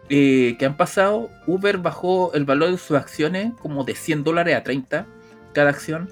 eh, 0.09 0.55
que 0.59 0.65
han 0.67 0.77
pasado, 0.77 1.29
Uber 1.47 1.79
bajó 1.79 2.33
el 2.35 2.45
valor 2.45 2.69
de 2.69 2.77
sus 2.77 2.95
acciones 2.95 3.51
como 3.61 3.83
de 3.83 3.95
100 3.95 4.23
dólares 4.23 4.55
a 4.55 4.63
30 4.63 5.07
cada 5.53 5.71
acción. 5.71 6.07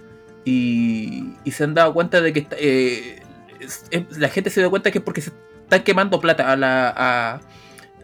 Y, 0.46 1.34
se 1.52 1.64
han 1.64 1.74
dado 1.74 1.94
cuenta 1.94 2.22
de 2.22 2.34
que 2.34 2.48
eh, 2.58 3.22
la 4.18 4.30
gente 4.30 4.50
se 4.50 4.60
dio 4.60 4.70
cuenta 4.70 4.92
que 4.92 4.98
es 5.00 5.04
porque 5.04 5.22
se 5.22 5.32
están 5.64 5.84
quemando 5.84 6.20
plata 6.20 6.52
a 6.52 6.56
la. 6.56 6.94
A, 6.96 7.42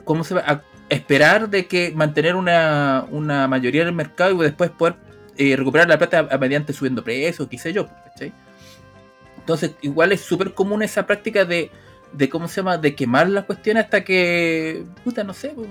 ¿Cómo 0.04 0.24
se 0.24 0.36
va? 0.36 0.42
A 0.46 0.62
esperar 0.90 1.50
de 1.50 1.66
que 1.68 1.92
mantener 1.96 2.36
una, 2.36 3.06
una 3.10 3.48
mayoría 3.48 3.84
del 3.84 3.94
mercado 3.94 4.34
y 4.36 4.44
después 4.46 4.70
poder 4.70 4.96
eh, 5.38 5.56
recuperar 5.56 5.88
la 5.90 5.98
plata 5.98 6.28
a- 6.32 6.38
mediante 6.38 6.74
subiendo 6.74 7.04
precios, 7.04 7.48
qué 7.50 7.58
sé 7.58 7.74
yo, 7.74 7.88
¿cachai? 7.88 8.34
Entonces, 9.38 9.72
igual 9.82 10.12
es 10.12 10.22
súper 10.22 10.54
común 10.54 10.84
esa 10.84 11.06
práctica 11.06 11.46
de, 11.46 11.72
de, 12.14 12.30
¿cómo 12.30 12.48
se 12.48 12.58
llama? 12.58 12.78
De 12.78 12.96
quemar 12.96 13.30
las 13.30 13.46
cuestiones 13.46 13.86
hasta 13.86 14.04
que, 14.04 14.84
puta, 15.04 15.24
no 15.24 15.34
sé, 15.34 15.50
pues, 15.50 15.68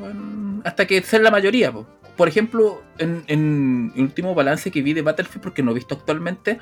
hasta 0.65 0.87
que 0.87 1.03
ser 1.03 1.23
la 1.23 1.31
mayoría. 1.31 1.73
pues. 1.73 1.87
Por 2.17 2.29
ejemplo, 2.29 2.83
en, 2.99 3.25
en 3.27 3.93
el 3.95 4.03
último 4.03 4.35
balance 4.35 4.71
que 4.71 4.83
vi 4.83 4.95
de 4.95 5.03
Battlefield, 5.03 5.43
porque 5.43 5.63
no 5.63 5.73
he 5.73 5.75
visto 5.75 5.95
actualmente, 5.95 6.59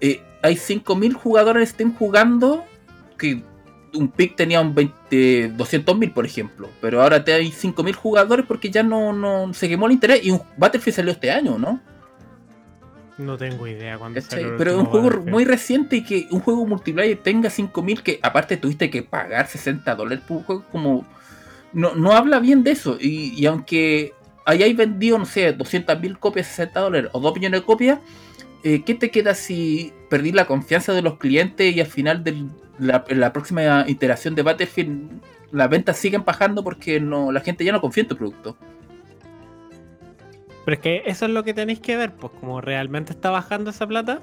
eh, 0.00 0.22
hay 0.42 0.54
5.000 0.54 1.14
jugadores 1.14 1.68
en 1.68 1.74
Steam 1.74 1.94
jugando, 1.96 2.64
que 3.16 3.42
un 3.94 4.08
pick 4.08 4.36
tenía 4.36 4.60
un 4.60 4.74
20, 4.74 5.54
200.000, 5.56 6.12
por 6.12 6.26
ejemplo, 6.26 6.68
pero 6.80 7.02
ahora 7.02 7.24
te 7.24 7.32
hay 7.32 7.50
5.000 7.50 7.94
jugadores 7.94 8.46
porque 8.46 8.70
ya 8.70 8.82
no, 8.82 9.12
no 9.12 9.52
se 9.54 9.68
quemó 9.68 9.86
el 9.86 9.92
interés 9.92 10.24
y 10.24 10.30
un 10.30 10.42
Battlefield 10.56 10.96
salió 10.96 11.12
este 11.12 11.30
año, 11.30 11.58
¿no? 11.58 11.80
No 13.18 13.36
tengo 13.36 13.66
idea 13.66 13.98
cuándo 13.98 14.20
salió 14.20 14.56
Pero 14.56 14.70
es 14.70 14.76
un 14.76 14.84
juego 14.86 15.06
Battlefield. 15.06 15.32
muy 15.32 15.44
reciente 15.44 15.96
y 15.96 16.04
que 16.04 16.28
un 16.30 16.40
juego 16.40 16.66
multiplayer 16.66 17.18
tenga 17.18 17.50
5000 17.50 18.02
que 18.02 18.20
aparte 18.22 18.56
tuviste 18.56 18.90
que 18.90 19.02
pagar 19.02 19.48
60 19.48 19.94
dólares 19.94 20.24
por 20.26 20.38
un 20.38 20.42
juego, 20.44 20.64
como. 20.70 21.06
No, 21.72 21.94
no 21.94 22.12
habla 22.12 22.38
bien 22.38 22.62
de 22.62 22.70
eso. 22.70 22.96
Y, 22.98 23.34
y 23.38 23.44
aunque 23.46 24.14
hayáis 24.46 24.76
vendido, 24.76 25.18
no 25.18 25.26
sé, 25.26 25.56
200.000 25.56 26.18
copias, 26.18 26.46
60 26.46 26.80
dólares 26.80 27.10
o 27.12 27.20
2 27.20 27.34
millones 27.34 27.60
de 27.60 27.66
copias, 27.66 27.98
eh, 28.64 28.82
¿qué 28.84 28.94
te 28.94 29.10
queda 29.10 29.34
si 29.34 29.92
perdí 30.08 30.32
la 30.32 30.46
confianza 30.46 30.92
de 30.92 31.02
los 31.02 31.18
clientes 31.18 31.76
y 31.76 31.80
al 31.80 31.86
final 31.86 32.24
de 32.24 32.46
la, 32.78 33.04
la 33.08 33.32
próxima 33.32 33.84
iteración 33.86 34.34
de 34.34 34.42
Battlefield 34.42 35.20
las 35.50 35.70
ventas 35.70 35.96
siguen 35.96 36.24
bajando 36.24 36.62
porque 36.62 37.00
no 37.00 37.32
la 37.32 37.40
gente 37.40 37.64
ya 37.64 37.72
no 37.72 37.80
confía 37.80 38.02
en 38.02 38.08
tu 38.08 38.16
producto? 38.16 38.56
Pero 40.68 40.74
es 40.74 40.82
que 40.82 41.02
eso 41.06 41.24
es 41.24 41.30
lo 41.30 41.44
que 41.44 41.54
tenéis 41.54 41.80
que 41.80 41.96
ver, 41.96 42.12
pues 42.12 42.30
como 42.40 42.60
realmente 42.60 43.14
está 43.14 43.30
bajando 43.30 43.70
esa 43.70 43.86
plata. 43.86 44.20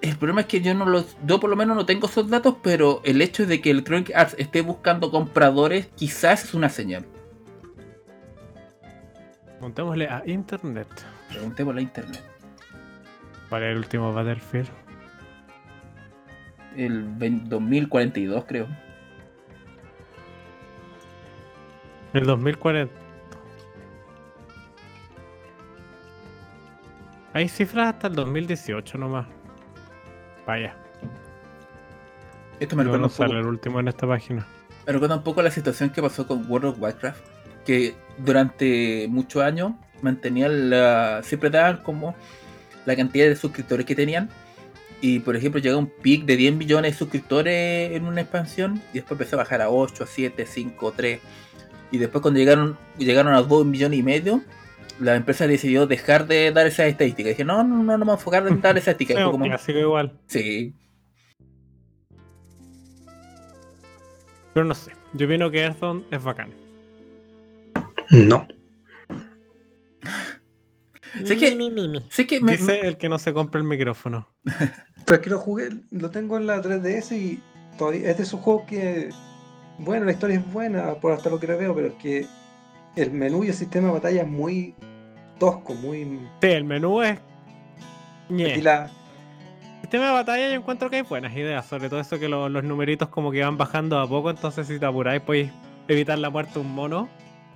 El 0.00 0.16
problema 0.16 0.42
es 0.42 0.46
que 0.46 0.60
yo 0.60 0.74
no 0.74 0.86
los, 0.86 1.16
yo 1.26 1.40
por 1.40 1.50
lo 1.50 1.56
menos 1.56 1.76
no 1.76 1.86
tengo 1.86 2.06
esos 2.06 2.30
datos, 2.30 2.54
pero 2.62 3.00
el 3.02 3.20
hecho 3.20 3.46
de 3.46 3.60
que 3.60 3.72
Electronic 3.72 4.12
Arts 4.14 4.36
esté 4.38 4.60
buscando 4.60 5.10
compradores 5.10 5.88
quizás 5.96 6.44
es 6.44 6.54
una 6.54 6.68
señal. 6.68 7.04
Montémosle 9.60 10.06
a 10.06 10.22
internet. 10.24 10.86
Preguntemos 11.28 11.74
a 11.74 11.80
internet. 11.80 12.22
¿Cuál 13.48 13.64
es 13.64 13.70
el 13.72 13.78
último 13.78 14.12
Battlefield? 14.12 14.68
El 16.76 17.02
20 17.02 17.48
2042 17.48 18.44
creo. 18.44 18.68
El 22.12 22.24
2040. 22.24 23.01
Hay 27.34 27.48
cifras 27.48 27.94
hasta 27.94 28.08
el 28.08 28.14
2018 28.14 28.98
nomás. 28.98 29.26
Vaya. 30.46 30.76
Esto 32.60 32.76
me 32.76 32.84
No, 32.84 32.92
recuerda, 32.92 32.98
no 32.98 33.06
un 33.06 33.10
poco, 33.10 33.28
sale 33.28 33.40
el 33.40 33.46
último 33.46 33.80
en 33.80 33.88
esta 33.88 34.06
página. 34.06 34.46
me 34.86 34.92
recuerda 34.92 35.16
un 35.16 35.22
poco 35.22 35.40
a 35.40 35.42
la 35.42 35.50
situación 35.50 35.90
que 35.90 36.02
pasó 36.02 36.26
con 36.26 36.48
World 36.50 36.66
of 36.66 36.80
Warcraft. 36.80 37.20
Que 37.64 37.94
durante 38.18 39.06
muchos 39.08 39.42
años 39.42 39.72
mantenían 40.02 40.70
la. 40.70 41.20
siempre 41.22 41.48
daban 41.48 41.78
como 41.78 42.14
la 42.84 42.96
cantidad 42.96 43.26
de 43.26 43.36
suscriptores 43.36 43.86
que 43.86 43.94
tenían. 43.94 44.28
Y 45.00 45.20
por 45.20 45.34
ejemplo 45.34 45.60
llegó 45.60 45.78
un 45.78 45.88
pic 45.88 46.24
de 46.24 46.36
10 46.36 46.54
millones 46.54 46.92
de 46.92 46.98
suscriptores 46.98 47.92
en 47.92 48.04
una 48.04 48.20
expansión. 48.20 48.80
Y 48.92 48.98
después 48.98 49.12
empezó 49.12 49.36
a 49.36 49.38
bajar 49.38 49.62
a 49.62 49.70
8, 49.70 50.04
a 50.04 50.06
7, 50.06 50.46
5, 50.46 50.92
3. 50.96 51.20
Y 51.90 51.98
después 51.98 52.22
cuando 52.22 52.38
llegaron, 52.38 52.76
llegaron 52.98 53.34
a 53.34 53.42
2 53.42 53.66
millones 53.66 53.98
y 53.98 54.02
medio, 54.02 54.42
la 55.02 55.16
empresa 55.16 55.46
decidió 55.46 55.86
dejar 55.86 56.26
de 56.26 56.50
dar 56.52 56.66
esas 56.66 56.86
estadísticas. 56.86 57.30
Dije, 57.30 57.44
no, 57.44 57.62
no, 57.64 57.82
no, 57.82 57.98
no 57.98 58.04
me 58.04 58.12
a 58.12 58.14
enfocar 58.14 58.46
en 58.46 58.60
dar 58.60 58.76
esas 58.78 58.96
Sí, 58.96 59.02
estadísticas. 59.04 59.24
Un 59.26 59.30
como, 59.32 59.44
clásico 59.44 59.78
igual. 59.78 60.18
sí, 60.26 60.74
Pero 64.54 64.66
no 64.66 64.74
sé. 64.74 64.92
Yo 65.14 65.26
opino 65.26 65.50
que 65.50 65.60
Hearthstone 65.62 66.04
es 66.10 66.22
bacán. 66.22 66.50
No. 68.10 68.46
Sé 71.24 71.36
que- 71.36 71.50
sé 72.10 72.26
que 72.26 72.40
me, 72.40 72.52
Dice 72.56 72.80
el 72.80 72.96
que 72.96 73.08
no 73.10 73.18
se 73.18 73.34
compra 73.34 73.60
el 73.60 73.66
micrófono. 73.66 74.28
Pero 75.04 75.16
es 75.16 75.18
que 75.20 75.30
lo 75.30 75.38
jugué, 75.38 75.68
lo 75.90 76.10
tengo 76.10 76.38
en 76.38 76.46
la 76.46 76.62
3DS 76.62 77.12
y 77.16 77.40
todavía 77.76 78.10
es 78.10 78.16
de 78.16 78.22
esos 78.22 78.40
juegos 78.40 78.64
que, 78.66 79.10
bueno, 79.78 80.06
la 80.06 80.12
historia 80.12 80.36
es 80.38 80.52
buena 80.52 80.94
por 80.94 81.12
hasta 81.12 81.28
lo 81.28 81.38
que 81.40 81.46
veo, 81.48 81.74
pero 81.74 81.88
es 81.88 81.94
que 81.94 82.26
el 82.96 83.10
menú 83.10 83.44
y 83.44 83.48
el 83.48 83.54
sistema 83.54 83.88
de 83.88 83.92
batalla 83.94 84.22
es 84.22 84.28
muy 84.28 84.74
tosco, 85.42 85.74
muy... 85.74 86.20
Sí, 86.40 86.46
el 86.48 86.64
menú 86.64 87.02
es. 87.02 87.18
la, 88.28 88.84
El 88.84 89.80
sistema 89.82 90.06
de 90.06 90.12
batalla 90.12 90.48
yo 90.48 90.54
encuentro 90.54 90.88
que 90.88 90.96
hay 90.96 91.02
buenas 91.02 91.34
ideas, 91.34 91.66
sobre 91.66 91.88
todo 91.88 92.00
eso 92.00 92.18
que 92.18 92.28
lo- 92.28 92.48
los 92.48 92.62
numeritos 92.64 93.08
como 93.08 93.30
que 93.32 93.42
van 93.42 93.56
bajando 93.58 93.98
a 93.98 94.06
poco, 94.08 94.30
entonces 94.30 94.66
si 94.68 94.78
te 94.78 94.86
apuráis 94.86 95.20
podéis 95.20 95.50
evitar 95.88 96.18
la 96.18 96.30
muerte 96.30 96.54
de 96.54 96.60
un 96.60 96.72
mono. 96.74 97.08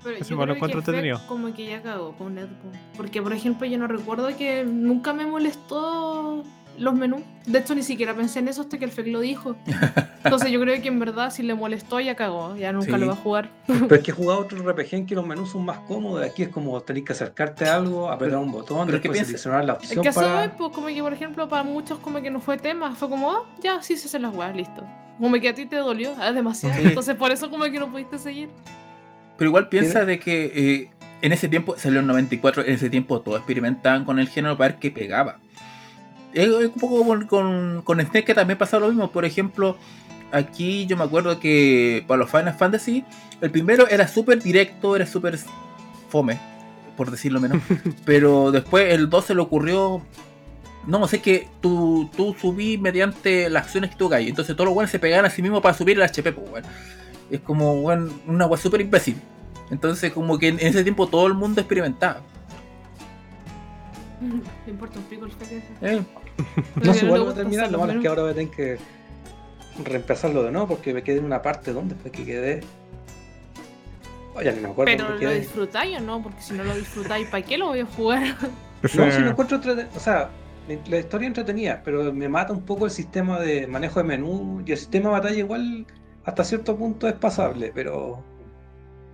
Pero 0.03 0.17
Ese 0.19 0.31
yo 0.31 0.37
me 0.37 0.41
lo 0.47 0.53
creo 0.53 0.55
que 0.55 0.59
encuentro 0.59 0.79
entretenido. 0.81 1.21
como 1.29 1.53
que 1.55 1.67
ya 1.67 1.83
cagó 1.83 2.13
con 2.17 2.35
Netbook. 2.35 2.75
Porque, 2.97 3.23
por 3.23 3.33
ejemplo, 3.33 3.67
yo 3.67 3.79
no 3.79 3.87
recuerdo 3.87 4.29
que 4.37 4.65
nunca 4.65 5.13
me 5.13 5.27
molestó 5.27 6.43
los 6.79 6.95
menús. 6.95 7.21
De 7.47 7.59
hecho, 7.61 7.75
ni 7.75 7.83
siquiera 7.83 8.15
pensé 8.15 8.41
en 8.41 8.49
eso 8.49 8.63
hasta 8.63 8.79
que 8.79 8.85
el 8.85 8.91
FEC 8.91 9.07
lo 9.09 9.21
dijo. 9.21 9.57
Entonces, 10.25 10.51
yo 10.51 10.61
creo 10.61 10.81
que 10.83 10.89
en 10.89 10.99
verdad, 10.99 11.31
si 11.31 11.43
le 11.43 11.55
molestó, 11.55 12.01
ya 12.01 12.15
cagó. 12.17 12.57
Ya 12.57 12.73
nunca 12.73 12.93
Sí. 12.95 12.99
lo 12.99 13.07
va 13.07 13.13
a 13.13 13.17
jugar. 13.17 13.51
pero 13.67 13.95
es 13.95 14.01
que 14.03 14.11
he 14.11 14.15
jugado 14.15 14.41
otro 14.41 14.59
RPG 14.63 14.95
en 14.95 15.07
que 15.07 15.15
los 15.15 15.27
menús 15.27 15.51
son 15.53 15.65
más 15.65 15.79
cómodos, 15.81 16.25
aquí 16.25 16.43
es 16.43 16.49
como 16.49 16.81
tener 16.81 17.05
que 17.05 17.13
acercarte 17.13 17.65
a 17.67 17.77
algo, 17.77 18.11
apretar 18.11 18.39
un 18.39 18.51
botón, 18.51 18.87
pero 18.87 19.01
¿qué 19.01 19.09
después 19.09 19.27
seleccionar 19.27 19.65
la 19.65 19.75
Es 19.75 19.79
opción 19.79 20.03
que 20.03 20.09
eso 20.09 20.21
para... 20.21 20.45
es, 20.45 20.51
pues, 20.57 20.73
como 20.73 20.87
que, 20.89 21.01
por 21.03 21.13
ejemplo, 21.13 21.49
para 21.49 21.63
muchos, 21.63 21.99
como 22.01 22.21
que 22.21 22.31
no 22.31 22.41
fue 22.41 22.59
tema. 22.59 22.95
Fue 22.95 23.09
como, 23.09 23.31
ah, 23.31 23.45
ya, 23.63 23.83
sí 23.83 23.97
se 23.97 24.09
hacen 24.09 24.23
las 24.23 24.35
weas, 24.35 24.55
listo. 24.57 24.83
Como 25.21 25.35
que 25.41 25.49
a 25.49 25.55
ti 25.55 25.67
te 25.67 25.77
dolió, 25.77 26.13
ah, 26.19 26.33
demasiado. 26.33 26.75
Sí. 26.81 26.89
Entonces, 26.89 27.15
por 27.17 27.31
eso, 27.31 27.49
como 27.51 27.65
que 27.65 27.79
no 27.79 27.91
pudiste 27.91 28.19
seguir. 28.19 28.49
Pero 29.39 29.49
igual 29.51 29.69
piensa 29.69 30.05
de 30.05 30.19
que 30.19 30.53
eh, 30.55 30.91
en 31.23 31.33
ese 31.33 31.49
tiempo, 31.49 31.77
salió 31.79 32.01
en 32.01 32.07
94, 32.07 32.65
en 32.65 32.73
ese 32.75 32.91
tiempo 32.91 33.21
todos 33.21 33.39
experimentaban 33.39 34.05
con 34.05 34.19
el 34.19 34.29
género 34.29 34.57
para 34.57 34.71
ver 34.73 34.79
qué 34.81 34.91
pegaba. 34.91 35.39
Es, 36.37 36.49
un 36.49 36.71
poco 36.73 36.99
como 36.99 37.27
con, 37.27 37.81
con 37.83 37.99
SNES 37.99 38.25
que 38.25 38.35
también 38.35 38.59
pasa 38.59 38.79
lo 38.79 38.89
mismo. 38.89 39.11
Por 39.11 39.25
ejemplo, 39.25 39.79
aquí 40.33 40.85
yo 40.87 40.97
me 40.97 41.05
acuerdo 41.05 41.41
que 41.41 42.05
para 42.07 42.19
los 42.19 42.31
Final 42.31 42.55
Fantasy, 42.55 43.05
el 43.41 43.51
primero 43.51 43.89
era 43.89 44.07
súper 44.07 44.43
directo, 44.43 44.97
era 44.97 45.07
súper 45.07 45.39
fome, 46.11 46.39
por 46.95 47.11
decirlo 47.11 47.41
menos. 47.41 47.63
pero 48.05 48.53
después 48.53 48.93
el 48.93 49.09
2 49.09 49.25
se 49.25 49.35
le 49.35 49.41
ocurrió. 49.41 50.03
No, 50.87 51.09
sé 51.09 51.23
que 51.23 51.49
tú, 51.63 52.11
tú 52.15 52.37
subí 52.39 52.77
mediante 52.77 53.49
las 53.49 53.65
acciones 53.65 53.91
que 53.91 53.97
tú 53.97 54.07
hagas. 54.07 54.21
Entonces 54.21 54.55
todos 54.55 54.67
los 54.67 54.75
buenos 54.75 54.91
se 54.91 54.99
pegaban 54.99 55.25
a 55.25 55.31
sí 55.31 55.41
mismos 55.41 55.63
para 55.63 55.75
subir 55.75 55.97
el 55.97 56.03
HP, 56.03 56.33
pues. 56.33 56.65
Es 57.31 57.41
como 57.41 57.81
weón, 57.81 58.13
una 58.27 58.47
weá 58.47 58.61
súper 58.61 58.83
imbécil. 58.83 59.17
Entonces, 59.71 60.13
como 60.13 60.39
que 60.39 60.49
en 60.49 60.61
ese 60.61 60.83
tiempo 60.83 61.07
todo 61.07 61.27
el 61.27 61.35
mundo 61.35 61.63
experimentaba. 61.63 62.21
Me 64.21 64.73
importa 64.73 64.99
un 64.99 65.05
pico 65.07 65.25
el 65.27 65.33
FPS. 65.33 65.65
Eh, 65.83 66.01
No 66.83 66.95
sé, 66.95 67.01
le 67.03 67.07
igual 67.07 67.09
voy 67.09 67.15
a 67.21 67.21
gusta 67.25 67.35
terminar. 67.43 67.71
Lo 67.73 67.79
malo 67.79 67.93
es 67.93 67.99
que 68.01 68.09
ahora 68.09 68.23
voy 68.23 68.31
a 68.31 68.35
tener 68.35 68.51
que 68.51 68.79
reemplazarlo 69.85 70.43
de 70.43 70.51
nuevo 70.53 70.69
porque 70.69 70.95
me 70.95 71.03
quedé 71.03 71.19
en 71.19 71.25
una 71.25 71.43
parte 71.43 71.73
donde 71.73 71.95
fue 71.97 72.11
que 72.11 72.25
quedé. 72.25 72.61
Oye, 74.35 74.53
ni 74.53 74.61
me 74.61 74.69
acuerdo 74.69 74.93
Pero 74.97 75.09
lo 75.15 75.19
quedé. 75.19 75.41
disfrutáis 75.41 75.97
o 75.99 76.01
no, 76.01 76.23
porque 76.23 76.41
si 76.43 76.53
no 76.55 76.65
lo 76.65 76.75
disfrutáis, 76.75 77.27
¿para 77.29 77.43
qué 77.45 77.57
lo 77.59 77.67
voy 77.69 77.81
a 77.81 77.87
jugar? 77.87 78.23
No, 78.83 78.89
si 79.11 79.21
lo 79.21 79.31
encuentro 79.31 79.57
entrete- 79.59 79.89
O 79.97 80.01
sea, 80.01 80.29
la- 80.69 80.79
la 80.91 80.99
historia 80.99 81.27
entretenida, 81.27 81.81
pero 81.85 82.13
me 82.13 82.29
mata 82.29 82.53
un 82.53 82.63
poco 82.63 82.85
el 82.85 82.91
sistema 82.91 83.41
de 83.41 83.67
manejo 83.67 83.99
de 84.01 84.05
menú 84.05 84.63
y 84.67 84.73
el 84.73 84.79
sistema 84.79 85.09
de 85.09 85.13
batalla 85.13 85.39
igual 85.39 85.87
hasta 86.25 86.45
cierto 86.45 86.77
punto 86.77 87.09
es 87.09 87.15
pasable, 87.15 87.73
pero 87.75 88.23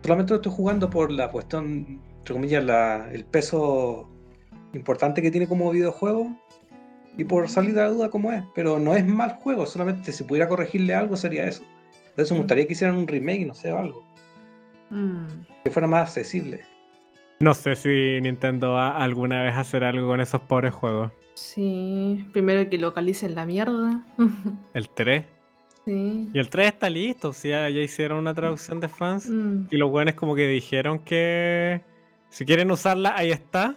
solamente 0.02 0.32
lo 0.32 0.36
estoy 0.36 0.52
jugando 0.52 0.90
por 0.90 1.12
la 1.12 1.28
cuestión, 1.30 2.00
entre 2.18 2.34
comillas, 2.34 2.64
la- 2.64 3.08
el 3.12 3.24
peso 3.24 4.08
importante 4.74 5.22
que 5.22 5.30
tiene 5.30 5.46
como 5.46 5.70
videojuego 5.70 6.36
y 7.16 7.24
por 7.24 7.48
salir 7.48 7.74
de 7.74 7.82
la 7.82 7.88
duda 7.90 8.10
como 8.10 8.32
es, 8.32 8.42
pero 8.54 8.78
no 8.78 8.94
es 8.96 9.06
mal 9.06 9.32
juego, 9.42 9.66
solamente 9.66 10.12
si 10.12 10.24
pudiera 10.24 10.48
corregirle 10.48 10.94
algo 10.94 11.16
sería 11.16 11.46
eso. 11.46 11.62
Eso 12.16 12.34
me 12.34 12.40
gustaría 12.40 12.66
que 12.66 12.72
hicieran 12.74 12.96
un 12.96 13.06
remake, 13.08 13.46
no 13.46 13.54
sé, 13.54 13.72
o 13.72 13.78
algo, 13.78 14.04
Mm. 14.90 15.24
que 15.64 15.70
fuera 15.70 15.88
más 15.88 16.02
accesible. 16.08 16.60
No 17.40 17.54
sé 17.54 17.74
si 17.76 18.20
Nintendo 18.20 18.72
va 18.72 18.96
alguna 18.98 19.42
vez 19.42 19.54
a 19.54 19.60
hacer 19.60 19.84
algo 19.84 20.06
con 20.06 20.20
esos 20.20 20.40
pobres 20.42 20.72
juegos. 20.74 21.10
Sí, 21.34 22.26
primero 22.32 22.68
que 22.68 22.76
localicen 22.78 23.34
la 23.34 23.46
mierda. 23.46 24.04
El 24.74 24.88
3. 24.90 25.24
sí. 25.86 26.28
Y 26.32 26.38
el 26.38 26.48
3 26.50 26.68
está 26.68 26.88
listo, 26.90 27.30
o 27.30 27.32
sea, 27.32 27.68
ya 27.70 27.80
hicieron 27.80 28.18
una 28.18 28.34
traducción 28.34 28.78
de 28.80 28.88
fans. 28.88 29.28
Mm. 29.28 29.66
Y 29.70 29.76
los 29.78 29.90
buenos 29.90 30.14
como 30.14 30.34
que 30.34 30.46
dijeron 30.46 30.98
que 30.98 31.80
si 32.28 32.44
quieren 32.44 32.70
usarla, 32.70 33.14
ahí 33.16 33.30
está. 33.32 33.76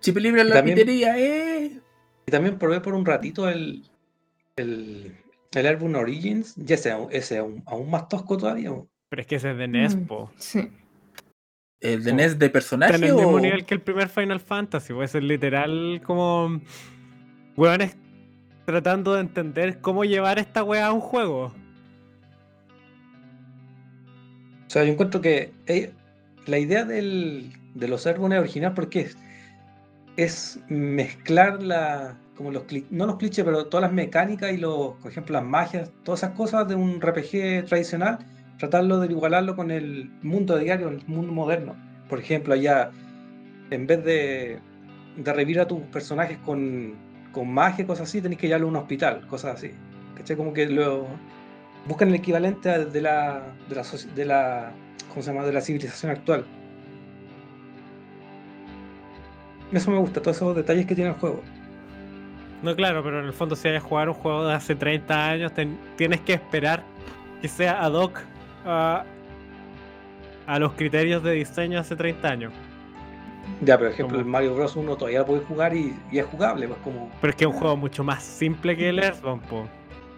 Chip 0.00 0.16
libre 0.18 0.42
en 0.42 0.48
la 0.50 0.56
También- 0.56 0.76
pitería, 0.76 1.18
eh. 1.18 1.80
Y 2.26 2.30
también 2.30 2.58
probé 2.58 2.80
por 2.80 2.94
un 2.94 3.04
ratito 3.06 3.48
el, 3.48 3.82
el, 4.56 5.16
el 5.52 5.66
álbum 5.66 5.94
Origins, 5.96 6.54
y 6.56 6.72
ese, 6.72 6.90
aún- 6.92 7.08
ese 7.10 7.38
aún, 7.38 7.62
aún 7.66 7.90
más 7.90 8.08
tosco 8.08 8.36
todavía. 8.36 8.70
Pero 9.08 9.22
es 9.22 9.26
que 9.26 9.36
ese 9.36 9.50
es 9.52 9.56
de 9.58 9.66
NES, 9.68 9.96
Mm, 9.96 10.06
po. 10.06 10.30
Sí. 10.36 10.68
¿El 11.80 12.04
de 12.04 12.12
NES 12.12 12.38
de 12.38 12.50
personaje 12.50 12.94
Está 12.94 13.06
en 13.06 13.10
el 13.12 13.16
mismo 13.16 13.30
o- 13.36 13.40
nivel 13.40 13.64
que 13.64 13.74
el 13.74 13.80
primer 13.80 14.08
Final 14.08 14.40
Fantasy, 14.40 14.92
puede 14.92 15.08
ser 15.08 15.22
literal 15.22 16.00
como. 16.04 16.60
Weones 17.56 17.96
tratando 18.66 19.14
de 19.14 19.22
entender 19.22 19.80
cómo 19.80 20.04
llevar 20.04 20.38
esta 20.38 20.62
wea 20.62 20.86
a 20.88 20.92
un 20.92 21.00
juego. 21.00 21.46
O 24.66 24.70
sea, 24.70 24.84
yo 24.84 24.92
encuentro 24.92 25.20
que 25.20 25.52
eh, 25.66 25.92
la 26.46 26.58
idea 26.58 26.84
del, 26.84 27.50
de 27.78 27.88
los 27.88 28.06
álbumes 28.06 28.40
original, 28.40 28.74
porque 28.74 29.10
es, 30.16 30.60
mezclar 30.68 31.62
la, 31.62 32.18
como 32.36 32.50
los 32.50 32.64
no 32.90 33.06
los 33.06 33.16
clichés, 33.16 33.44
pero 33.44 33.66
todas 33.66 33.82
las 33.82 33.92
mecánicas 33.92 34.52
y 34.52 34.56
los, 34.56 34.96
por 34.96 35.10
ejemplo, 35.10 35.34
las 35.34 35.44
magias, 35.44 35.90
todas 36.04 36.22
esas 36.22 36.36
cosas 36.36 36.68
de 36.68 36.74
un 36.74 37.00
RPG 37.00 37.66
tradicional, 37.66 38.18
tratarlo 38.58 38.98
de 38.98 39.06
igualarlo 39.06 39.54
con 39.54 39.70
el 39.70 40.10
mundo 40.22 40.58
diario, 40.58 40.88
el 40.88 41.02
mundo 41.06 41.32
moderno. 41.32 41.76
Por 42.08 42.18
ejemplo, 42.18 42.54
allá, 42.54 42.90
en 43.70 43.86
vez 43.86 44.04
de, 44.04 44.58
de 45.16 45.32
revivir 45.32 45.60
a 45.60 45.68
tus 45.68 45.80
personajes 45.82 46.38
con, 46.38 46.94
con 47.32 47.52
magia, 47.52 47.86
cosas 47.86 48.08
así, 48.08 48.20
tenés 48.20 48.38
que 48.38 48.48
llevarlo 48.48 48.66
a 48.66 48.70
un 48.70 48.76
hospital, 48.76 49.26
cosas 49.28 49.56
así. 49.56 49.70
¿Cachai? 50.16 50.36
Como 50.36 50.52
que 50.52 50.66
lo 50.66 51.06
buscan 51.86 52.08
el 52.08 52.16
equivalente 52.16 52.68
de 52.68 53.00
la, 53.00 53.42
de 53.68 53.74
la, 53.74 53.82
de 54.14 54.24
la, 54.24 54.72
¿cómo 55.08 55.22
se 55.22 55.32
llama? 55.32 55.46
De 55.46 55.52
la 55.52 55.60
civilización 55.60 56.12
actual. 56.12 56.44
Eso 59.72 59.90
me 59.90 59.98
gusta, 59.98 60.20
todos 60.20 60.36
esos 60.36 60.56
detalles 60.56 60.86
que 60.86 60.94
tiene 60.94 61.10
el 61.10 61.16
juego. 61.16 61.42
No, 62.62 62.74
claro, 62.74 63.02
pero 63.02 63.20
en 63.20 63.26
el 63.26 63.32
fondo 63.32 63.54
si 63.54 63.68
hay 63.68 63.76
a 63.76 63.80
jugar 63.80 64.08
un 64.08 64.14
juego 64.14 64.46
de 64.46 64.54
hace 64.54 64.74
30 64.74 65.30
años, 65.30 65.52
tienes 65.96 66.20
que 66.22 66.34
esperar 66.34 66.82
que 67.40 67.48
sea 67.48 67.84
ad 67.84 67.92
hoc 67.92 68.20
a, 68.64 69.04
a 70.46 70.58
los 70.58 70.72
criterios 70.72 71.22
de 71.22 71.32
diseño 71.32 71.78
hace 71.78 71.94
30 71.94 72.28
años. 72.28 72.52
Ya, 73.62 73.78
por 73.78 73.88
ejemplo, 73.88 74.18
el 74.18 74.24
Mario 74.24 74.54
Bros. 74.54 74.76
1 74.76 74.96
todavía 74.96 75.20
lo 75.20 75.26
puedes 75.26 75.46
jugar 75.46 75.74
y, 75.74 75.96
y 76.10 76.18
es 76.18 76.26
jugable, 76.26 76.68
pues 76.68 76.80
como. 76.80 77.10
Pero 77.20 77.30
es 77.30 77.36
que 77.36 77.44
es 77.44 77.50
un 77.50 77.56
juego 77.56 77.76
mucho 77.76 78.04
más 78.04 78.22
simple 78.22 78.76
que 78.76 78.88
el 78.88 78.98
Earthbound, 78.98 79.42
po. 79.44 79.66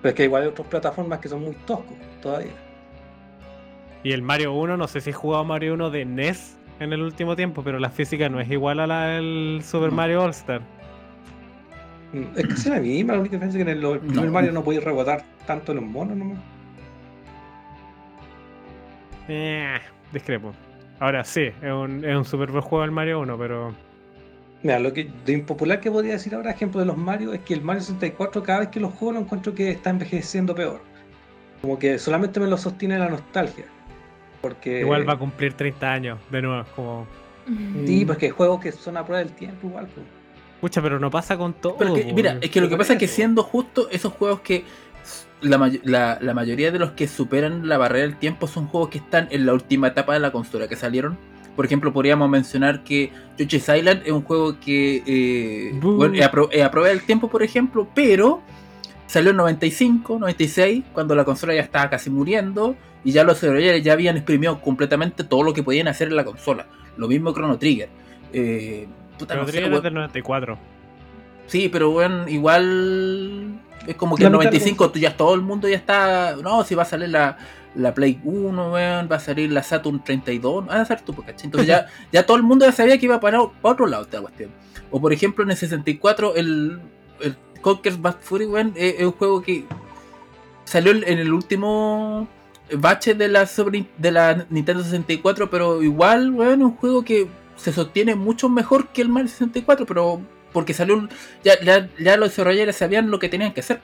Pero 0.03 0.11
es 0.11 0.14
que 0.14 0.24
igual 0.24 0.42
hay 0.42 0.48
otras 0.48 0.66
plataformas 0.66 1.20
que 1.20 1.28
son 1.28 1.42
muy 1.42 1.55
toscos 1.66 1.96
todavía. 2.22 2.53
Y 4.03 4.12
el 4.12 4.22
Mario 4.22 4.55
1, 4.55 4.76
no 4.76 4.88
sé 4.88 5.01
si 5.01 5.11
he 5.11 5.12
jugado 5.12 5.44
Mario 5.44 5.74
1 5.74 5.90
de 5.90 6.05
NES 6.05 6.57
en 6.81 6.93
el 6.93 7.03
último 7.03 7.37
tiempo, 7.37 7.62
pero 7.62 7.78
la 7.78 7.91
física 7.91 8.28
no 8.28 8.41
es 8.41 8.51
igual 8.51 8.81
a 8.81 8.87
la 8.87 9.07
del 9.09 9.61
Super 9.64 9.91
No. 9.91 9.97
Mario 9.97 10.24
All 10.24 10.31
Star. 10.31 10.62
Mm, 12.12 12.22
Es 12.37 12.47
que 12.47 12.53
es 12.55 12.66
la 12.66 12.81
misma, 12.81 13.12
la 13.14 13.20
única 13.20 13.37
diferencia 13.37 13.61
es 13.61 13.64
que 13.66 13.70
en 13.70 13.78
el, 13.78 13.85
el 13.85 14.01
primer 14.01 14.24
No. 14.26 14.33
Mario 14.33 14.53
no 14.53 14.64
podías 14.64 14.83
rebotar 14.85 15.22
tanto 15.47 15.72
los 15.74 15.85
monos 15.85 16.16
nomás. 16.16 16.39
Eh, 19.28 19.78
discrepo. 20.12 20.53
Ahora 20.99 21.24
sí, 21.24 21.43
es 21.62 21.72
un, 21.72 22.05
es 22.05 22.16
un 22.16 22.24
super 22.24 22.51
buen 22.51 22.62
juego 22.62 22.85
el 22.85 22.91
Mario 22.91 23.20
1, 23.20 23.39
pero 23.39 23.74
Mira, 24.62 24.78
lo 24.78 24.93
que 24.93 25.09
de 25.24 25.33
impopular 25.33 25.81
que 25.81 25.91
podría 25.91 26.12
decir 26.14 26.35
ahora, 26.35 26.51
ejemplo 26.51 26.81
de 26.81 26.87
los 26.87 26.97
Mario, 26.97 27.33
es 27.33 27.41
que 27.41 27.55
el 27.55 27.62
Mario 27.62 27.81
64 27.81 28.43
cada 28.43 28.59
vez 28.61 28.68
que 28.68 28.81
lo 28.81 28.91
juego 28.91 29.12
lo 29.14 29.20
encuentro 29.20 29.55
que 29.55 29.70
está 29.70 29.89
envejeciendo 29.91 30.55
peor. 30.55 30.83
Como 31.62 31.78
que 31.78 31.99
solamente 31.99 32.41
me 32.41 32.47
lo 32.47 32.59
sostiene 32.59 32.99
la 32.99 33.09
nostalgia. 33.09 33.64
Porque. 34.41 34.80
igual 34.80 35.09
va 35.09 35.14
a 35.14 35.18
cumplir 35.18 35.53
30 35.55 35.93
años 35.93 36.18
de 36.30 36.43
nuevo. 36.43 36.64
Como, 36.76 37.07
Sí, 37.86 38.05
porque 38.05 38.26
hay 38.26 38.32
juegos 38.32 38.61
que 38.61 38.70
son 38.72 38.97
a 38.97 39.05
prueba 39.05 39.24
del 39.24 39.32
tiempo 39.34 39.66
igual. 39.66 39.88
pues. 39.95 40.07
pucha, 40.61 40.80
pero 40.82 40.99
no 41.01 41.11
pasa 41.11 41.36
con 41.36 41.53
todo. 41.55 41.76
Pero 41.78 41.95
que, 41.95 42.03
po. 42.05 42.14
mira, 42.14 42.38
es 42.41 42.51
que 42.51 42.61
lo 42.61 42.68
que 42.68 42.76
pasa 42.76 42.93
es 42.95 42.99
que 42.99 43.09
siendo 43.09 43.43
justo, 43.43 43.88
esos 43.91 44.12
juegos 44.12 44.41
que 44.41 44.64
la, 45.41 45.57
may- 45.59 45.81
la, 45.85 46.19
la 46.20 46.35
mayoría 46.35 46.70
de 46.70 46.78
los 46.78 46.90
que 46.93 47.09
superan 47.09 47.66
la 47.69 47.78
barrera 47.78 48.06
del 48.06 48.16
tiempo 48.19 48.47
son 48.47 48.66
juegos 48.66 48.90
que 48.90 48.98
están 48.98 49.27
en 49.31 49.47
la 49.47 49.55
última 49.55 49.89
etapa 49.89 50.12
de 50.12 50.20
la 50.20 50.31
consola 50.32 50.69
que 50.69 50.77
salieron. 50.77 51.16
Por 51.56 51.65
ejemplo, 51.66 51.93
podríamos 51.93 52.28
mencionar 52.31 52.85
que 52.85 53.10
Yoshi's 53.39 53.69
Island 53.69 54.02
es 54.05 54.12
un 54.12 54.23
juego 54.23 54.60
que 54.60 55.02
eh, 55.06 55.73
bueno, 55.82 56.15
es 56.15 56.23
a, 56.23 56.31
pro- 56.31 56.51
es 56.52 56.62
a 56.62 56.70
prueba 56.70 56.89
del 56.89 57.02
tiempo, 57.02 57.28
por 57.28 57.43
ejemplo, 57.43 57.89
pero 57.94 58.43
salió 59.11 59.31
en 59.32 59.39
95, 59.39 60.19
96, 60.20 60.85
cuando 60.93 61.16
la 61.16 61.24
consola 61.24 61.53
ya 61.53 61.62
estaba 61.62 61.91
casi 61.91 62.11
muriendo 62.11 62.77
y 63.03 63.11
ya 63.11 63.24
los 63.24 63.41
desarrolladores 63.41 63.82
ya 63.82 63.93
habían 63.93 64.16
exprimido 64.16 64.61
completamente 64.61 65.24
todo 65.24 65.43
lo 65.43 65.53
que 65.53 65.65
podían 65.65 65.89
hacer 65.89 66.09
en 66.09 66.16
la 66.16 66.24
consola. 66.24 66.66
Lo 66.97 67.09
mismo 67.09 67.32
Chrono 67.32 67.59
Trigger. 67.59 67.89
Eh, 68.32 68.87
puta, 69.19 69.35
Pero 69.35 69.41
no 69.41 69.47
sé, 69.47 69.53
Trigger 69.53 69.66
es 69.66 69.73
weón. 69.73 69.82
del 69.82 69.95
94. 69.95 70.59
Sí, 71.49 71.69
pero 71.69 71.91
bueno, 71.91 72.28
igual 72.28 73.61
es 73.89 73.97
como 73.97 74.15
que 74.15 74.23
en 74.23 74.31
mitad 74.31 74.45
de 74.45 74.47
95 74.51 74.91
tú 74.93 74.99
ya 75.01 75.16
todo 75.16 75.35
el 75.35 75.41
mundo 75.41 75.69
ya 75.69 75.77
está, 75.77 76.37
no, 76.41 76.62
si 76.62 76.77
va 76.77 76.82
a 76.82 76.87
salir 76.87 77.09
la, 77.09 77.37
la 77.74 77.93
Play 77.93 78.20
1, 78.23 78.73
weón, 78.73 79.09
va 79.11 79.16
a 79.16 79.20
salir 79.20 79.51
la 79.51 79.65
Saturn 79.65 80.05
32, 80.05 80.66
ah, 80.69 80.82
a 80.82 80.85
ser 80.85 81.01
tú, 81.01 81.16
¿cachai? 81.16 81.47
Entonces 81.47 81.66
ya, 81.66 81.87
ya 82.12 82.24
todo 82.24 82.37
el 82.37 82.45
mundo 82.45 82.65
ya 82.65 82.70
sabía 82.70 82.97
que 82.97 83.07
iba 83.07 83.19
para, 83.19 83.41
para 83.61 83.73
otro 83.73 83.89
lado 83.89 84.05
esta 84.05 84.20
cuestión. 84.20 84.51
O 84.93 85.01
por 85.01 85.12
ejemplo 85.12 85.43
en 85.43 85.51
el 85.51 85.57
64 85.57 86.37
el, 86.37 86.81
el 87.20 87.37
Conker's 87.61 88.01
Bad 88.01 88.16
Fury, 88.20 88.47
weón, 88.47 88.73
es, 88.77 88.95
es 89.01 89.05
un 89.07 89.12
juego 89.12 89.43
que 89.43 89.65
salió 90.65 90.93
en 90.93 91.19
el 91.19 91.32
último 91.32 92.28
bache 92.77 93.15
de 93.15 93.28
la, 93.28 93.47
sobre, 93.47 93.87
de 93.99 94.12
la 94.12 94.47
Nintendo 94.51 94.82
64, 94.85 95.51
pero 95.51 95.82
igual, 95.82 96.31
weón, 96.31 96.61
es 96.61 96.66
un 96.66 96.77
juego 96.77 97.05
que 97.05 97.27
se 97.57 97.73
sostiene 97.73 98.15
mucho 98.15 98.49
mejor 98.49 98.89
que 98.89 99.03
el 99.03 99.09
Mario 99.09 99.28
64, 99.28 99.85
pero 99.87 100.20
porque 100.53 100.73
salió 100.74 100.97
un- 100.97 101.11
ya, 101.45 101.61
ya, 101.62 101.89
ya 101.99 102.16
los 102.16 102.31
desarrolladores 102.31 102.77
sabían 102.77 103.11
lo 103.11 103.19
que 103.19 103.28
tenían 103.28 103.53
que 103.53 103.61
hacer. 103.61 103.81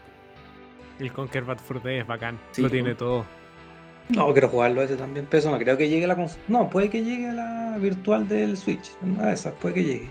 El 0.98 1.12
Conquer 1.12 1.44
Bad 1.44 1.58
Fur 1.58 1.82
Day 1.82 1.98
es 1.98 2.06
bacán. 2.06 2.38
Sí, 2.52 2.62
lo 2.62 2.70
tiene 2.70 2.94
todo. 2.94 3.26
No, 4.08 4.32
quiero 4.32 4.48
jugarlo 4.48 4.82
ese 4.82 4.96
también. 4.96 5.26
Pero 5.28 5.38
eso 5.40 5.50
no 5.50 5.58
creo 5.58 5.76
que 5.76 5.88
llegue 5.88 6.04
a 6.04 6.08
la 6.08 6.28
No, 6.48 6.70
puede 6.70 6.88
que 6.88 7.02
llegue 7.04 7.28
a 7.28 7.32
la 7.34 7.78
virtual 7.78 8.26
del 8.28 8.56
Switch. 8.56 8.92
Una 9.02 9.26
de 9.26 9.34
esas, 9.34 9.52
puede 9.54 9.74
que 9.74 9.84
llegue. 9.84 10.10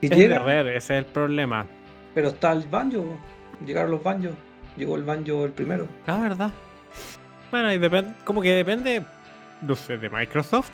Si 0.00 0.06
Es 0.06 0.10
de 0.10 0.16
llega, 0.16 0.38
red, 0.40 0.66
ese 0.68 0.98
es 0.98 1.04
el 1.04 1.04
problema. 1.04 1.66
Pero 2.14 2.28
está 2.28 2.52
el 2.52 2.62
banjo. 2.68 3.04
Llegaron 3.64 3.90
los 3.90 4.02
banjos. 4.02 4.32
Llegó 4.76 4.96
el 4.96 5.04
banjo 5.04 5.44
el 5.44 5.52
primero. 5.52 5.86
La 6.06 6.18
verdad. 6.18 6.50
Bueno, 7.50 7.72
y 7.72 7.78
depende, 7.78 8.14
como 8.24 8.40
que 8.40 8.52
depende, 8.52 9.04
no 9.60 9.76
sé, 9.76 9.98
de 9.98 10.08
Microsoft. 10.08 10.70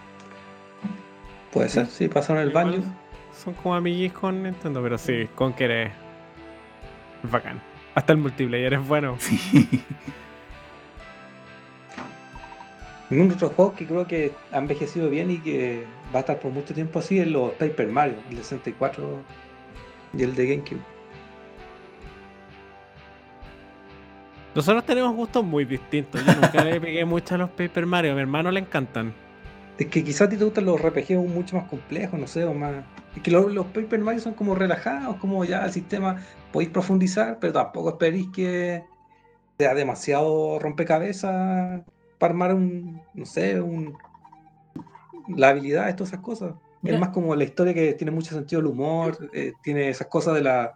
Puede 1.53 1.69
ser, 1.69 1.87
sí, 1.87 2.09
pasaron 2.09 2.43
el 2.43 2.51
banjo. 2.51 2.83
son 3.33 3.55
como 3.55 3.75
amiguis 3.75 4.13
con 4.13 4.43
Nintendo, 4.43 4.83
pero 4.83 4.97
sí, 4.97 5.29
Conker 5.35 5.71
es 5.71 5.93
es 7.25 7.31
bacán. 7.31 7.61
Hasta 7.95 8.13
el 8.13 8.19
multiplayer 8.19 8.75
es 8.75 8.87
bueno. 8.87 9.17
Sí. 9.19 9.69
Un 13.11 13.31
otro 13.31 13.49
juego 13.49 13.75
que 13.75 13.87
creo 13.87 14.07
que 14.07 14.33
ha 14.53 14.59
envejecido 14.59 15.09
bien 15.09 15.31
y 15.31 15.39
que 15.39 15.87
va 16.15 16.19
a 16.19 16.21
estar 16.21 16.39
por 16.39 16.53
mucho 16.53 16.75
tiempo 16.75 16.99
así 16.99 17.19
es 17.19 17.27
los 17.27 17.53
Paper 17.53 17.89
Mario, 17.89 18.17
el 18.29 18.37
de 18.37 18.43
64 18.43 19.23
y 20.13 20.23
el 20.25 20.35
de 20.35 20.47
GameCube. 20.47 20.98
Nosotros 24.59 24.85
tenemos 24.87 25.15
gustos 25.15 25.45
muy 25.45 25.65
distintos. 25.65 26.21
Yo 26.27 26.35
nunca 26.35 26.65
le 26.65 26.81
pegué 26.81 27.05
mucho 27.05 27.37
a 27.37 27.39
los 27.39 27.51
Paper 27.51 27.87
Mario. 27.87 28.11
A 28.11 28.15
mi 28.17 28.23
hermano 28.23 28.51
le 28.51 28.59
encantan. 28.59 29.15
Es 29.79 29.87
que 29.87 30.03
quizás 30.03 30.23
a 30.23 30.29
ti 30.31 30.37
te 30.37 30.43
gustan 30.43 30.65
los 30.65 30.83
RPG 30.83 31.17
mucho 31.17 31.55
más 31.55 31.69
complejos, 31.69 32.19
no 32.19 32.27
sé, 32.27 32.43
o 32.43 32.53
más. 32.53 32.73
Es 33.15 33.23
que 33.23 33.31
los, 33.31 33.53
los 33.53 33.67
Paper 33.67 34.01
Mario 34.01 34.21
son 34.21 34.35
como 34.35 34.57
relajados, 34.57 35.15
como 35.19 35.45
ya 35.45 35.65
el 35.65 35.71
sistema 35.71 36.17
podéis 36.53 36.73
profundizar, 36.73 37.39
pero 37.41 37.53
tampoco 37.53 37.91
esperéis 37.91 38.31
que 38.35 38.83
sea 39.61 39.75
demasiado 39.75 40.59
rompecabezas 40.59 41.83
para 42.19 42.33
armar 42.33 42.53
un, 42.53 43.01
no 43.15 43.27
sé, 43.27 43.61
un 43.61 43.97
la 45.29 45.51
habilidad, 45.51 45.95
todas 45.95 46.15
esas 46.15 46.25
cosas. 46.25 46.55
Mira. 46.83 46.97
Es 46.97 47.01
más 47.01 47.11
como 47.11 47.37
la 47.37 47.45
historia 47.45 47.75
que 47.75 47.93
tiene 47.93 48.11
mucho 48.11 48.35
sentido 48.35 48.61
el 48.61 48.67
humor, 48.67 49.31
eh, 49.33 49.53
tiene 49.63 49.89
esas 49.89 50.09
cosas 50.09 50.35
de 50.35 50.43
la 50.43 50.75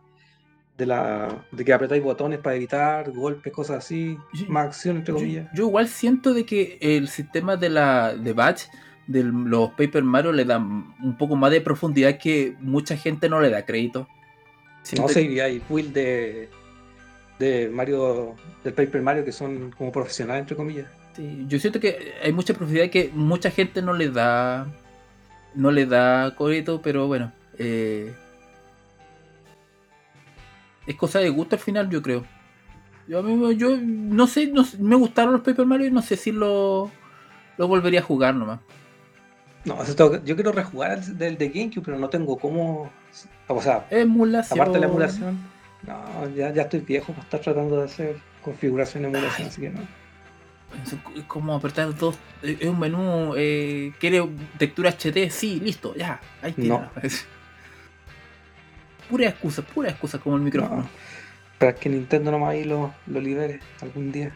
de 0.78 0.86
la 0.86 1.44
de 1.52 1.64
que 1.64 1.72
apretáis 1.72 2.02
botones 2.02 2.38
para 2.38 2.56
evitar 2.56 3.10
golpes, 3.12 3.52
cosas 3.52 3.78
así, 3.78 4.16
Sí. 4.34 4.46
más 4.48 4.66
acción 4.66 4.96
entre 4.96 5.14
comillas. 5.14 5.48
yo 5.54 5.64
igual 5.66 5.86
siento 5.88 6.32
de 6.34 6.44
que 6.46 6.78
el 6.80 7.08
sistema 7.08 7.56
de 7.56 7.68
la 7.68 8.14
de 8.14 8.32
batch 8.32 8.64
de 9.06 9.22
los 9.24 9.70
Paper 9.72 10.02
Mario 10.02 10.32
le 10.32 10.44
da 10.44 10.58
un 10.58 11.16
poco 11.18 11.36
más 11.36 11.50
de 11.50 11.60
profundidad 11.60 12.18
que 12.18 12.56
mucha 12.60 12.96
gente 12.96 13.28
no 13.28 13.40
le 13.40 13.50
da 13.50 13.66
crédito. 13.66 14.08
Siento 14.82 15.02
No 15.02 15.08
que- 15.08 15.14
sé, 15.14 15.22
y 15.22 15.40
hay 15.40 15.60
build 15.68 15.92
de, 15.92 16.48
de 17.38 17.68
Mario, 17.68 18.34
del 18.64 18.72
Paper 18.72 19.02
Mario 19.02 19.24
que 19.24 19.32
son 19.32 19.72
como 19.76 19.92
profesionales 19.92 20.40
entre 20.42 20.56
comillas. 20.56 20.86
Sí, 21.14 21.44
yo 21.48 21.58
siento 21.58 21.78
que 21.80 22.14
hay 22.24 22.32
mucha 22.32 22.54
profundidad 22.54 22.88
que 22.88 23.10
mucha 23.12 23.50
gente 23.50 23.82
no 23.82 23.92
le 23.92 24.08
da 24.10 24.66
no 25.54 25.70
le 25.70 25.84
da 25.84 26.34
crédito, 26.38 26.80
pero 26.80 27.06
bueno, 27.06 27.30
eh, 27.58 28.14
es 30.86 30.94
cosa 30.96 31.18
de 31.20 31.28
gusto 31.30 31.56
al 31.56 31.62
final, 31.62 31.88
yo 31.90 32.02
creo. 32.02 32.24
Yo, 33.08 33.18
a 33.18 33.22
mí- 33.22 33.56
yo 33.56 33.76
no 33.80 34.26
sé, 34.26 34.46
no 34.48 34.64
sé, 34.64 34.78
me 34.78 34.96
gustaron 34.96 35.32
los 35.32 35.42
Paper 35.42 35.66
Mario 35.66 35.86
y 35.88 35.90
no 35.90 36.02
sé 36.02 36.16
si 36.16 36.30
lo, 36.32 36.90
lo 37.58 37.68
volvería 37.68 38.00
a 38.00 38.04
jugar 38.04 38.34
nomás. 38.34 38.60
No, 39.64 39.76
yo 40.24 40.34
quiero 40.34 40.50
rejugar 40.52 40.92
el 40.98 41.18
del 41.18 41.38
de 41.38 41.48
GameCube, 41.48 41.84
pero 41.84 41.98
no 41.98 42.08
tengo 42.08 42.36
cómo. 42.36 42.90
O 43.48 43.62
sea, 43.62 43.86
Emulación. 43.90 44.58
aparte 44.58 44.74
de 44.74 44.80
la 44.80 44.86
emulación, 44.86 45.38
no, 45.86 46.28
ya, 46.34 46.52
ya 46.52 46.62
estoy 46.62 46.80
viejo 46.80 47.12
para 47.12 47.22
estar 47.24 47.40
tratando 47.40 47.76
de 47.78 47.84
hacer 47.84 48.16
configuración 48.42 49.02
de 49.02 49.08
emulación, 49.10 49.42
Ay. 49.42 49.48
así 49.48 49.60
que 49.60 49.70
no. 49.70 49.80
Es 51.16 51.24
como 51.24 51.54
apretar 51.54 51.94
dos. 51.96 52.16
eh, 52.42 52.56
Es 52.60 52.68
un 52.68 52.78
menú. 52.80 53.34
Eh, 53.36 53.92
¿Quiere 54.00 54.26
textura 54.58 54.90
HD? 54.90 55.28
Sí, 55.30 55.60
listo, 55.60 55.94
ya. 55.94 56.18
Ahí 56.40 56.52
tiene. 56.52 56.70
No. 56.70 56.90
Pura 59.12 59.28
excusa, 59.28 59.60
pura 59.60 59.90
excusa 59.90 60.18
como 60.18 60.36
el 60.36 60.42
micrófono. 60.42 60.84
No. 60.84 60.88
Para 61.58 61.74
que 61.74 61.90
Nintendo 61.90 62.30
nomás 62.30 62.52
ahí 62.52 62.64
lo, 62.64 62.94
lo 63.06 63.20
libere 63.20 63.60
algún 63.82 64.10
día. 64.10 64.34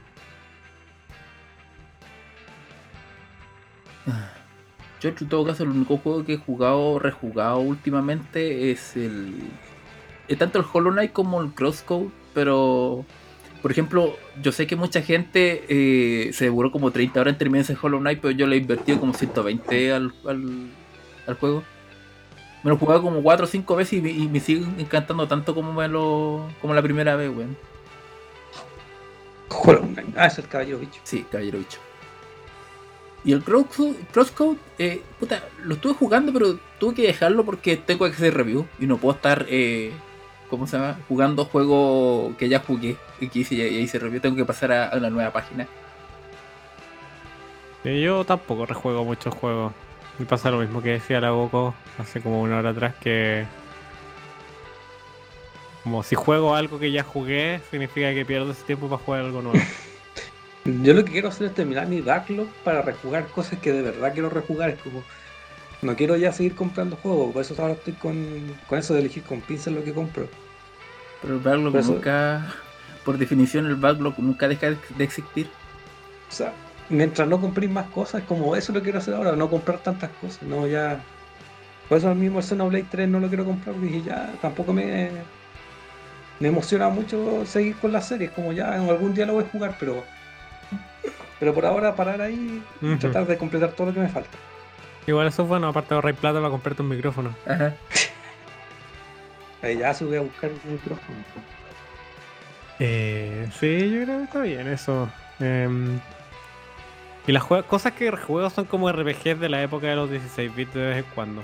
Yo, 5.01 5.09
en 5.09 5.29
todo 5.31 5.47
caso, 5.47 5.63
el 5.63 5.71
único 5.71 5.97
juego 5.97 6.27
que 6.27 6.35
he 6.35 6.37
jugado, 6.37 6.99
rejugado 6.99 7.61
últimamente 7.61 8.71
es 8.71 8.99
el. 8.99 9.35
Es 10.29 10.37
tanto 10.37 10.59
el 10.59 10.67
Hollow 10.71 10.93
Knight 10.93 11.13
como 11.15 11.41
el 11.41 11.55
Crosscode, 11.55 12.11
pero. 12.35 13.07
Por 13.63 13.71
ejemplo, 13.71 14.15
yo 14.43 14.53
sé 14.53 14.67
que 14.67 14.77
mucha 14.77 15.01
gente 15.01 15.65
eh, 15.71 16.35
se 16.35 16.45
demoró 16.45 16.71
como 16.71 16.91
30 16.91 17.19
horas 17.19 17.33
en 17.33 17.39
terminar 17.39 17.63
ese 17.63 17.79
Hollow 17.81 18.01
Knight, 18.01 18.21
pero 18.21 18.33
yo 18.33 18.47
le 18.47 18.57
he 18.57 18.59
invertido 18.59 19.01
como 19.01 19.15
120 19.15 19.95
al, 19.95 20.13
al, 20.27 20.69
al 21.27 21.35
juego. 21.37 21.65
Me 22.67 22.71
lo 22.71 22.75
he 22.75 22.81
jugado 22.81 23.01
como 23.01 23.23
4 23.23 23.45
o 23.45 23.49
5 23.49 23.77
veces 23.77 23.93
y 23.93 24.03
me, 24.03 24.11
y 24.11 24.27
me 24.27 24.41
sigue 24.41 24.67
encantando 24.77 25.29
tanto 25.29 25.55
como 25.55 25.73
me 25.73 25.87
lo 25.87 26.49
como 26.61 26.75
la 26.75 26.83
primera 26.83 27.15
vez, 27.15 27.31
weón. 27.31 27.57
Ah, 30.17 30.27
es 30.27 30.37
el 30.39 30.49
caballero 30.49 30.81
bicho. 30.81 31.01
Sí, 31.05 31.25
caballero 31.31 31.59
bicho. 31.59 31.79
Y 33.25 33.31
el 33.31 33.45
Crosscode, 33.45 33.95
Crosscode 34.13 34.59
eh, 34.81 35.01
puta, 35.21 35.45
lo 35.63 35.75
estuve 35.77 35.95
jugando, 35.95 36.33
pero 36.33 36.59
tuve 36.81 36.97
que 36.97 37.07
dejarlo 37.07 37.45
porque 37.45 37.77
tengo 37.77 38.05
que 38.05 38.11
hacer 38.17 38.35
review 38.35 38.67
y 38.81 38.87
no 38.87 38.97
puedo 38.97 39.15
estar, 39.15 39.47
eh, 39.49 39.93
¿cómo 40.51 40.67
se 40.67 40.77
llama? 40.77 40.99
Jugando 41.07 41.45
juegos 41.45 42.35
que 42.37 42.49
ya 42.49 42.59
jugué 42.59 42.97
y 43.21 43.29
que 43.29 43.39
hice, 43.39 43.55
ya 43.55 43.63
ya 43.67 43.79
hice 43.79 44.01
review. 44.01 44.21
Tengo 44.21 44.35
que 44.35 44.45
pasar 44.45 44.73
a, 44.73 44.89
a 44.89 44.97
una 44.97 45.09
nueva 45.09 45.33
página. 45.33 45.69
Yo 47.85 48.25
tampoco 48.25 48.67
rejuego 48.67 49.05
muchos 49.05 49.33
juegos. 49.33 49.73
Me 50.19 50.25
pasa 50.27 50.51
lo 50.51 50.59
mismo 50.59 50.81
que 50.83 50.91
decía 50.91 51.21
la 51.21 51.31
Goku 51.31 51.75
hace 51.99 52.21
como 52.21 52.41
una 52.43 52.59
hora 52.59 52.71
atrás 52.71 52.95
que. 53.01 53.45
Como 55.83 56.03
si 56.03 56.15
juego 56.17 56.55
algo 56.57 56.79
que 56.81 56.91
ya 56.91 57.05
jugué, 57.05 57.61
significa 57.71 58.13
que 58.13 58.25
pierdo 58.25 58.51
ese 58.51 58.65
tiempo 58.65 58.89
para 58.89 59.03
jugar 59.03 59.21
algo 59.21 59.43
nuevo. 59.43 59.59
Yo 60.65 60.95
lo 60.95 61.05
que 61.05 61.13
quiero 61.13 61.29
hacer 61.29 61.47
es 61.47 61.55
terminar 61.55 61.87
mi 61.87 62.01
backlog 62.01 62.49
para 62.65 62.83
rejugar 62.83 63.27
cosas 63.29 63.59
que 63.61 63.73
de 63.73 63.83
verdad 63.83 64.13
quiero 64.13 64.31
rejugar. 64.31 64.71
Es 64.71 64.81
como. 64.81 65.03
No 65.83 65.95
quiero 65.95 66.17
ya 66.17 66.33
seguir 66.33 66.55
comprando 66.55 66.97
juegos, 66.97 67.33
por 67.35 67.43
eso 67.43 67.55
ahora 67.59 67.75
estoy 67.75 67.93
con, 67.93 68.17
con 68.67 68.79
eso 68.79 68.95
de 68.95 69.01
elegir 69.01 69.23
con 69.23 69.43
pinzas 69.43 69.75
lo 69.75 69.85
que 69.85 69.93
compro. 69.93 70.27
Pero 71.21 71.35
el 71.35 71.41
backlog 71.41 71.73
Por 71.73 71.81
eso- 71.81 71.93
nunca, 71.93 72.55
por 73.05 73.19
definición, 73.19 73.67
el 73.67 73.77
backlog 73.77 74.15
nunca 74.19 74.49
deja 74.49 74.71
de 74.71 74.79
de 74.97 75.05
existir. 75.05 75.49
O 76.29 76.33
sea, 76.33 76.53
mientras 76.89 77.29
no 77.29 77.41
compréis 77.41 77.71
más 77.71 77.87
cosas, 77.89 78.23
como 78.25 78.57
eso 78.57 78.73
lo 78.73 78.83
quiero 78.83 78.99
hacer 78.99 79.15
ahora, 79.15 79.33
no 79.33 79.51
comprar 79.51 79.79
tantas 79.79 80.11
cosas, 80.21 80.43
no 80.43 80.67
ya. 80.67 81.01
Por 81.89 81.99
eso 81.99 82.15
mismo 82.15 82.39
el 82.39 82.45
Xenoblade 82.45 82.87
3 82.91 83.09
no 83.09 83.21
lo 83.21 83.29
quiero 83.29 83.45
comprar, 83.45 83.75
porque 83.75 83.91
dije 83.91 84.09
ya 84.09 84.33
tampoco 84.41 84.73
me. 84.73 85.11
Me 86.39 86.49
emociona 86.49 86.91
mucho 86.91 87.47
seguir 87.47 87.77
con 87.77 87.93
las 87.93 88.09
series, 88.09 88.31
como 88.31 88.53
ya 88.53 88.77
en 88.77 88.89
algún 88.91 89.15
día 89.15 89.25
lo 89.25 89.35
voy 89.35 89.45
a 89.45 89.49
jugar, 89.49 89.77
pero. 89.81 90.05
Pero 91.39 91.55
por 91.55 91.65
ahora 91.65 91.95
parar 91.95 92.21
ahí 92.21 92.63
y 92.81 92.97
tratar 92.97 93.27
de 93.27 93.39
completar 93.39 93.73
todo 93.73 93.89
lo 93.89 93.95
que 93.95 94.01
me 94.01 94.09
falta. 94.09 94.37
Igual 95.07 95.29
eso 95.29 95.43
es 95.43 95.49
bueno, 95.49 95.69
aparte 95.69 95.91
de 95.91 95.95
ahorrar 95.97 96.15
plata 96.15 96.39
para 96.39 96.51
comprarte 96.51 96.83
un 96.83 96.89
micrófono. 96.89 97.35
Ajá. 97.47 97.75
Ahí 99.63 99.79
ya 99.79 99.95
se 99.95 100.05
voy 100.05 100.17
a 100.17 100.21
buscar 100.21 100.51
un 100.51 100.73
micrófono. 100.73 101.19
Eh, 102.79 103.49
sí, 103.59 103.91
yo 103.91 104.03
creo 104.05 104.19
que 104.19 104.25
está 104.25 104.41
bien 104.41 104.69
eso. 104.69 105.09
Em, 105.41 105.99
y 107.27 107.33
las 107.33 107.45
cosas 107.45 107.93
que 107.93 108.11
juego 108.11 108.49
son 108.51 108.65
como 108.67 108.91
RPGs 108.91 109.41
de 109.41 109.49
la 109.49 109.63
época 109.63 109.87
de 109.89 109.97
los 109.97 110.11
16 110.11 110.55
bits 110.55 110.75
de 110.75 110.81
vez 110.87 110.97
en 111.05 111.11
cuando. 111.15 111.43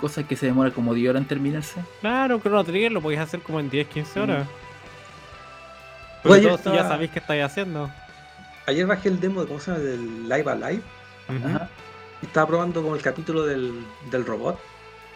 Cosas 0.00 0.24
que 0.26 0.36
se 0.36 0.46
demora 0.46 0.70
como 0.70 0.94
10 0.94 1.10
horas 1.10 1.22
en 1.22 1.28
terminarse. 1.28 1.80
Claro, 2.00 2.38
Chrono 2.40 2.62
Trigger 2.64 2.92
lo 2.92 3.00
podéis 3.02 3.20
hacer 3.20 3.40
como 3.40 3.58
en 3.58 3.68
10, 3.68 3.88
15 3.88 4.20
horas. 4.20 4.46
Mm. 4.46 4.48
Sobre 6.22 6.40
Oye, 6.40 6.48
todo 6.48 6.56
si 6.58 6.64
ya 6.64 6.70
estaba- 6.70 6.88
sabéis 6.88 7.10
qué 7.10 7.18
estáis 7.18 7.44
haciendo. 7.44 7.90
Ayer 8.66 8.86
bajé 8.86 9.08
el 9.08 9.18
demo 9.20 9.40
de 9.40 9.46
cómo 9.48 9.60
se 9.60 9.70
llama 9.70 9.82
del 9.82 10.22
Live 10.28 10.50
Alive. 10.50 10.82
Ajá. 11.28 11.68
y 12.22 12.26
estaba 12.26 12.46
probando 12.46 12.82
como 12.82 12.96
el 12.96 13.02
capítulo 13.02 13.44
del, 13.44 13.84
del 14.10 14.24
robot. 14.24 14.58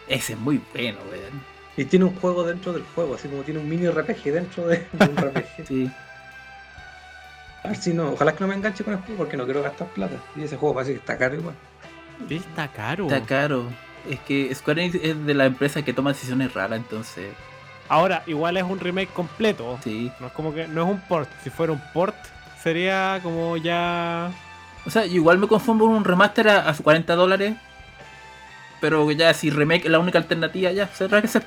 Ese 0.08 0.34
es 0.34 0.38
muy 0.38 0.60
bueno, 0.74 0.98
weón. 1.10 1.40
Y 1.76 1.84
tiene 1.86 2.04
un 2.04 2.14
juego 2.16 2.44
dentro 2.44 2.72
del 2.72 2.82
juego, 2.94 3.14
así 3.14 3.28
como 3.28 3.42
tiene 3.42 3.60
un 3.60 3.68
mini 3.68 3.88
RPG 3.88 4.24
dentro 4.24 4.66
de, 4.68 4.86
de 4.92 5.04
un 5.06 5.16
RPG. 5.16 5.66
Sí. 5.66 5.90
A 7.64 7.68
ver 7.68 7.76
si 7.76 7.94
no, 7.94 8.10
ojalá 8.10 8.34
que 8.34 8.40
no 8.40 8.48
me 8.48 8.54
enganche 8.54 8.82
con 8.82 8.94
el 8.94 9.00
juego 9.00 9.18
porque 9.18 9.36
no 9.36 9.44
quiero 9.44 9.62
gastar 9.62 9.86
plata. 9.88 10.16
Y 10.36 10.42
ese 10.42 10.56
juego 10.56 10.74
parece 10.74 10.92
que 10.92 10.98
está 10.98 11.16
caro 11.16 11.36
igual. 11.36 11.54
Está 12.28 12.68
caro. 12.68 13.06
Está 13.06 13.22
caro. 13.22 13.64
Es 14.08 14.18
que 14.20 14.52
Square 14.54 14.84
Enix 14.84 15.04
es 15.04 15.24
de 15.24 15.34
la 15.34 15.46
empresa 15.46 15.82
que 15.82 15.92
toma 15.92 16.12
decisiones 16.12 16.52
raras, 16.54 16.78
entonces. 16.78 17.32
Ahora, 17.88 18.22
igual 18.26 18.56
es 18.56 18.64
un 18.64 18.80
remake 18.80 19.12
completo. 19.12 19.78
Sí. 19.84 20.10
No 20.18 20.26
es 20.26 20.32
como 20.32 20.52
que 20.52 20.66
no 20.66 20.82
es 20.82 20.88
un 20.90 21.00
port. 21.00 21.28
Si 21.44 21.50
fuera 21.50 21.72
un 21.72 21.82
port, 21.92 22.16
sería 22.60 23.20
como 23.22 23.56
ya. 23.56 24.30
O 24.84 24.90
sea, 24.90 25.06
igual 25.06 25.38
me 25.38 25.46
conformo 25.46 25.86
con 25.86 25.94
un 25.94 26.04
remaster 26.04 26.48
a, 26.48 26.68
a 26.68 26.74
40 26.74 27.14
dólares. 27.14 27.54
Pero 28.80 29.08
ya 29.12 29.32
si 29.34 29.50
remake 29.50 29.84
es 29.84 29.90
la 29.90 30.00
única 30.00 30.18
alternativa, 30.18 30.72
ya, 30.72 30.88
se 30.88 31.08
que 31.08 31.28
ser. 31.28 31.44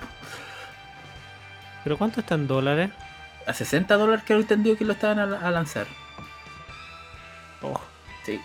¿Pero 1.84 1.98
cuánto 1.98 2.22
está 2.22 2.36
en 2.36 2.48
dólares? 2.48 2.92
A 3.46 3.54
60 3.54 3.94
dólares 3.96 4.24
que 4.24 4.34
he 4.34 4.38
entendido 4.38 4.78
que 4.78 4.86
lo 4.86 4.94
estaban 4.94 5.20
a, 5.20 5.40
a 5.46 5.52
lanzar. 5.52 5.86
Oh, 7.74 7.82
Sí. 8.26 8.40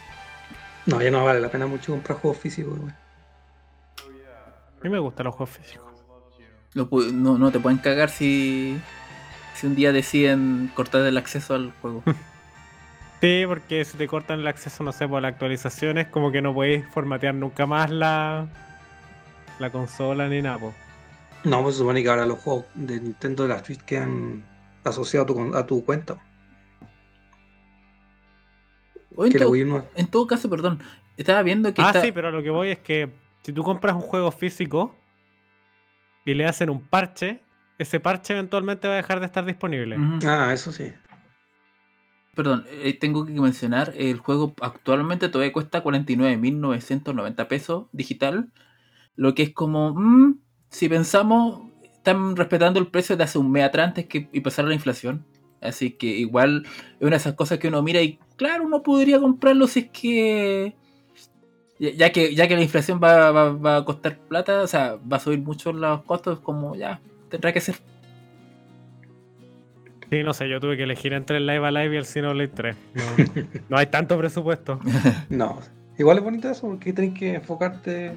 No, 0.86 1.00
ya 1.02 1.10
no 1.10 1.24
vale 1.24 1.40
la 1.40 1.50
pena 1.50 1.66
mucho 1.66 1.92
comprar 1.92 2.18
juegos 2.18 2.38
físicos, 2.38 2.78
güey. 2.78 2.92
a 2.92 4.82
mí 4.84 4.88
me 4.90 4.98
gustan 4.98 5.24
los 5.26 5.34
juegos 5.34 5.56
físicos. 5.56 5.86
No, 6.74 7.38
no 7.38 7.50
te 7.50 7.60
pueden 7.60 7.78
cagar 7.78 8.10
si. 8.10 8.80
Si 9.54 9.66
un 9.66 9.74
día 9.74 9.92
deciden 9.92 10.70
cortar 10.74 11.02
el 11.02 11.16
acceso 11.18 11.54
al 11.54 11.72
juego. 11.80 12.02
Sí, 13.20 13.44
porque 13.46 13.84
si 13.84 13.98
te 13.98 14.08
cortan 14.08 14.40
el 14.40 14.46
acceso, 14.46 14.82
no 14.82 14.92
sé, 14.92 15.06
por 15.06 15.20
las 15.20 15.32
actualizaciones, 15.34 16.06
como 16.06 16.32
que 16.32 16.40
no 16.40 16.54
podéis 16.54 16.86
formatear 16.88 17.34
nunca 17.34 17.66
más 17.66 17.90
la, 17.90 18.46
la 19.58 19.70
consola 19.70 20.26
ni 20.26 20.40
nada. 20.40 20.56
po. 20.56 20.72
No, 21.44 21.62
pues 21.62 21.74
se 21.74 21.80
supone 21.80 22.02
que 22.02 22.08
ahora 22.08 22.24
los 22.24 22.38
juegos 22.38 22.64
de 22.74 22.98
Nintendo 22.98 23.42
de 23.42 23.50
la 23.50 23.62
Switch 23.62 23.82
quedan 23.82 24.42
asociados 24.84 25.24
a 25.24 25.26
tu, 25.26 25.34
con- 25.34 25.54
a 25.54 25.66
tu 25.66 25.84
cuenta. 25.84 26.16
O 29.14 29.26
en, 29.26 29.32
todo, 29.32 30.24
en 30.24 30.26
caso, 30.26 30.48
perdón, 30.48 30.80
estaba 31.16 31.42
viendo 31.42 31.72
que 31.74 31.82
Ah, 31.82 31.88
está... 31.88 32.00
sí, 32.02 32.12
pero 32.12 32.28
a 32.28 32.30
lo 32.30 32.42
que 32.42 32.50
voy 32.50 32.70
es 32.70 32.78
que 32.78 33.10
si 33.42 33.52
tú 33.52 33.62
compras 33.62 33.94
un 33.94 34.02
juego 34.02 34.30
físico 34.30 34.94
y 36.24 36.34
le 36.34 36.46
hacen 36.46 36.70
un 36.70 36.80
parche, 36.80 37.40
ese 37.78 38.00
parche 38.00 38.34
eventualmente 38.34 38.86
va 38.88 38.94
a 38.94 38.96
dejar 38.98 39.20
de 39.20 39.26
estar 39.26 39.44
disponible. 39.44 39.96
Ah, 40.24 40.52
eso 40.52 40.70
sí. 40.72 40.92
Perdón, 42.34 42.64
eh, 42.70 42.96
tengo 42.98 43.26
que 43.26 43.32
mencionar, 43.32 43.92
el 43.96 44.18
juego 44.18 44.54
actualmente 44.60 45.28
todavía 45.28 45.52
cuesta 45.52 45.82
49.990 45.82 47.48
pesos 47.48 47.86
digital, 47.92 48.52
lo 49.16 49.34
que 49.34 49.42
es 49.42 49.52
como, 49.52 49.94
mm, 49.94 50.38
si 50.70 50.88
pensamos, 50.88 51.70
están 51.82 52.36
respetando 52.36 52.78
el 52.78 52.86
precio 52.86 53.16
de 53.16 53.24
hace 53.24 53.38
un 53.38 53.50
mes 53.50 53.64
atrás 53.64 53.88
antes 53.88 54.06
que 54.06 54.28
y 54.32 54.40
pasar 54.40 54.64
la 54.66 54.74
inflación. 54.74 55.26
Así 55.60 55.90
que 55.92 56.06
igual 56.06 56.64
es 56.66 57.00
una 57.02 57.10
de 57.10 57.16
esas 57.16 57.34
cosas 57.34 57.58
que 57.58 57.68
uno 57.68 57.82
mira 57.82 58.00
y 58.02 58.18
claro, 58.36 58.64
uno 58.64 58.82
podría 58.82 59.20
comprarlo 59.20 59.66
si 59.66 59.80
es 59.80 59.90
que... 59.90 60.74
Ya 61.78 61.90
ya 61.92 62.12
que, 62.12 62.34
ya 62.34 62.46
que 62.46 62.56
la 62.56 62.62
inflación 62.62 63.00
va, 63.02 63.30
va- 63.30 63.52
va 63.52 63.76
a 63.78 63.84
costar 63.84 64.18
plata, 64.18 64.62
o 64.62 64.66
sea, 64.66 64.96
va 65.10 65.16
a 65.16 65.20
subir 65.20 65.38
mucho 65.40 65.72
los 65.72 66.02
costos, 66.02 66.40
como 66.40 66.74
ya, 66.74 67.00
tendrá 67.30 67.52
que 67.54 67.60
ser. 67.62 67.76
Sí, 70.10 70.22
no 70.24 70.34
sé, 70.34 70.48
yo 70.48 70.60
tuve 70.60 70.76
que 70.76 70.82
elegir 70.82 71.12
entre 71.12 71.36
el 71.36 71.46
Live 71.46 71.64
Alive 71.66 71.94
y 71.94 71.98
el 71.98 72.04
Xenoblade 72.04 72.48
3. 72.48 72.76
No, 72.94 73.02
no 73.68 73.76
hay 73.78 73.86
tanto 73.86 74.18
presupuesto. 74.18 74.80
No. 75.30 75.60
Igual 75.98 76.18
es 76.18 76.24
bonito 76.24 76.50
eso 76.50 76.66
porque 76.66 76.92
tienes 76.94 77.18
que 77.18 77.34
enfocarte, 77.34 78.12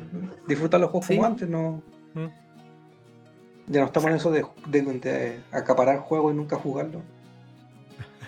disfrutar 0.47 0.79
los 0.79 0.89
juegos 0.89 1.07
Sí. 1.07 1.15
como 1.15 1.27
antes, 1.27 1.47
no. 1.49 1.81
Mm. 2.13 2.27
Ya 3.67 3.79
no 3.81 3.85
estamos 3.87 4.09
en 4.09 4.15
eso 4.15 4.31
de, 4.31 4.45
de- 4.67 4.81
de 4.81 5.39
acaparar 5.51 5.99
juegos 5.99 6.33
y 6.33 6.37
nunca 6.37 6.55
jugarlo. 6.55 7.01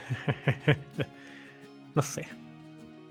no 1.95 2.01
sé. 2.01 2.27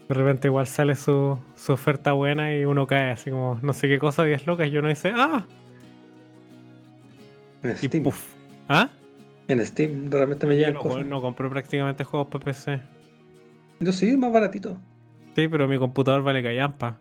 De 0.08 0.14
repente 0.14 0.48
igual 0.48 0.66
sale 0.66 0.96
su, 0.96 1.38
su 1.56 1.72
oferta 1.72 2.12
buena 2.12 2.54
y 2.54 2.64
uno 2.64 2.86
cae 2.86 3.10
así 3.12 3.30
como, 3.30 3.58
no 3.62 3.72
sé 3.72 3.88
qué 3.88 3.98
cosa, 3.98 4.24
10 4.24 4.46
locas, 4.46 4.68
y 4.68 4.76
uno 4.76 4.88
dice, 4.88 5.12
¡ah! 5.16 5.46
En 7.62 7.76
Y 7.80 7.88
Steam. 7.88 8.02
puff. 8.02 8.34
¿Ah? 8.68 8.90
En 9.48 9.64
Steam, 9.64 10.10
de 10.10 10.18
repente 10.18 10.46
me 10.46 10.56
llegan 10.56 10.74
no, 10.74 10.80
cosas. 10.80 11.06
no 11.06 11.20
compro 11.22 11.48
prácticamente 11.50 12.04
juegos 12.04 12.28
para 12.28 12.44
PC. 12.44 12.80
Yo 13.80 13.92
sí, 13.92 14.16
más 14.16 14.32
baratito. 14.32 14.78
Sí, 15.34 15.48
pero 15.48 15.66
mi 15.66 15.78
computador 15.78 16.22
vale 16.22 16.42
callampa. 16.42 17.00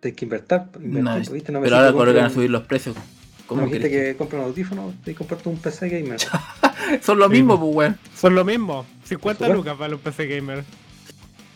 Tienes 0.00 0.16
que 0.18 0.24
invertir. 0.24 0.60
invertir 0.82 1.02
No, 1.02 1.16
¿viste? 1.34 1.52
No 1.52 1.60
me 1.60 1.64
pero 1.66 1.76
ahora 1.76 2.12
que 2.12 2.18
van 2.18 2.26
a 2.26 2.30
subir 2.30 2.50
los 2.50 2.62
precios. 2.62 2.96
No 2.96 3.02
¿Cómo 3.46 3.62
me 3.62 3.66
dijiste 3.66 3.88
crees 3.90 4.12
que 4.12 4.18
compre 4.18 4.38
un 4.38 4.44
audífono, 4.44 4.94
que 5.04 5.14
comprarte 5.14 5.48
un 5.48 5.58
PC 5.58 5.88
gamer. 5.88 6.18
Son 7.02 7.18
lo 7.18 7.26
Sí, 7.26 7.32
mismo, 7.32 7.58
pues, 7.60 7.74
weón. 7.74 7.98
Son 8.14 8.34
lo 8.34 8.44
mismo. 8.44 8.84
50 9.04 9.44
supuesto. 9.44 9.48
lucas 9.54 9.76
para 9.76 9.88
los 9.90 10.00
PC 10.00 10.26
gamer. 10.26 10.64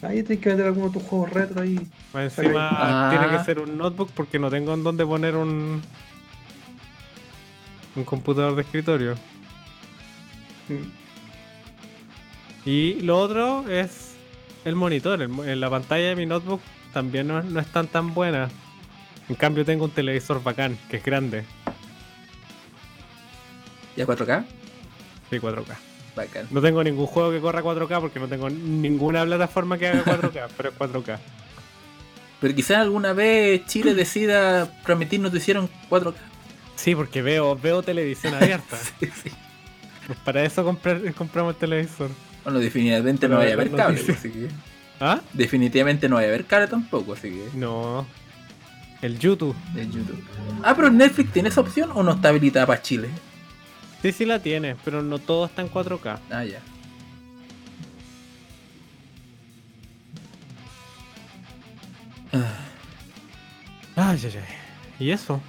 Ahí 0.02 0.22
tienes 0.22 0.42
que 0.44 0.50
meter 0.50 0.66
alguno 0.66 0.88
de 0.88 0.92
tus 0.94 1.02
juegos 1.04 1.30
retro 1.30 1.62
ahí. 1.62 1.80
Más 2.12 2.38
encima 2.38 2.68
Ah. 2.70 3.10
tiene 3.10 3.36
que 3.38 3.44
ser 3.44 3.58
un 3.58 3.78
notebook 3.78 4.10
porque 4.14 4.38
no 4.38 4.50
tengo 4.50 4.74
en 4.74 4.82
dónde 4.84 5.06
poner 5.06 5.34
un. 5.36 5.82
un 7.96 8.04
computador 8.04 8.54
de 8.56 8.62
escritorio. 8.62 9.14
Mm. 10.68 11.04
Y 12.68 12.94
lo 13.02 13.18
otro 13.18 13.68
es 13.68 14.14
el 14.64 14.74
monitor. 14.74 15.20
el 15.22 15.30
en 15.48 15.60
la 15.60 15.70
pantalla 15.70 16.08
de 16.08 16.16
mi 16.16 16.26
notebook 16.26 16.60
también 16.92 17.26
no, 17.28 17.42
no 17.42 17.60
es 17.60 17.66
tan 17.68 17.86
tan 17.86 18.12
buena. 18.14 18.48
En 19.28 19.36
cambio 19.36 19.64
tengo 19.64 19.84
un 19.86 19.90
televisor 19.90 20.42
bacán, 20.42 20.76
que 20.90 20.98
es 20.98 21.04
grande. 21.04 21.44
¿Ya 23.96 24.06
4K? 24.06 24.44
Sí, 25.40 25.46
4K. 25.46 25.64
Bacán. 26.16 26.46
No 26.50 26.60
tengo 26.60 26.84
ningún 26.84 27.06
juego 27.06 27.30
que 27.32 27.40
corra 27.40 27.62
4K 27.62 28.00
porque 28.00 28.20
no 28.20 28.28
tengo 28.28 28.48
ninguna 28.48 29.24
plataforma 29.24 29.76
que 29.78 29.88
haga 29.88 30.04
4K, 30.04 30.48
pero 30.56 30.68
es 30.70 30.76
4K. 30.78 31.18
Pero 32.40 32.54
quizás 32.54 32.78
alguna 32.78 33.12
vez 33.12 33.64
Chile 33.66 33.94
decida 33.94 34.70
permitirnos 34.86 35.32
te 35.32 35.38
hicieron 35.38 35.68
4K. 35.90 36.14
Sí, 36.76 36.94
porque 36.94 37.22
veo, 37.22 37.56
veo 37.56 37.82
televisión 37.82 38.34
abierta. 38.40 38.76
Sí, 38.76 39.08
sí. 39.22 39.30
Pues 40.06 40.18
para 40.20 40.44
eso 40.44 40.64
comprar- 40.64 41.12
compramos 41.14 41.54
el 41.54 41.60
televisor. 41.60 42.10
Bueno, 42.44 42.58
definitivamente 42.58 43.26
no 43.28 43.36
vaya 43.38 43.50
a 43.50 43.54
haber 43.54 43.70
cable, 43.70 43.94
noticias. 43.94 44.18
así 44.18 44.30
que. 44.30 44.48
¿Ah? 45.00 45.20
Definitivamente 45.32 46.08
no 46.08 46.16
vaya 46.16 46.28
a 46.28 46.30
haber 46.30 46.44
cable 46.44 46.68
tampoco, 46.68 47.14
así 47.14 47.30
que. 47.30 47.48
No. 47.54 48.06
El 49.00 49.18
YouTube. 49.18 49.56
En 49.76 49.90
YouTube. 49.90 50.22
Ah, 50.62 50.74
pero 50.76 50.90
Netflix 50.90 51.32
tiene 51.32 51.48
esa 51.48 51.60
opción 51.62 51.90
o 51.94 52.02
no 52.02 52.12
está 52.12 52.28
habilitada 52.28 52.66
para 52.66 52.82
Chile? 52.82 53.08
Sí, 54.04 54.12
sí 54.12 54.26
la 54.26 54.38
tiene, 54.38 54.76
pero 54.84 55.02
no 55.02 55.18
todo 55.18 55.46
está 55.46 55.62
en 55.62 55.70
4K. 55.70 56.18
Ah, 56.30 56.44
ya. 56.44 56.60
Ah, 62.32 62.52
Ay, 63.96 64.20
ay, 64.24 64.32
ay. 64.36 65.06
¿Y 65.06 65.10
eso? 65.10 65.40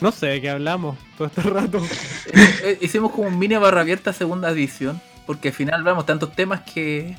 No 0.00 0.10
sé 0.10 0.26
de 0.26 0.40
qué 0.40 0.50
hablamos 0.50 0.96
todo 1.16 1.28
este 1.28 1.42
rato. 1.42 1.78
eh, 2.32 2.58
eh, 2.64 2.78
hicimos 2.80 3.12
como 3.12 3.28
un 3.28 3.38
mini 3.38 3.54
barra 3.56 3.82
abierta 3.82 4.12
segunda 4.12 4.50
edición, 4.50 5.00
porque 5.26 5.48
al 5.48 5.54
final 5.54 5.80
hablamos 5.80 6.06
tantos 6.06 6.34
temas 6.34 6.62
que. 6.62 7.16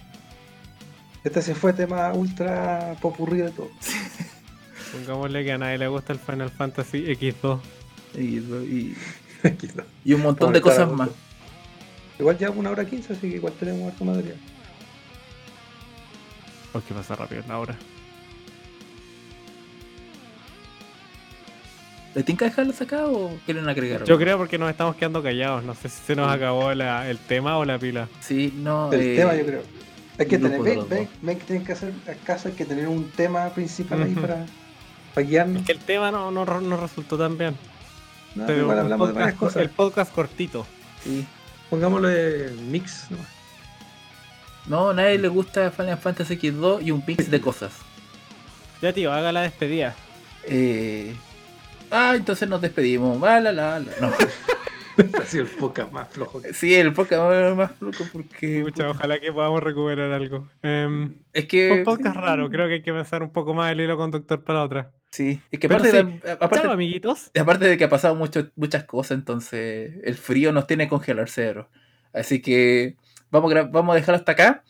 Este 1.24 1.42
se 1.42 1.56
fue 1.56 1.74
tema 1.74 2.12
ultra 2.14 2.96
popurrí 3.02 3.38
de 3.38 3.52
todo. 3.52 3.70
Pongámosle 4.92 5.44
que 5.44 5.52
a 5.54 5.58
nadie 5.58 5.78
le 5.78 5.88
gusta 5.88 6.14
el 6.14 6.20
Final 6.20 6.50
Fantasy 6.50 7.06
X2. 7.06 7.60
Y, 8.16 8.20
y- 8.38 8.96
Quizá. 8.96 9.25
Y 10.04 10.14
un 10.14 10.22
montón 10.22 10.54
de 10.54 10.62
cosas 10.62 10.92
más. 10.92 11.10
Igual 12.20 12.38
ya 12.38 12.50
una 12.50 12.72
hora 12.72 12.86
quince, 12.86 13.14
así 13.14 13.30
que 13.30 13.36
igual 13.36 13.54
tenemos 13.60 13.92
harto 13.92 14.06
material. 14.06 14.38
Oh, 16.74 16.82
que 16.82 16.94
pasa 16.94 17.16
rápido 17.16 17.44
la 17.48 17.60
hora. 17.60 17.76
¿Le 22.14 22.24
tienen 22.24 22.38
que 22.38 22.46
dejarlos 22.46 22.80
acá 22.80 23.08
o 23.08 23.38
quieren 23.46 23.68
agregar 23.68 23.98
algo? 23.98 24.08
Yo 24.08 24.18
creo 24.18 24.38
porque 24.38 24.58
nos 24.58 24.70
estamos 24.70 24.96
quedando 24.96 25.22
callados. 25.22 25.66
No 25.66 25.76
sé 25.76 25.90
si 25.90 26.02
se 26.02 26.16
nos 26.16 26.32
acabó 26.32 26.74
la- 26.74 27.10
el 27.10 27.18
tema 27.18 27.58
o 27.58 27.66
la 27.66 27.78
pila. 27.78 28.08
Sí, 28.22 28.54
no. 28.56 28.92
El 28.94 29.02
eh, 29.02 29.16
tema, 29.18 29.36
yo 29.36 29.46
creo. 29.46 29.62
Hay 30.18 30.26
que 30.28 30.38
tener, 30.40 30.62
ven, 30.62 31.10
ven, 31.22 31.38
que 31.38 31.44
tienen 31.44 31.66
que 31.66 31.74
hacer 31.74 31.92
caso, 32.24 32.48
hay 32.48 32.54
que 32.54 32.64
tener 32.64 32.88
un 32.88 33.10
tema 33.12 33.50
principal 33.50 34.02
ahí 34.02 34.16
para 34.16 34.46
guiarnos. 35.28 35.62
Es 35.62 35.66
que 35.66 35.74
el 35.74 35.80
tema 35.80 36.10
no, 36.10 36.32
no, 36.32 36.46
no 36.46 36.78
resultó 36.78 37.18
tan 37.18 37.38
bien. 37.38 37.54
No, 38.36 38.46
Pero 38.46 38.60
igual 38.62 38.78
el 38.78 38.84
hablamos 38.84 39.08
de 39.10 39.14
varias 39.14 39.34
podcast, 39.34 39.54
cosas. 39.56 39.62
el 39.64 39.70
podcast 39.70 40.14
cortito. 40.14 40.68
sí. 41.04 41.26
Pongámosle 41.70 42.52
mix 42.70 43.10
nomás. 43.10 43.28
No, 44.68 44.90
a 44.92 44.94
nadie 44.94 45.18
le 45.18 45.28
gusta 45.28 45.72
Final 45.72 45.98
Fantasy 45.98 46.38
X2 46.38 46.84
y 46.84 46.92
un 46.92 47.04
mix 47.06 47.30
de 47.32 47.42
cosas. 47.42 47.74
Ya, 48.82 48.94
tío, 48.94 49.12
haga 49.12 49.32
la 49.32 49.42
despedida. 49.42 49.96
Eh... 50.44 51.16
Ah, 51.92 52.14
entonces 52.16 52.48
nos 52.50 52.62
despedimos. 52.62 53.22
Ah, 53.24 53.40
la, 53.40 53.52
la, 53.52 53.80
la. 53.80 53.86
No. 54.02 54.12
Ha 55.22 55.26
sido 55.26 55.44
el 55.44 55.50
podcast 55.50 55.92
más 55.92 56.08
flojo. 56.08 56.42
Sí, 56.54 56.74
el 56.74 56.94
podcast 56.94 57.30
es 57.34 57.56
más 57.56 57.72
loco 57.82 58.06
porque. 58.14 58.62
Pucha, 58.64 58.90
ojalá 58.92 59.20
que 59.20 59.34
podamos 59.34 59.62
recuperar 59.62 60.10
algo. 60.14 60.48
Em, 60.62 61.16
Es 61.34 61.46
que. 61.48 61.70
un 61.72 61.84
podcast 61.84 62.16
raro, 62.16 62.50
creo 62.50 62.68
que 62.70 62.76
hay 62.76 62.82
que 62.82 62.94
pensar 62.94 63.22
un 63.22 63.32
poco 63.34 63.54
más 63.54 63.74
el 63.74 63.82
hilo 63.82 63.98
conductor 63.98 64.42
para 64.44 64.64
otra. 64.64 64.92
Sí, 65.16 65.40
es 65.50 65.60
que 65.62 65.68
aparte, 65.68 65.92
sí. 65.92 65.96
de, 65.96 66.32
aparte, 66.32 66.60
Chao, 66.60 66.72
amiguitos. 66.74 67.32
aparte 67.40 67.66
de 67.70 67.78
que 67.78 67.86
ha 67.86 67.90
pasado 67.90 68.16
mucho, 68.16 68.52
muchas 68.58 68.84
cosas, 68.84 69.18
entonces 69.18 69.94
el 70.04 70.16
frío 70.16 70.52
nos 70.52 70.68
tiene 70.68 70.86
que 70.86 70.90
congelar 70.90 71.30
cero. 71.30 71.70
Así 72.12 72.42
que 72.42 72.98
vamos 73.32 73.56
a, 73.56 73.64
vamos 73.64 73.94
a 73.94 73.96
dejarlo 73.96 74.18
hasta 74.18 74.34
acá. 74.34 74.66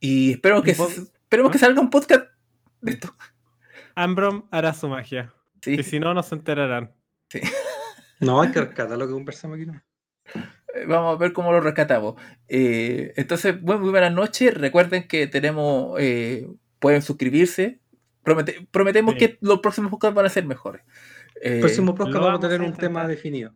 Y 0.00 0.32
espero 0.32 0.62
que, 0.62 0.70
esperemos 0.70 1.52
que 1.52 1.58
¿Ah? 1.58 1.60
salga 1.60 1.82
un 1.82 1.90
podcast 1.90 2.28
de 2.80 2.92
esto. 2.92 3.14
Ambrom 3.94 4.48
hará 4.50 4.72
su 4.72 4.88
magia. 4.88 5.34
Sí, 5.60 5.74
Y 5.74 5.82
si 5.82 6.00
no, 6.00 6.14
no 6.14 6.22
se 6.22 6.34
enterarán. 6.34 6.94
No, 8.20 8.40
hay 8.40 8.52
que 8.52 8.60
rescatar 8.60 8.96
lo 8.96 9.04
que 9.08 9.12
conversamos 9.12 9.56
aquí. 9.56 9.66
¿no? 9.66 9.82
eh, 10.74 10.86
vamos 10.86 11.16
a 11.16 11.18
ver 11.18 11.32
cómo 11.32 11.50
lo 11.50 11.60
rescatamos. 11.60 12.14
Eh, 12.46 13.12
entonces, 13.16 13.60
muy, 13.60 13.78
muy 13.78 13.90
buenas 13.90 14.12
noches. 14.12 14.54
Recuerden 14.54 15.08
que 15.08 15.26
tenemos, 15.26 15.98
eh, 15.98 16.46
pueden 16.78 17.02
suscribirse. 17.02 17.81
Promete- 18.24 18.66
prometemos 18.70 19.14
Sí. 19.14 19.18
que 19.20 19.38
los 19.40 19.60
próximos 19.60 19.90
podcasts 19.90 20.14
van 20.14 20.26
a 20.26 20.28
ser 20.28 20.46
mejores. 20.46 20.82
Eh, 21.42 21.54
El 21.54 21.60
próximo 21.60 21.94
podcast 21.94 22.18
vamos 22.22 22.38
a 22.44 22.48
tener 22.48 22.60
a 22.60 22.64
un 22.70 22.74
tema 22.74 23.06
definido. 23.06 23.52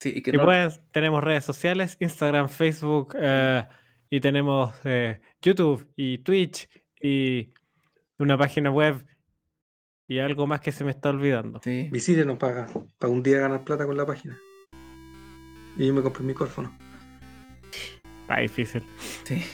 sí, 0.00 0.12
y 0.16 0.22
que 0.22 0.30
Y 0.30 0.34
no- 0.34 0.44
pues 0.44 0.80
tenemos 0.92 1.22
redes 1.24 1.44
sociales, 1.44 1.96
Instagram, 2.00 2.48
Facebook, 2.48 3.14
eh, 3.20 3.64
y 4.10 4.20
tenemos 4.20 4.74
eh, 4.84 5.20
YouTube 5.42 5.86
y 5.96 6.18
Twitch 6.18 6.68
y 7.00 7.52
una 8.18 8.38
página 8.38 8.70
web 8.70 9.04
y 10.06 10.18
algo 10.20 10.46
más 10.46 10.60
que 10.60 10.72
se 10.72 10.84
me 10.84 10.90
está 10.92 11.10
olvidando. 11.10 11.60
sí. 11.62 11.88
Visítenos 11.92 12.38
para, 12.38 12.66
para 12.98 13.12
un 13.12 13.22
día 13.22 13.40
ganar 13.40 13.64
plata 13.64 13.84
con 13.86 13.96
la 13.96 14.06
página. 14.06 14.38
Y 15.76 15.86
yo 15.86 15.94
me 15.94 16.00
compré 16.02 16.22
un 16.22 16.28
micrófono. 16.28 16.76
Está 18.22 18.40
difícil. 18.40 18.82
sí. 19.24 19.44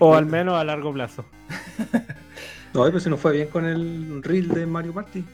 O 0.00 0.14
al 0.14 0.26
menos 0.26 0.54
a 0.56 0.64
largo 0.64 0.92
plazo. 0.92 1.24
No, 2.74 2.84
pero 2.84 3.00
si 3.00 3.08
nos 3.08 3.20
fue 3.20 3.32
bien 3.32 3.48
con 3.48 3.64
el 3.64 4.22
reel 4.22 4.48
de 4.48 4.66
Mario 4.66 4.92
Party. 4.92 5.24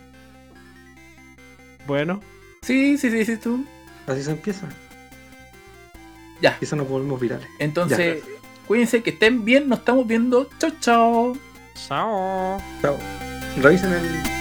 Bueno, 1.87 2.21
Sí, 2.63 2.99
sí, 2.99 3.11
sí, 3.11 3.25
sí, 3.25 3.37
tú. 3.37 3.65
Así 4.07 4.23
se 4.23 4.31
empieza. 4.33 4.69
Ya. 6.41 6.59
Quizá 6.59 6.77
nos 6.77 6.89
volvemos 6.89 7.21
virales. 7.21 7.47
Entonces, 7.59 8.23
cuídense 8.67 9.03
que 9.03 9.11
estén 9.11 9.45
bien, 9.45 9.69
nos 9.69 9.81
estamos 9.81 10.07
viendo. 10.07 10.49
Chao, 10.59 10.71
chao. 10.81 11.37
Chao. 11.75 12.61
Chao. 12.83 12.99
Revisen 13.61 13.93
el 13.93 14.40